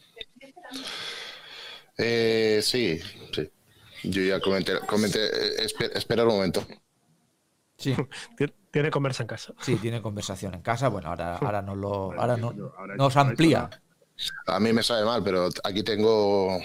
Eh, 1.98 2.62
sí, 2.64 3.00
sí. 3.34 3.52
Yo 4.04 4.22
ya 4.22 4.40
comenté, 4.40 4.80
comenté 4.88 5.20
eh, 5.26 5.66
espe- 5.66 5.92
espera 5.96 6.24
un 6.24 6.30
momento. 6.30 6.66
Sí, 7.78 7.96
Tien- 8.38 8.54
Tiene 8.72 8.90
conversa 8.92 9.24
en 9.24 9.28
casa. 9.28 9.54
sí, 9.62 9.76
tiene 9.78 10.02
conversación 10.02 10.54
en 10.56 10.62
casa. 10.62 10.88
Bueno, 10.90 11.10
ahora, 11.10 11.38
ahora 11.38 11.62
nos 11.62 11.78
lo, 11.78 12.12
ahora 12.20 12.38
no- 12.38 12.54
nos 12.98 13.16
amplía. 13.18 13.70
A 14.48 14.60
mí 14.60 14.74
me 14.74 14.84
sabe 14.84 15.06
mal, 15.06 15.24
pero 15.24 15.50
aquí 15.64 15.84
tengo 15.84 16.60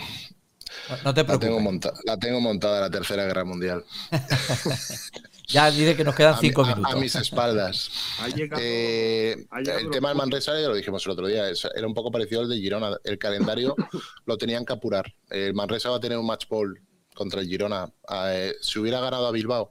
No, 1.04 1.14
te 1.14 1.22
la 1.22 1.38
tengo, 1.38 1.38
preocupes. 1.38 1.62
monta- 1.62 1.92
la 2.04 2.16
tengo 2.18 2.40
montada 2.40 2.80
la 2.80 2.90
Tercera 2.90 3.24
Guerra 3.24 3.44
Mundial. 3.44 3.84
Ya 5.50 5.70
diré 5.70 5.96
que 5.96 6.04
nos 6.04 6.14
quedan 6.14 6.34
A, 6.34 6.38
cinco 6.38 6.62
a- 6.62 6.66
minutos. 6.74 6.92
a 6.92 6.96
mis 6.96 7.14
espaldas. 7.14 7.90
Ha 8.20 8.28
llegado, 8.28 8.62
Eh, 8.62 9.46
ha 9.50 9.60
llegado 9.60 9.78
el 9.80 9.90
tema 9.90 10.08
del. 10.10 10.18
Manresa 10.18 10.60
ya 10.60 10.68
lo 10.68 10.74
dijimos 10.74 11.04
el 11.06 11.12
otro 11.12 11.26
día, 11.26 11.48
es- 11.48 11.66
era 11.74 11.86
un 11.86 11.94
poco 11.94 12.10
parecido 12.10 12.42
al 12.42 12.48
de 12.50 12.56
Girona. 12.58 12.98
El 13.02 13.18
calendario 13.18 13.74
lo 14.26 14.36
tenían 14.36 14.66
que 14.66 14.74
apurar. 14.74 15.14
El 15.30 15.54
Manresa 15.54 15.88
va 15.88 15.96
a 15.96 16.00
tener 16.00 16.18
un 16.18 16.26
match 16.26 16.46
ball 16.48 16.78
contra 17.14 17.40
el 17.40 17.48
Girona. 17.48 17.90
Eh, 18.26 18.54
si 18.60 18.78
hubiera 18.78 19.00
ganado 19.00 19.26
a 19.26 19.30
Bilbao, 19.32 19.70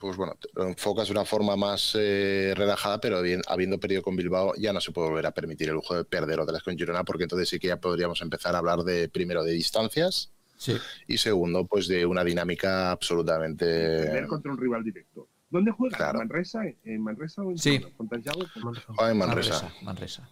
pues 0.00 0.16
bueno, 0.16 0.36
te- 0.40 0.48
lo 0.54 0.66
enfocas 0.66 1.06
de 1.06 1.12
una 1.12 1.24
forma 1.24 1.54
más 1.56 1.92
eh, 1.98 2.52
relajada, 2.56 3.00
pero 3.00 3.22
bien, 3.22 3.42
habiendo 3.46 3.78
perdido 3.78 4.02
con 4.02 4.16
Bilbao 4.16 4.54
ya 4.58 4.72
no 4.72 4.80
se 4.80 4.90
puede 4.90 5.08
volver 5.08 5.26
a 5.26 5.30
permitir 5.32 5.68
el 5.68 5.74
lujo 5.74 5.94
de 5.94 6.04
perder 6.04 6.40
otra 6.40 6.54
vez 6.54 6.62
con 6.64 6.76
Girona, 6.76 7.04
porque 7.04 7.22
entonces 7.22 7.48
sí 7.48 7.60
que 7.60 7.68
ya 7.68 7.80
podríamos 7.80 8.20
empezar 8.22 8.56
a 8.56 8.58
hablar 8.58 8.80
de 8.80 9.08
primero 9.08 9.44
de 9.44 9.52
distancias 9.52 10.32
Sí. 10.60 10.76
y 11.08 11.16
segundo, 11.16 11.64
pues 11.66 11.88
de 11.88 12.04
una 12.04 12.22
dinámica 12.22 12.90
absolutamente... 12.90 14.26
Contra 14.28 14.52
un 14.52 14.58
rival 14.58 14.84
directo. 14.84 15.26
¿Dónde 15.48 15.70
juega? 15.72 15.96
Claro. 15.96 16.20
¿En 16.20 16.28
Manresa? 16.28 16.60
¿En 16.84 17.02
Manresa 17.02 17.42
o 17.42 17.50
en 17.50 17.56
Sí. 17.58 17.80
Juega 17.96 19.10
en 19.10 19.18
Manresa. 19.18 19.52
Manresa. 19.54 19.72
Manresa. 19.82 20.30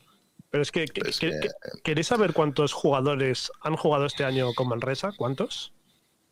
Pero 0.50 0.62
es 0.62 0.70
que, 0.70 0.84
Pues 0.94 1.18
que- 1.18 1.30
que- 1.30 1.40
que- 1.40 1.48
¿queréis 1.82 2.06
saber 2.08 2.34
cuántos 2.34 2.74
jugadores 2.74 3.50
han 3.62 3.76
jugado 3.76 4.04
este 4.04 4.24
año 4.24 4.52
con 4.54 4.68
Manresa? 4.68 5.12
¿Cuántos? 5.16 5.72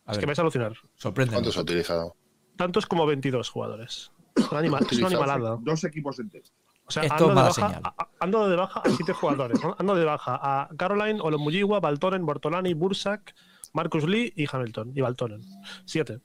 A 0.04 0.12
es 0.12 0.18
ver, 0.18 0.20
que 0.20 0.26
vais 0.26 0.38
a 0.38 0.42
alucinar. 0.42 0.74
sorpréndenos. 0.94 1.38
¿Cuántos 1.40 1.56
ha 1.56 1.62
utilizado? 1.62 2.16
Tantos 2.56 2.84
como 2.86 3.06
22 3.06 3.48
jugadores. 3.48 4.12
Es 4.36 4.50
una, 4.50 4.60
anima- 4.60 4.78
es 4.90 4.98
una 4.98 5.06
animalada. 5.08 5.56
Dos 5.60 5.84
equipos 5.84 6.18
enteros. 6.18 6.52
O 6.86 6.90
sea, 6.90 7.02
ando 7.02 7.28
de, 7.28 7.34
baja, 7.34 7.52
señal. 7.52 7.80
a- 7.82 8.08
ando 8.20 8.48
de 8.48 8.56
baja 8.56 8.80
a 8.80 8.90
siete 8.90 9.12
jugadores. 9.14 9.58
Ando 9.78 9.94
de 9.96 10.04
baja 10.04 10.38
a 10.40 10.68
Caroline, 10.76 11.18
Olomuyiwa, 11.20 11.80
Baltonen, 11.80 12.24
Bortolani, 12.24 12.74
Bursak, 12.74 13.34
Marcus 13.76 14.04
Lee 14.08 14.32
y 14.34 14.46
Hamilton. 14.50 14.92
Y 14.94 15.00
Baltonen. 15.02 15.42
Siete. 15.84 16.18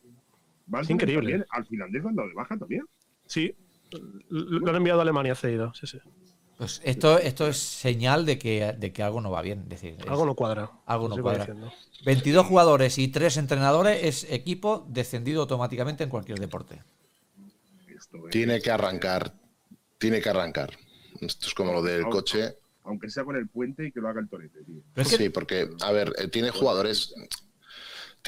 Increíble. 0.87 1.31
también, 1.31 1.45
Al 1.51 1.65
finlandés 1.65 2.01
cuando 2.01 2.25
de 2.25 2.33
baja 2.33 2.57
también. 2.57 2.83
Sí. 3.25 3.53
Lo 4.29 4.59
lo 4.61 4.69
han 4.69 4.77
enviado 4.77 4.99
a 4.99 5.03
Alemania 5.03 5.35
cedido. 5.35 5.73
Sí, 5.73 5.85
sí. 5.85 5.99
Pues 6.57 6.79
esto, 6.85 7.17
esto 7.17 7.47
es 7.47 7.57
señal 7.57 8.25
de 8.25 8.37
que, 8.37 8.73
de 8.77 8.93
que 8.93 9.03
algo 9.03 9.19
no 9.19 9.31
va 9.31 9.41
bien. 9.41 9.63
Es 9.63 9.69
decir, 9.69 9.97
es- 9.99 10.07
Algo 10.07 10.25
no 10.25 10.33
cuadra. 10.35 10.71
algo 10.85 11.09
no 11.09 11.17
cuadra. 11.21 11.39
diciendo. 11.45 11.71
22 12.05 12.45
jugadores 12.45 12.97
y 12.97 13.09
3 13.09 13.35
entrenadores 13.37 14.01
es 14.03 14.31
equipo 14.31 14.85
descendido 14.89 15.41
automáticamente 15.41 16.03
en 16.05 16.09
cualquier 16.09 16.39
deporte. 16.39 16.81
Tiene 18.29 18.61
que 18.61 18.71
arrancar. 18.71 19.33
Tiene 19.97 20.21
que 20.21 20.29
arrancar. 20.29 20.71
Esto 21.19 21.47
es 21.47 21.53
como 21.53 21.73
lo 21.73 21.81
del 21.81 22.03
coche. 22.05 22.55
Aunque 22.83 23.09
sea 23.09 23.23
con 23.23 23.35
el 23.35 23.47
puente 23.47 23.85
y 23.85 23.91
que 23.91 23.99
lo 23.99 24.09
haga 24.09 24.21
el 24.21 24.29
torete, 24.29 24.59
tío. 24.63 24.81
Sí, 25.05 25.29
porque, 25.29 25.69
a 25.81 25.91
ver, 25.91 26.13
eh, 26.17 26.27
tiene 26.27 26.49
jugadores. 26.49 27.13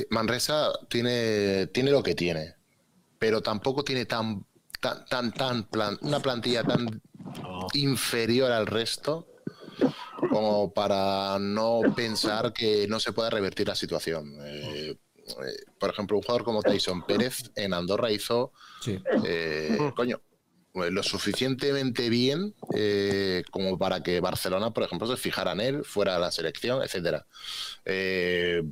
Manresa 0.10 0.72
tiene, 0.90 1.68
tiene 1.68 1.92
lo 1.92 2.02
que 2.02 2.16
tiene, 2.16 2.56
pero 3.20 3.42
tampoco 3.42 3.84
tiene 3.84 4.06
tan, 4.06 4.46
tan, 4.80 5.06
tan, 5.06 5.32
tan 5.34 5.64
plan- 5.70 5.98
una 6.02 6.20
plantilla 6.20 6.64
tan 6.64 7.02
inferior 7.74 8.52
al 8.52 8.68
resto 8.68 9.28
como 10.32 10.74
para 10.74 11.38
no 11.40 11.82
pensar 11.96 12.54
que 12.54 12.88
no 12.88 13.00
se 13.00 13.14
pueda 13.14 13.30
revertir 13.30 13.68
la 13.68 13.76
situación. 13.76 14.36
Eh, 14.44 14.98
eh, 15.28 15.56
por 15.80 15.92
ejemplo, 15.92 16.18
un 16.18 16.24
jugador 16.24 16.44
como 16.44 16.64
Tyson 16.64 17.06
Pérez 17.06 17.52
en 17.56 17.74
Andorra 17.74 18.12
hizo 18.12 18.52
sí. 18.82 19.00
eh, 19.26 19.92
coño, 19.96 20.22
lo 20.74 21.04
suficientemente 21.04 22.10
bien 22.10 22.56
eh, 22.76 23.44
como 23.52 23.78
para 23.78 24.02
que 24.02 24.20
Barcelona, 24.20 24.72
por 24.72 24.84
ejemplo, 24.84 25.08
se 25.08 25.18
fijara 25.18 25.52
en 25.52 25.62
él, 25.62 25.84
fuera 25.86 26.16
a 26.16 26.20
la 26.20 26.32
selección, 26.32 26.82
etcétera. 26.82 27.26
Eh, 27.86 28.64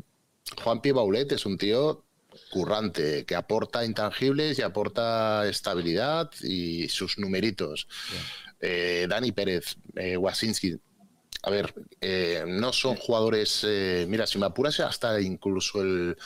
Juan 0.63 0.81
Pi 0.81 0.91
Baulet 0.91 1.31
es 1.31 1.45
un 1.45 1.57
tío 1.57 2.03
currante, 2.49 3.25
que 3.25 3.35
aporta 3.35 3.85
intangibles 3.85 4.57
y 4.57 4.61
aporta 4.61 5.47
estabilidad 5.47 6.31
y 6.41 6.87
sus 6.89 7.17
numeritos. 7.17 7.87
Eh, 8.59 9.05
Dani 9.09 9.31
Pérez, 9.31 9.75
eh, 9.95 10.17
Wasinski. 10.17 10.79
A 11.43 11.49
ver, 11.49 11.73
eh, 12.01 12.43
no 12.47 12.71
son 12.73 12.95
jugadores. 12.95 13.63
eh, 13.67 14.05
mira, 14.07 14.27
si 14.27 14.37
me 14.37 14.45
apuras, 14.45 14.79
hasta 14.79 15.19
incluso 15.21 15.81
el. 15.81 16.17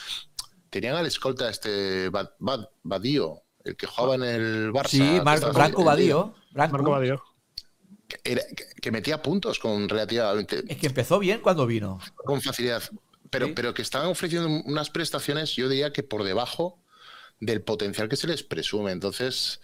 Tenían 0.70 0.96
al 0.96 1.06
escolta 1.06 1.50
este 1.50 2.10
Bad, 2.10 2.32
Bad- 2.40 2.70
Badío, 2.84 3.44
el 3.66 3.76
que 3.76 3.86
jugaba 3.88 4.16
en 4.16 4.24
el 4.24 4.72
Barça. 4.72 4.88
Sí, 4.89 5.20
Mar- 5.24 5.53
Branco 5.53 5.84
Badío. 5.84 6.34
Branco. 6.51 6.74
Marco 6.78 6.91
Badio. 6.91 7.24
que 8.07 8.20
era- 8.24 8.43
que- 8.55 8.66
que 8.80 8.91
metía 8.91 9.22
puntos 9.24 9.57
con 9.57 9.89
relativamente 9.89 10.63
Es 10.68 10.78
que 10.78 10.86
empezó 10.88 11.18
bien 11.18 11.39
cuando 11.41 11.66
vino. 11.66 11.99
con 12.16 12.39
facilidad. 12.41 12.84
Pero, 13.32 13.47
Sí. 13.47 13.53
pero 13.55 13.74
que 13.74 13.82
estaban 13.82 14.07
ofreciendo 14.09 14.47
unas 14.47 14.91
prestaciones, 14.91 15.55
yo 15.55 15.68
diría 15.68 15.91
que 15.91 16.03
por 16.03 16.24
debajo 16.24 16.80
del 17.39 17.63
potencial 17.63 18.07
que 18.07 18.16
se 18.16 18.28
les 18.28 18.43
presume. 18.43 18.91
Entonces, 18.91 19.59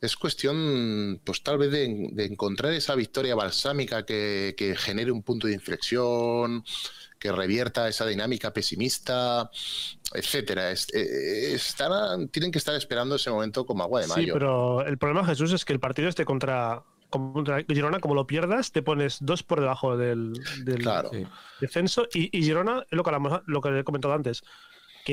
es 0.00 0.16
cuestión, 0.16 1.20
pues 1.24 1.42
tal 1.42 1.58
vez 1.58 1.70
de, 1.72 2.08
de 2.12 2.24
encontrar 2.24 2.72
esa 2.72 2.94
victoria 2.94 3.34
balsámica 3.34 4.04
que, 4.06 4.54
que 4.56 4.76
genere 4.76 5.10
un 5.10 5.22
punto 5.22 5.46
de 5.48 5.54
inflexión, 5.54 6.64
que 7.18 7.32
revierta 7.32 7.88
esa 7.88 8.06
dinámica 8.06 8.52
pesimista, 8.52 9.50
etcétera. 10.14 10.70
Es- 10.70 10.86
eh, 10.94 11.54
estarán- 11.54 12.28
tienen 12.28 12.52
que 12.52 12.58
estar 12.58 12.74
esperando 12.76 13.16
ese 13.16 13.30
momento 13.30 13.66
como 13.66 13.82
agua 13.82 14.00
de 14.00 14.06
Sí, 14.06 14.12
mayo. 14.12 14.34
pero 14.34 14.86
el 14.86 14.98
problema, 14.98 15.24
Jesús, 15.24 15.52
es 15.52 15.64
que 15.64 15.72
el 15.72 15.80
partido 15.80 16.08
este 16.08 16.24
contra, 16.24 16.84
contra 17.10 17.64
Girona, 17.64 17.98
como 17.98 18.14
lo 18.14 18.26
pierdas, 18.26 18.70
te 18.70 18.82
pones 18.82 19.18
dos 19.20 19.42
por 19.42 19.60
debajo 19.60 19.96
del, 19.96 20.32
del 20.64 20.78
Claro. 20.82 21.10
Sí. 21.12 21.26
descenso. 21.60 22.06
Y, 22.14 22.36
y 22.38 22.42
Girona, 22.44 22.82
es 22.88 22.96
lo 22.96 23.02
que, 23.02 23.10
hablamos- 23.10 23.42
lo 23.46 23.60
que 23.60 23.80
he 23.80 23.82
comentado 23.84 24.14
antes, 24.14 24.42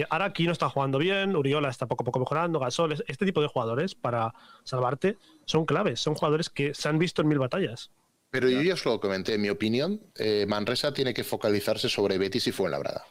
ahora 0.10 0.26
aquí 0.26 0.46
no 0.46 0.52
está 0.52 0.70
jugando 0.70 0.98
bien, 0.98 1.36
Uriola 1.36 1.70
está 1.70 1.86
poco 1.86 2.04
a 2.04 2.06
poco 2.06 2.20
mejorando, 2.20 2.60
Gasol, 2.60 2.92
es- 2.94 3.04
este 3.08 3.26
tipo 3.26 3.42
de 3.42 3.48
jugadores 3.48 3.96
para 3.96 4.34
salvarte 4.64 5.18
son 5.46 5.66
claves, 5.66 6.00
son 6.00 6.16
jugadores 6.16 6.50
que 6.50 6.74
se 6.74 6.90
han 6.90 7.00
visto 7.00 7.22
en 7.22 7.28
mil 7.30 7.40
batallas. 7.40 7.92
Pero 8.32 8.50
yo 8.50 8.62
ya 8.62 8.74
os 8.74 8.84
lo 8.86 9.00
comenté, 9.00 9.36
en 9.36 9.42
mi 9.42 9.50
opinión, 9.50 10.02
eh, 10.18 10.46
Manresa 10.48 10.94
tiene 10.94 11.14
que 11.14 11.24
focalizarse 11.24 11.88
sobre 11.88 12.18
Betis 12.18 12.48
y 12.48 12.52
Fuenlabrada, 12.52 13.06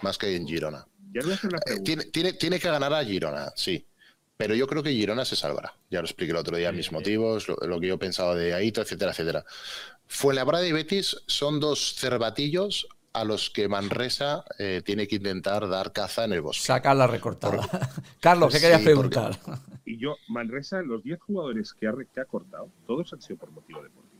más 0.00 0.16
que 0.16 0.34
en 0.34 0.46
Girona. 0.46 0.86
Ya 1.12 1.20
voy 1.22 1.32
a 1.32 1.34
hacer 1.34 1.52
la 1.52 1.58
Eh, 1.66 1.80
tiene, 1.84 2.04
tiene, 2.04 2.32
tiene 2.32 2.58
que 2.58 2.68
ganar 2.68 2.92
a 2.94 3.04
Girona, 3.04 3.52
sí. 3.54 3.86
Pero 4.38 4.54
yo 4.54 4.66
creo 4.66 4.82
que 4.82 4.90
Girona 4.90 5.24
se 5.26 5.36
salvará. 5.36 5.74
Ya 5.90 6.00
lo 6.00 6.06
expliqué 6.06 6.32
el 6.32 6.38
otro 6.38 6.56
día, 6.56 6.72
mis 6.72 6.90
motivos, 6.90 7.46
lo, 7.48 7.56
lo 7.56 7.78
que 7.78 7.88
yo 7.88 7.98
pensaba 7.98 8.34
de 8.34 8.54
Aito, 8.54 8.80
etcétera, 8.80 9.10
etcétera. 9.12 9.44
Fuenlabrada 10.08 10.66
y 10.66 10.72
Betis 10.72 11.16
son 11.26 11.60
dos 11.60 11.94
cervatillos 11.94 12.88
a 13.14 13.24
los 13.24 13.50
que 13.50 13.68
Manresa 13.68 14.44
eh, 14.58 14.82
tiene 14.84 15.06
que 15.06 15.16
intentar 15.16 15.68
dar 15.68 15.92
caza 15.92 16.24
en 16.24 16.32
el 16.32 16.40
bosque. 16.40 16.64
Saca 16.64 16.94
la 16.94 17.06
recortada. 17.06 17.68
Carlos, 18.20 18.52
¿qué 18.52 18.58
Sí, 18.58 18.62
querías 18.64 18.80
porque- 18.82 18.94
preguntar? 19.10 19.38
Y 19.84 19.98
yo, 19.98 20.16
Manresa, 20.28 20.80
los 20.82 21.02
10 21.02 21.20
jugadores 21.20 21.74
que 21.74 21.86
ha, 21.88 21.92
que 22.14 22.20
ha 22.20 22.24
cortado, 22.24 22.68
todos 22.86 23.12
han 23.12 23.20
sido 23.20 23.38
por 23.38 23.50
motivo 23.50 23.82
deportivo. 23.82 24.12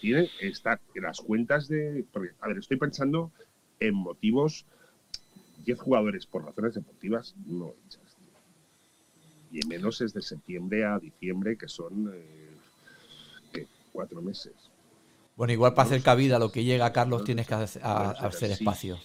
Tienen 0.00 0.28
estar 0.40 0.80
en 0.94 1.02
las 1.02 1.20
cuentas 1.20 1.68
de. 1.68 2.04
Porque, 2.12 2.30
a 2.40 2.48
ver, 2.48 2.58
estoy 2.58 2.76
pensando 2.76 3.30
en 3.80 3.94
motivos. 3.94 4.64
10 5.64 5.80
jugadores 5.80 6.26
por 6.26 6.44
razones 6.44 6.74
deportivas 6.74 7.34
no 7.46 7.74
echas. 7.86 8.02
Y 9.50 9.66
menos 9.66 10.00
es 10.00 10.12
de 10.14 10.22
septiembre 10.22 10.84
a 10.84 10.98
diciembre, 10.98 11.56
que 11.56 11.68
son. 11.68 12.12
eh, 12.14 12.50
¿qué? 13.52 13.66
cuatro 13.92 14.22
meses. 14.22 14.52
Bueno, 15.36 15.52
igual 15.52 15.74
para 15.74 15.86
hacer 15.86 16.02
cabida 16.02 16.38
lo 16.38 16.50
que 16.50 16.64
llega, 16.64 16.92
Carlos, 16.92 17.22
tienes 17.24 17.46
que 17.46 17.54
hacer, 17.54 17.84
a- 17.84 17.92
Vamos 17.94 18.18
a 18.18 18.22
ver, 18.22 18.28
hacer 18.28 18.48
sí. 18.48 18.54
espacio. 18.54 18.98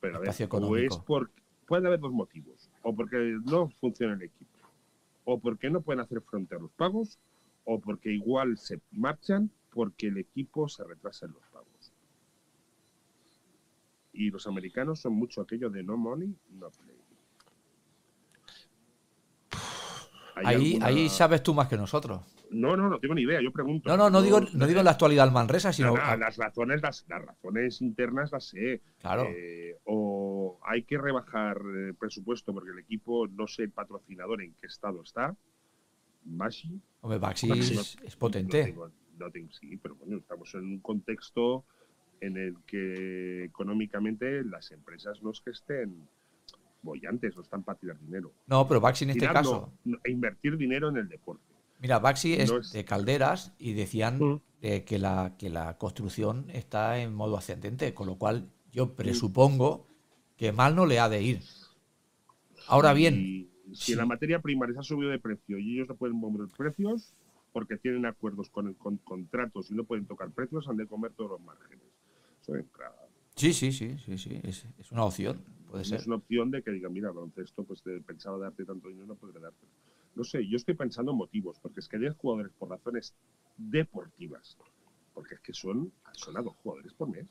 Pero 0.00 0.16
a 0.16 0.18
ver, 0.20 0.28
espacio 0.28 0.44
o 0.44 0.46
económico. 0.46 0.76
es 0.94 1.84
haber 1.86 2.00
dos 2.00 2.12
motivos. 2.12 2.70
O 2.82 2.94
porque 2.94 3.16
no 3.44 3.70
funciona 3.80 4.14
el 4.14 4.22
equipo. 4.22 4.50
O 5.24 5.38
porque 5.40 5.70
no 5.70 5.80
pueden 5.80 6.00
hacer 6.00 6.20
frente 6.20 6.54
a 6.54 6.58
los 6.58 6.70
pagos. 6.72 7.18
O 7.64 7.80
porque 7.80 8.12
igual 8.12 8.58
se 8.58 8.80
marchan 8.92 9.50
porque 9.70 10.08
el 10.08 10.18
equipo 10.18 10.68
se 10.68 10.84
retrasa 10.84 11.26
en 11.26 11.32
los 11.32 11.42
pagos. 11.52 11.92
Y 14.12 14.30
los 14.30 14.46
americanos 14.46 15.00
son 15.00 15.14
mucho 15.14 15.40
aquello 15.40 15.70
de 15.70 15.82
no 15.82 15.96
money, 15.96 16.34
no 16.50 16.70
play. 16.70 16.96
¿Hay 19.50 20.27
Ahí, 20.44 20.70
alguna- 20.72 20.86
ahí 20.86 21.08
sabes 21.08 21.42
tú 21.42 21.54
más 21.54 21.68
que 21.68 21.76
nosotros. 21.76 22.20
No, 22.50 22.76
no, 22.76 22.88
no 22.88 22.98
tengo 22.98 23.14
ni 23.14 23.22
idea, 23.22 23.40
yo 23.42 23.52
pregunto. 23.52 23.88
No, 23.90 23.96
no, 23.96 24.08
no 24.10 24.22
digo, 24.22 24.40
no 24.40 24.66
digo 24.66 24.78
en 24.80 24.84
la 24.86 24.92
actualidad 24.92 25.24
del 25.24 25.34
Manresa, 25.34 25.72
sino. 25.72 25.94
No, 25.94 26.04
no, 26.06 26.16
las 26.16 26.36
razones, 26.36 26.80
las, 26.82 27.04
las 27.08 27.22
razones 27.24 27.80
internas 27.82 28.32
las 28.32 28.44
sé. 28.48 28.80
Claro. 29.00 29.24
Eh, 29.28 29.76
o 29.84 30.58
hay 30.64 30.82
que 30.84 30.96
rebajar 30.98 31.58
el 31.86 31.94
presupuesto 31.94 32.54
porque 32.54 32.70
el 32.70 32.78
equipo, 32.78 33.26
no 33.26 33.46
sé 33.46 33.64
el 33.64 33.70
patrocinador 33.70 34.42
en 34.42 34.54
qué 34.54 34.66
estado 34.66 35.02
está. 35.02 35.36
Bashi. 36.24 36.80
Hombre, 37.00 37.18
Baxi. 37.18 37.50
es, 37.52 37.96
es 38.02 38.16
potente. 38.16 38.58
No 38.60 38.64
tengo- 38.66 38.90
no 39.18 39.30
tengo- 39.30 39.52
sí, 39.52 39.76
pero 39.76 39.94
bueno, 39.96 40.18
estamos 40.18 40.54
en 40.54 40.60
un 40.64 40.78
contexto 40.80 41.64
en 42.20 42.36
el 42.36 42.56
que 42.66 43.44
económicamente 43.44 44.42
las 44.44 44.70
empresas 44.72 45.22
no 45.22 45.30
es 45.30 45.40
que 45.40 45.50
estén 45.50 46.08
bollantes, 46.82 47.34
no 47.36 47.42
están 47.42 47.62
para 47.62 47.78
tirar 47.78 47.98
dinero. 48.00 48.32
No, 48.46 48.66
pero 48.68 48.80
Baxi 48.80 49.04
en 49.04 49.10
este 49.10 49.26
caso. 49.28 49.72
no, 49.84 49.98
e 50.04 50.10
invertir 50.10 50.56
dinero 50.56 50.88
en 50.88 50.96
el 50.98 51.08
deporte. 51.08 51.42
Mira, 51.80 51.98
Baxi 51.98 52.34
es, 52.34 52.50
No 52.50 52.58
es- 52.58 52.72
de 52.72 52.84
calderas 52.84 53.52
y 53.58 53.72
decían 53.74 54.18
Mm. 54.18 54.40
eh, 54.62 54.84
que, 54.84 54.98
la, 54.98 55.34
que 55.38 55.50
la 55.50 55.78
construcción 55.78 56.46
está 56.50 56.98
en 56.98 57.14
modo 57.14 57.36
ascendente, 57.36 57.94
con 57.94 58.06
lo 58.08 58.16
cual 58.16 58.48
yo 58.72 58.94
presupongo 58.94 59.86
que 60.36 60.52
mal 60.52 60.74
no 60.74 60.86
le 60.86 60.98
ha 60.98 61.08
de 61.08 61.22
ir. 61.22 61.42
Ahora 62.66 62.92
bien, 62.92 63.14
Y 63.16 63.50
si 63.74 63.92
sí. 63.92 63.94
la 63.94 64.06
materia 64.06 64.40
prima 64.40 64.66
les 64.66 64.76
ha 64.76 64.82
subido 64.82 65.10
de 65.10 65.18
precio 65.18 65.58
y 65.58 65.74
ellos 65.76 65.88
no 65.88 65.94
pueden 65.96 66.16
mover 66.16 66.48
precios 66.56 67.14
porque 67.52 67.76
tienen 67.76 68.04
acuerdos 68.06 68.50
con, 68.50 68.74
con 68.74 68.98
contratos 68.98 69.70
y 69.70 69.74
no 69.74 69.84
pueden 69.84 70.06
tocar 70.06 70.30
precios, 70.30 70.68
han 70.68 70.76
de 70.76 70.86
comer 70.86 71.12
todos 71.12 71.30
los 71.32 71.40
márgenes. 71.40 71.84
Eso 72.42 72.54
sí, 73.36 73.52
sí, 73.52 73.72
sí, 73.72 73.96
sí, 74.04 74.18
sí, 74.18 74.40
es, 74.42 74.66
es 74.78 74.92
una 74.92 75.04
opción, 75.04 75.40
puede 75.68 75.82
No 75.82 75.84
ser. 75.84 76.00
es 76.00 76.06
una 76.06 76.16
opción 76.16 76.50
de 76.50 76.62
que 76.62 76.70
digan, 76.70 76.92
mira, 76.92 77.10
baloncesto, 77.10 77.64
pues 77.64 77.82
te 77.82 78.00
pensaba 78.00 78.38
darte 78.38 78.64
tanto 78.64 78.88
dinero, 78.88 79.06
no 79.06 79.14
podré 79.14 79.40
darte. 79.40 79.66
No 80.14 80.24
sé, 80.24 80.46
yo 80.48 80.56
estoy 80.56 80.74
pensando 80.74 81.12
en 81.12 81.18
motivos, 81.18 81.58
porque 81.60 81.80
es 81.80 81.88
que 81.88 81.96
hay 81.96 82.08
jugadores 82.16 82.52
por 82.58 82.70
razones 82.70 83.14
deportivas, 83.56 84.56
porque 85.14 85.34
es 85.36 85.40
que 85.40 85.52
son, 85.52 85.92
son 86.12 86.36
a 86.36 86.42
dos 86.42 86.54
jugadores 86.56 86.92
por 86.94 87.08
mes. 87.08 87.26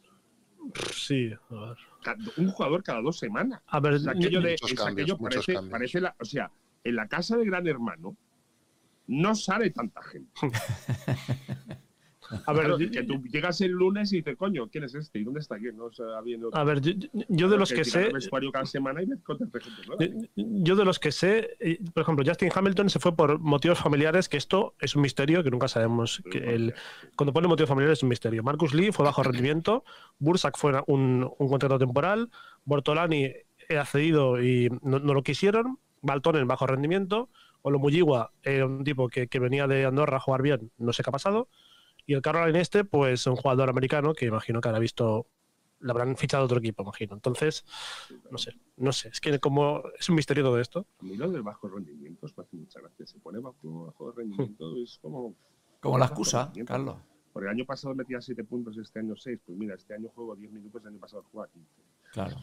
Sí, 0.93 1.31
a 1.49 1.55
ver. 1.55 1.77
Un 2.37 2.49
jugador 2.49 2.83
cada 2.83 3.01
dos 3.01 3.17
semanas. 3.17 3.61
A 3.67 3.79
ver, 3.79 3.99
aquello 4.07 4.41
de, 4.41 4.53
es 4.55 4.61
cambios, 4.61 4.87
aquello 4.87 5.17
muchos 5.17 5.45
parece, 5.45 5.69
parece 5.69 6.01
la, 6.01 6.15
o 6.19 6.25
sea, 6.25 6.51
en 6.83 6.95
la 6.95 7.07
casa 7.07 7.37
de 7.37 7.45
Gran 7.45 7.67
Hermano 7.67 8.15
no 9.07 9.35
sale 9.35 9.69
tanta 9.71 10.01
gente. 10.03 10.31
a 12.45 12.53
ver, 12.53 12.65
Claro, 12.65 12.77
que 12.77 13.03
tú 13.03 13.23
llegas 13.23 13.61
el 13.61 13.71
lunes 13.71 14.11
y 14.13 14.17
dices, 14.17 14.35
coño, 14.37 14.67
¿quién 14.69 14.83
es 14.83 14.95
este? 14.95 15.19
¿Y 15.19 15.23
dónde 15.23 15.39
está 15.39 15.57
quién? 15.57 15.77
No, 15.77 15.85
o 15.85 15.93
sea, 15.93 16.05
habiendo- 16.17 16.49
a 16.53 16.63
ver, 16.63 16.81
yo, 16.81 16.91
yo- 17.29 17.49
de 17.49 17.57
los 17.57 17.69
que 17.71 17.83
tirar 17.83 18.21
sé, 18.21 18.29
cada 18.51 18.65
semana 18.65 19.01
y 19.01 19.07
cuánta 19.25 19.45
gente 19.59 19.59
yo- 20.35 20.75
de 20.75 20.85
los 20.85 20.99
que 20.99 21.11
sé, 21.11 21.57
por 21.93 22.03
ejemplo, 22.03 22.25
Justin 22.27 22.49
Hamilton 22.53 22.89
se 22.89 22.99
fue 22.99 23.15
por 23.15 23.39
motivos 23.39 23.79
familiares, 23.79 24.29
que 24.29 24.37
esto 24.37 24.75
es 24.79 24.95
un 24.95 25.01
misterio 25.01 25.43
que 25.43 25.51
nunca 25.51 25.67
sabemos. 25.67 26.21
Que 26.31 26.37
el, 26.39 26.73
cuando 27.15 27.33
pone 27.33 27.47
motivos 27.47 27.69
familiares 27.69 27.99
es 27.99 28.03
un 28.03 28.09
misterio. 28.09 28.43
Marcus 28.43 28.73
Lee 28.73 28.91
fue 28.91 29.05
bajo 29.05 29.23
rendimiento, 29.23 29.83
Bursak 30.19 30.57
fue 30.57 30.73
un, 30.87 31.29
un 31.37 31.47
contrato 31.49 31.77
temporal, 31.79 32.29
Bortolani 32.65 33.31
ha 33.69 33.85
cedido 33.85 34.41
y 34.41 34.69
no, 34.81 34.99
no 34.99 35.13
lo 35.13 35.23
quisieron, 35.23 35.79
Baltonen 36.01 36.47
bajo 36.47 36.67
rendimiento, 36.67 37.29
Olomuyiwa 37.63 38.31
era 38.43 38.65
un 38.65 38.83
tipo 38.83 39.09
que, 39.09 39.27
que 39.27 39.39
venía 39.39 39.67
de 39.67 39.85
Andorra 39.85 40.17
a 40.17 40.19
jugar 40.21 40.41
bien, 40.41 40.71
no 40.77 40.93
sé 40.93 41.03
qué 41.03 41.09
ha 41.09 41.11
pasado, 41.11 41.49
y 42.07 42.13
el 42.13 42.21
Caroline 42.21 42.61
este, 42.61 42.85
pues 42.85 43.27
un 43.27 43.35
jugador 43.35 43.69
americano 43.69 44.13
que 44.13 44.25
imagino 44.25 44.61
que 44.61 44.69
habrá 44.69 44.79
visto, 44.79 45.27
le 45.81 45.91
habrán 45.91 46.15
fichado 46.15 46.45
otro 46.45 46.59
equipo, 46.59 46.81
imagino. 46.81 47.13
Entonces, 47.13 47.65
no 48.31 48.37
sé, 48.37 48.53
no 48.77 48.93
sé, 48.93 49.09
es 49.09 49.19
que 49.19 49.37
como 49.39 49.83
es 49.99 50.07
un 50.07 50.15
misterio 50.15 50.45
todo 50.45 50.59
esto. 50.59 50.87
A 50.99 51.03
mí 51.03 51.17
lo 51.17 51.29
del 51.29 51.43
bajo 51.43 51.67
rendimiento 51.67 52.25
me 52.35 52.43
hace 52.43 52.55
mucha 52.55 52.79
gracia. 52.79 53.05
Se 53.05 53.19
pone 53.19 53.39
bajo, 53.39 53.87
bajo 53.87 54.13
rendimiento, 54.13 54.81
es 54.81 54.97
como. 55.01 55.35
Como 55.81 55.97
la 55.97 56.05
excusa. 56.05 56.51
Carlos. 56.65 56.95
Porque 57.33 57.49
el 57.49 57.55
año 57.55 57.65
pasado 57.65 57.93
metía 57.93 58.21
7 58.21 58.41
puntos, 58.45 58.77
este 58.77 58.99
año 58.99 59.15
6. 59.15 59.39
Pues 59.45 59.57
mira, 59.57 59.75
este 59.75 59.93
año 59.93 60.09
juego 60.15 60.35
10 60.35 60.49
minutos, 60.53 60.81
el 60.83 60.87
año 60.87 60.99
pasado 60.99 61.23
jugaba 61.29 61.51
15. 61.51 61.69
Claro. 62.13 62.37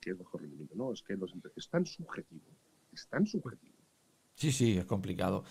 ¿Qué 0.00 0.10
es 0.12 0.18
bajo 0.18 0.38
rendimiento? 0.38 0.74
No, 0.76 0.92
es 0.92 1.02
que 1.02 1.16
los, 1.16 1.34
es 1.56 1.68
tan 1.68 1.84
subjetivo. 1.84 2.46
Es 2.92 3.08
tan 3.08 3.26
subjetivo. 3.26 3.76
Sí, 4.36 4.52
sí, 4.52 4.78
es 4.78 4.84
complicado. 4.86 5.44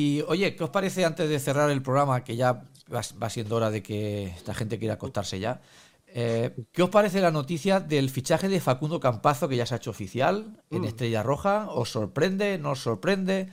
Y 0.00 0.22
oye, 0.26 0.56
¿qué 0.56 0.64
os 0.64 0.70
parece 0.70 1.04
antes 1.04 1.28
de 1.28 1.38
cerrar 1.38 1.70
el 1.70 1.80
programa, 1.82 2.24
que 2.24 2.34
ya 2.36 2.64
va, 2.92 3.30
siendo 3.30 3.54
hora 3.56 3.70
de 3.70 3.82
que 3.82 4.24
esta 4.26 4.52
gente 4.54 4.78
quiera 4.78 4.94
acostarse 4.94 5.38
ya? 5.38 5.60
eh, 6.08 6.50
¿Qué 6.72 6.82
os 6.82 6.90
parece 6.90 7.20
la 7.20 7.30
noticia 7.30 7.80
del 7.80 8.10
fichaje 8.10 8.48
de 8.48 8.60
Facundo 8.60 8.98
Campazo 9.00 9.48
que 9.48 9.56
ya 9.56 9.66
se 9.66 9.74
ha 9.74 9.78
hecho 9.78 9.90
oficial 9.90 10.62
en 10.70 10.82
Mm. 10.82 10.84
Estrella 10.84 11.22
Roja? 11.22 11.68
¿Os 11.70 11.90
sorprende? 11.90 12.58
¿No 12.58 12.72
os 12.72 12.80
sorprende? 12.80 13.50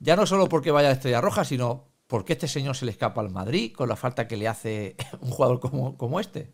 Ya 0.00 0.14
no 0.16 0.26
solo 0.26 0.48
porque 0.48 0.70
vaya 0.70 0.88
a 0.90 0.92
Estrella 0.92 1.20
Roja, 1.20 1.44
sino 1.44 1.88
porque 2.06 2.34
este 2.34 2.48
señor 2.48 2.76
se 2.76 2.84
le 2.86 2.92
escapa 2.92 3.20
al 3.20 3.30
Madrid 3.30 3.72
con 3.74 3.88
la 3.88 3.96
falta 3.96 4.28
que 4.28 4.36
le 4.36 4.48
hace 4.48 4.96
un 5.20 5.30
jugador 5.30 5.60
como, 5.60 5.96
como 5.98 6.20
este. 6.20 6.52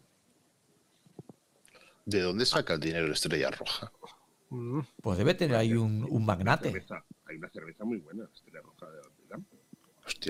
¿De 2.07 2.20
dónde 2.22 2.47
saca 2.47 2.72
el 2.74 2.80
dinero 2.80 3.12
Estrella 3.12 3.51
Roja? 3.51 3.93
Pues 5.03 5.18
debe 5.18 5.34
tener 5.34 5.57
ahí 5.57 5.72
un, 5.74 6.05
un 6.11 6.24
Una 6.24 6.24
magnate. 6.24 6.70
cerveza- 6.70 7.05
hay 7.26 7.37
una 7.37 7.51
cerveza 7.51 7.84
muy 7.84 7.99
buena, 7.99 8.24
Estrella 8.32 8.61
Roja 8.62 8.87
de. 8.91 9.01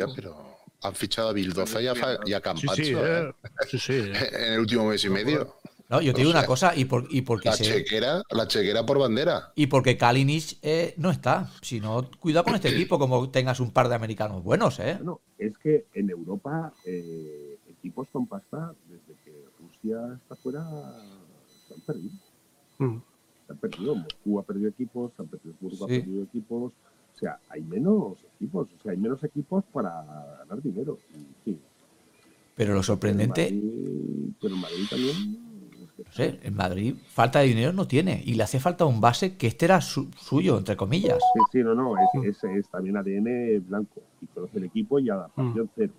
Hostia, 0.05 0.15
pero 0.15 0.57
han 0.83 0.95
fichado 0.95 1.29
a 1.31 1.33
Bildoza 1.33 1.81
y 1.81 1.87
a, 1.87 1.95
Fa- 1.95 2.19
y 2.25 2.33
a 2.33 2.41
Campacho 2.41 2.75
sí, 2.75 2.93
¿eh? 2.95 2.97
eh, 2.97 3.33
sí, 3.69 3.79
sí. 3.79 3.93
eh. 3.95 4.13
en 4.33 4.53
el 4.55 4.61
último 4.61 4.87
mes 4.87 5.05
y 5.05 5.09
medio. 5.11 5.57
No, 5.89 6.01
yo 6.01 6.13
te 6.13 6.17
O 6.17 6.25
digo 6.25 6.31
una 6.33 6.45
cosa, 6.45 6.75
y, 6.75 6.85
por, 6.85 7.07
y 7.11 7.23
porque 7.23 7.49
La 7.49 7.55
se, 7.57 7.63
chequera, 7.63 8.21
la 8.31 8.49
chequera 8.49 8.85
por 8.85 8.99
bandera. 8.99 9.53
Y 9.55 9.69
porque 9.69 9.97
Kalinic 9.97 10.59
eh, 10.63 10.95
no 10.97 11.13
está. 11.13 11.49
Si 11.63 11.79
no, 11.79 12.11
cuidado 12.19 12.45
con 12.45 12.57
este 12.57 12.71
equipo, 12.71 12.99
como 12.99 13.31
tengas 13.31 13.61
un 13.61 13.71
par 13.71 13.89
de 13.89 13.95
americanos 13.95 14.43
buenos, 14.43 14.81
¿eh? 14.81 14.95
Bueno, 14.99 15.21
es 15.39 15.57
que 15.59 15.87
en 15.95 16.11
Europa 16.11 16.73
eh, 16.85 17.57
equipos 17.69 18.09
con 18.11 18.27
pasta, 18.27 18.75
desde 18.89 19.15
que 19.25 19.45
Rusia 19.61 20.19
está 20.21 20.35
fuera, 20.35 20.65
se 21.69 21.75
han 21.75 21.81
perdido. 21.83 22.15
Mm. 22.79 22.97
Se 23.47 23.53
han 23.53 23.59
perdido. 23.59 23.95
Moscú 23.95 24.41
ha 24.41 24.43
perdido 24.43 24.69
equipos, 24.71 25.13
San 25.17 25.29
Petersburgo 25.29 25.87
Sí. 25.87 25.95
ha 25.95 26.01
perdido 26.01 26.23
equipos. 26.25 26.73
O 27.17 27.19
sea, 27.19 27.39
hay 27.49 27.63
menos 27.63 28.19
equipos. 28.35 28.69
O 28.79 28.83
sea, 28.83 28.93
hay 28.93 28.99
menos 28.99 29.23
equipos 29.25 29.65
para 29.73 29.91
ganar 30.41 30.63
dinero. 30.63 30.99
Sí, 31.45 31.59
Pero 32.55 32.75
lo 32.75 32.83
sorprendente, 32.83 33.49
el 33.49 33.55
Madrid- 33.57 34.33
pero 34.41 34.57
Madrid 34.57 34.85
también. 34.91 35.87
no 35.99 36.13
sé, 36.13 36.39
en 36.43 36.55
Madrid 36.55 36.95
falta 37.09 37.39
de 37.41 37.47
dinero 37.47 37.73
no 37.73 37.87
tiene. 37.87 38.23
Y 38.25 38.35
le 38.35 38.43
hace 38.43 38.61
falta 38.61 38.85
un 38.85 39.01
base 39.01 39.37
que 39.37 39.47
este 39.47 39.65
era 39.65 39.81
su- 39.81 40.11
suyo, 40.19 40.59
entre 40.59 40.77
comillas. 40.77 41.19
Sí, 41.35 41.41
sí, 41.53 41.59
no, 41.65 41.75
no, 41.75 41.95
es, 41.97 42.37
es, 42.37 42.45
es 42.45 42.69
también 42.69 42.97
ADN 42.99 43.61
blanco. 43.61 44.03
Y 44.21 44.27
conoce 44.27 44.59
el 44.59 44.65
equipo 44.65 44.99
y 44.99 45.09
adaptación 45.09 45.71
cero. 45.75 45.93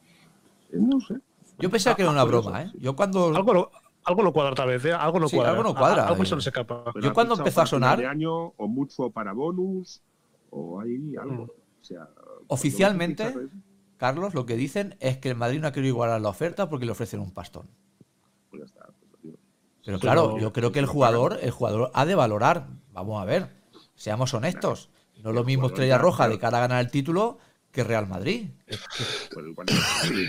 Eh, 0.71 0.77
no 0.79 0.99
sé. 1.01 1.15
Yo 1.59 1.69
pensaba 1.71 1.95
que 1.95 2.03
era 2.03 2.11
una 2.11 2.23
broma, 2.25 2.61
¿eh? 2.63 2.71
Yo 2.79 2.95
cuando, 2.95 3.35
Algo, 3.35 3.53
no, 3.53 3.71
algo 4.03 4.21
no 4.23 4.31
cuadra 4.33 4.51
otra 4.51 4.65
vez, 4.65 4.85
¿eh? 4.85 4.91
Algo 4.93 5.19
no 5.19 5.27
Sí, 5.27 5.35
cuadra. 5.35 5.51
algo 5.53 5.63
no 5.63 5.73
cuadra, 5.73 6.03
A- 6.03 6.07
Algo 6.09 6.21
eh. 6.21 6.25
se 6.27 6.35
nos 6.35 6.45
escapa. 6.45 6.83
Pero 6.93 7.07
Yo 7.07 7.13
cuando 7.13 7.33
empezó 7.35 7.61
a 7.61 7.65
sonar- 7.65 7.97
de 7.97 8.05
año, 8.05 8.49
o 8.55 8.67
mucho 8.67 9.09
para 9.09 9.33
bonus, 9.33 10.01
o 10.49 10.79
hay 10.81 11.15
algo. 11.19 11.45
Mm. 11.45 11.49
O 11.81 11.83
sea, 11.83 12.09
Oficialmente- 12.47 13.33
Carlos, 13.97 14.33
lo 14.35 14.45
que 14.45 14.55
dicen 14.55 14.95
es 14.99 15.17
que 15.17 15.29
el 15.29 15.35
Madrid 15.35 15.59
no 15.59 15.67
ha 15.67 15.71
querido 15.71 15.93
igualar 15.93 16.21
la 16.21 16.29
oferta 16.29 16.69
porque 16.69 16.85
le 16.85 16.91
ofrecen 16.91 17.19
un 17.19 17.31
pastón. 17.31 17.67
pues 18.49 18.61
ya 18.61 18.65
está, 18.65 18.85
pues, 18.85 19.21
tío. 19.21 19.31
Pero 19.33 19.39
Pero- 19.83 19.99
claro, 19.99 20.37
yo 20.39 20.53
creo 20.53 20.71
que 20.71 20.79
el 20.79 20.85
jugador, 20.85 21.37
el 21.41 21.51
jugador 21.51 21.91
ha 21.93 22.05
de 22.05 22.15
valorar. 22.15 22.67
Vamos 22.93 23.21
a 23.21 23.25
ver, 23.25 23.49
seamos 23.95 24.33
honestos. 24.33 24.89
No 25.23 25.29
es 25.31 25.35
lo 25.35 25.43
mismo 25.43 25.67
Estrella 25.67 25.97
Roja 25.97 26.29
de 26.29 26.37
cara 26.37 26.57
a 26.59 26.61
ganar 26.61 26.79
el 26.85 26.91
título 26.91 27.39
que 27.71 27.83
Real 27.83 28.07
Madrid. 28.07 28.49
Pues 28.67 29.47
igual, 29.47 29.67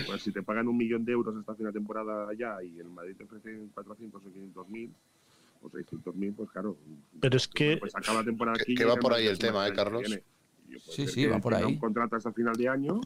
pues 0.07 0.21
si 0.23 0.31
te 0.31 0.41
pagan 0.43 0.67
un 0.67 0.75
millón 0.77 1.05
de 1.05 1.11
euros 1.13 1.35
esta 1.39 1.53
final 1.55 1.71
de 1.71 1.79
temporada 1.79 2.27
ya 2.37 2.61
y 2.63 2.79
el 2.79 2.89
Madrid 2.89 3.15
te 3.17 3.23
ofrece 3.23 3.69
400 3.73 4.25
o 4.25 4.31
500 4.31 4.67
mil 4.69 4.93
o 5.61 5.69
600 5.69 6.15
mil, 6.15 6.33
pues 6.33 6.49
claro. 6.51 6.77
Pero 7.19 7.37
es 7.37 7.47
que- 7.47 7.77
Pues 7.77 7.95
acaba 7.95 8.19
la 8.19 8.25
temporada 8.25 8.57
Que- 8.57 8.63
aquí. 8.63 8.75
que 8.75 8.83
y 8.83 8.85
va 8.85 8.95
por 8.95 9.13
ahí 9.13 9.27
el 9.27 9.37
tema, 9.37 9.67
¿eh, 9.67 9.71
que 9.71 9.75
Carlos? 9.75 10.03
Sí, 10.89 11.07
sí, 11.07 11.21
que 11.23 11.27
va 11.29 11.39
por 11.39 11.53
ahí. 11.55 11.63
un 11.65 11.77
contrato 11.79 12.15
hasta 12.15 12.31
final 12.31 12.55
de 12.55 12.67
año 12.69 13.01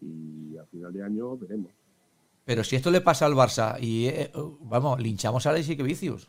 y 0.00 0.56
a 0.56 0.64
final 0.66 0.92
de 0.92 1.02
año 1.02 1.36
veremos. 1.36 1.70
Pero 2.44 2.64
si 2.64 2.76
esto 2.76 2.90
le 2.90 3.00
pasa 3.00 3.26
al 3.26 3.34
Barça 3.34 3.76
y, 3.80 4.06
eh, 4.06 4.30
vamos, 4.62 5.00
linchamos 5.00 5.46
a 5.46 5.50
Alex 5.50 5.68
y 5.70 5.76
que 5.76 5.82
vicios. 5.82 6.28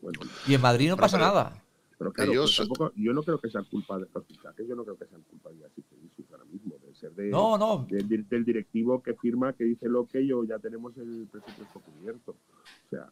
Bueno, 0.00 0.20
Y 0.46 0.54
en 0.54 0.60
Madrid 0.60 0.88
no 0.90 0.96
pasa 0.96 1.18
nada. 1.18 1.62
pero 1.98 2.12
claro, 2.12 2.32
Ellos- 2.32 2.56
pues 2.56 2.68
tampoco, 2.68 2.92
yo 2.96 3.12
no 3.12 3.22
creo 3.22 3.38
que 3.40 3.50
sea 3.50 3.62
culpa 3.62 3.98
de 3.98 4.06
los 4.12 4.26
fichajes, 4.26 4.66
yo 4.68 4.74
no 4.76 4.84
creo 4.84 4.96
que 4.98 5.06
sean 5.06 5.22
culpa 5.22 5.50
de 5.50 5.64
así 5.64 5.82
que 5.82 6.24
ahora 6.32 6.44
mismo. 6.44 6.74
Es 6.90 6.98
ser 6.98 7.12
de, 7.14 7.28
No, 7.30 7.56
no. 7.58 7.86
del, 7.88 8.06
dir- 8.08 8.28
del 8.28 8.44
directivo 8.44 9.02
que 9.02 9.14
firma, 9.14 9.52
que 9.54 9.64
dice 9.64 9.88
lo 9.88 10.06
que 10.06 10.26
yo 10.26 10.44
ya 10.44 10.58
tenemos 10.58 10.96
el 10.98 11.26
presupuesto 11.30 11.80
cubierto. 11.80 12.32
O 12.32 12.88
sea, 12.90 13.10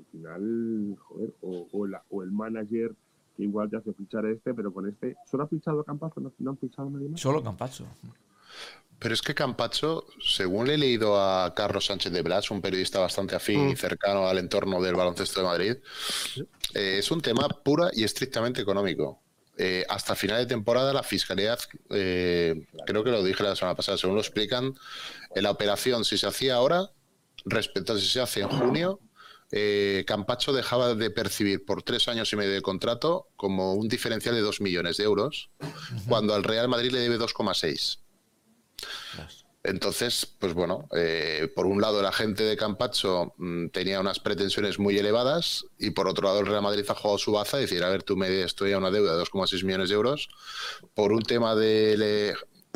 al 0.00 0.06
final, 0.12 0.96
joder, 0.98 1.30
o, 1.42 1.68
o, 1.72 1.86
la- 1.86 2.02
o 2.10 2.22
el 2.22 2.30
manager 2.32 2.92
que 3.36 3.42
igual 3.44 3.70
te 3.70 3.76
hace 3.76 3.92
fichar 3.92 4.24
a 4.24 4.30
este, 4.30 4.54
pero 4.54 4.72
con 4.72 4.88
este, 4.88 5.16
¿solo 5.30 5.44
ha 5.44 5.48
fichado 5.48 5.80
a 5.80 5.84
Campazo? 5.84 6.20
¿No, 6.20 6.32
no 6.38 6.50
han 6.50 6.58
fichado 6.58 6.88
a 6.88 6.90
nadie 6.90 7.08
más? 7.08 7.20
Solo 7.20 7.42
Campacho. 7.42 7.84
Pero 8.98 9.14
es 9.14 9.22
que 9.22 9.34
Campacho, 9.34 10.04
según 10.20 10.66
le 10.66 10.74
he 10.74 10.78
leído 10.78 11.18
a 11.18 11.54
Carlos 11.54 11.86
Sánchez 11.86 12.12
de 12.12 12.20
Blas, 12.22 12.50
un 12.50 12.60
periodista 12.60 12.98
bastante 12.98 13.34
afín 13.34 13.70
y 13.70 13.76
cercano 13.76 14.26
al 14.28 14.36
entorno 14.38 14.80
del 14.82 14.94
baloncesto 14.94 15.40
de 15.40 15.46
Madrid, 15.46 15.76
eh, 16.74 16.96
es 16.98 17.10
un 17.10 17.20
tema 17.22 17.48
pura 17.48 17.90
y 17.94 18.04
estrictamente 18.04 18.60
económico. 18.60 19.20
Eh, 19.56 19.84
hasta 19.88 20.14
final 20.14 20.38
de 20.38 20.46
temporada 20.46 20.92
la 20.92 21.02
fiscalidad, 21.02 21.58
eh, 21.90 22.66
creo 22.86 23.02
que 23.04 23.10
lo 23.10 23.22
dije 23.22 23.42
la 23.42 23.56
semana 23.56 23.74
pasada, 23.74 23.96
según 23.98 24.16
lo 24.16 24.22
explican, 24.22 24.74
en 25.34 25.42
la 25.42 25.50
operación, 25.50 26.04
si 26.04 26.18
se 26.18 26.26
hacía 26.26 26.54
ahora, 26.56 26.90
respecto 27.46 27.94
a 27.94 27.98
si 27.98 28.06
se 28.06 28.20
hace 28.20 28.40
en 28.40 28.48
junio, 28.48 29.00
eh, 29.52 30.04
Campacho 30.06 30.52
dejaba 30.52 30.94
de 30.94 31.10
percibir 31.10 31.64
por 31.64 31.82
tres 31.82 32.08
años 32.08 32.32
y 32.32 32.36
medio 32.36 32.52
de 32.52 32.62
contrato 32.62 33.28
como 33.36 33.74
un 33.74 33.88
diferencial 33.88 34.34
de 34.34 34.40
dos 34.42 34.60
millones 34.60 34.96
de 34.96 35.04
euros, 35.04 35.50
cuando 36.08 36.34
al 36.34 36.44
Real 36.44 36.68
Madrid 36.68 36.92
le 36.92 37.00
debe 37.00 37.18
2,6. 37.18 37.98
Entonces, 39.62 40.24
pues 40.38 40.54
bueno, 40.54 40.88
eh, 40.96 41.52
por 41.54 41.66
un 41.66 41.82
lado 41.82 42.00
la 42.00 42.12
gente 42.12 42.44
de 42.44 42.56
Campacho 42.56 43.34
mm, 43.36 43.66
tenía 43.68 44.00
unas 44.00 44.18
pretensiones 44.18 44.78
muy 44.78 44.96
elevadas 44.96 45.66
y 45.78 45.90
por 45.90 46.08
otro 46.08 46.28
lado 46.28 46.40
el 46.40 46.46
Real 46.46 46.62
Madrid 46.62 46.86
ha 46.88 46.94
jugado 46.94 47.18
su 47.18 47.32
baza 47.32 47.58
y 47.58 47.62
decir, 47.62 47.84
a 47.84 47.90
ver, 47.90 48.02
tú 48.02 48.16
me 48.16 48.30
debes 48.30 48.54
todavía 48.54 48.78
una 48.78 48.90
deuda 48.90 49.14
de 49.16 49.22
2,6 49.22 49.62
millones 49.64 49.90
de 49.90 49.96
euros. 49.96 50.28
Por 50.94 51.12
un 51.12 51.22
tema 51.22 51.54
de, 51.54 51.96
le- 51.98 52.34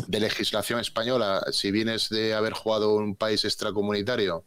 de 0.08 0.20
legislación 0.20 0.78
española, 0.78 1.42
si 1.52 1.70
vienes 1.70 2.10
de 2.10 2.34
haber 2.34 2.52
jugado 2.52 2.98
en 2.98 3.04
un 3.04 3.16
país 3.16 3.46
extracomunitario, 3.46 4.44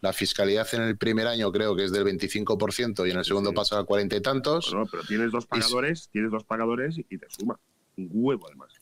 la 0.00 0.12
fiscalidad 0.12 0.66
en 0.74 0.82
el 0.82 0.96
primer 0.96 1.26
año 1.26 1.50
creo 1.52 1.76
que 1.76 1.84
es 1.84 1.92
del 1.92 2.04
25% 2.04 3.06
y 3.06 3.10
en 3.10 3.18
el 3.18 3.24
segundo 3.24 3.52
pasa 3.52 3.78
a 3.78 3.84
cuarenta 3.84 4.16
y 4.16 4.20
tantos. 4.20 4.74
Pero 4.90 5.02
tienes 5.04 5.30
dos 5.32 5.46
pagadores, 5.46 6.08
tienes 6.12 6.30
dos 6.30 6.44
pagadores 6.44 6.96
y 6.98 7.18
te 7.18 7.26
suma. 7.28 7.58
Un 7.96 8.08
huevo, 8.12 8.46
además. 8.46 8.72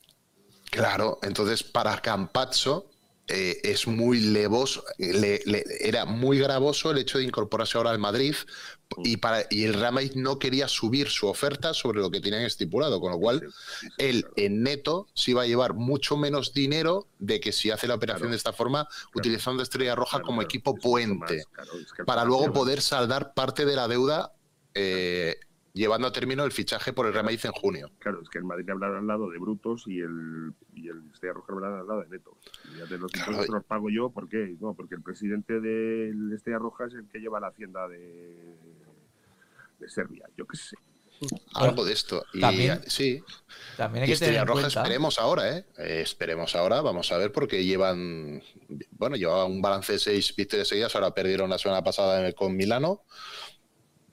Claro, 0.71 1.19
entonces 1.23 1.63
para 1.63 1.99
Campazzo 2.01 2.89
eh, 3.27 3.59
es 3.63 3.85
muy 3.87 4.19
levoso, 4.19 4.83
le- 4.97 5.41
le- 5.45 5.63
era 5.81 6.05
muy 6.05 6.39
gravoso 6.39 6.91
el 6.91 6.97
hecho 6.99 7.17
de 7.17 7.25
incorporarse 7.25 7.77
ahora 7.77 7.91
al 7.91 7.99
Madrid 7.99 8.35
y, 8.97 9.17
para, 9.17 9.43
y 9.49 9.65
el 9.65 9.73
Real 9.73 9.93
Madrid 9.93 10.13
no 10.15 10.39
quería 10.39 10.67
subir 10.67 11.09
su 11.09 11.27
oferta 11.27 11.73
sobre 11.73 11.99
lo 11.99 12.09
que 12.09 12.21
tenían 12.21 12.41
estipulado, 12.43 12.99
con 12.99 13.11
lo 13.11 13.19
cual 13.19 13.47
él 13.97 14.25
en 14.35 14.63
neto 14.63 15.07
sí 15.13 15.33
va 15.33 15.43
a 15.43 15.47
llevar 15.47 15.73
mucho 15.73 16.17
menos 16.17 16.53
dinero 16.53 17.07
de 17.19 17.39
que 17.39 17.51
si 17.51 17.71
hace 17.71 17.87
la 17.87 17.95
operación 17.95 18.31
de 18.31 18.37
esta 18.37 18.53
forma, 18.53 18.87
utilizando 19.13 19.63
Estrella 19.63 19.95
Roja 19.95 20.21
como 20.21 20.41
equipo 20.41 20.75
puente, 20.75 21.43
para 22.05 22.25
luego 22.25 22.51
poder 22.51 22.81
saldar 22.81 23.33
parte 23.33 23.65
de 23.65 23.75
la 23.75 23.87
deuda 23.87 24.33
eh, 24.73 25.37
llevando 25.73 26.07
a 26.07 26.11
término 26.11 26.43
el 26.43 26.51
fichaje 26.51 26.93
por 26.93 27.05
el 27.05 27.13
Real 27.13 27.25
Madrid 27.25 27.39
en 27.43 27.51
junio. 27.51 27.89
Claro, 27.99 28.21
es 28.21 28.29
que 28.29 28.39
el 28.39 28.43
Madrid 28.43 28.69
hablará 28.69 28.99
al 28.99 29.07
lado 29.07 29.29
de 29.29 29.37
brutos 29.37 29.85
y 29.87 29.99
el, 29.99 30.53
y 30.73 30.89
el 30.89 31.09
Estrella 31.13 31.33
Roja 31.33 31.53
hablará 31.53 31.79
al 31.79 31.87
lado 31.87 32.01
de 32.01 32.09
netos. 32.09 32.33
Y 32.73 32.79
ya 32.79 32.85
de 32.85 32.97
los 32.97 33.11
Claro, 33.11 33.45
los 33.45 33.63
pago 33.65 33.89
yo, 33.89 34.09
¿por 34.09 34.27
qué? 34.27 34.55
No, 34.59 34.73
porque 34.73 34.95
el 34.95 35.01
presidente 35.01 35.59
del 35.59 36.33
Estrella 36.33 36.59
Roja 36.59 36.85
es 36.85 36.93
el 36.93 37.07
que 37.07 37.19
lleva 37.19 37.39
la 37.39 37.47
hacienda 37.47 37.87
de, 37.87 38.57
de 39.79 39.89
Serbia, 39.89 40.25
yo 40.37 40.45
qué 40.45 40.57
sé. 40.57 40.75
Algo 41.53 41.83
de 41.83 41.91
esto. 41.91 42.23
Y 42.33 42.39
También- 42.39 42.81
sí. 42.87 43.21
También 43.75 44.03
hay 44.03 44.07
que 44.07 44.11
Y 44.11 44.13
Estrella 44.13 44.31
tener 44.31 44.41
en 44.41 44.47
Roja 44.47 44.61
cuenta. 44.61 44.81
esperemos 44.81 45.19
ahora, 45.19 45.57
¿eh? 45.57 45.65
Eh, 45.77 46.01
Esperemos 46.01 46.55
ahora, 46.55 46.79
vamos 46.81 47.11
a 47.11 47.17
ver, 47.17 47.31
porque 47.33 47.65
llevan, 47.65 48.41
bueno, 48.91 49.15
llevaban 49.17 49.51
un 49.51 49.61
balance 49.61 49.93
de 49.93 49.99
seis 49.99 50.33
victorias 50.35 50.67
seguidas, 50.69 50.95
ahora 50.95 51.13
perdieron 51.13 51.49
la 51.49 51.57
semana 51.57 51.83
pasada 51.83 52.19
en 52.21 52.25
el- 52.27 52.35
con 52.35 52.55
Milano, 52.55 53.03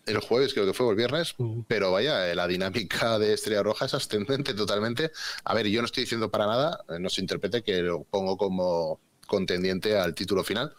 el 0.05 0.18
jueves 0.18 0.52
creo 0.55 0.66
que 0.66 0.72
fue, 0.72 0.86
o 0.86 0.90
el 0.90 0.97
viernes, 0.97 1.34
pero 1.68 1.90
vaya, 1.93 2.30
eh, 2.30 2.34
la 2.34 2.47
dinámica 2.48 3.18
de 3.18 3.32
Estrella 3.34 3.62
Roja 3.62 3.86
es 3.86 3.94
ascendente 3.94 4.55
totalmente. 4.55 5.10
A 5.44 5.55
ver, 5.55 5.66
yo 5.68 5.80
no 5.82 5.86
estoy 5.86 6.05
diciendo 6.05 6.30
para 6.30 6.47
nada, 6.47 6.84
eh, 6.88 6.98
no 7.01 7.09
se 7.09 7.20
interprete 7.20 7.62
que 7.62 7.82
lo 7.82 8.05
pongo 8.05 8.36
como 8.36 9.01
contendiente 9.26 9.98
al 9.98 10.14
título 10.14 10.44
final, 10.44 10.72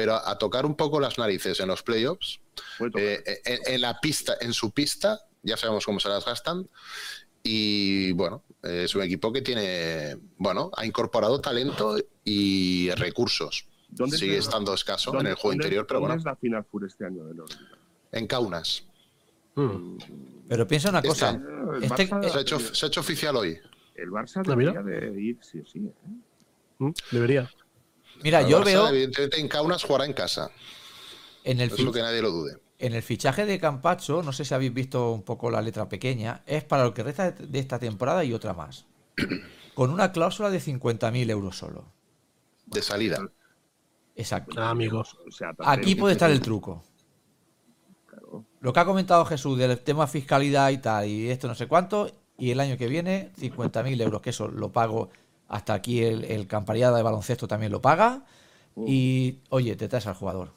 pero 0.00 0.14
a, 0.14 0.30
a 0.30 0.38
tocar 0.38 0.64
un 0.64 0.76
poco 0.76 0.98
las 0.98 1.18
narices 1.18 1.60
en 1.60 1.68
los 1.68 1.82
playoffs, 1.82 2.40
eh, 2.96 3.22
en, 3.44 3.74
en 3.74 3.80
la 3.82 4.00
pista, 4.00 4.34
en 4.40 4.54
su 4.54 4.70
pista, 4.70 5.20
ya 5.42 5.58
sabemos 5.58 5.84
cómo 5.84 6.00
se 6.00 6.08
las 6.08 6.24
gastan. 6.24 6.66
Y 7.42 8.12
bueno, 8.12 8.42
eh, 8.62 8.84
es 8.86 8.94
un 8.94 9.02
equipo 9.02 9.30
que 9.30 9.42
tiene, 9.42 10.16
bueno, 10.38 10.70
ha 10.74 10.86
incorporado 10.86 11.38
talento 11.38 11.98
y 12.24 12.90
recursos. 12.92 13.66
¿Dónde 13.90 14.16
Sigue 14.16 14.38
es- 14.38 14.46
estando 14.46 14.72
escaso 14.72 15.10
en 15.10 15.16
¿Dónde- 15.16 15.30
el 15.32 15.36
juego 15.36 15.52
interior, 15.52 15.86
pero 15.86 16.00
dónde 16.00 16.14
bueno, 16.14 16.20
es 16.20 16.24
la 16.24 16.36
final 16.36 16.64
Fur 16.64 16.86
este 16.86 17.04
año 17.04 17.24
de 17.24 17.34
en 18.12 18.26
Kaunas. 18.26 18.84
Pero 20.48 20.66
piensa 20.66 20.88
una 20.88 20.98
Este 21.00 21.08
cosa. 21.08 21.30
Este- 21.82 22.08
Barça- 22.08 22.30
Se 22.32 22.38
ha, 22.38 22.40
hecho, 22.40 22.58
se 22.58 22.86
ha 22.86 22.88
hecho 22.88 23.00
oficial 23.00 23.36
hoy. 23.36 23.58
El 23.94 24.08
Barça 24.10 24.38
Ah, 24.38 24.42
debería 24.46 24.80
de 24.82 25.20
ir 25.20 25.38
sí 25.42 25.58
o 25.60 25.66
sí. 25.66 25.78
¿eh? 25.80 25.92
Mm, 26.78 26.92
Debería. 27.10 27.50
Mira, 28.22 28.40
El 28.40 28.48
yo 28.48 28.60
Barça, 28.60 28.64
veo 28.64 28.88
Evidentemente 28.88 29.40
en 29.40 29.48
Kaunas 29.48 29.82
jugará 29.84 30.04
en 30.06 30.12
casa. 30.12 30.50
en 31.44 31.60
el, 31.60 31.70
Eso 31.70 31.92
que 31.92 32.02
nadie 32.02 32.20
lo 32.22 32.30
dude. 32.30 32.58
en 32.78 32.94
el 32.94 33.02
fichaje 33.02 33.46
de 33.46 33.58
Campacho, 33.58 34.22
no 34.22 34.32
sé 34.32 34.44
si 34.44 34.54
habéis 34.54 34.72
visto 34.74 35.10
un 35.12 35.22
poco 35.22 35.50
la 35.50 35.62
letra 35.62 35.88
pequeña, 35.88 36.42
es 36.46 36.64
para 36.64 36.84
lo 36.84 36.94
que 36.94 37.02
resta 37.02 37.30
de 37.32 37.58
esta 37.58 37.78
temporada 37.78 38.24
y 38.24 38.32
otra 38.32 38.52
más. 38.54 38.86
Con 39.74 39.90
una 39.90 40.12
cláusula 40.12 40.50
de 40.50 40.60
50.000 40.60 41.30
euros 41.30 41.56
solo. 41.56 41.84
De 42.66 42.82
salida. 42.82 43.18
Exacto. 44.16 44.54
Ah, 44.60 44.70
amigos. 44.70 45.16
O 45.26 45.30
sea, 45.30 45.54
Aquí 45.60 45.94
puede 45.94 46.12
estar 46.12 46.30
el 46.30 46.40
truco. 46.40 46.82
Lo 48.60 48.72
que 48.72 48.80
ha 48.80 48.84
comentado 48.84 49.24
Jesús 49.24 49.58
del 49.58 49.78
tema 49.80 50.06
fiscalidad 50.06 50.70
y 50.70 50.78
tal, 50.78 51.06
y 51.06 51.30
esto 51.30 51.48
no 51.48 51.54
sé 51.54 51.66
cuánto, 51.66 52.10
y 52.36 52.50
el 52.50 52.60
año 52.60 52.76
que 52.76 52.86
viene 52.88 53.32
50.000 53.40 54.00
euros, 54.02 54.20
que 54.20 54.30
eso 54.30 54.48
lo 54.48 54.70
pago 54.70 55.08
hasta 55.50 55.74
aquí 55.74 56.02
el, 56.02 56.24
el 56.24 56.46
campariada 56.46 56.96
de 56.96 57.02
baloncesto 57.02 57.46
también 57.46 57.72
lo 57.72 57.82
paga, 57.82 58.24
y 58.86 59.40
oye, 59.50 59.76
te 59.76 59.88
traes 59.88 60.06
al 60.06 60.14
jugador. 60.14 60.52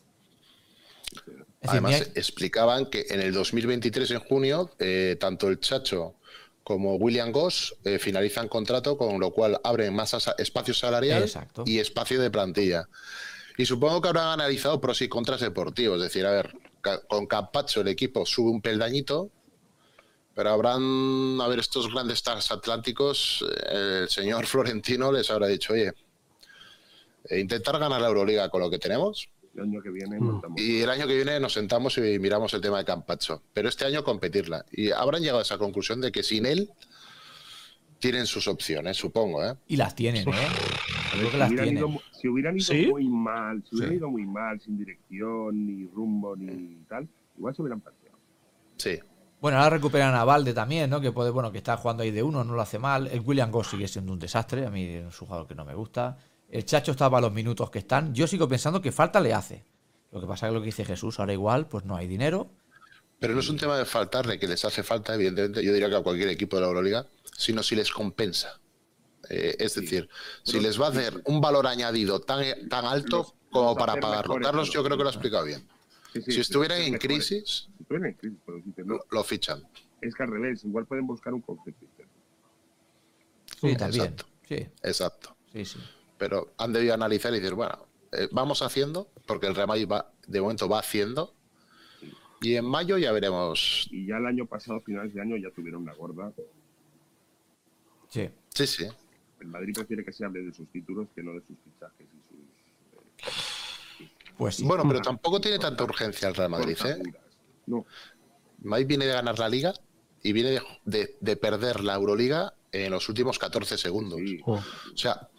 Es 1.62 1.70
Además, 1.70 1.94
hay- 1.96 2.02
explicaban 2.16 2.86
que 2.90 3.06
en 3.10 3.20
el 3.22 3.34
2023, 3.34 4.12
en 4.12 4.20
junio, 4.20 4.70
eh, 4.80 5.18
tanto 5.20 5.48
el 5.50 5.60
Chacho 5.60 6.16
como 6.64 6.96
William 6.96 7.32
Goss 7.32 7.76
eh, 7.84 8.00
finalizan 8.00 8.48
contrato, 8.48 8.98
con 8.98 9.20
lo 9.20 9.32
cual 9.32 9.60
abren 9.64 9.94
más 9.94 10.16
espacio 10.38 10.74
salarial 10.74 11.24
Exacto. 11.24 11.64
y 11.66 11.80
espacio 11.80 12.22
de 12.22 12.32
plantilla. 12.32 12.88
Y 13.58 13.66
supongo 13.66 14.02
que 14.02 14.08
habrán 14.10 14.28
analizado 14.28 14.80
pros 14.80 15.02
y 15.02 15.10
contras 15.10 15.42
deportivos. 15.42 15.98
Es 15.98 16.04
decir, 16.04 16.26
a 16.26 16.32
ver, 16.32 16.54
ca- 16.82 17.02
con 17.08 17.28
Campacho 17.28 17.82
el 17.82 17.88
equipo 17.90 18.26
sube 18.26 18.50
un 18.50 18.62
peldañito, 18.62 19.30
pero 20.36 20.50
habrán, 20.50 21.40
a 21.42 21.48
ver, 21.48 21.60
estos 21.60 21.92
grandes 21.94 22.24
transatlánticos, 22.24 23.46
eh, 23.72 24.00
el 24.04 24.10
señor 24.10 24.46
Florentino 24.48 25.12
les 25.12 25.30
habrá 25.32 25.48
dicho, 25.48 25.74
oye, 25.74 25.92
eh, 27.30 27.40
intentar 27.40 27.78
ganar 27.80 28.02
la 28.02 28.08
Euroliga 28.08 28.50
con 28.50 28.62
lo 28.62 28.70
que 28.70 28.80
tenemos, 28.80 29.30
El 29.56 29.62
año 29.64 29.82
que 29.82 29.90
viene 29.92 30.20
Mm. 30.20 30.24
montamos. 30.24 30.60
y 30.62 30.82
el 30.82 30.90
año 30.90 31.06
que 31.08 31.16
viene 31.16 31.40
nos 31.40 31.54
sentamos 31.54 31.98
y 32.00 32.20
miramos 32.20 32.54
el 32.56 32.62
tema 32.62 32.80
de 32.80 32.86
Campacho. 32.86 33.44
Pero 33.54 33.70
este 33.70 33.86
año 33.86 34.04
competirla. 34.04 34.66
Y 34.72 34.90
habrán 34.92 35.22
llegado 35.22 35.40
a 35.40 35.44
esa 35.44 35.58
conclusión 35.60 36.02
de 36.02 36.12
que 36.12 36.24
sin 36.24 36.46
él 36.48 36.70
tienen 38.00 38.26
sus 38.26 38.48
opciones, 38.48 38.98
supongo. 38.98 39.46
¿eh? 39.46 39.54
Y 39.68 39.78
las 39.78 39.96
tienen, 39.96 40.28
¿eh? 40.28 40.32
Creo 41.12 41.26
que 41.26 41.32
si, 41.32 41.38
las 41.38 41.50
hubieran 41.50 41.66
tienen. 41.66 41.78
ido, 41.78 41.88
mu- 41.88 42.00
si 42.20 42.28
hubieran 42.28 42.56
ido 42.58 42.66
¿Sí? 42.66 42.88
muy 42.88 43.08
mal, 43.08 43.64
si 43.70 43.76
hubieran 43.76 43.92
Sí. 43.92 43.98
ido 43.98 44.10
muy 44.10 44.26
mal, 44.26 44.60
sin 44.60 44.78
dirección, 44.78 45.68
ni 45.68 45.86
rumbo, 45.88 46.36
ni 46.36 46.84
tal, 46.90 47.08
igual 47.38 47.56
se 47.56 47.62
hubieran 47.62 47.80
planteado. 47.80 48.18
Sí. 48.78 49.00
Bueno, 49.44 49.58
ahora 49.58 49.72
recuperan 49.72 50.16
a 50.16 50.24
Valde 50.24 50.54
también, 50.54 50.90
¿no? 50.90 51.02
Que 51.02 51.12
puede, 51.12 51.30
bueno, 51.30 51.52
que 51.52 51.58
está 51.58 51.76
jugando 51.76 52.02
ahí 52.04 52.12
de 52.12 52.24
uno, 52.24 52.46
no 52.46 52.54
lo 52.54 52.62
hace 52.62 52.80
mal. 52.80 53.08
El 53.08 53.20
William 53.20 53.52
Goss 53.52 53.72
sigue 53.72 53.90
siendo 53.90 54.14
un 54.14 54.18
desastre, 54.20 54.66
a 54.66 54.70
mí 54.70 54.86
es 54.86 55.04
un 55.22 55.28
jugador 55.28 55.46
que 55.50 55.54
no 55.54 55.66
me 55.66 55.74
gusta. 55.74 56.18
El 56.50 56.64
Chacho 56.64 56.92
estaba 56.92 57.18
a 57.18 57.22
los 57.22 57.34
minutos 57.34 57.70
que 57.70 57.80
están. 57.80 58.16
Yo 58.16 58.26
sigo 58.26 58.48
pensando 58.48 58.82
que 58.82 58.94
falta 58.94 59.20
le 59.20 59.34
hace. 59.34 59.66
Lo 60.14 60.22
que 60.22 60.28
pasa 60.28 60.46
es 60.48 60.52
que 60.52 60.54
lo 60.54 60.62
que 60.62 60.68
dice 60.68 60.86
Jesús, 60.86 61.20
ahora 61.20 61.34
igual, 61.34 61.68
pues 61.68 61.84
no 61.84 61.94
hay 61.98 62.08
dinero. 62.08 62.52
Pero 63.20 63.34
no 63.34 63.42
es 63.42 63.50
un 63.50 63.58
tema 63.58 63.78
de 63.78 63.84
faltarle, 63.84 64.40
que 64.40 64.48
les 64.48 64.64
hace 64.64 64.82
falta, 64.82 65.14
evidentemente, 65.14 65.62
yo 65.62 65.74
diría 65.74 65.90
que 65.90 65.96
a 65.98 66.02
cualquier 66.04 66.30
equipo 66.30 66.56
de 66.56 66.62
la 66.62 66.68
Euroliga, 66.70 67.06
sino 67.38 67.64
si 67.64 67.76
les 67.76 67.92
compensa. 67.92 68.62
Eh, 69.30 69.58
es 69.60 69.76
decir, 69.76 70.08
si 70.44 70.62
les 70.62 70.80
va 70.80 70.86
a 70.86 70.90
hacer 70.92 71.22
un 71.26 71.42
valor 71.42 71.68
añadido 71.68 72.22
tan, 72.22 72.46
tan 72.70 72.86
alto 72.86 73.18
Los- 73.18 73.34
como 73.52 73.76
para 73.76 73.98
pagarlo. 73.98 74.36
mejores, 74.36 74.48
Carlos, 74.48 74.72
yo 74.72 74.84
creo 74.86 74.96
que 74.96 75.04
lo 75.04 75.10
ha 75.10 75.12
explicado 75.12 75.44
bien. 75.44 75.68
Sí, 76.14 76.22
sí, 76.22 76.32
Si 76.32 76.40
estuvieran 76.42 76.78
en 76.80 76.92
mejores. 76.94 77.02
crisis, 77.02 77.68
Si 77.84 77.96
estuvieran 77.96 78.10
en 78.10 78.16
crisis, 78.16 78.40
pero 78.46 78.58
dices, 78.60 78.86
no, 78.86 79.00
lo, 79.12 79.24
fichan. 79.24 79.62
es 80.02 80.16
que 80.16 80.24
al 80.24 80.30
revés, 80.30 80.64
igual 80.64 80.86
pueden 80.86 81.06
buscar 81.06 81.34
un 81.34 81.42
conflicto 81.42 81.84
interno. 81.84 82.12
Sí, 83.60 83.76
también. 83.76 84.04
Exacto. 84.04 84.26
Sí, 84.48 84.56
Exacto. 84.84 85.36
sí, 85.52 85.66
sí. 85.66 85.80
pero 86.18 86.54
han 86.58 86.74
debido 86.74 86.94
analizar 86.94 87.34
y 87.34 87.40
decir, 87.40 87.56
bueno, 87.56 87.88
eh, 88.12 88.28
vamos 88.32 88.62
haciendo, 88.62 89.10
porque 89.26 89.48
el 89.48 89.56
Real 89.56 89.68
Madrid 89.68 89.88
va, 89.88 90.12
de 90.28 90.42
momento 90.42 90.70
va 90.70 90.80
haciendo, 90.80 91.34
y 92.42 92.56
en 92.56 92.66
mayo 92.66 92.98
ya 92.98 93.12
veremos. 93.12 93.88
Y 93.90 94.08
ya 94.08 94.18
el 94.18 94.26
año 94.28 94.46
pasado, 94.46 94.82
finales 94.82 95.14
de 95.14 95.22
año, 95.22 95.38
ya 95.38 95.50
tuvieron 95.52 95.84
una 95.84 95.94
gorda. 95.94 96.32
Sí. 98.10 98.30
Sí, 98.50 98.68
sí. 98.68 98.86
el 99.40 99.48
Madrid 99.48 99.74
prefiere 99.74 100.06
que 100.06 100.14
se 100.14 100.24
hable 100.24 100.42
de 100.44 100.54
sus 100.54 100.70
títulos 100.70 101.08
que 101.16 101.24
no 101.24 101.34
de 101.34 101.42
sus 101.42 101.58
fichajes 101.60 102.08
y 102.08 102.22
sus. 102.28 102.40
Pues 104.38 104.56
sí. 104.56 104.66
Bueno, 104.66 104.84
pero 104.88 105.02
tampoco 105.02 105.40
tiene 105.42 105.58
tanta 105.58 105.84
urgencia 105.84 106.28
el 106.28 106.36
Real 106.36 106.50
Madrid, 106.50 106.78
¿eh? 106.86 107.02
No, 107.66 107.86
Madrid 108.62 108.88
viene 108.88 109.06
de 109.06 109.14
ganar 109.14 109.40
la 109.40 109.50
Liga 109.50 109.74
y 110.22 110.32
viene 110.34 110.52
de, 110.52 110.62
de- 110.86 111.18
de 111.20 111.36
perder 111.38 111.84
la 111.84 111.96
Euroliga 111.96 112.54
en 112.72 112.92
los 112.92 113.08
últimos 113.10 113.38
14 113.40 113.78
segundos. 113.78 114.20
sí. 114.20 114.40
Oh. 114.46 114.54
O 114.56 114.98
sea, 114.98 115.30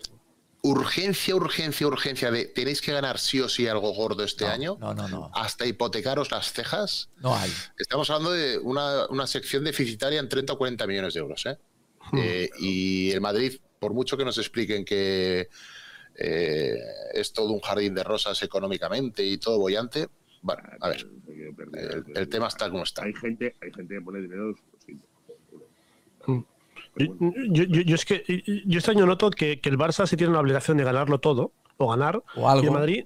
urgencia, 0.62 1.34
urgencia, 1.36 1.86
urgencia 1.86 2.30
de 2.30 2.46
tenéis 2.46 2.80
que 2.80 2.92
ganar 2.92 3.18
sí 3.18 3.40
o 3.40 3.48
sí 3.48 3.66
algo 3.68 3.92
gordo 3.92 4.24
este 4.24 4.44
No, 4.46 4.50
año, 4.50 4.76
No, 4.80 4.94
no, 4.94 5.08
no. 5.08 5.30
hasta 5.34 5.66
hipotecaros 5.66 6.30
las 6.30 6.52
cejas. 6.52 7.10
No 7.18 7.34
hay. 7.36 7.52
Estamos 7.78 8.08
hablando 8.08 8.32
de 8.32 8.58
una, 8.58 9.06
una 9.08 9.26
sección 9.26 9.62
deficitaria 9.64 10.20
en 10.20 10.28
30 10.28 10.54
o 10.54 10.58
40 10.58 10.86
millones 10.86 11.14
de 11.14 11.20
euros. 11.20 11.44
¿eh? 11.46 11.58
Hmm. 12.12 12.18
Eh, 12.22 12.50
y 12.60 13.10
el 13.10 13.20
Madrid, 13.20 13.58
por 13.78 13.92
mucho 13.92 14.16
que 14.16 14.24
nos 14.24 14.38
expliquen 14.38 14.84
que 14.86 15.50
eh, 16.16 16.78
es 17.12 17.32
todo 17.32 17.50
un 17.50 17.60
jardín 17.60 17.94
de 17.94 18.02
rosas 18.04 18.42
económicamente 18.42 19.22
y 19.24 19.36
todo 19.36 19.58
bollante, 19.58 20.08
bueno, 20.44 20.62
a 20.80 20.88
ver, 20.90 21.06
el, 21.72 22.04
el 22.14 22.28
tema 22.28 22.48
está 22.48 22.68
como 22.70 22.82
está. 22.82 23.02
Hay 23.04 23.14
gente, 23.14 23.56
hay 23.62 23.72
gente 23.72 23.94
que 23.94 24.00
pone 24.02 24.20
dinero. 24.20 24.54
Mm. 26.26 26.40
Pero 26.94 27.16
Yo, 27.48 27.64
yo- 27.64 27.80
yo- 27.82 27.94
es 27.94 28.04
que 28.04 28.22
yo 28.66 28.78
este 28.78 28.90
año 28.90 29.06
noto 29.06 29.30
que, 29.30 29.60
que 29.60 29.68
el 29.68 29.78
Barça 29.78 30.06
sí 30.06 30.16
tiene 30.16 30.32
la 30.32 30.40
obligación 30.40 30.76
de 30.76 30.84
ganarlo 30.84 31.18
todo, 31.18 31.52
o 31.76 31.88
ganar, 31.90 32.22
O 32.36 32.48
algo. 32.48 32.62
y 32.62 32.66
el 32.66 32.72
Madrid, 32.72 33.04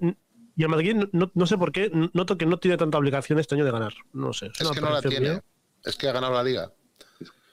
y 0.55 0.63
el 0.63 0.69
Madrid 0.69 0.95
no, 1.11 1.31
no 1.33 1.45
sé 1.47 1.57
por 1.57 1.71
qué, 1.71 1.89
noto 2.13 2.37
que 2.37 2.45
no 2.45 2.59
tiene 2.59 2.77
tanta 2.77 2.97
obligación 2.97 3.39
este 3.39 3.55
año 3.55 3.65
de 3.65 3.71
ganar. 3.71 3.93
No 4.13 4.33
sé. 4.33 4.47
Es 4.47 4.69
que 4.69 4.81
no 4.81 4.89
la 4.91 5.01
tiene. 5.01 5.19
mía. 5.29 5.43
Es 5.85 5.95
que 5.95 6.07
ha 6.07 6.11
ganado 6.11 6.33
la 6.33 6.43
liga. 6.43 6.71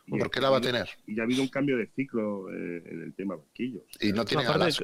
y- 0.06 0.18
¿Por 0.18 0.30
qué 0.30 0.40
la 0.40 0.50
va 0.50 0.58
a 0.58 0.60
tener? 0.60 0.88
Y 1.06 1.14
ya 1.16 1.22
ha 1.22 1.24
habido 1.24 1.42
un 1.42 1.48
cambio 1.48 1.76
de 1.78 1.86
ciclo 1.94 2.50
eh, 2.52 2.82
en 2.86 3.02
el 3.02 3.14
tema 3.14 3.36
banquillos. 3.36 3.84
Y 4.00 4.12
no 4.12 4.24
tiene 4.24 4.44
Aparte. 4.44 4.82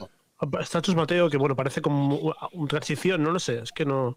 Está 0.61 0.81
Chus 0.83 0.97
Mateo, 0.97 1.29
que 1.31 1.37
bueno, 1.37 1.55
parece 1.55 1.81
como 1.83 2.17
un- 2.17 2.35
un 2.53 2.67
transición, 2.69 3.23
no 3.23 3.31
lo 3.31 3.39
sé, 3.39 3.61
es 3.61 3.71
que 3.73 3.85
no, 3.85 4.17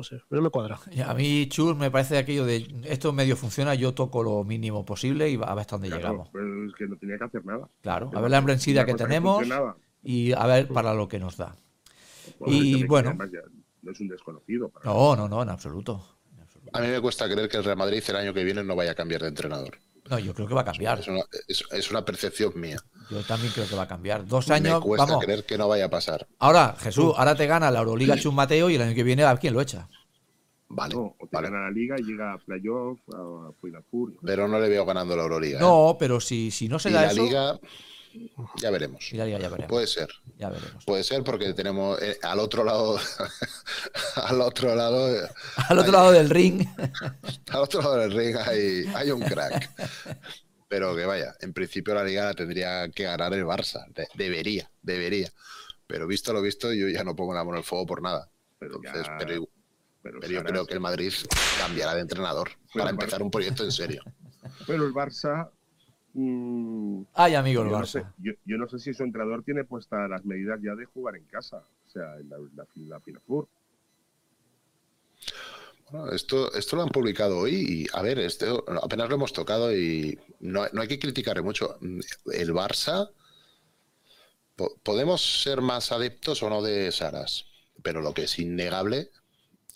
no 0.00 0.04
sé, 0.04 0.20
no 0.30 0.40
me 0.42 0.50
cuadra. 0.50 0.78
Y 0.90 1.00
A 1.00 1.12
mí, 1.14 1.46
Chus, 1.48 1.76
me 1.76 1.90
parece 1.90 2.18
aquello 2.18 2.44
de 2.44 2.66
esto 2.84 3.12
medio 3.12 3.36
funciona, 3.36 3.74
yo 3.74 3.92
toco 3.94 4.22
lo 4.22 4.42
mínimo 4.44 4.84
posible 4.84 5.28
y 5.30 5.34
a 5.36 5.38
ver 5.54 5.58
hasta 5.60 5.76
dónde 5.76 5.88
Claro, 5.88 6.02
llegamos. 6.02 6.28
pero 6.32 6.66
es 6.66 6.74
que 6.74 6.86
no 6.86 6.96
tenía 6.96 7.18
que 7.18 7.24
hacer 7.24 7.44
nada. 7.44 7.68
Claro, 7.82 8.10
a 8.14 8.20
ver 8.20 8.30
la 8.30 8.38
emprensida 8.38 8.82
Una 8.82 8.86
que 8.92 8.94
tenemos 8.94 9.46
y 10.02 10.32
a 10.32 10.46
ver 10.46 10.68
para 10.68 10.94
lo 10.94 11.06
que 11.08 11.18
nos 11.18 11.36
da. 11.36 11.54
Bueno, 12.38 12.54
Y 12.56 12.84
bueno. 12.84 13.16
ya 13.32 13.40
No 13.82 13.92
es 13.92 14.00
un 14.00 14.08
desconocido. 14.08 14.68
para 14.70 14.84
No, 14.86 15.16
no, 15.16 15.28
no, 15.28 15.42
en 15.42 15.48
absoluto. 15.50 16.18
En 16.34 16.40
absoluto. 16.40 16.70
A 16.72 16.80
mí 16.80 16.88
me 16.88 17.00
cuesta 17.00 17.26
creer 17.28 17.48
que 17.48 17.56
el 17.58 17.64
Real 17.64 17.76
Madrid 17.76 18.02
el 18.08 18.16
año 18.16 18.32
que 18.34 18.44
viene 18.44 18.62
no 18.64 18.74
vaya 18.76 18.92
a 18.92 18.94
cambiar 18.94 19.22
de 19.22 19.28
entrenador. 19.28 19.78
No, 20.10 20.18
yo 20.18 20.34
creo 20.34 20.48
que 20.48 20.54
va 20.54 20.62
a 20.62 20.64
cambiar. 20.64 20.98
Es 20.98 21.08
una, 21.08 21.22
es, 21.46 21.64
es 21.70 21.90
una 21.90 22.04
percepción 22.04 22.52
mía. 22.56 22.76
Yo 23.10 23.22
también 23.22 23.52
creo 23.52 23.68
que 23.68 23.76
va 23.76 23.82
a 23.82 23.88
cambiar. 23.88 24.26
Dos 24.26 24.48
Me 24.48 24.56
años, 24.56 24.80
cuesta 24.82 25.06
vamos. 25.06 25.24
creer 25.24 25.44
que 25.44 25.56
no 25.56 25.68
vaya 25.68 25.84
a 25.86 25.90
pasar. 25.90 26.26
Ahora, 26.38 26.74
Jesús, 26.80 27.12
ahora 27.16 27.34
te 27.34 27.46
gana 27.46 27.70
la 27.70 27.78
Euroliga 27.78 28.16
Chus 28.18 28.34
Mateo 28.34 28.68
y 28.70 28.74
el 28.74 28.82
año 28.82 28.94
que 28.94 29.02
viene 29.04 29.24
a 29.24 29.36
quién 29.36 29.54
lo 29.54 29.60
echa. 29.60 29.88
Vale, 30.68 30.94
No, 30.94 31.00
o 31.18 31.26
te 31.26 31.28
vale. 31.36 31.48
gana 31.50 31.64
la 31.64 31.70
liga 31.70 31.96
y 31.98 32.02
llega 32.04 32.32
a 32.32 32.38
playoff, 32.38 32.98
a, 33.12 33.48
a. 33.48 33.82
Pero 34.24 34.46
no 34.48 34.58
le 34.60 34.68
veo 34.68 34.84
ganando 34.84 35.16
la 35.16 35.22
Euroliga. 35.22 35.58
¿eh? 35.58 35.60
No, 35.60 35.96
pero 35.98 36.20
si, 36.20 36.50
si 36.50 36.68
no 36.68 36.78
se 36.78 36.90
y 36.90 36.92
da 36.92 37.02
la 37.02 37.12
eso. 37.12 37.22
liga, 37.24 37.60
ya 38.56 38.70
veremos. 38.70 39.12
y 39.12 39.16
la 39.16 39.24
Liga 39.24 39.38
ya 39.38 39.48
veremos. 39.48 39.68
Puede 39.70 39.86
ser. 39.86 40.08
ya 40.36 40.48
veremos. 40.50 40.84
Puede 40.84 41.04
ser 41.04 41.22
porque 41.22 41.52
tenemos 41.54 42.00
eh, 42.02 42.18
al 42.22 42.38
otro 42.40 42.64
lado, 42.64 42.98
al 44.16 44.40
otro 44.40 44.74
lado, 44.74 45.28
Al 45.68 45.78
otro 45.78 45.92
lado 45.92 46.12
del 46.12 46.30
ring. 46.30 46.66
al 47.50 47.60
otro 47.60 47.80
lado 47.82 47.96
del 47.96 48.12
ring 48.12 48.36
hay, 48.36 48.84
hay 48.94 49.10
un 49.10 49.20
crack. 49.20 49.70
Pero 50.68 50.94
que 50.94 51.04
vaya, 51.04 51.34
en 51.40 51.52
principio 51.52 51.94
la 51.94 52.04
liga 52.04 52.24
la 52.24 52.34
tendría 52.34 52.88
que 52.90 53.04
ganar 53.04 53.32
el 53.34 53.44
Barça. 53.44 53.86
De- 53.92 54.06
debería, 54.14 54.70
debería. 54.82 55.28
Pero 55.86 56.06
visto 56.06 56.32
lo 56.32 56.40
visto, 56.40 56.72
yo 56.72 56.88
ya 56.88 57.02
no 57.02 57.16
pongo 57.16 57.34
la 57.34 57.40
mano 57.42 57.56
en 57.56 57.58
el 57.58 57.64
fuego 57.64 57.86
por 57.86 58.02
nada. 58.02 58.30
Pero, 58.58 58.76
Entonces, 58.76 59.06
ya- 59.06 59.16
pero, 59.18 59.48
pero 60.02 60.20
pero 60.20 60.32
yo 60.32 60.44
creo 60.44 60.66
que 60.66 60.74
el 60.74 60.80
Madrid 60.80 61.12
cambiará 61.58 61.94
de 61.94 62.02
entrenador 62.02 62.50
para 62.72 62.90
empezar 62.90 63.22
un 63.22 63.30
proyecto 63.30 63.64
en 63.64 63.72
serio. 63.72 64.02
Pero 64.66 64.86
el 64.86 64.92
Barça. 64.94 65.50
Mm, 66.14 67.02
Ay, 67.12 67.34
amigo, 67.36 67.62
el 67.62 67.68
yo, 67.68 67.76
no 67.76 67.86
sé, 67.86 68.04
Barça. 68.04 68.14
yo, 68.18 68.32
yo 68.44 68.58
no 68.58 68.68
sé 68.68 68.78
si 68.78 68.94
su 68.94 69.02
entrenador 69.04 69.42
tiene 69.44 69.64
puestas 69.64 70.08
las 70.10 70.24
medidas 70.24 70.60
ya 70.62 70.74
de 70.74 70.84
jugar 70.86 71.16
en 71.16 71.24
casa. 71.26 71.58
O 71.86 71.90
sea, 71.90 72.16
en 72.18 72.28
la, 72.28 72.38
la, 72.54 72.66
la 72.74 73.00
Final 73.00 73.22
Four. 73.26 73.48
Bueno, 75.90 76.12
esto, 76.12 76.52
esto 76.54 76.76
lo 76.76 76.82
han 76.82 76.88
publicado 76.88 77.38
hoy 77.38 77.54
y, 77.56 77.86
a 77.96 78.02
ver, 78.02 78.18
esto 78.20 78.64
apenas 78.82 79.08
lo 79.08 79.16
hemos 79.16 79.32
tocado 79.32 79.74
y 79.76 80.18
no, 80.38 80.66
no 80.72 80.82
hay 80.82 80.88
que 80.88 81.00
criticarle 81.00 81.42
mucho. 81.42 81.78
El 82.32 82.52
Barça, 82.54 83.10
po- 84.56 84.76
podemos 84.82 85.42
ser 85.42 85.60
más 85.60 85.92
adeptos 85.92 86.42
o 86.42 86.50
no 86.50 86.62
de 86.62 86.92
Saras, 86.92 87.46
pero 87.82 88.00
lo 88.00 88.14
que 88.14 88.24
es 88.24 88.38
innegable 88.38 89.10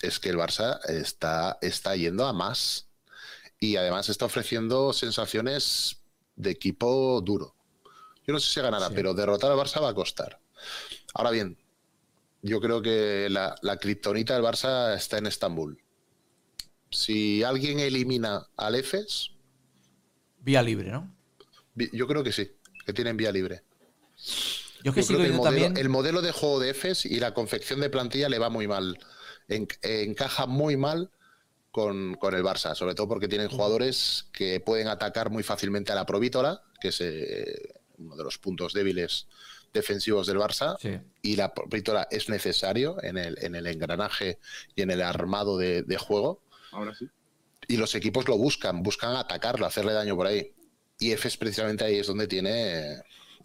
es 0.01 0.19
que 0.19 0.29
el 0.29 0.37
Barça 0.37 0.79
está, 0.89 1.57
está 1.61 1.95
yendo 1.97 2.25
a 2.27 2.33
más 2.33 2.89
y 3.59 3.77
además 3.77 4.09
está 4.09 4.25
ofreciendo 4.25 4.93
sensaciones 4.93 6.03
de 6.35 6.51
equipo 6.51 7.21
duro. 7.21 7.55
Yo 8.27 8.33
no 8.33 8.39
sé 8.39 8.53
si 8.53 8.59
ganará, 8.61 8.87
Sí. 8.87 8.93
pero 8.95 9.13
derrotar 9.13 9.51
al 9.51 9.57
Barça 9.57 9.81
va 9.81 9.89
a 9.89 9.93
costar. 9.93 10.39
Ahora 11.13 11.31
bien, 11.31 11.57
yo 12.41 12.59
creo 12.59 12.81
que 12.81 13.27
la, 13.29 13.55
la 13.61 13.77
kriptonita 13.77 14.33
del 14.33 14.43
Barça 14.43 14.95
está 14.95 15.17
en 15.17 15.27
Estambul. 15.27 15.81
Si 16.91 17.43
alguien 17.43 17.79
elimina 17.79 18.47
al 18.57 18.75
EFES, 18.75 19.31
Vía 20.39 20.61
libre, 20.61 20.91
¿no? 20.91 21.11
yo 21.91 22.07
creo 22.07 22.23
que 22.23 22.31
sí, 22.31 22.51
que 22.85 22.93
tienen 22.93 23.17
vía 23.17 23.31
libre. 23.31 23.63
Yo 24.83 24.93
que 24.93 25.03
creo 25.03 25.19
que 25.19 25.25
el 25.25 25.33
modelo, 25.33 25.43
también. 25.43 25.77
el 25.77 25.89
modelo 25.89 26.21
de 26.21 26.31
juego 26.31 26.59
de 26.59 26.69
EFES 26.69 27.05
y 27.07 27.19
la 27.19 27.33
confección 27.33 27.79
de 27.79 27.89
plantilla 27.89 28.29
le 28.29 28.37
va 28.37 28.49
muy 28.49 28.67
mal. 28.67 28.99
En- 29.47 29.67
encaja 29.81 30.45
muy 30.45 30.77
mal 30.77 31.09
con, 31.75 32.15
con 32.15 32.33
el 32.33 32.41
Barça, 32.41 32.73
sobre 32.73 32.95
todo 32.95 33.09
porque 33.09 33.27
tienen 33.27 33.49
jugadores 33.49 34.27
que 34.31 34.61
pueden 34.61 34.87
atacar 34.87 35.29
muy 35.29 35.43
fácilmente 35.43 35.91
a 35.91 35.95
la 35.95 36.05
Provítola, 36.05 36.61
que 36.79 36.87
es 36.87 37.01
eh, 37.01 37.73
uno 37.97 38.15
de 38.15 38.23
los 38.23 38.37
puntos 38.37 38.71
débiles 38.71 39.27
defensivos 39.73 40.25
del 40.25 40.37
Barça. 40.37 40.77
Sí. 40.79 40.97
y 41.21 41.35
la 41.35 41.53
Provítola 41.53 42.07
es 42.09 42.29
necesario 42.29 42.95
en 43.03 43.17
el, 43.17 43.37
en 43.43 43.55
el 43.55 43.67
engranaje 43.67 44.39
y 44.73 44.83
en 44.83 44.89
el 44.91 45.01
armado 45.01 45.57
de, 45.57 45.83
de 45.83 45.97
juego. 45.97 46.41
Ahora 46.71 46.95
sí. 46.95 47.09
Y 47.67 47.75
los 47.75 47.93
equipos 47.93 48.25
lo 48.29 48.37
buscan, 48.37 48.81
buscan 48.81 49.13
atacarlo, 49.17 49.65
hacerle 49.65 49.91
daño 49.91 50.15
por 50.15 50.27
ahí. 50.27 50.53
Y 50.97 51.11
EFES 51.11 51.35
precisamente 51.35 51.83
ahí 51.83 51.97
es 51.99 52.07
donde 52.07 52.27
tiene 52.27 53.01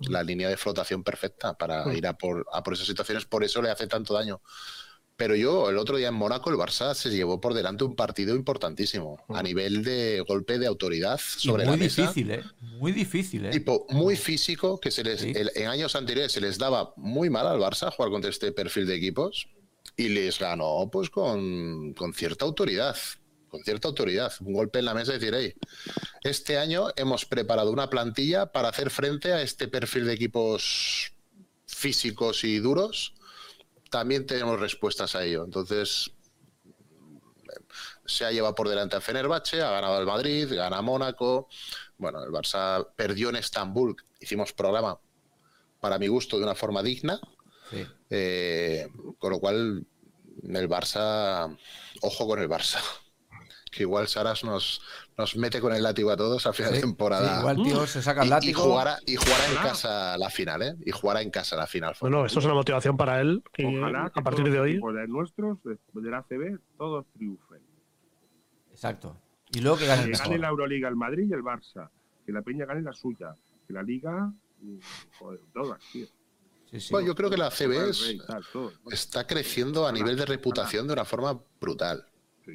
la 0.08 0.22
línea 0.22 0.48
de 0.48 0.56
flotación 0.56 1.02
perfecta 1.02 1.58
para 1.58 1.84
Mm. 1.86 1.96
ir 1.96 2.06
a 2.06 2.12
por, 2.16 2.46
a 2.52 2.62
por 2.62 2.74
esas 2.74 2.86
situaciones. 2.86 3.24
Por 3.26 3.42
eso 3.42 3.60
le 3.60 3.70
hace 3.70 3.88
tanto 3.88 4.14
daño. 4.14 4.40
Pero 5.20 5.36
yo, 5.36 5.68
el 5.68 5.76
otro 5.76 5.98
día 5.98 6.08
en 6.08 6.14
Mónaco, 6.14 6.48
el 6.48 6.56
Barça 6.56 6.94
se 6.94 7.10
llevó 7.10 7.42
por 7.42 7.52
delante 7.52 7.84
un 7.84 7.94
partido 7.94 8.34
importantísimo 8.34 9.22
a 9.28 9.42
nivel 9.42 9.84
de 9.84 10.24
golpe 10.26 10.58
de 10.58 10.66
autoridad 10.66 11.20
Y 11.36 11.40
sobre 11.46 11.66
muy 11.66 11.76
la 11.76 11.76
mesa. 11.84 12.00
difícil, 12.02 12.30
¿eh? 12.30 12.42
Muy 12.62 12.92
difícil, 12.92 13.44
¿eh? 13.44 13.50
Tipo 13.50 13.84
muy 13.90 14.16
físico, 14.16 14.80
que 14.80 14.90
se 14.90 15.04
les, 15.04 15.20
Sí. 15.20 15.32
el- 15.36 15.50
en 15.56 15.66
años 15.68 15.94
anteriores 15.94 16.32
se 16.32 16.40
les 16.40 16.56
daba 16.56 16.94
muy 16.96 17.28
mal 17.28 17.46
al 17.46 17.58
Barça 17.60 17.92
jugar 17.92 18.10
contra 18.10 18.30
este 18.30 18.50
perfil 18.52 18.86
de 18.86 18.94
equipos 18.94 19.46
y 19.94 20.08
les 20.08 20.38
ganó 20.38 20.88
pues 20.90 21.10
con, 21.10 21.92
con 21.92 22.14
cierta 22.14 22.46
autoridad. 22.46 22.96
Con 23.50 23.62
cierta 23.62 23.88
autoridad. 23.88 24.32
Un 24.40 24.54
golpe 24.54 24.78
en 24.78 24.86
la 24.86 24.94
mesa 24.94 25.12
y 25.14 25.18
decir, 25.18 25.34
hey, 25.36 25.52
este 26.22 26.56
año 26.56 26.86
hemos 26.96 27.26
preparado 27.26 27.70
una 27.72 27.90
plantilla 27.90 28.46
para 28.52 28.70
hacer 28.70 28.88
frente 28.88 29.34
a 29.34 29.42
este 29.42 29.68
perfil 29.68 30.06
de 30.06 30.14
equipos 30.14 31.12
físicos 31.66 32.42
y 32.44 32.58
duros. 32.58 33.12
También 33.90 34.24
tenemos 34.24 34.60
respuestas 34.60 35.14
a 35.16 35.24
ello. 35.24 35.44
Entonces, 35.44 36.12
se 38.06 38.24
ha 38.24 38.32
llevado 38.32 38.54
por 38.54 38.68
delante 38.68 38.96
al 38.96 39.02
Fenerbahce, 39.02 39.62
ha 39.62 39.70
ganado 39.70 39.96
al 39.96 40.06
Madrid, 40.06 40.52
gana 40.52 40.78
a 40.78 40.82
Mónaco. 40.82 41.48
Bueno, 41.98 42.22
el 42.22 42.30
Barça 42.30 42.86
perdió 42.96 43.28
en 43.28 43.36
Estambul. 43.36 43.96
Hicimos 44.20 44.52
programa, 44.52 44.98
para 45.80 45.98
mi 45.98 46.08
gusto, 46.08 46.38
de 46.38 46.44
una 46.44 46.54
forma 46.54 46.82
digna. 46.82 47.20
Sí. 47.70 47.86
Eh, 48.10 48.88
con 49.18 49.30
lo 49.30 49.38
cual, 49.38 49.86
el 50.42 50.68
Barça, 50.68 51.56
ojo 52.00 52.26
con 52.26 52.40
el 52.40 52.48
Barça. 52.48 52.80
Que 53.70 53.84
igual 53.84 54.08
Saras 54.08 54.42
nos, 54.42 54.80
nos 55.20 55.36
mete 55.36 55.60
con 55.60 55.72
el 55.74 55.82
látigo 55.82 56.10
a 56.10 56.16
todos 56.16 56.46
a 56.46 56.52
final 56.52 56.70
Sí, 56.72 56.76
de 56.76 56.82
temporada. 56.82 57.34
sí, 57.34 57.40
igual, 57.40 57.56
tío, 57.62 57.86
se 57.86 58.00
saca 58.02 58.22
el 58.22 58.26
Y- 58.26 58.28
y, 58.28 58.30
látigo. 58.30 58.62
jugará, 58.62 58.98
y 59.06 59.16
jugará 59.16 59.46
en 59.46 59.54
casa 59.56 60.16
la 60.18 60.30
final, 60.30 60.62
¿eh? 60.62 60.74
Y 60.84 60.90
jugará 60.90 61.20
en 61.22 61.30
casa 61.30 61.56
la 61.56 61.66
final. 61.66 61.94
Bueno, 62.00 62.24
esto 62.24 62.38
es 62.38 62.44
una 62.46 62.54
motivación 62.54 62.96
para 62.96 63.20
él. 63.20 63.42
Ojalá 63.64 64.10
que 64.12 64.20
a 64.20 64.22
partir 64.22 64.44
de 64.44 64.50
los 64.50 64.60
hoy. 64.60 64.94
de 64.94 65.08
nuestros, 65.08 65.62
de- 65.62 65.78
del 65.92 66.14
ACB, 66.14 66.58
todos 66.78 67.04
triunfen. 67.12 67.60
Exacto. 68.70 69.16
Y 69.52 69.60
luego 69.60 69.76
que 69.78 69.86
gane 69.86 70.10
Que 70.10 70.16
gane 70.16 70.38
la 70.38 70.48
Euroliga 70.48 70.88
el 70.88 70.96
Madrid 70.96 71.26
y 71.28 71.32
el 71.32 71.42
Barça. 71.42 71.90
Que 72.24 72.32
la 72.32 72.42
Peña 72.42 72.64
gane 72.66 72.82
la 72.82 72.92
suya. 72.92 73.34
Que 73.66 73.72
la 73.72 73.82
Liga, 73.82 74.32
mm, 74.60 74.76
joder, 75.18 75.40
todas, 75.52 75.80
tío. 75.92 76.06
Sí, 76.70 76.80
sí. 76.80 76.88
Bueno, 76.92 77.08
yo 77.08 77.14
creo 77.16 77.28
que 77.28 77.36
la 77.36 77.50
CB 77.50 77.90
es- 77.90 78.16
está 78.92 79.26
creciendo 79.26 79.86
a 79.88 79.92
nivel 79.92 80.16
de 80.16 80.24
reputación 80.24 80.86
de 80.86 80.92
una 80.92 81.04
forma 81.04 81.36
brutal. 81.60 82.06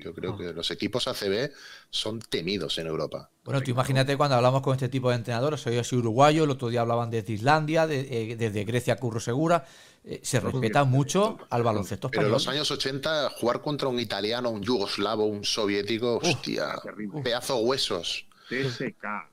Yo 0.03 0.13
creo 0.13 0.37
que 0.37 0.53
los 0.53 0.69
equipos 0.71 1.07
ACB 1.07 1.51
son 1.89 2.19
temidos 2.19 2.77
en 2.77 2.87
Europa. 2.87 3.29
Bueno, 3.43 3.61
tú 3.61 3.71
imagínate 3.71 4.17
cuando 4.17 4.35
hablamos 4.35 4.61
con 4.61 4.73
este 4.73 4.89
tipo 4.89 5.09
de 5.09 5.15
entrenadores, 5.17 5.61
soy 5.61 5.77
así 5.77 5.95
uruguayo, 5.95 6.43
el 6.45 6.49
otro 6.51 6.69
día 6.69 6.81
hablaban 6.81 7.09
desde 7.09 7.33
Islandia, 7.33 7.85
de- 7.87 8.31
eh, 8.31 8.35
desde 8.35 8.63
Grecia 8.63 8.95
Curro 8.97 9.19
Segura, 9.19 9.65
eh, 10.03 10.19
se 10.23 10.39
respeta 10.39 10.83
mucho 10.83 11.37
al 11.49 11.63
baloncesto 11.63 12.09
Pero 12.09 12.21
en 12.23 12.27
español. 12.27 12.31
los 12.31 12.47
años 12.47 12.71
80, 12.71 13.29
jugar 13.39 13.61
contra 13.61 13.87
un 13.87 13.99
italiano, 13.99 14.49
un 14.49 14.61
yugoslavo, 14.61 15.25
un 15.25 15.43
soviético, 15.43 16.17
hostia, 16.17 16.75
pedazo 17.23 17.57
de 17.57 17.63
huesos. 17.63 18.27
TSK. 18.49 19.29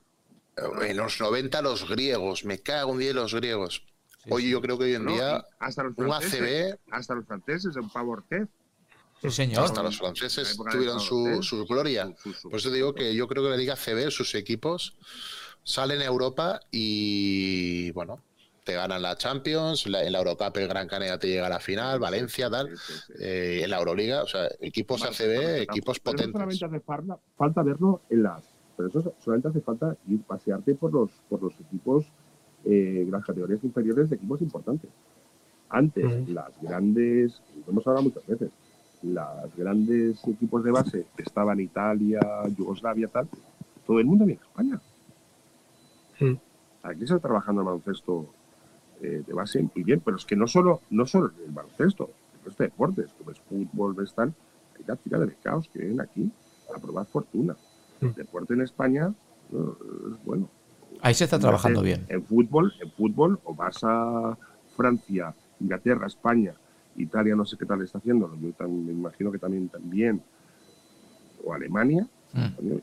En 0.82 0.96
los 0.96 1.18
90 1.20 1.62
los 1.62 1.88
griegos, 1.88 2.44
me 2.44 2.58
cago 2.58 2.92
en 2.92 2.98
día 2.98 3.14
los 3.14 3.34
griegos. 3.34 3.82
Hoy 4.28 4.50
yo 4.50 4.60
creo 4.60 4.78
que 4.78 4.84
hoy 4.84 4.94
en 4.94 5.04
No, 5.04 5.12
día 5.12 5.38
y 5.38 5.54
hasta 5.58 5.82
los 5.82 5.94
un 5.96 6.12
ACB, 6.12 6.78
hasta 6.90 7.14
los 7.14 7.26
franceses, 7.26 7.74
en 7.76 7.88
Pavo 7.88 8.12
Ortez. 8.12 8.48
Sí, 9.22 9.30
señor. 9.30 9.64
hasta 9.64 9.82
los 9.82 9.98
franceses 9.98 10.56
tuvieron 10.56 10.98
Pablo 10.98 11.00
su, 11.00 11.42
su 11.42 11.64
gloria. 11.66 12.12
Por 12.42 12.54
eso 12.56 12.70
digo 12.70 12.94
que 12.94 13.14
yo 13.14 13.28
creo 13.28 13.42
que 13.44 13.50
la 13.50 13.56
Liga 13.56 13.76
CB, 13.76 14.10
sus 14.10 14.34
equipos, 14.34 14.96
salen 15.62 16.00
a 16.00 16.04
Europa 16.04 16.60
y 16.70 17.90
bueno, 17.92 18.18
te 18.64 18.74
ganan 18.74 19.02
la 19.02 19.16
Champions, 19.16 19.86
la- 19.86 20.04
en 20.04 20.12
la 20.12 20.18
Eurocup 20.18 20.56
el 20.56 20.68
Gran 20.68 20.88
Canaria 20.88 21.18
te 21.18 21.28
llega 21.28 21.46
a 21.46 21.50
la 21.50 21.60
final, 21.60 21.98
Valencia, 22.00 22.50
tal. 22.50 22.68
Eh, 23.20 23.60
en 23.64 23.70
la 23.70 23.78
Euroliga, 23.78 24.22
o 24.22 24.26
sea, 24.26 24.48
equipos 24.60 25.02
ACB, 25.02 25.62
equipos 25.62 25.98
Pero 26.00 26.12
potentes. 26.16 26.32
solamente 26.32 26.64
hace 26.64 26.80
falta, 26.80 27.18
falta 27.36 27.62
verlo 27.62 28.02
en 28.10 28.22
las. 28.24 28.44
Pero 28.76 28.88
eso 28.88 29.14
solamente 29.22 29.48
hace 29.48 29.60
falta 29.60 29.96
ir 30.08 30.20
pasearte 30.22 30.74
por 30.74 30.92
los, 30.92 31.10
por 31.28 31.42
los 31.42 31.52
equipos, 31.60 32.06
eh, 32.64 33.06
las 33.10 33.24
categorías 33.24 33.62
inferiores 33.62 34.10
de 34.10 34.16
equipos 34.16 34.40
importantes. 34.42 34.90
Antes, 35.68 36.28
las 36.28 36.52
grandes, 36.60 37.40
lo 37.64 37.72
hemos 37.72 37.86
hablado 37.86 38.04
muchas 38.04 38.26
veces, 38.26 38.50
las 39.02 39.54
grandes 39.56 40.26
equipos 40.26 40.62
de 40.64 40.70
base 40.70 41.06
estaban 41.16 41.60
Italia, 41.60 42.20
Yugoslavia, 42.56 43.08
tal. 43.08 43.28
Todo 43.86 43.98
el 43.98 44.06
mundo 44.06 44.24
viene 44.24 44.40
a 44.42 44.46
España. 44.46 44.80
Mm. 46.20 46.38
Aquí 46.84 46.98
se 47.00 47.04
está 47.04 47.18
trabajando 47.18 47.62
el 47.62 47.66
baloncesto 47.66 48.26
eh, 49.00 49.22
de 49.26 49.32
base 49.32 49.62
muy 49.62 49.84
bien, 49.84 50.00
pero 50.04 50.16
es 50.16 50.24
que 50.24 50.36
no 50.36 50.46
solo, 50.46 50.80
no 50.90 51.06
solo 51.06 51.32
el 51.44 51.52
baloncesto, 51.52 52.10
el 52.34 52.44
resto 52.44 52.62
de 52.62 52.68
deportes, 52.68 53.10
como 53.18 53.30
es 53.30 53.40
fútbol, 53.40 53.94
ves 53.94 54.14
tal, 54.14 54.32
hay 54.78 54.84
cantidad 54.84 55.18
de 55.18 55.26
becados 55.26 55.68
que 55.68 55.80
vienen 55.80 56.00
aquí 56.00 56.30
a 56.74 56.78
probar 56.78 57.06
fortuna. 57.06 57.56
Mm. 58.00 58.06
El 58.06 58.14
deporte 58.14 58.54
en 58.54 58.62
España 58.62 59.12
es 59.50 60.24
bueno. 60.24 60.48
Ahí 61.00 61.14
se 61.14 61.24
está 61.24 61.38
trabajando 61.38 61.82
bien. 61.82 62.06
En 62.08 62.24
fútbol, 62.24 62.72
en 62.80 62.90
fútbol, 62.92 63.40
o 63.44 63.54
vas 63.54 63.78
a 63.82 64.36
Francia, 64.76 65.34
Inglaterra, 65.60 66.06
España, 66.06 66.54
Italia, 66.96 67.34
no 67.34 67.44
sé 67.46 67.56
qué 67.56 67.64
tal 67.66 67.82
está 67.82 67.98
haciendo, 67.98 68.34
yo 68.40 68.48
tam- 68.50 68.84
me 68.84 68.92
imagino 68.92 69.32
que 69.32 69.38
también 69.38 69.68
también, 69.68 70.22
o 71.44 71.52
Alemania, 71.52 72.06
Mm. 72.34 72.54
coño, 72.56 72.80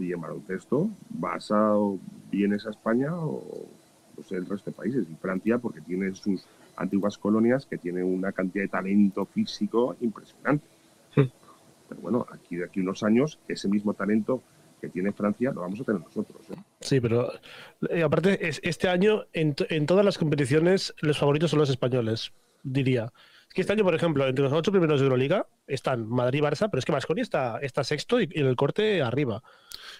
y 0.00 0.12
en 0.12 0.20
baloncesto, 0.20 0.90
vas 1.10 1.50
a, 1.52 1.76
o 1.76 1.98
vienes 2.30 2.66
a 2.66 2.70
España 2.70 3.14
o 3.16 3.68
no 4.16 4.24
sé, 4.24 4.34
el 4.36 4.46
resto 4.46 4.70
de 4.70 4.76
países. 4.76 5.06
Y 5.10 5.14
Francia, 5.14 5.58
porque 5.58 5.80
tiene 5.80 6.12
sus 6.14 6.44
antiguas 6.76 7.16
colonias 7.16 7.66
que 7.66 7.78
tienen 7.78 8.04
una 8.04 8.32
cantidad 8.32 8.64
de 8.64 8.68
talento 8.68 9.24
físico 9.26 9.96
impresionante. 10.00 10.66
Sí. 11.14 11.30
Pero 11.88 12.00
bueno, 12.00 12.26
aquí 12.32 12.56
de 12.56 12.64
aquí 12.64 12.80
a 12.80 12.82
unos 12.82 13.02
años, 13.02 13.38
ese 13.48 13.68
mismo 13.68 13.94
talento 13.94 14.42
que 14.80 14.88
tiene 14.88 15.12
Francia 15.12 15.52
lo 15.52 15.60
vamos 15.60 15.80
a 15.80 15.84
tener 15.84 16.00
nosotros. 16.02 16.40
¿eh? 16.50 16.56
Sí, 16.80 17.00
pero 17.00 17.30
eh, 17.90 18.02
aparte, 18.02 18.48
es, 18.48 18.60
este 18.64 18.88
año 18.88 19.24
en, 19.32 19.54
en 19.68 19.86
todas 19.86 20.04
las 20.04 20.18
competiciones 20.18 20.94
los 21.00 21.18
favoritos 21.18 21.50
son 21.50 21.60
los 21.60 21.70
españoles, 21.70 22.32
diría. 22.62 23.12
Es 23.50 23.54
que 23.54 23.60
este 23.62 23.72
año, 23.72 23.82
por 23.82 23.94
ejemplo, 23.96 24.26
entre 24.28 24.44
los 24.44 24.52
ocho 24.52 24.70
primeros 24.70 25.00
de 25.00 25.06
Euroliga 25.06 25.44
están 25.66 26.08
Madrid 26.08 26.38
y 26.38 26.42
Barça, 26.42 26.68
pero 26.70 26.78
es 26.78 26.84
que 26.84 26.92
Vasconia 26.92 27.22
está, 27.22 27.58
está 27.58 27.82
sexto 27.82 28.20
y, 28.20 28.28
y 28.32 28.40
en 28.40 28.46
el 28.46 28.54
corte 28.54 29.02
arriba. 29.02 29.42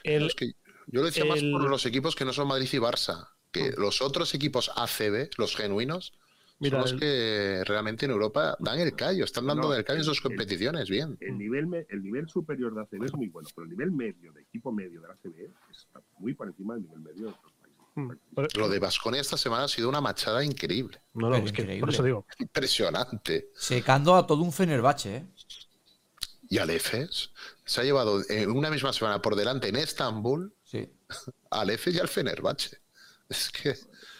El, 0.04 0.26
Es 0.26 0.34
que 0.36 0.52
yo 0.86 1.00
lo 1.00 1.06
decía 1.06 1.24
más 1.24 1.42
por 1.42 1.68
los 1.68 1.84
equipos 1.84 2.14
que 2.14 2.24
no 2.24 2.32
son 2.32 2.46
Madrid 2.46 2.68
y 2.72 2.76
Barça, 2.76 3.26
que 3.50 3.72
los 3.76 4.02
otros 4.02 4.34
equipos 4.34 4.70
ACB, 4.76 5.30
los 5.36 5.56
genuinos, 5.56 6.12
Mira, 6.60 6.76
son 6.76 6.80
los 6.82 6.92
el- 6.92 7.00
que 7.00 7.62
realmente 7.66 8.04
en 8.04 8.12
Europa 8.12 8.56
dan 8.60 8.78
el 8.78 8.94
callo, 8.94 9.24
están 9.24 9.46
dando 9.48 9.68
No, 9.68 9.74
el 9.74 9.82
callo 9.84 9.98
en 9.98 10.04
sus 10.04 10.18
el- 10.18 10.22
competiciones, 10.22 10.88
bien. 10.88 11.16
El 11.20 11.36
nivel, 11.36 11.66
me- 11.66 11.86
el 11.88 12.04
nivel 12.04 12.28
superior 12.28 12.72
de 12.72 12.82
ACB 12.82 13.04
es 13.06 13.14
muy 13.14 13.26
bueno, 13.30 13.48
pero 13.52 13.64
el 13.64 13.70
nivel 13.70 13.90
medio, 13.90 14.32
de 14.32 14.42
equipo 14.42 14.70
medio 14.70 15.00
de 15.00 15.08
la 15.08 15.14
ACB, 15.14 15.50
está 15.72 16.00
muy 16.20 16.34
por 16.34 16.46
encima 16.46 16.74
del 16.74 16.84
nivel 16.84 17.00
medio 17.00 17.22
de 17.22 17.32
otros. 17.32 17.52
Mm, 17.52 17.59
Lo 18.56 18.68
de 18.68 18.78
Vasconia 18.78 19.20
esta 19.20 19.36
semana 19.36 19.64
ha 19.64 19.68
sido 19.68 19.88
una 19.88 20.00
machada 20.00 20.44
increíble, 20.44 21.00
no, 21.14 21.28
no, 21.30 21.36
es 21.36 21.52
que 21.52 21.62
increíble. 21.62 21.80
por 21.80 21.90
eso 21.90 22.02
digo. 22.02 22.26
impresionante. 22.38 23.50
Secando 23.54 24.14
a 24.16 24.26
todo 24.26 24.42
un 24.42 24.52
Fenerbahce, 24.52 25.16
¿eh? 25.16 25.26
Y 26.48 26.58
al 26.58 26.70
EFES 26.70 27.30
se 27.64 27.80
ha 27.80 27.84
llevado 27.84 28.20
en 28.28 28.50
una 28.50 28.70
misma 28.70 28.92
semana 28.92 29.22
por 29.22 29.36
delante 29.36 29.68
en 29.68 29.76
Estambul 29.76 30.52
Sí. 30.64 30.88
al 31.50 31.70
EFES 31.70 31.94
y 31.94 31.98
al 32.00 32.08
Fenerbahce. 32.08 32.78
Es 33.30 33.48
que 33.50 33.70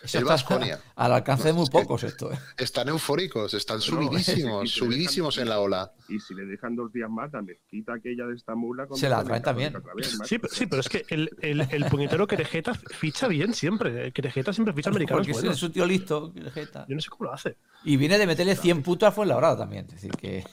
Eso 0.03 0.19
el 0.19 0.25
Vasconia. 0.25 0.81
al 0.97 1.13
alcance 1.13 1.49
de 1.49 1.53
muy 1.53 1.65
Es 1.65 1.71
pocos 1.71 2.05
esto, 2.05 2.33
¿eh? 2.33 2.39
Están 2.57 2.89
eufóricos, 2.89 3.53
están 3.55 3.81
subidísimos, 3.81 4.71
subidísimos 4.73 5.35
dejan- 5.37 5.43
en 5.43 5.49
la 5.51 5.61
ola. 5.61 5.93
Y 6.09 6.19
si 6.21 6.33
le 6.35 6.47
dejan 6.47 6.77
dos 6.77 6.93
días 6.93 7.11
más, 7.11 7.31
la 7.33 7.43
mezquita 7.43 7.95
aquella 7.95 8.25
de 8.27 8.37
Estambul 8.37 8.77
la 8.79 8.87
Se 8.95 9.09
la 9.09 9.23
traen 9.25 9.39
en 9.39 9.43
también. 9.43 9.73
vez. 9.97 10.19
Sí, 10.25 10.39
pero, 10.39 10.55
sí, 10.55 10.67
pero 10.67 10.81
es 10.81 10.89
que 10.89 11.05
el, 11.09 11.29
el, 11.43 11.61
el 11.71 11.85
puñetero 11.87 12.27
Querejeta 12.27 12.73
ficha 12.75 13.27
bien 13.29 13.53
siempre. 13.53 14.07
El 14.07 14.13
Querejeta 14.13 14.53
siempre 14.53 14.73
ficha 14.75 14.91
americanos 14.91 15.27
Porque 15.27 15.49
es 15.49 15.57
su 15.59 15.71
tío 15.71 15.85
listo. 15.85 16.33
Jeta. 16.55 16.87
Yo 16.89 16.95
no 16.95 17.01
sé 17.03 17.09
cómo 17.11 17.25
lo 17.25 17.35
hace. 17.35 17.57
Y 17.85 17.97
viene 17.97 18.17
de 18.17 18.27
meterle 18.27 18.55
100 18.57 18.83
putos 18.83 19.09
a 19.09 19.13
Fuenlabrada 19.13 19.59
también. 19.59 19.87
Es 19.87 19.95
decir, 19.95 20.13
que 20.13 20.45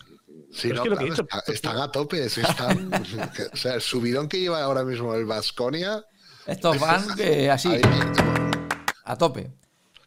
Sí, 0.52 0.70
es 0.70 0.74
no, 0.76 0.84
que 0.84 0.90
lo 0.90 0.98
que 0.98 1.06
claro, 1.08 1.22
he 1.22 1.24
está- 1.38 1.52
están 1.52 1.78
a 1.78 1.92
tope. 1.92 2.26
Están, 2.26 2.92
o 3.54 3.56
sea, 3.58 3.76
el 3.76 3.82
subidón 3.82 4.28
que 4.28 4.40
lleva 4.40 4.64
ahora 4.64 4.84
mismo 4.84 5.14
el 5.14 5.26
Vasconia. 5.26 6.04
estos 6.46 6.80
van 6.80 7.04
eh, 7.20 7.50
así, 7.50 7.70
a 9.12 9.18
tope. 9.18 9.52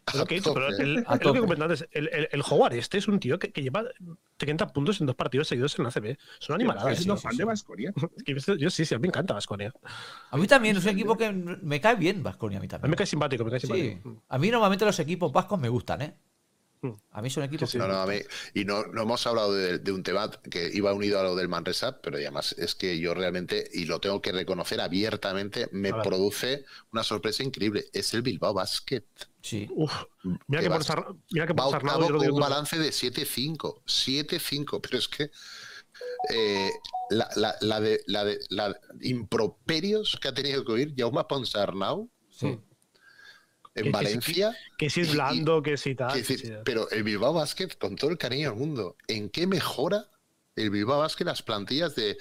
Es 0.07 0.15
lo 0.15 0.25
que 0.25 0.35
he 0.35 0.39
dicho, 0.39 0.53
pero 0.53 0.67
el, 0.69 1.05
A 1.07 1.15
es 1.15 1.23
lo 1.23 1.31
que 1.31 1.39
comentaba 1.39 1.71
antes. 1.71 1.87
El, 1.91 2.09
el, 2.11 2.27
el 2.31 2.43
Howard 2.49 2.73
este 2.73 2.97
es 2.97 3.07
un 3.07 3.19
tío 3.19 3.37
que, 3.37 3.51
que 3.51 3.61
lleva 3.61 3.83
30 4.37 4.67
puntos 4.73 4.99
en 4.99 5.05
dos 5.07 5.15
partidos 5.15 5.47
seguidos 5.47 5.77
en 5.77 5.83
la 5.83 5.89
ACB. 5.89 6.17
Son 6.39 6.55
animaladas. 6.55 6.85
¿Estás 6.91 6.97
siendo 7.03 7.17
sí, 7.17 7.23
fan 7.23 7.31
sí, 7.33 7.37
de 7.37 7.43
sí. 7.43 7.47
Vasconia? 7.47 7.93
Es 8.25 8.45
yo- 8.47 8.55
yo 8.55 8.69
sí, 8.71 8.83
sí, 8.83 8.95
a 8.95 8.97
mí 8.97 9.03
me 9.03 9.07
encanta 9.09 9.33
Vasconia. 9.35 9.71
A 10.31 10.37
mí 10.37 10.47
también 10.47 10.75
es 10.75 10.83
un 10.83 10.89
equipo 10.89 11.15
que 11.15 11.31
me 11.31 11.79
cae 11.79 11.95
bien, 11.95 12.23
Vasconia, 12.23 12.57
a 12.57 12.61
mí 12.61 12.65
A 12.65 12.67
mí 12.67 12.69
también. 12.69 12.89
me 12.91 12.97
cae 12.97 13.05
simpático, 13.05 13.45
me 13.45 13.51
cae 13.51 13.59
Sí. 13.59 13.67
simpático. 13.67 14.23
A 14.27 14.37
mí 14.39 14.49
normalmente 14.49 14.85
los 14.85 14.99
equipos 14.99 15.31
vascos 15.31 15.59
me 15.59 15.69
gustan, 15.69 16.01
¿eh? 16.01 16.15
Mm. 16.83 16.93
A 17.11 17.21
mí 17.21 17.29
son 17.29 17.43
equipos 17.43 17.69
Sí, 17.69 17.73
sí. 17.77 17.81
que 17.81 17.87
No, 17.87 17.93
no, 17.93 18.01
a 18.01 18.07
mí- 18.07 18.21
y 18.55 18.65
no, 18.65 18.83
no 18.87 19.03
hemos 19.03 19.25
hablado 19.27 19.53
de, 19.53 19.77
de 19.77 19.91
un 19.91 20.01
tema 20.01 20.31
que 20.49 20.69
iba 20.73 20.91
unido 20.93 21.19
a 21.19 21.23
lo 21.23 21.35
del 21.35 21.47
Manresa, 21.47 22.01
pero 22.01 22.17
además 22.17 22.55
es 22.57 22.73
que 22.73 22.97
yo 22.99 23.13
realmente, 23.13 23.69
y 23.71 23.85
lo 23.85 23.99
tengo 23.99 24.19
que 24.21 24.31
reconocer 24.31 24.81
abiertamente, 24.81 25.69
me 25.71 25.91
produce 25.93 26.65
una 26.91 27.03
sorpresa 27.03 27.43
increíble. 27.43 27.85
Es 27.93 28.13
el 28.15 28.23
Bilbao 28.23 28.53
Basket. 28.55 29.03
Sí. 29.41 29.67
Uf, 29.75 29.91
mira 30.47 30.61
Que 30.61 30.65
que 30.65 30.69
va- 30.69 30.75
por 30.77 30.83
Sar- 30.83 31.05
mira 31.31 31.45
que 31.47 31.53
Va 31.53 31.63
por 31.65 31.71
Sarnado 31.73 32.09
yo 32.09 32.19
digo 32.19 32.35
un 32.35 32.41
balance 32.41 32.79
de 32.79 32.91
7-5. 32.91 33.83
7-5, 33.85 34.81
pero 34.81 34.97
es 34.97 35.07
que 35.07 35.29
eh, 36.33 36.69
la, 37.11 37.29
la- 37.35 37.55
la 37.61 37.79
de, 37.79 38.01
la 38.07 38.23
de 38.25 38.39
la 38.49 38.75
improperios 39.01 40.17
que 40.21 40.27
ha 40.29 40.33
tenido 40.33 40.63
que 40.65 40.71
oír 40.71 40.93
Jaume 40.97 41.23
Ponsarnau 41.25 42.09
Sí. 42.29 42.59
En 43.75 43.83
Que- 43.85 43.89
Valencia. 43.91 44.55
Que 44.77 44.89
si 44.89 45.01
es 45.01 45.09
y- 45.09 45.13
blando, 45.13 45.61
que 45.61 45.77
si 45.77 45.95
tal. 45.95 46.13
Que 46.13 46.61
pero 46.65 46.89
el 46.91 47.03
Bilbao 47.03 47.33
Basket, 47.33 47.69
con 47.79 47.95
todo 47.95 48.11
el 48.11 48.17
cariño 48.17 48.49
del 48.49 48.59
mundo, 48.59 48.95
¿en 49.07 49.29
qué 49.29 49.47
mejora 49.47 50.07
el 50.55 50.69
Bilbao 50.69 50.99
Basket 50.99 51.25
las 51.25 51.41
plantillas 51.41 51.95
de, 51.95 52.17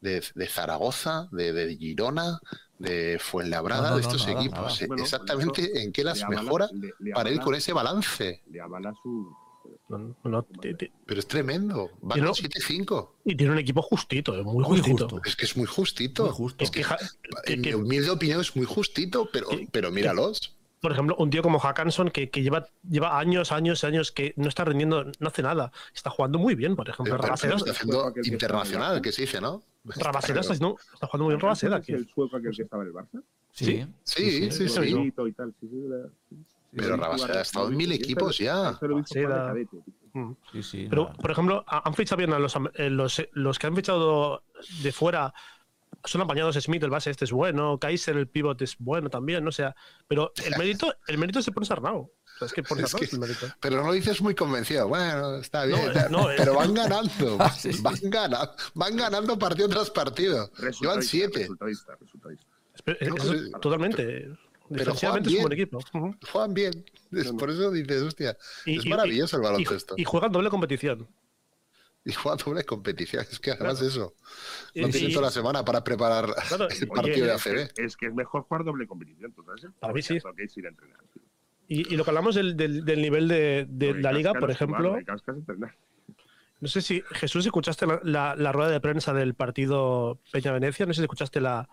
de, 0.00 0.22
de 0.34 0.46
Zaragoza, 0.46 1.28
de, 1.32 1.52
de 1.52 1.76
Girona, 1.76 2.38
de 2.78 3.18
Fuenlabrada, 3.20 3.82
No, 3.82 3.90
no, 3.90 3.96
de 3.96 4.02
estos 4.02 4.26
nada, 4.26 4.40
equipos? 4.40 4.58
nada. 4.60 4.76
Eh, 4.80 4.86
Bueno, 4.86 5.02
Exactamente 5.02 5.62
eso 5.62 5.76
en 5.80 5.92
qué 5.92 6.04
las 6.04 6.28
mejora 6.28 6.68
le- 6.72 6.92
le 7.00 7.12
para 7.12 7.30
ir 7.30 7.36
avala- 7.38 7.44
con 7.44 7.54
ese 7.54 7.72
balance. 7.72 8.42
Le 8.50 8.60
avala 8.60 8.94
su. 9.02 9.36
No, 9.88 10.16
no, 10.24 10.46
Pero 11.06 11.20
es 11.20 11.26
tremendo. 11.26 11.90
Va 12.02 12.16
Y 12.16 12.20
no- 12.20 12.28
con 12.28 12.34
7-5. 12.36 13.10
y 13.24 13.36
tiene 13.36 13.52
un 13.52 13.58
equipo 13.58 13.82
justito, 13.82 14.32
muy, 14.42 14.64
Muy 14.64 14.78
justito. 14.78 15.08
justo. 15.08 15.20
Es 15.28 15.36
que 15.36 15.44
es 15.44 15.56
muy 15.56 15.66
justito. 15.66 16.24
Muy 16.24 16.32
justo. 16.32 16.64
Es 16.64 16.70
que, 16.70 16.82
En 17.46 17.60
que- 17.62 17.70
mi 17.70 17.74
humilde 17.74 18.10
opinión 18.10 18.40
es 18.40 18.56
muy 18.56 18.64
justito, 18.66 19.28
pero, 19.32 19.48
que- 19.48 19.68
pero 19.70 19.90
míralos. 19.90 20.53
Por 20.84 20.92
ejemplo, 20.92 21.16
un 21.18 21.30
tío 21.30 21.42
como 21.42 21.58
Hackanson 21.58 22.10
que, 22.10 22.28
que 22.28 22.42
lleva, 22.42 22.66
lleva 22.88 23.18
años, 23.18 23.50
años, 23.52 23.82
años 23.84 24.12
que 24.12 24.34
no 24.36 24.48
está 24.48 24.64
rindiendo, 24.66 25.04
no 25.18 25.28
hace 25.28 25.42
nada. 25.42 25.72
Está 25.94 26.10
jugando 26.10 26.38
muy 26.38 26.54
bien, 26.54 26.76
por 26.76 26.86
ejemplo. 26.88 27.04
Pero- 27.14 27.16
pero 27.16 27.22
Rabaseda, 27.28 27.56
está 27.56 27.70
haciendo 27.70 28.04
aquel 28.06 28.22
que 28.22 28.28
internacional, 28.30 29.00
que 29.00 29.10
se 29.10 29.22
dice, 29.22 29.40
¿no? 29.40 29.62
Rabaseda 29.84 30.40
está, 30.40 30.52
haciendo- 30.52 30.76
está 30.92 31.06
jugando 31.06 31.24
muy 31.24 31.32
bien 31.32 31.40
Rabaseda. 31.40 31.78
¿Es 31.78 31.88
el 31.88 32.06
sueco 32.08 32.36
aquel 32.36 32.54
que 32.54 32.62
estaba 32.62 32.82
en 32.82 32.88
el 32.90 32.94
Barça? 32.94 33.22
Sí. 33.50 33.86
Sí, 34.02 34.50
sí, 34.50 34.50
sí. 34.50 34.68
Sí, 34.68 34.68
sí, 34.68 34.80
la- 35.88 36.08
sí, 36.30 36.36
sí, 36.36 36.46
Pero 36.76 36.96
Rabaseda 36.96 37.38
ha 37.38 37.42
estado 37.42 37.68
en 37.68 37.76
mil 37.76 37.90
equipos 37.92 38.36
ya. 38.38 38.72
Mm. 40.12 40.32
Sí, 40.52 40.62
sí. 40.62 40.86
Pero, 40.88 41.04
nada. 41.04 41.14
por 41.16 41.30
ejemplo, 41.30 41.64
ha- 41.66 41.82
han 41.88 41.94
fichado 41.94 42.18
bien 42.18 42.32
a 42.32 42.38
los, 42.38 42.54
eh, 42.74 42.90
los, 42.90 43.22
los 43.32 43.58
que 43.58 43.66
han 43.66 43.74
fichado 43.74 44.42
de 44.82 44.92
fuera. 44.92 45.32
Son 46.04 46.20
apañados 46.20 46.56
Smith, 46.56 46.82
el 46.82 46.90
base 46.90 47.10
este 47.10 47.24
es 47.24 47.32
bueno, 47.32 47.78
Kaiser, 47.78 48.16
el 48.16 48.28
pivot 48.28 48.60
es 48.62 48.76
bueno 48.78 49.08
también, 49.08 49.42
no 49.42 49.48
o 49.48 49.52
sea, 49.52 49.74
pero 50.06 50.32
el 50.44 50.54
mérito, 50.58 50.94
el 51.08 51.18
mérito 51.18 51.40
se 51.42 51.50
pone 51.52 51.64
Sarnau. 51.66 52.10
O 52.40 52.44
Es 52.44 52.52
que 52.52 52.62
por 52.62 52.78
Es 52.78 52.86
eso 52.86 52.98
que- 52.98 53.04
es 53.06 53.12
el 53.12 53.20
mérito. 53.20 53.46
Pero 53.60 53.76
no 53.76 53.86
lo 53.86 53.92
dices 53.92 54.20
muy 54.20 54.34
convencido. 54.34 54.88
Bueno, 54.88 55.36
está 55.36 55.64
bien. 55.66 55.80
No, 55.86 55.92
tal. 55.92 56.12
no, 56.12 56.30
eh. 56.30 56.34
pero 56.36 56.54
van 56.54 56.74
ganando. 56.74 57.36
Ah, 57.40 57.50
sí, 57.52 57.72
sí. 57.72 57.80
Van 57.80 57.94
ganando. 58.02 58.52
Van 58.74 58.96
ganando 58.96 59.38
partido 59.38 59.68
tras 59.68 59.88
partido. 59.90 60.50
Llevan 60.50 60.64
Resultadista, 60.66 61.10
siete. 61.10 61.38
Resultadista, 61.40 61.96
resultadista. 62.00 62.46
Espe- 62.76 63.08
No, 63.08 63.16
eso 63.16 63.26
pero- 63.32 63.40
es 63.44 63.50
totalmente. 63.60 64.28
Defensivamente 64.68 65.28
es 65.30 65.36
un 65.36 65.42
juegan 65.42 65.48
buen 65.48 65.48
bien. 65.48 65.52
equipo. 65.52 66.26
Juegan 66.32 66.54
bien. 66.54 66.84
Es 67.12 67.32
por 67.32 67.50
eso 67.50 67.70
dices, 67.70 68.02
hostia, 68.02 68.36
Y- 68.66 68.78
es 68.78 68.84
y- 68.84 68.88
maravilloso 68.88 69.36
el 69.36 69.42
y- 69.42 69.46
baloncesto. 69.46 69.94
Y, 69.96 70.02
y 70.02 70.04
juegan 70.04 70.32
doble 70.32 70.50
competición. 70.50 71.06
Y 72.10 72.12
juegan 72.12 72.38
doble 72.44 72.64
competición. 72.64 73.22
Es 73.30 73.40
que 73.40 73.52
además 73.52 73.80
eso. 73.80 74.14
No 74.74 74.88
toda 74.90 75.22
la 75.22 75.30
semana 75.30 75.64
para 75.64 75.82
preparar 75.82 76.26
Claro, 76.48 76.68
el 76.68 76.76
oye, 76.76 76.86
partido 76.86 77.26
de 77.26 77.32
ACB. 77.32 77.70
Es 77.78 77.96
que 77.96 78.06
es 78.06 78.14
mejor 78.14 78.42
jugar 78.42 78.64
doble 78.64 78.86
competición. 78.86 79.32
¿tú 79.32 79.42
sabes? 79.44 79.66
Para 79.80 79.92
mí 79.94 80.02
sí. 80.02 80.18
Que 80.36 80.44
es 80.44 80.56
ir 80.56 80.66
a 80.66 80.68
entrenar. 80.68 80.98
tío. 81.14 81.22
Y, 81.66 81.94
y 81.94 81.96
lo 81.96 82.04
que 82.04 82.10
hablamos 82.10 82.34
del, 82.34 82.56
del- 82.58 82.84
del 82.84 83.00
nivel 83.00 83.26
de, 83.26 83.66
de 83.68 83.94
la 83.94 84.12
liga, 84.12 84.32
por 84.32 84.40
jugar, 84.42 84.50
ejemplo, 84.50 84.98
no 86.60 86.68
sé 86.68 86.82
si 86.82 87.02
Jesús 87.12 87.44
escuchaste 87.46 87.86
la, 87.86 88.00
la- 88.04 88.36
la 88.36 88.52
rueda 88.52 88.70
de 88.70 88.80
prensa 88.80 89.12
del 89.12 89.34
partido 89.34 90.20
Peña 90.30 90.52
Venecia, 90.52 90.86
no 90.86 90.92
sé 90.92 90.98
si 90.98 91.04
escuchaste 91.04 91.40
la, 91.40 91.68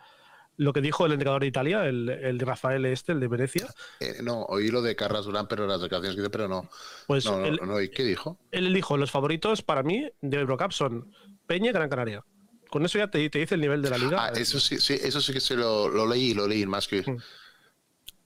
lo 0.62 0.74
que 0.74 0.82
dijo 0.82 1.06
el 1.08 1.14
entrenador 1.14 1.42
de 1.42 1.48
Italia, 1.48 1.86
el, 1.86 2.08
el 2.10 2.38
de 2.38 2.46
Rafael 2.46 2.86
Este, 2.86 3.14
el 3.14 3.20
de 3.20 3.28
Venecia. 3.28 3.68
Eh, 4.00 4.18
no, 4.22 4.44
oí 4.44 4.68
lo 4.70 4.82
de 4.82 4.96
Carras 4.96 5.26
Durán, 5.26 5.48
pero 5.48 5.66
las 5.66 5.82
declaraciones 5.82 6.16
que 6.16 6.22
hice, 6.22 6.30
pero 6.30 6.48
no. 6.48 6.70
Pues 7.08 7.26
no, 7.26 7.40
no, 7.40 7.46
él, 7.46 7.60
no, 7.66 7.82
¿y 7.82 7.90
qué 7.90 8.04
dijo? 8.04 8.38
él 8.52 8.74
dijo, 8.74 8.96
los 8.98 9.10
favoritos 9.12 9.64
para 9.64 9.82
mí 9.84 10.08
de 10.22 10.38
Eurocup 10.40 10.72
son 10.72 11.12
Peña 11.48 11.72
y 11.72 11.74
Gran 11.74 11.90
Canaria. 11.90 12.24
Con 12.70 12.86
eso 12.86 12.98
ya 13.00 13.10
te, 13.10 13.30
te 13.30 13.40
dice 13.40 13.56
el 13.56 13.62
nivel 13.62 13.82
de 13.82 13.90
la 13.90 13.98
liga. 13.98 14.26
Ah, 14.26 14.32
eso 14.36 14.60
sí, 14.60 14.78
sí, 14.80 14.94
eso 15.02 15.20
sí 15.20 15.34
que 15.34 15.40
se 15.42 15.56
lo, 15.56 15.90
lo 15.90 16.06
leí, 16.08 16.34
lo 16.34 16.48
leí 16.48 16.66
más 16.66 16.88
que. 16.88 17.02
Mm. 17.02 17.18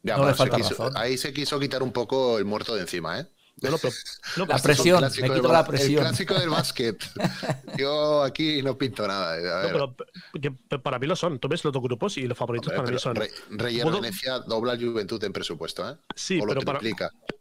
Ya, 0.04 0.18
No 0.18 0.26
le 0.26 0.34
bueno, 0.34 0.34
se 0.34 0.38
falta 0.38 0.58
quiso- 0.58 0.70
razón. 0.84 0.94
ahí 0.98 1.18
se 1.18 1.34
quiso 1.34 1.60
quitar 1.60 1.82
un 1.82 1.92
poco 1.92 2.38
el 2.38 2.46
muerto 2.46 2.76
de 2.76 2.82
encima, 2.82 3.20
¿eh? 3.22 3.28
No, 3.62 3.72
no, 3.72 3.78
pero- 3.78 3.94
no, 4.38 4.46
La 4.48 4.58
presión, 4.60 5.02
me 5.22 5.30
quito 5.30 5.52
la 5.52 5.66
presión. 5.66 5.92
El 6.04 6.10
clásico 6.10 6.34
del 6.34 6.50
básquet. 6.50 7.02
Yo 7.78 8.22
aquí 8.24 8.62
no 8.62 8.78
pinto 8.78 9.08
nada. 9.08 9.38
eh, 9.40 9.72
no, 9.72 9.96
pero 9.96 10.12
que 10.42 10.52
para 10.80 11.00
mí 11.00 11.08
lo 11.08 11.16
son. 11.16 11.40
Tú 11.40 11.48
ves 11.48 11.64
los 11.64 11.74
dos 11.74 11.82
grupos 11.82 12.18
y 12.18 12.24
los 12.28 12.38
favoritos 12.38 12.68
Hombre, 12.74 12.82
para 12.84 12.92
mí 12.94 13.00
son. 13.00 13.16
Re- 13.16 13.32
Reyer 13.50 13.86
Venecia 13.90 14.40
dobla 14.40 14.76
Juventud 14.78 15.24
en 15.24 15.32
presupuesto, 15.34 15.90
¿eh? 15.90 15.96
Sí, 16.16 16.40
o 16.42 16.46
lo 16.46 16.54
pero 16.54 16.62
para, 16.66 16.80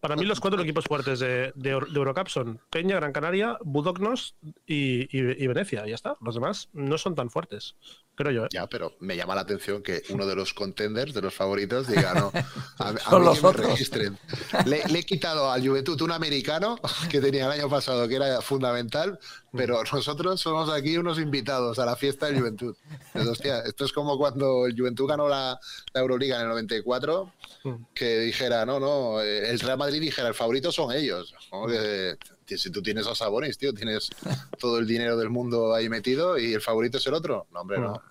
para 0.01 0.17
mí 0.17 0.25
los 0.25 0.39
cuatro 0.41 0.63
equipos 0.63 0.85
fuertes 0.85 1.19
de, 1.19 1.53
de, 1.57 1.71
de 1.71 1.71
Eurocup 1.71 2.29
son 2.29 2.61
Peña, 2.71 2.97
Gran 2.97 3.13
Canaria, 3.13 3.59
Budognos 3.63 4.37
y, 4.67 5.03
y- 5.17 5.43
y 5.45 5.47
Venecia. 5.49 5.87
Ya 5.87 5.95
está. 5.97 6.17
Los 6.21 6.35
demás 6.37 6.69
no 6.73 6.97
son 6.97 7.15
tan 7.17 7.29
fuertes, 7.31 7.75
creo 8.15 8.31
yo. 8.33 8.45
¿eh? 8.45 8.49
Ya, 8.53 8.67
pero 8.69 8.95
me 9.01 9.17
llama 9.17 9.35
la 9.35 9.41
atención 9.43 9.83
que 9.83 10.03
uno 10.11 10.27
de 10.27 10.37
los 10.37 10.55
contenders, 10.55 11.13
de 11.15 11.23
los 11.23 11.35
favoritos, 11.35 11.89
diga, 11.89 12.15
no, 12.15 12.33
a, 12.79 12.89
a 12.91 12.97
Son 12.99 13.21
mí 13.23 13.27
los 13.27 13.37
que 13.39 13.43
me 13.43 13.49
otros. 13.49 13.67
registren. 13.67 14.19
Le, 14.67 14.85
le 14.89 14.99
he 15.01 15.05
quitado 15.05 15.51
al 15.51 15.67
Juventud 15.67 16.01
un 16.05 16.13
americano 16.13 16.79
que 17.11 17.21
tenía 17.21 17.47
el 17.47 17.53
año 17.53 17.69
pasado, 17.69 18.07
que 18.09 18.17
era 18.17 18.41
fundamental, 18.43 19.19
pero 19.53 19.83
nosotros 19.93 20.41
somos 20.41 20.71
aquí 20.71 20.97
unos 20.97 21.19
invitados 21.19 21.79
a 21.79 21.87
la 21.87 21.97
fiesta 21.97 22.27
del 22.27 22.39
Juventud. 22.41 22.77
Pues, 23.13 23.27
hostia, 23.29 23.61
esto 23.61 23.85
es 23.85 23.93
como 23.93 24.19
cuando 24.19 24.67
el 24.67 24.77
Juventud 24.77 25.07
ganó 25.09 25.29
la, 25.29 25.59
la 25.93 26.01
Euroliga 26.01 26.37
en 26.37 26.43
el 26.43 26.49
94, 26.49 27.33
Mm. 27.65 27.87
que 27.95 28.19
dijera, 28.19 28.67
no, 28.67 28.79
no, 28.79 29.23
eh, 29.23 29.49
el 29.49 29.59
Real 29.59 29.79
Madrid 29.79 29.99
dijera, 29.99 30.29
el 30.29 30.35
favorito 30.35 30.71
son 30.71 30.93
ellos. 30.93 31.35
Como 31.49 31.67
que, 31.67 32.15
si 32.59 32.71
tú 32.71 32.83
tienes 32.83 33.07
a 33.07 33.15
Sabonis, 33.15 33.57
tío, 33.57 33.73
tienes 33.73 34.11
todo 34.61 34.79
el 34.79 34.87
dinero 34.87 35.17
del 35.17 35.31
mundo 35.31 35.73
ahí 35.75 35.89
metido 35.89 36.37
y 36.39 36.53
el 36.53 36.61
favorito 36.61 36.99
es 36.99 37.07
el 37.07 37.15
otro. 37.15 37.47
No, 37.53 37.61
hombre, 37.63 37.79
no. 37.79 38.03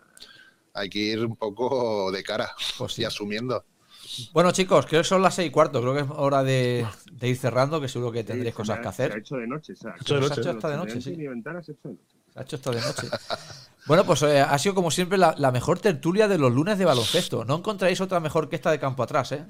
Hay 0.74 0.90
que 0.90 0.98
ir 0.98 1.24
un 1.24 1.36
poco 1.36 2.12
de 2.12 2.24
cara 2.24 2.50
Pues 2.80 2.94
sí. 2.94 3.04
y 3.04 3.06
asumiendo. 3.06 3.64
Bueno, 4.34 4.52
chicos, 4.52 4.86
creo 4.86 5.02
que 5.02 5.08
son 5.08 5.22
las 5.22 5.36
seis 5.36 5.48
y 5.50 5.52
cuarto. 5.52 5.82
Creo 5.82 5.94
que 5.94 6.02
es 6.02 6.08
hora 6.10 6.44
de, 6.44 6.86
de 7.12 7.28
ir 7.30 7.38
cerrando, 7.38 7.80
que 7.82 7.88
seguro 7.88 8.12
que 8.12 8.24
tendréis 8.24 8.54
Sí, 8.54 8.58
cosas 8.58 8.80
que 8.80 8.88
ha- 8.88 8.92
Se 8.92 9.04
ha 9.04 9.06
hacer. 9.08 9.18
hecho 9.20 9.36
de 9.38 9.48
noche, 9.48 9.76
se 9.76 9.88
ha 9.88 9.96
hecho 10.00 10.16
de 10.16 10.20
Se 10.22 10.26
ha 10.26 10.30
noche. 10.30 10.42
hecho 10.42 10.50
hasta 10.52 10.70
de 10.70 10.78
noche, 10.78 10.90
Dentro 10.94 11.04
sí. 11.04 11.12
de 11.12 11.18
mi 11.18 11.28
ventana 11.28 11.64
se 11.64 11.72
ha 11.72 11.76
hecho 11.76 11.88
de 11.90 11.94
noche. 11.96 12.16
Se 12.34 12.40
ha 12.40 12.42
hecho 12.44 12.56
esto 12.56 12.72
de 12.72 12.82
noche. 12.82 13.08
Bueno, 13.86 14.04
pues 14.06 14.22
eh, 14.24 14.42
ha 14.42 14.58
sido 14.58 14.76
como 14.76 14.92
siempre 14.92 15.18
la, 15.18 15.36
la 15.38 15.52
mejor 15.52 15.80
tertulia 15.80 16.28
de 16.28 16.38
los 16.38 16.52
lunes 16.54 16.78
de 16.78 16.86
baloncesto. 16.86 17.44
No 17.46 17.58
encontraréis 17.58 18.02
otra 18.02 18.20
mejor 18.20 18.50
que 18.50 18.56
esta 18.56 18.72
de 18.72 18.80
campo 18.80 19.04
atrás, 19.04 19.32
¿eh? 19.34 19.46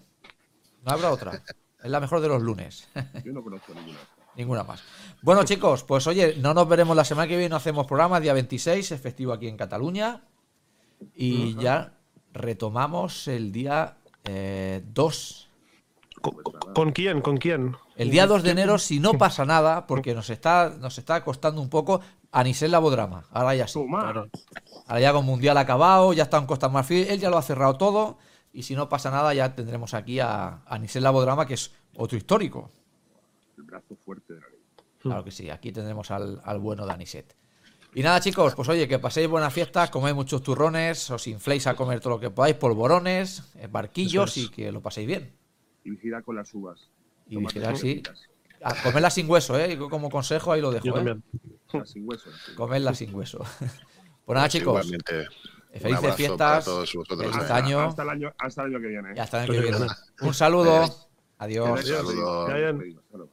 No 0.85 0.91
habrá 0.91 1.11
otra. 1.11 1.41
Es 1.83 1.89
la 1.91 1.99
mejor 1.99 2.19
de 2.21 2.27
los 2.29 2.41
lunes. 2.41 2.87
Yo 3.23 3.31
no 3.33 3.43
conozco 3.43 3.73
ninguna. 3.73 3.99
Ninguna 4.35 4.63
más. 4.63 4.81
Bueno, 5.21 5.43
chicos, 5.43 5.83
pues 5.83 6.07
oye, 6.07 6.35
no 6.39 6.55
nos 6.55 6.67
veremos 6.67 6.95
la 6.97 7.05
semana 7.05 7.27
que 7.27 7.35
viene, 7.35 7.49
no 7.49 7.57
hacemos 7.57 7.85
programa, 7.85 8.19
día 8.19 8.33
26, 8.33 8.91
es 8.93 8.99
festivo 8.99 9.31
aquí 9.31 9.47
en 9.47 9.55
Cataluña. 9.57 10.23
Y 11.15 11.55
ya 11.57 11.93
retomamos 12.31 13.27
el 13.27 13.51
día 13.51 13.97
eh, 14.25 14.83
2. 14.85 15.49
¿Con, 16.21 16.35
con 16.73 16.91
quién? 16.91 17.21
¿Con 17.21 17.37
quién? 17.37 17.75
El 17.95 18.09
día 18.09 18.25
2 18.25 18.43
de 18.43 18.51
enero, 18.51 18.77
si 18.79 18.99
no 18.99 19.13
pasa 19.13 19.45
nada, 19.45 19.85
porque 19.85 20.15
nos 20.15 20.29
está, 20.29 20.73
nos 20.79 20.97
está 20.97 21.23
costando 21.23 21.61
un 21.61 21.69
poco, 21.69 22.01
Anisel 22.31 22.71
Labodrama. 22.71 23.25
Ahora 23.31 23.55
ya 23.55 23.67
sí. 23.67 23.79
Ahora 23.91 24.99
ya 24.99 25.13
con 25.13 25.25
Mundial 25.25 25.57
acabado, 25.57 26.13
ya 26.13 26.23
está 26.23 26.37
en 26.37 26.45
Costa 26.45 26.69
Marfil, 26.69 27.07
él 27.07 27.19
ya 27.19 27.29
lo 27.29 27.37
ha 27.37 27.41
cerrado 27.41 27.77
todo. 27.77 28.17
Y 28.51 28.63
si 28.63 28.75
no 28.75 28.89
pasa 28.89 29.11
nada, 29.11 29.33
ya 29.33 29.55
tendremos 29.55 29.93
aquí 29.93 30.19
a 30.19 30.61
Anisel 30.65 31.03
Labodrama, 31.03 31.45
que 31.45 31.55
es 31.55 31.71
otro 31.95 32.17
histórico. 32.17 32.71
El 33.57 33.63
brazo 33.63 33.95
fuerte 34.03 34.33
de 34.33 34.39
la 34.41 34.47
ley. 34.49 34.59
Claro 34.99 35.23
que 35.23 35.31
sí, 35.31 35.49
aquí 35.49 35.71
tendremos 35.71 36.09
al, 36.11 36.41
al 36.43 36.59
bueno 36.59 36.85
de 36.85 36.93
Aniset. 36.93 37.35
Y 37.95 38.01
nada, 38.01 38.19
chicos, 38.19 38.55
pues 38.55 38.67
oye, 38.69 38.87
que 38.87 38.97
paséis 38.97 39.27
buenas 39.27 39.53
fiestas, 39.53 39.89
coméis 39.91 40.15
muchos 40.15 40.41
turrones, 40.41 41.11
os 41.11 41.27
infléis 41.27 41.67
a 41.67 41.75
comer 41.75 41.99
todo 41.99 42.15
lo 42.15 42.19
que 42.19 42.31
podáis, 42.31 42.55
polvorones, 42.55 43.43
eh, 43.55 43.67
barquillos 43.69 44.31
es. 44.31 44.37
y 44.45 44.49
que 44.49 44.71
lo 44.71 44.81
paséis 44.81 45.05
bien. 45.07 45.31
Y 45.83 45.91
vigila 45.91 46.21
con 46.23 46.35
las 46.35 46.51
uvas. 46.53 46.89
Y 47.27 47.41
tus 47.43 47.79
sí. 47.79 48.01
A 48.63 48.73
comerlas 48.81 49.13
sin 49.13 49.29
hueso, 49.29 49.59
¿eh? 49.59 49.75
Yo 49.77 49.89
Como 49.89 50.09
consejo 50.09 50.51
ahí 50.53 50.61
lo 50.61 50.71
dejo, 50.71 50.85
Yo 50.85 50.97
¿eh? 50.97 51.17
Las 51.73 51.89
sin 51.89 52.07
hueso. 52.07 52.29
sin 52.31 52.31
hueso. 52.31 52.55
Comerlas 52.55 52.97
sin 52.99 53.13
hueso. 53.13 53.39
pues 54.25 54.35
nada, 54.35 54.49
chicos, 54.49 54.85
Igualmente, 54.85 55.27
un 55.73 55.79
felices 55.81 56.15
fiestas. 56.15 56.37
para 56.39 56.63
todos 56.63 56.93
vosotros. 56.95 57.31
feliz 57.31 57.49
¿eh? 57.49 57.53
año. 57.53 57.79
Hasta 57.81 58.03
el 58.03 58.09
año, 58.09 58.33
hasta 58.39 58.61
el 58.63 58.67
año 58.69 58.81
que 58.81 58.87
viene. 58.87 59.09
y 59.15 59.19
hasta 59.19 59.43
el 59.43 59.51
año 59.51 59.61
que 59.61 59.67
Pues 59.67 59.79
viene. 59.79 59.93
Un 60.21 60.33
saludo. 60.33 60.83
Eh, 60.83 60.89
Adiós. 61.39 61.79
Adiós. 61.81 61.97
saludo. 62.07 63.29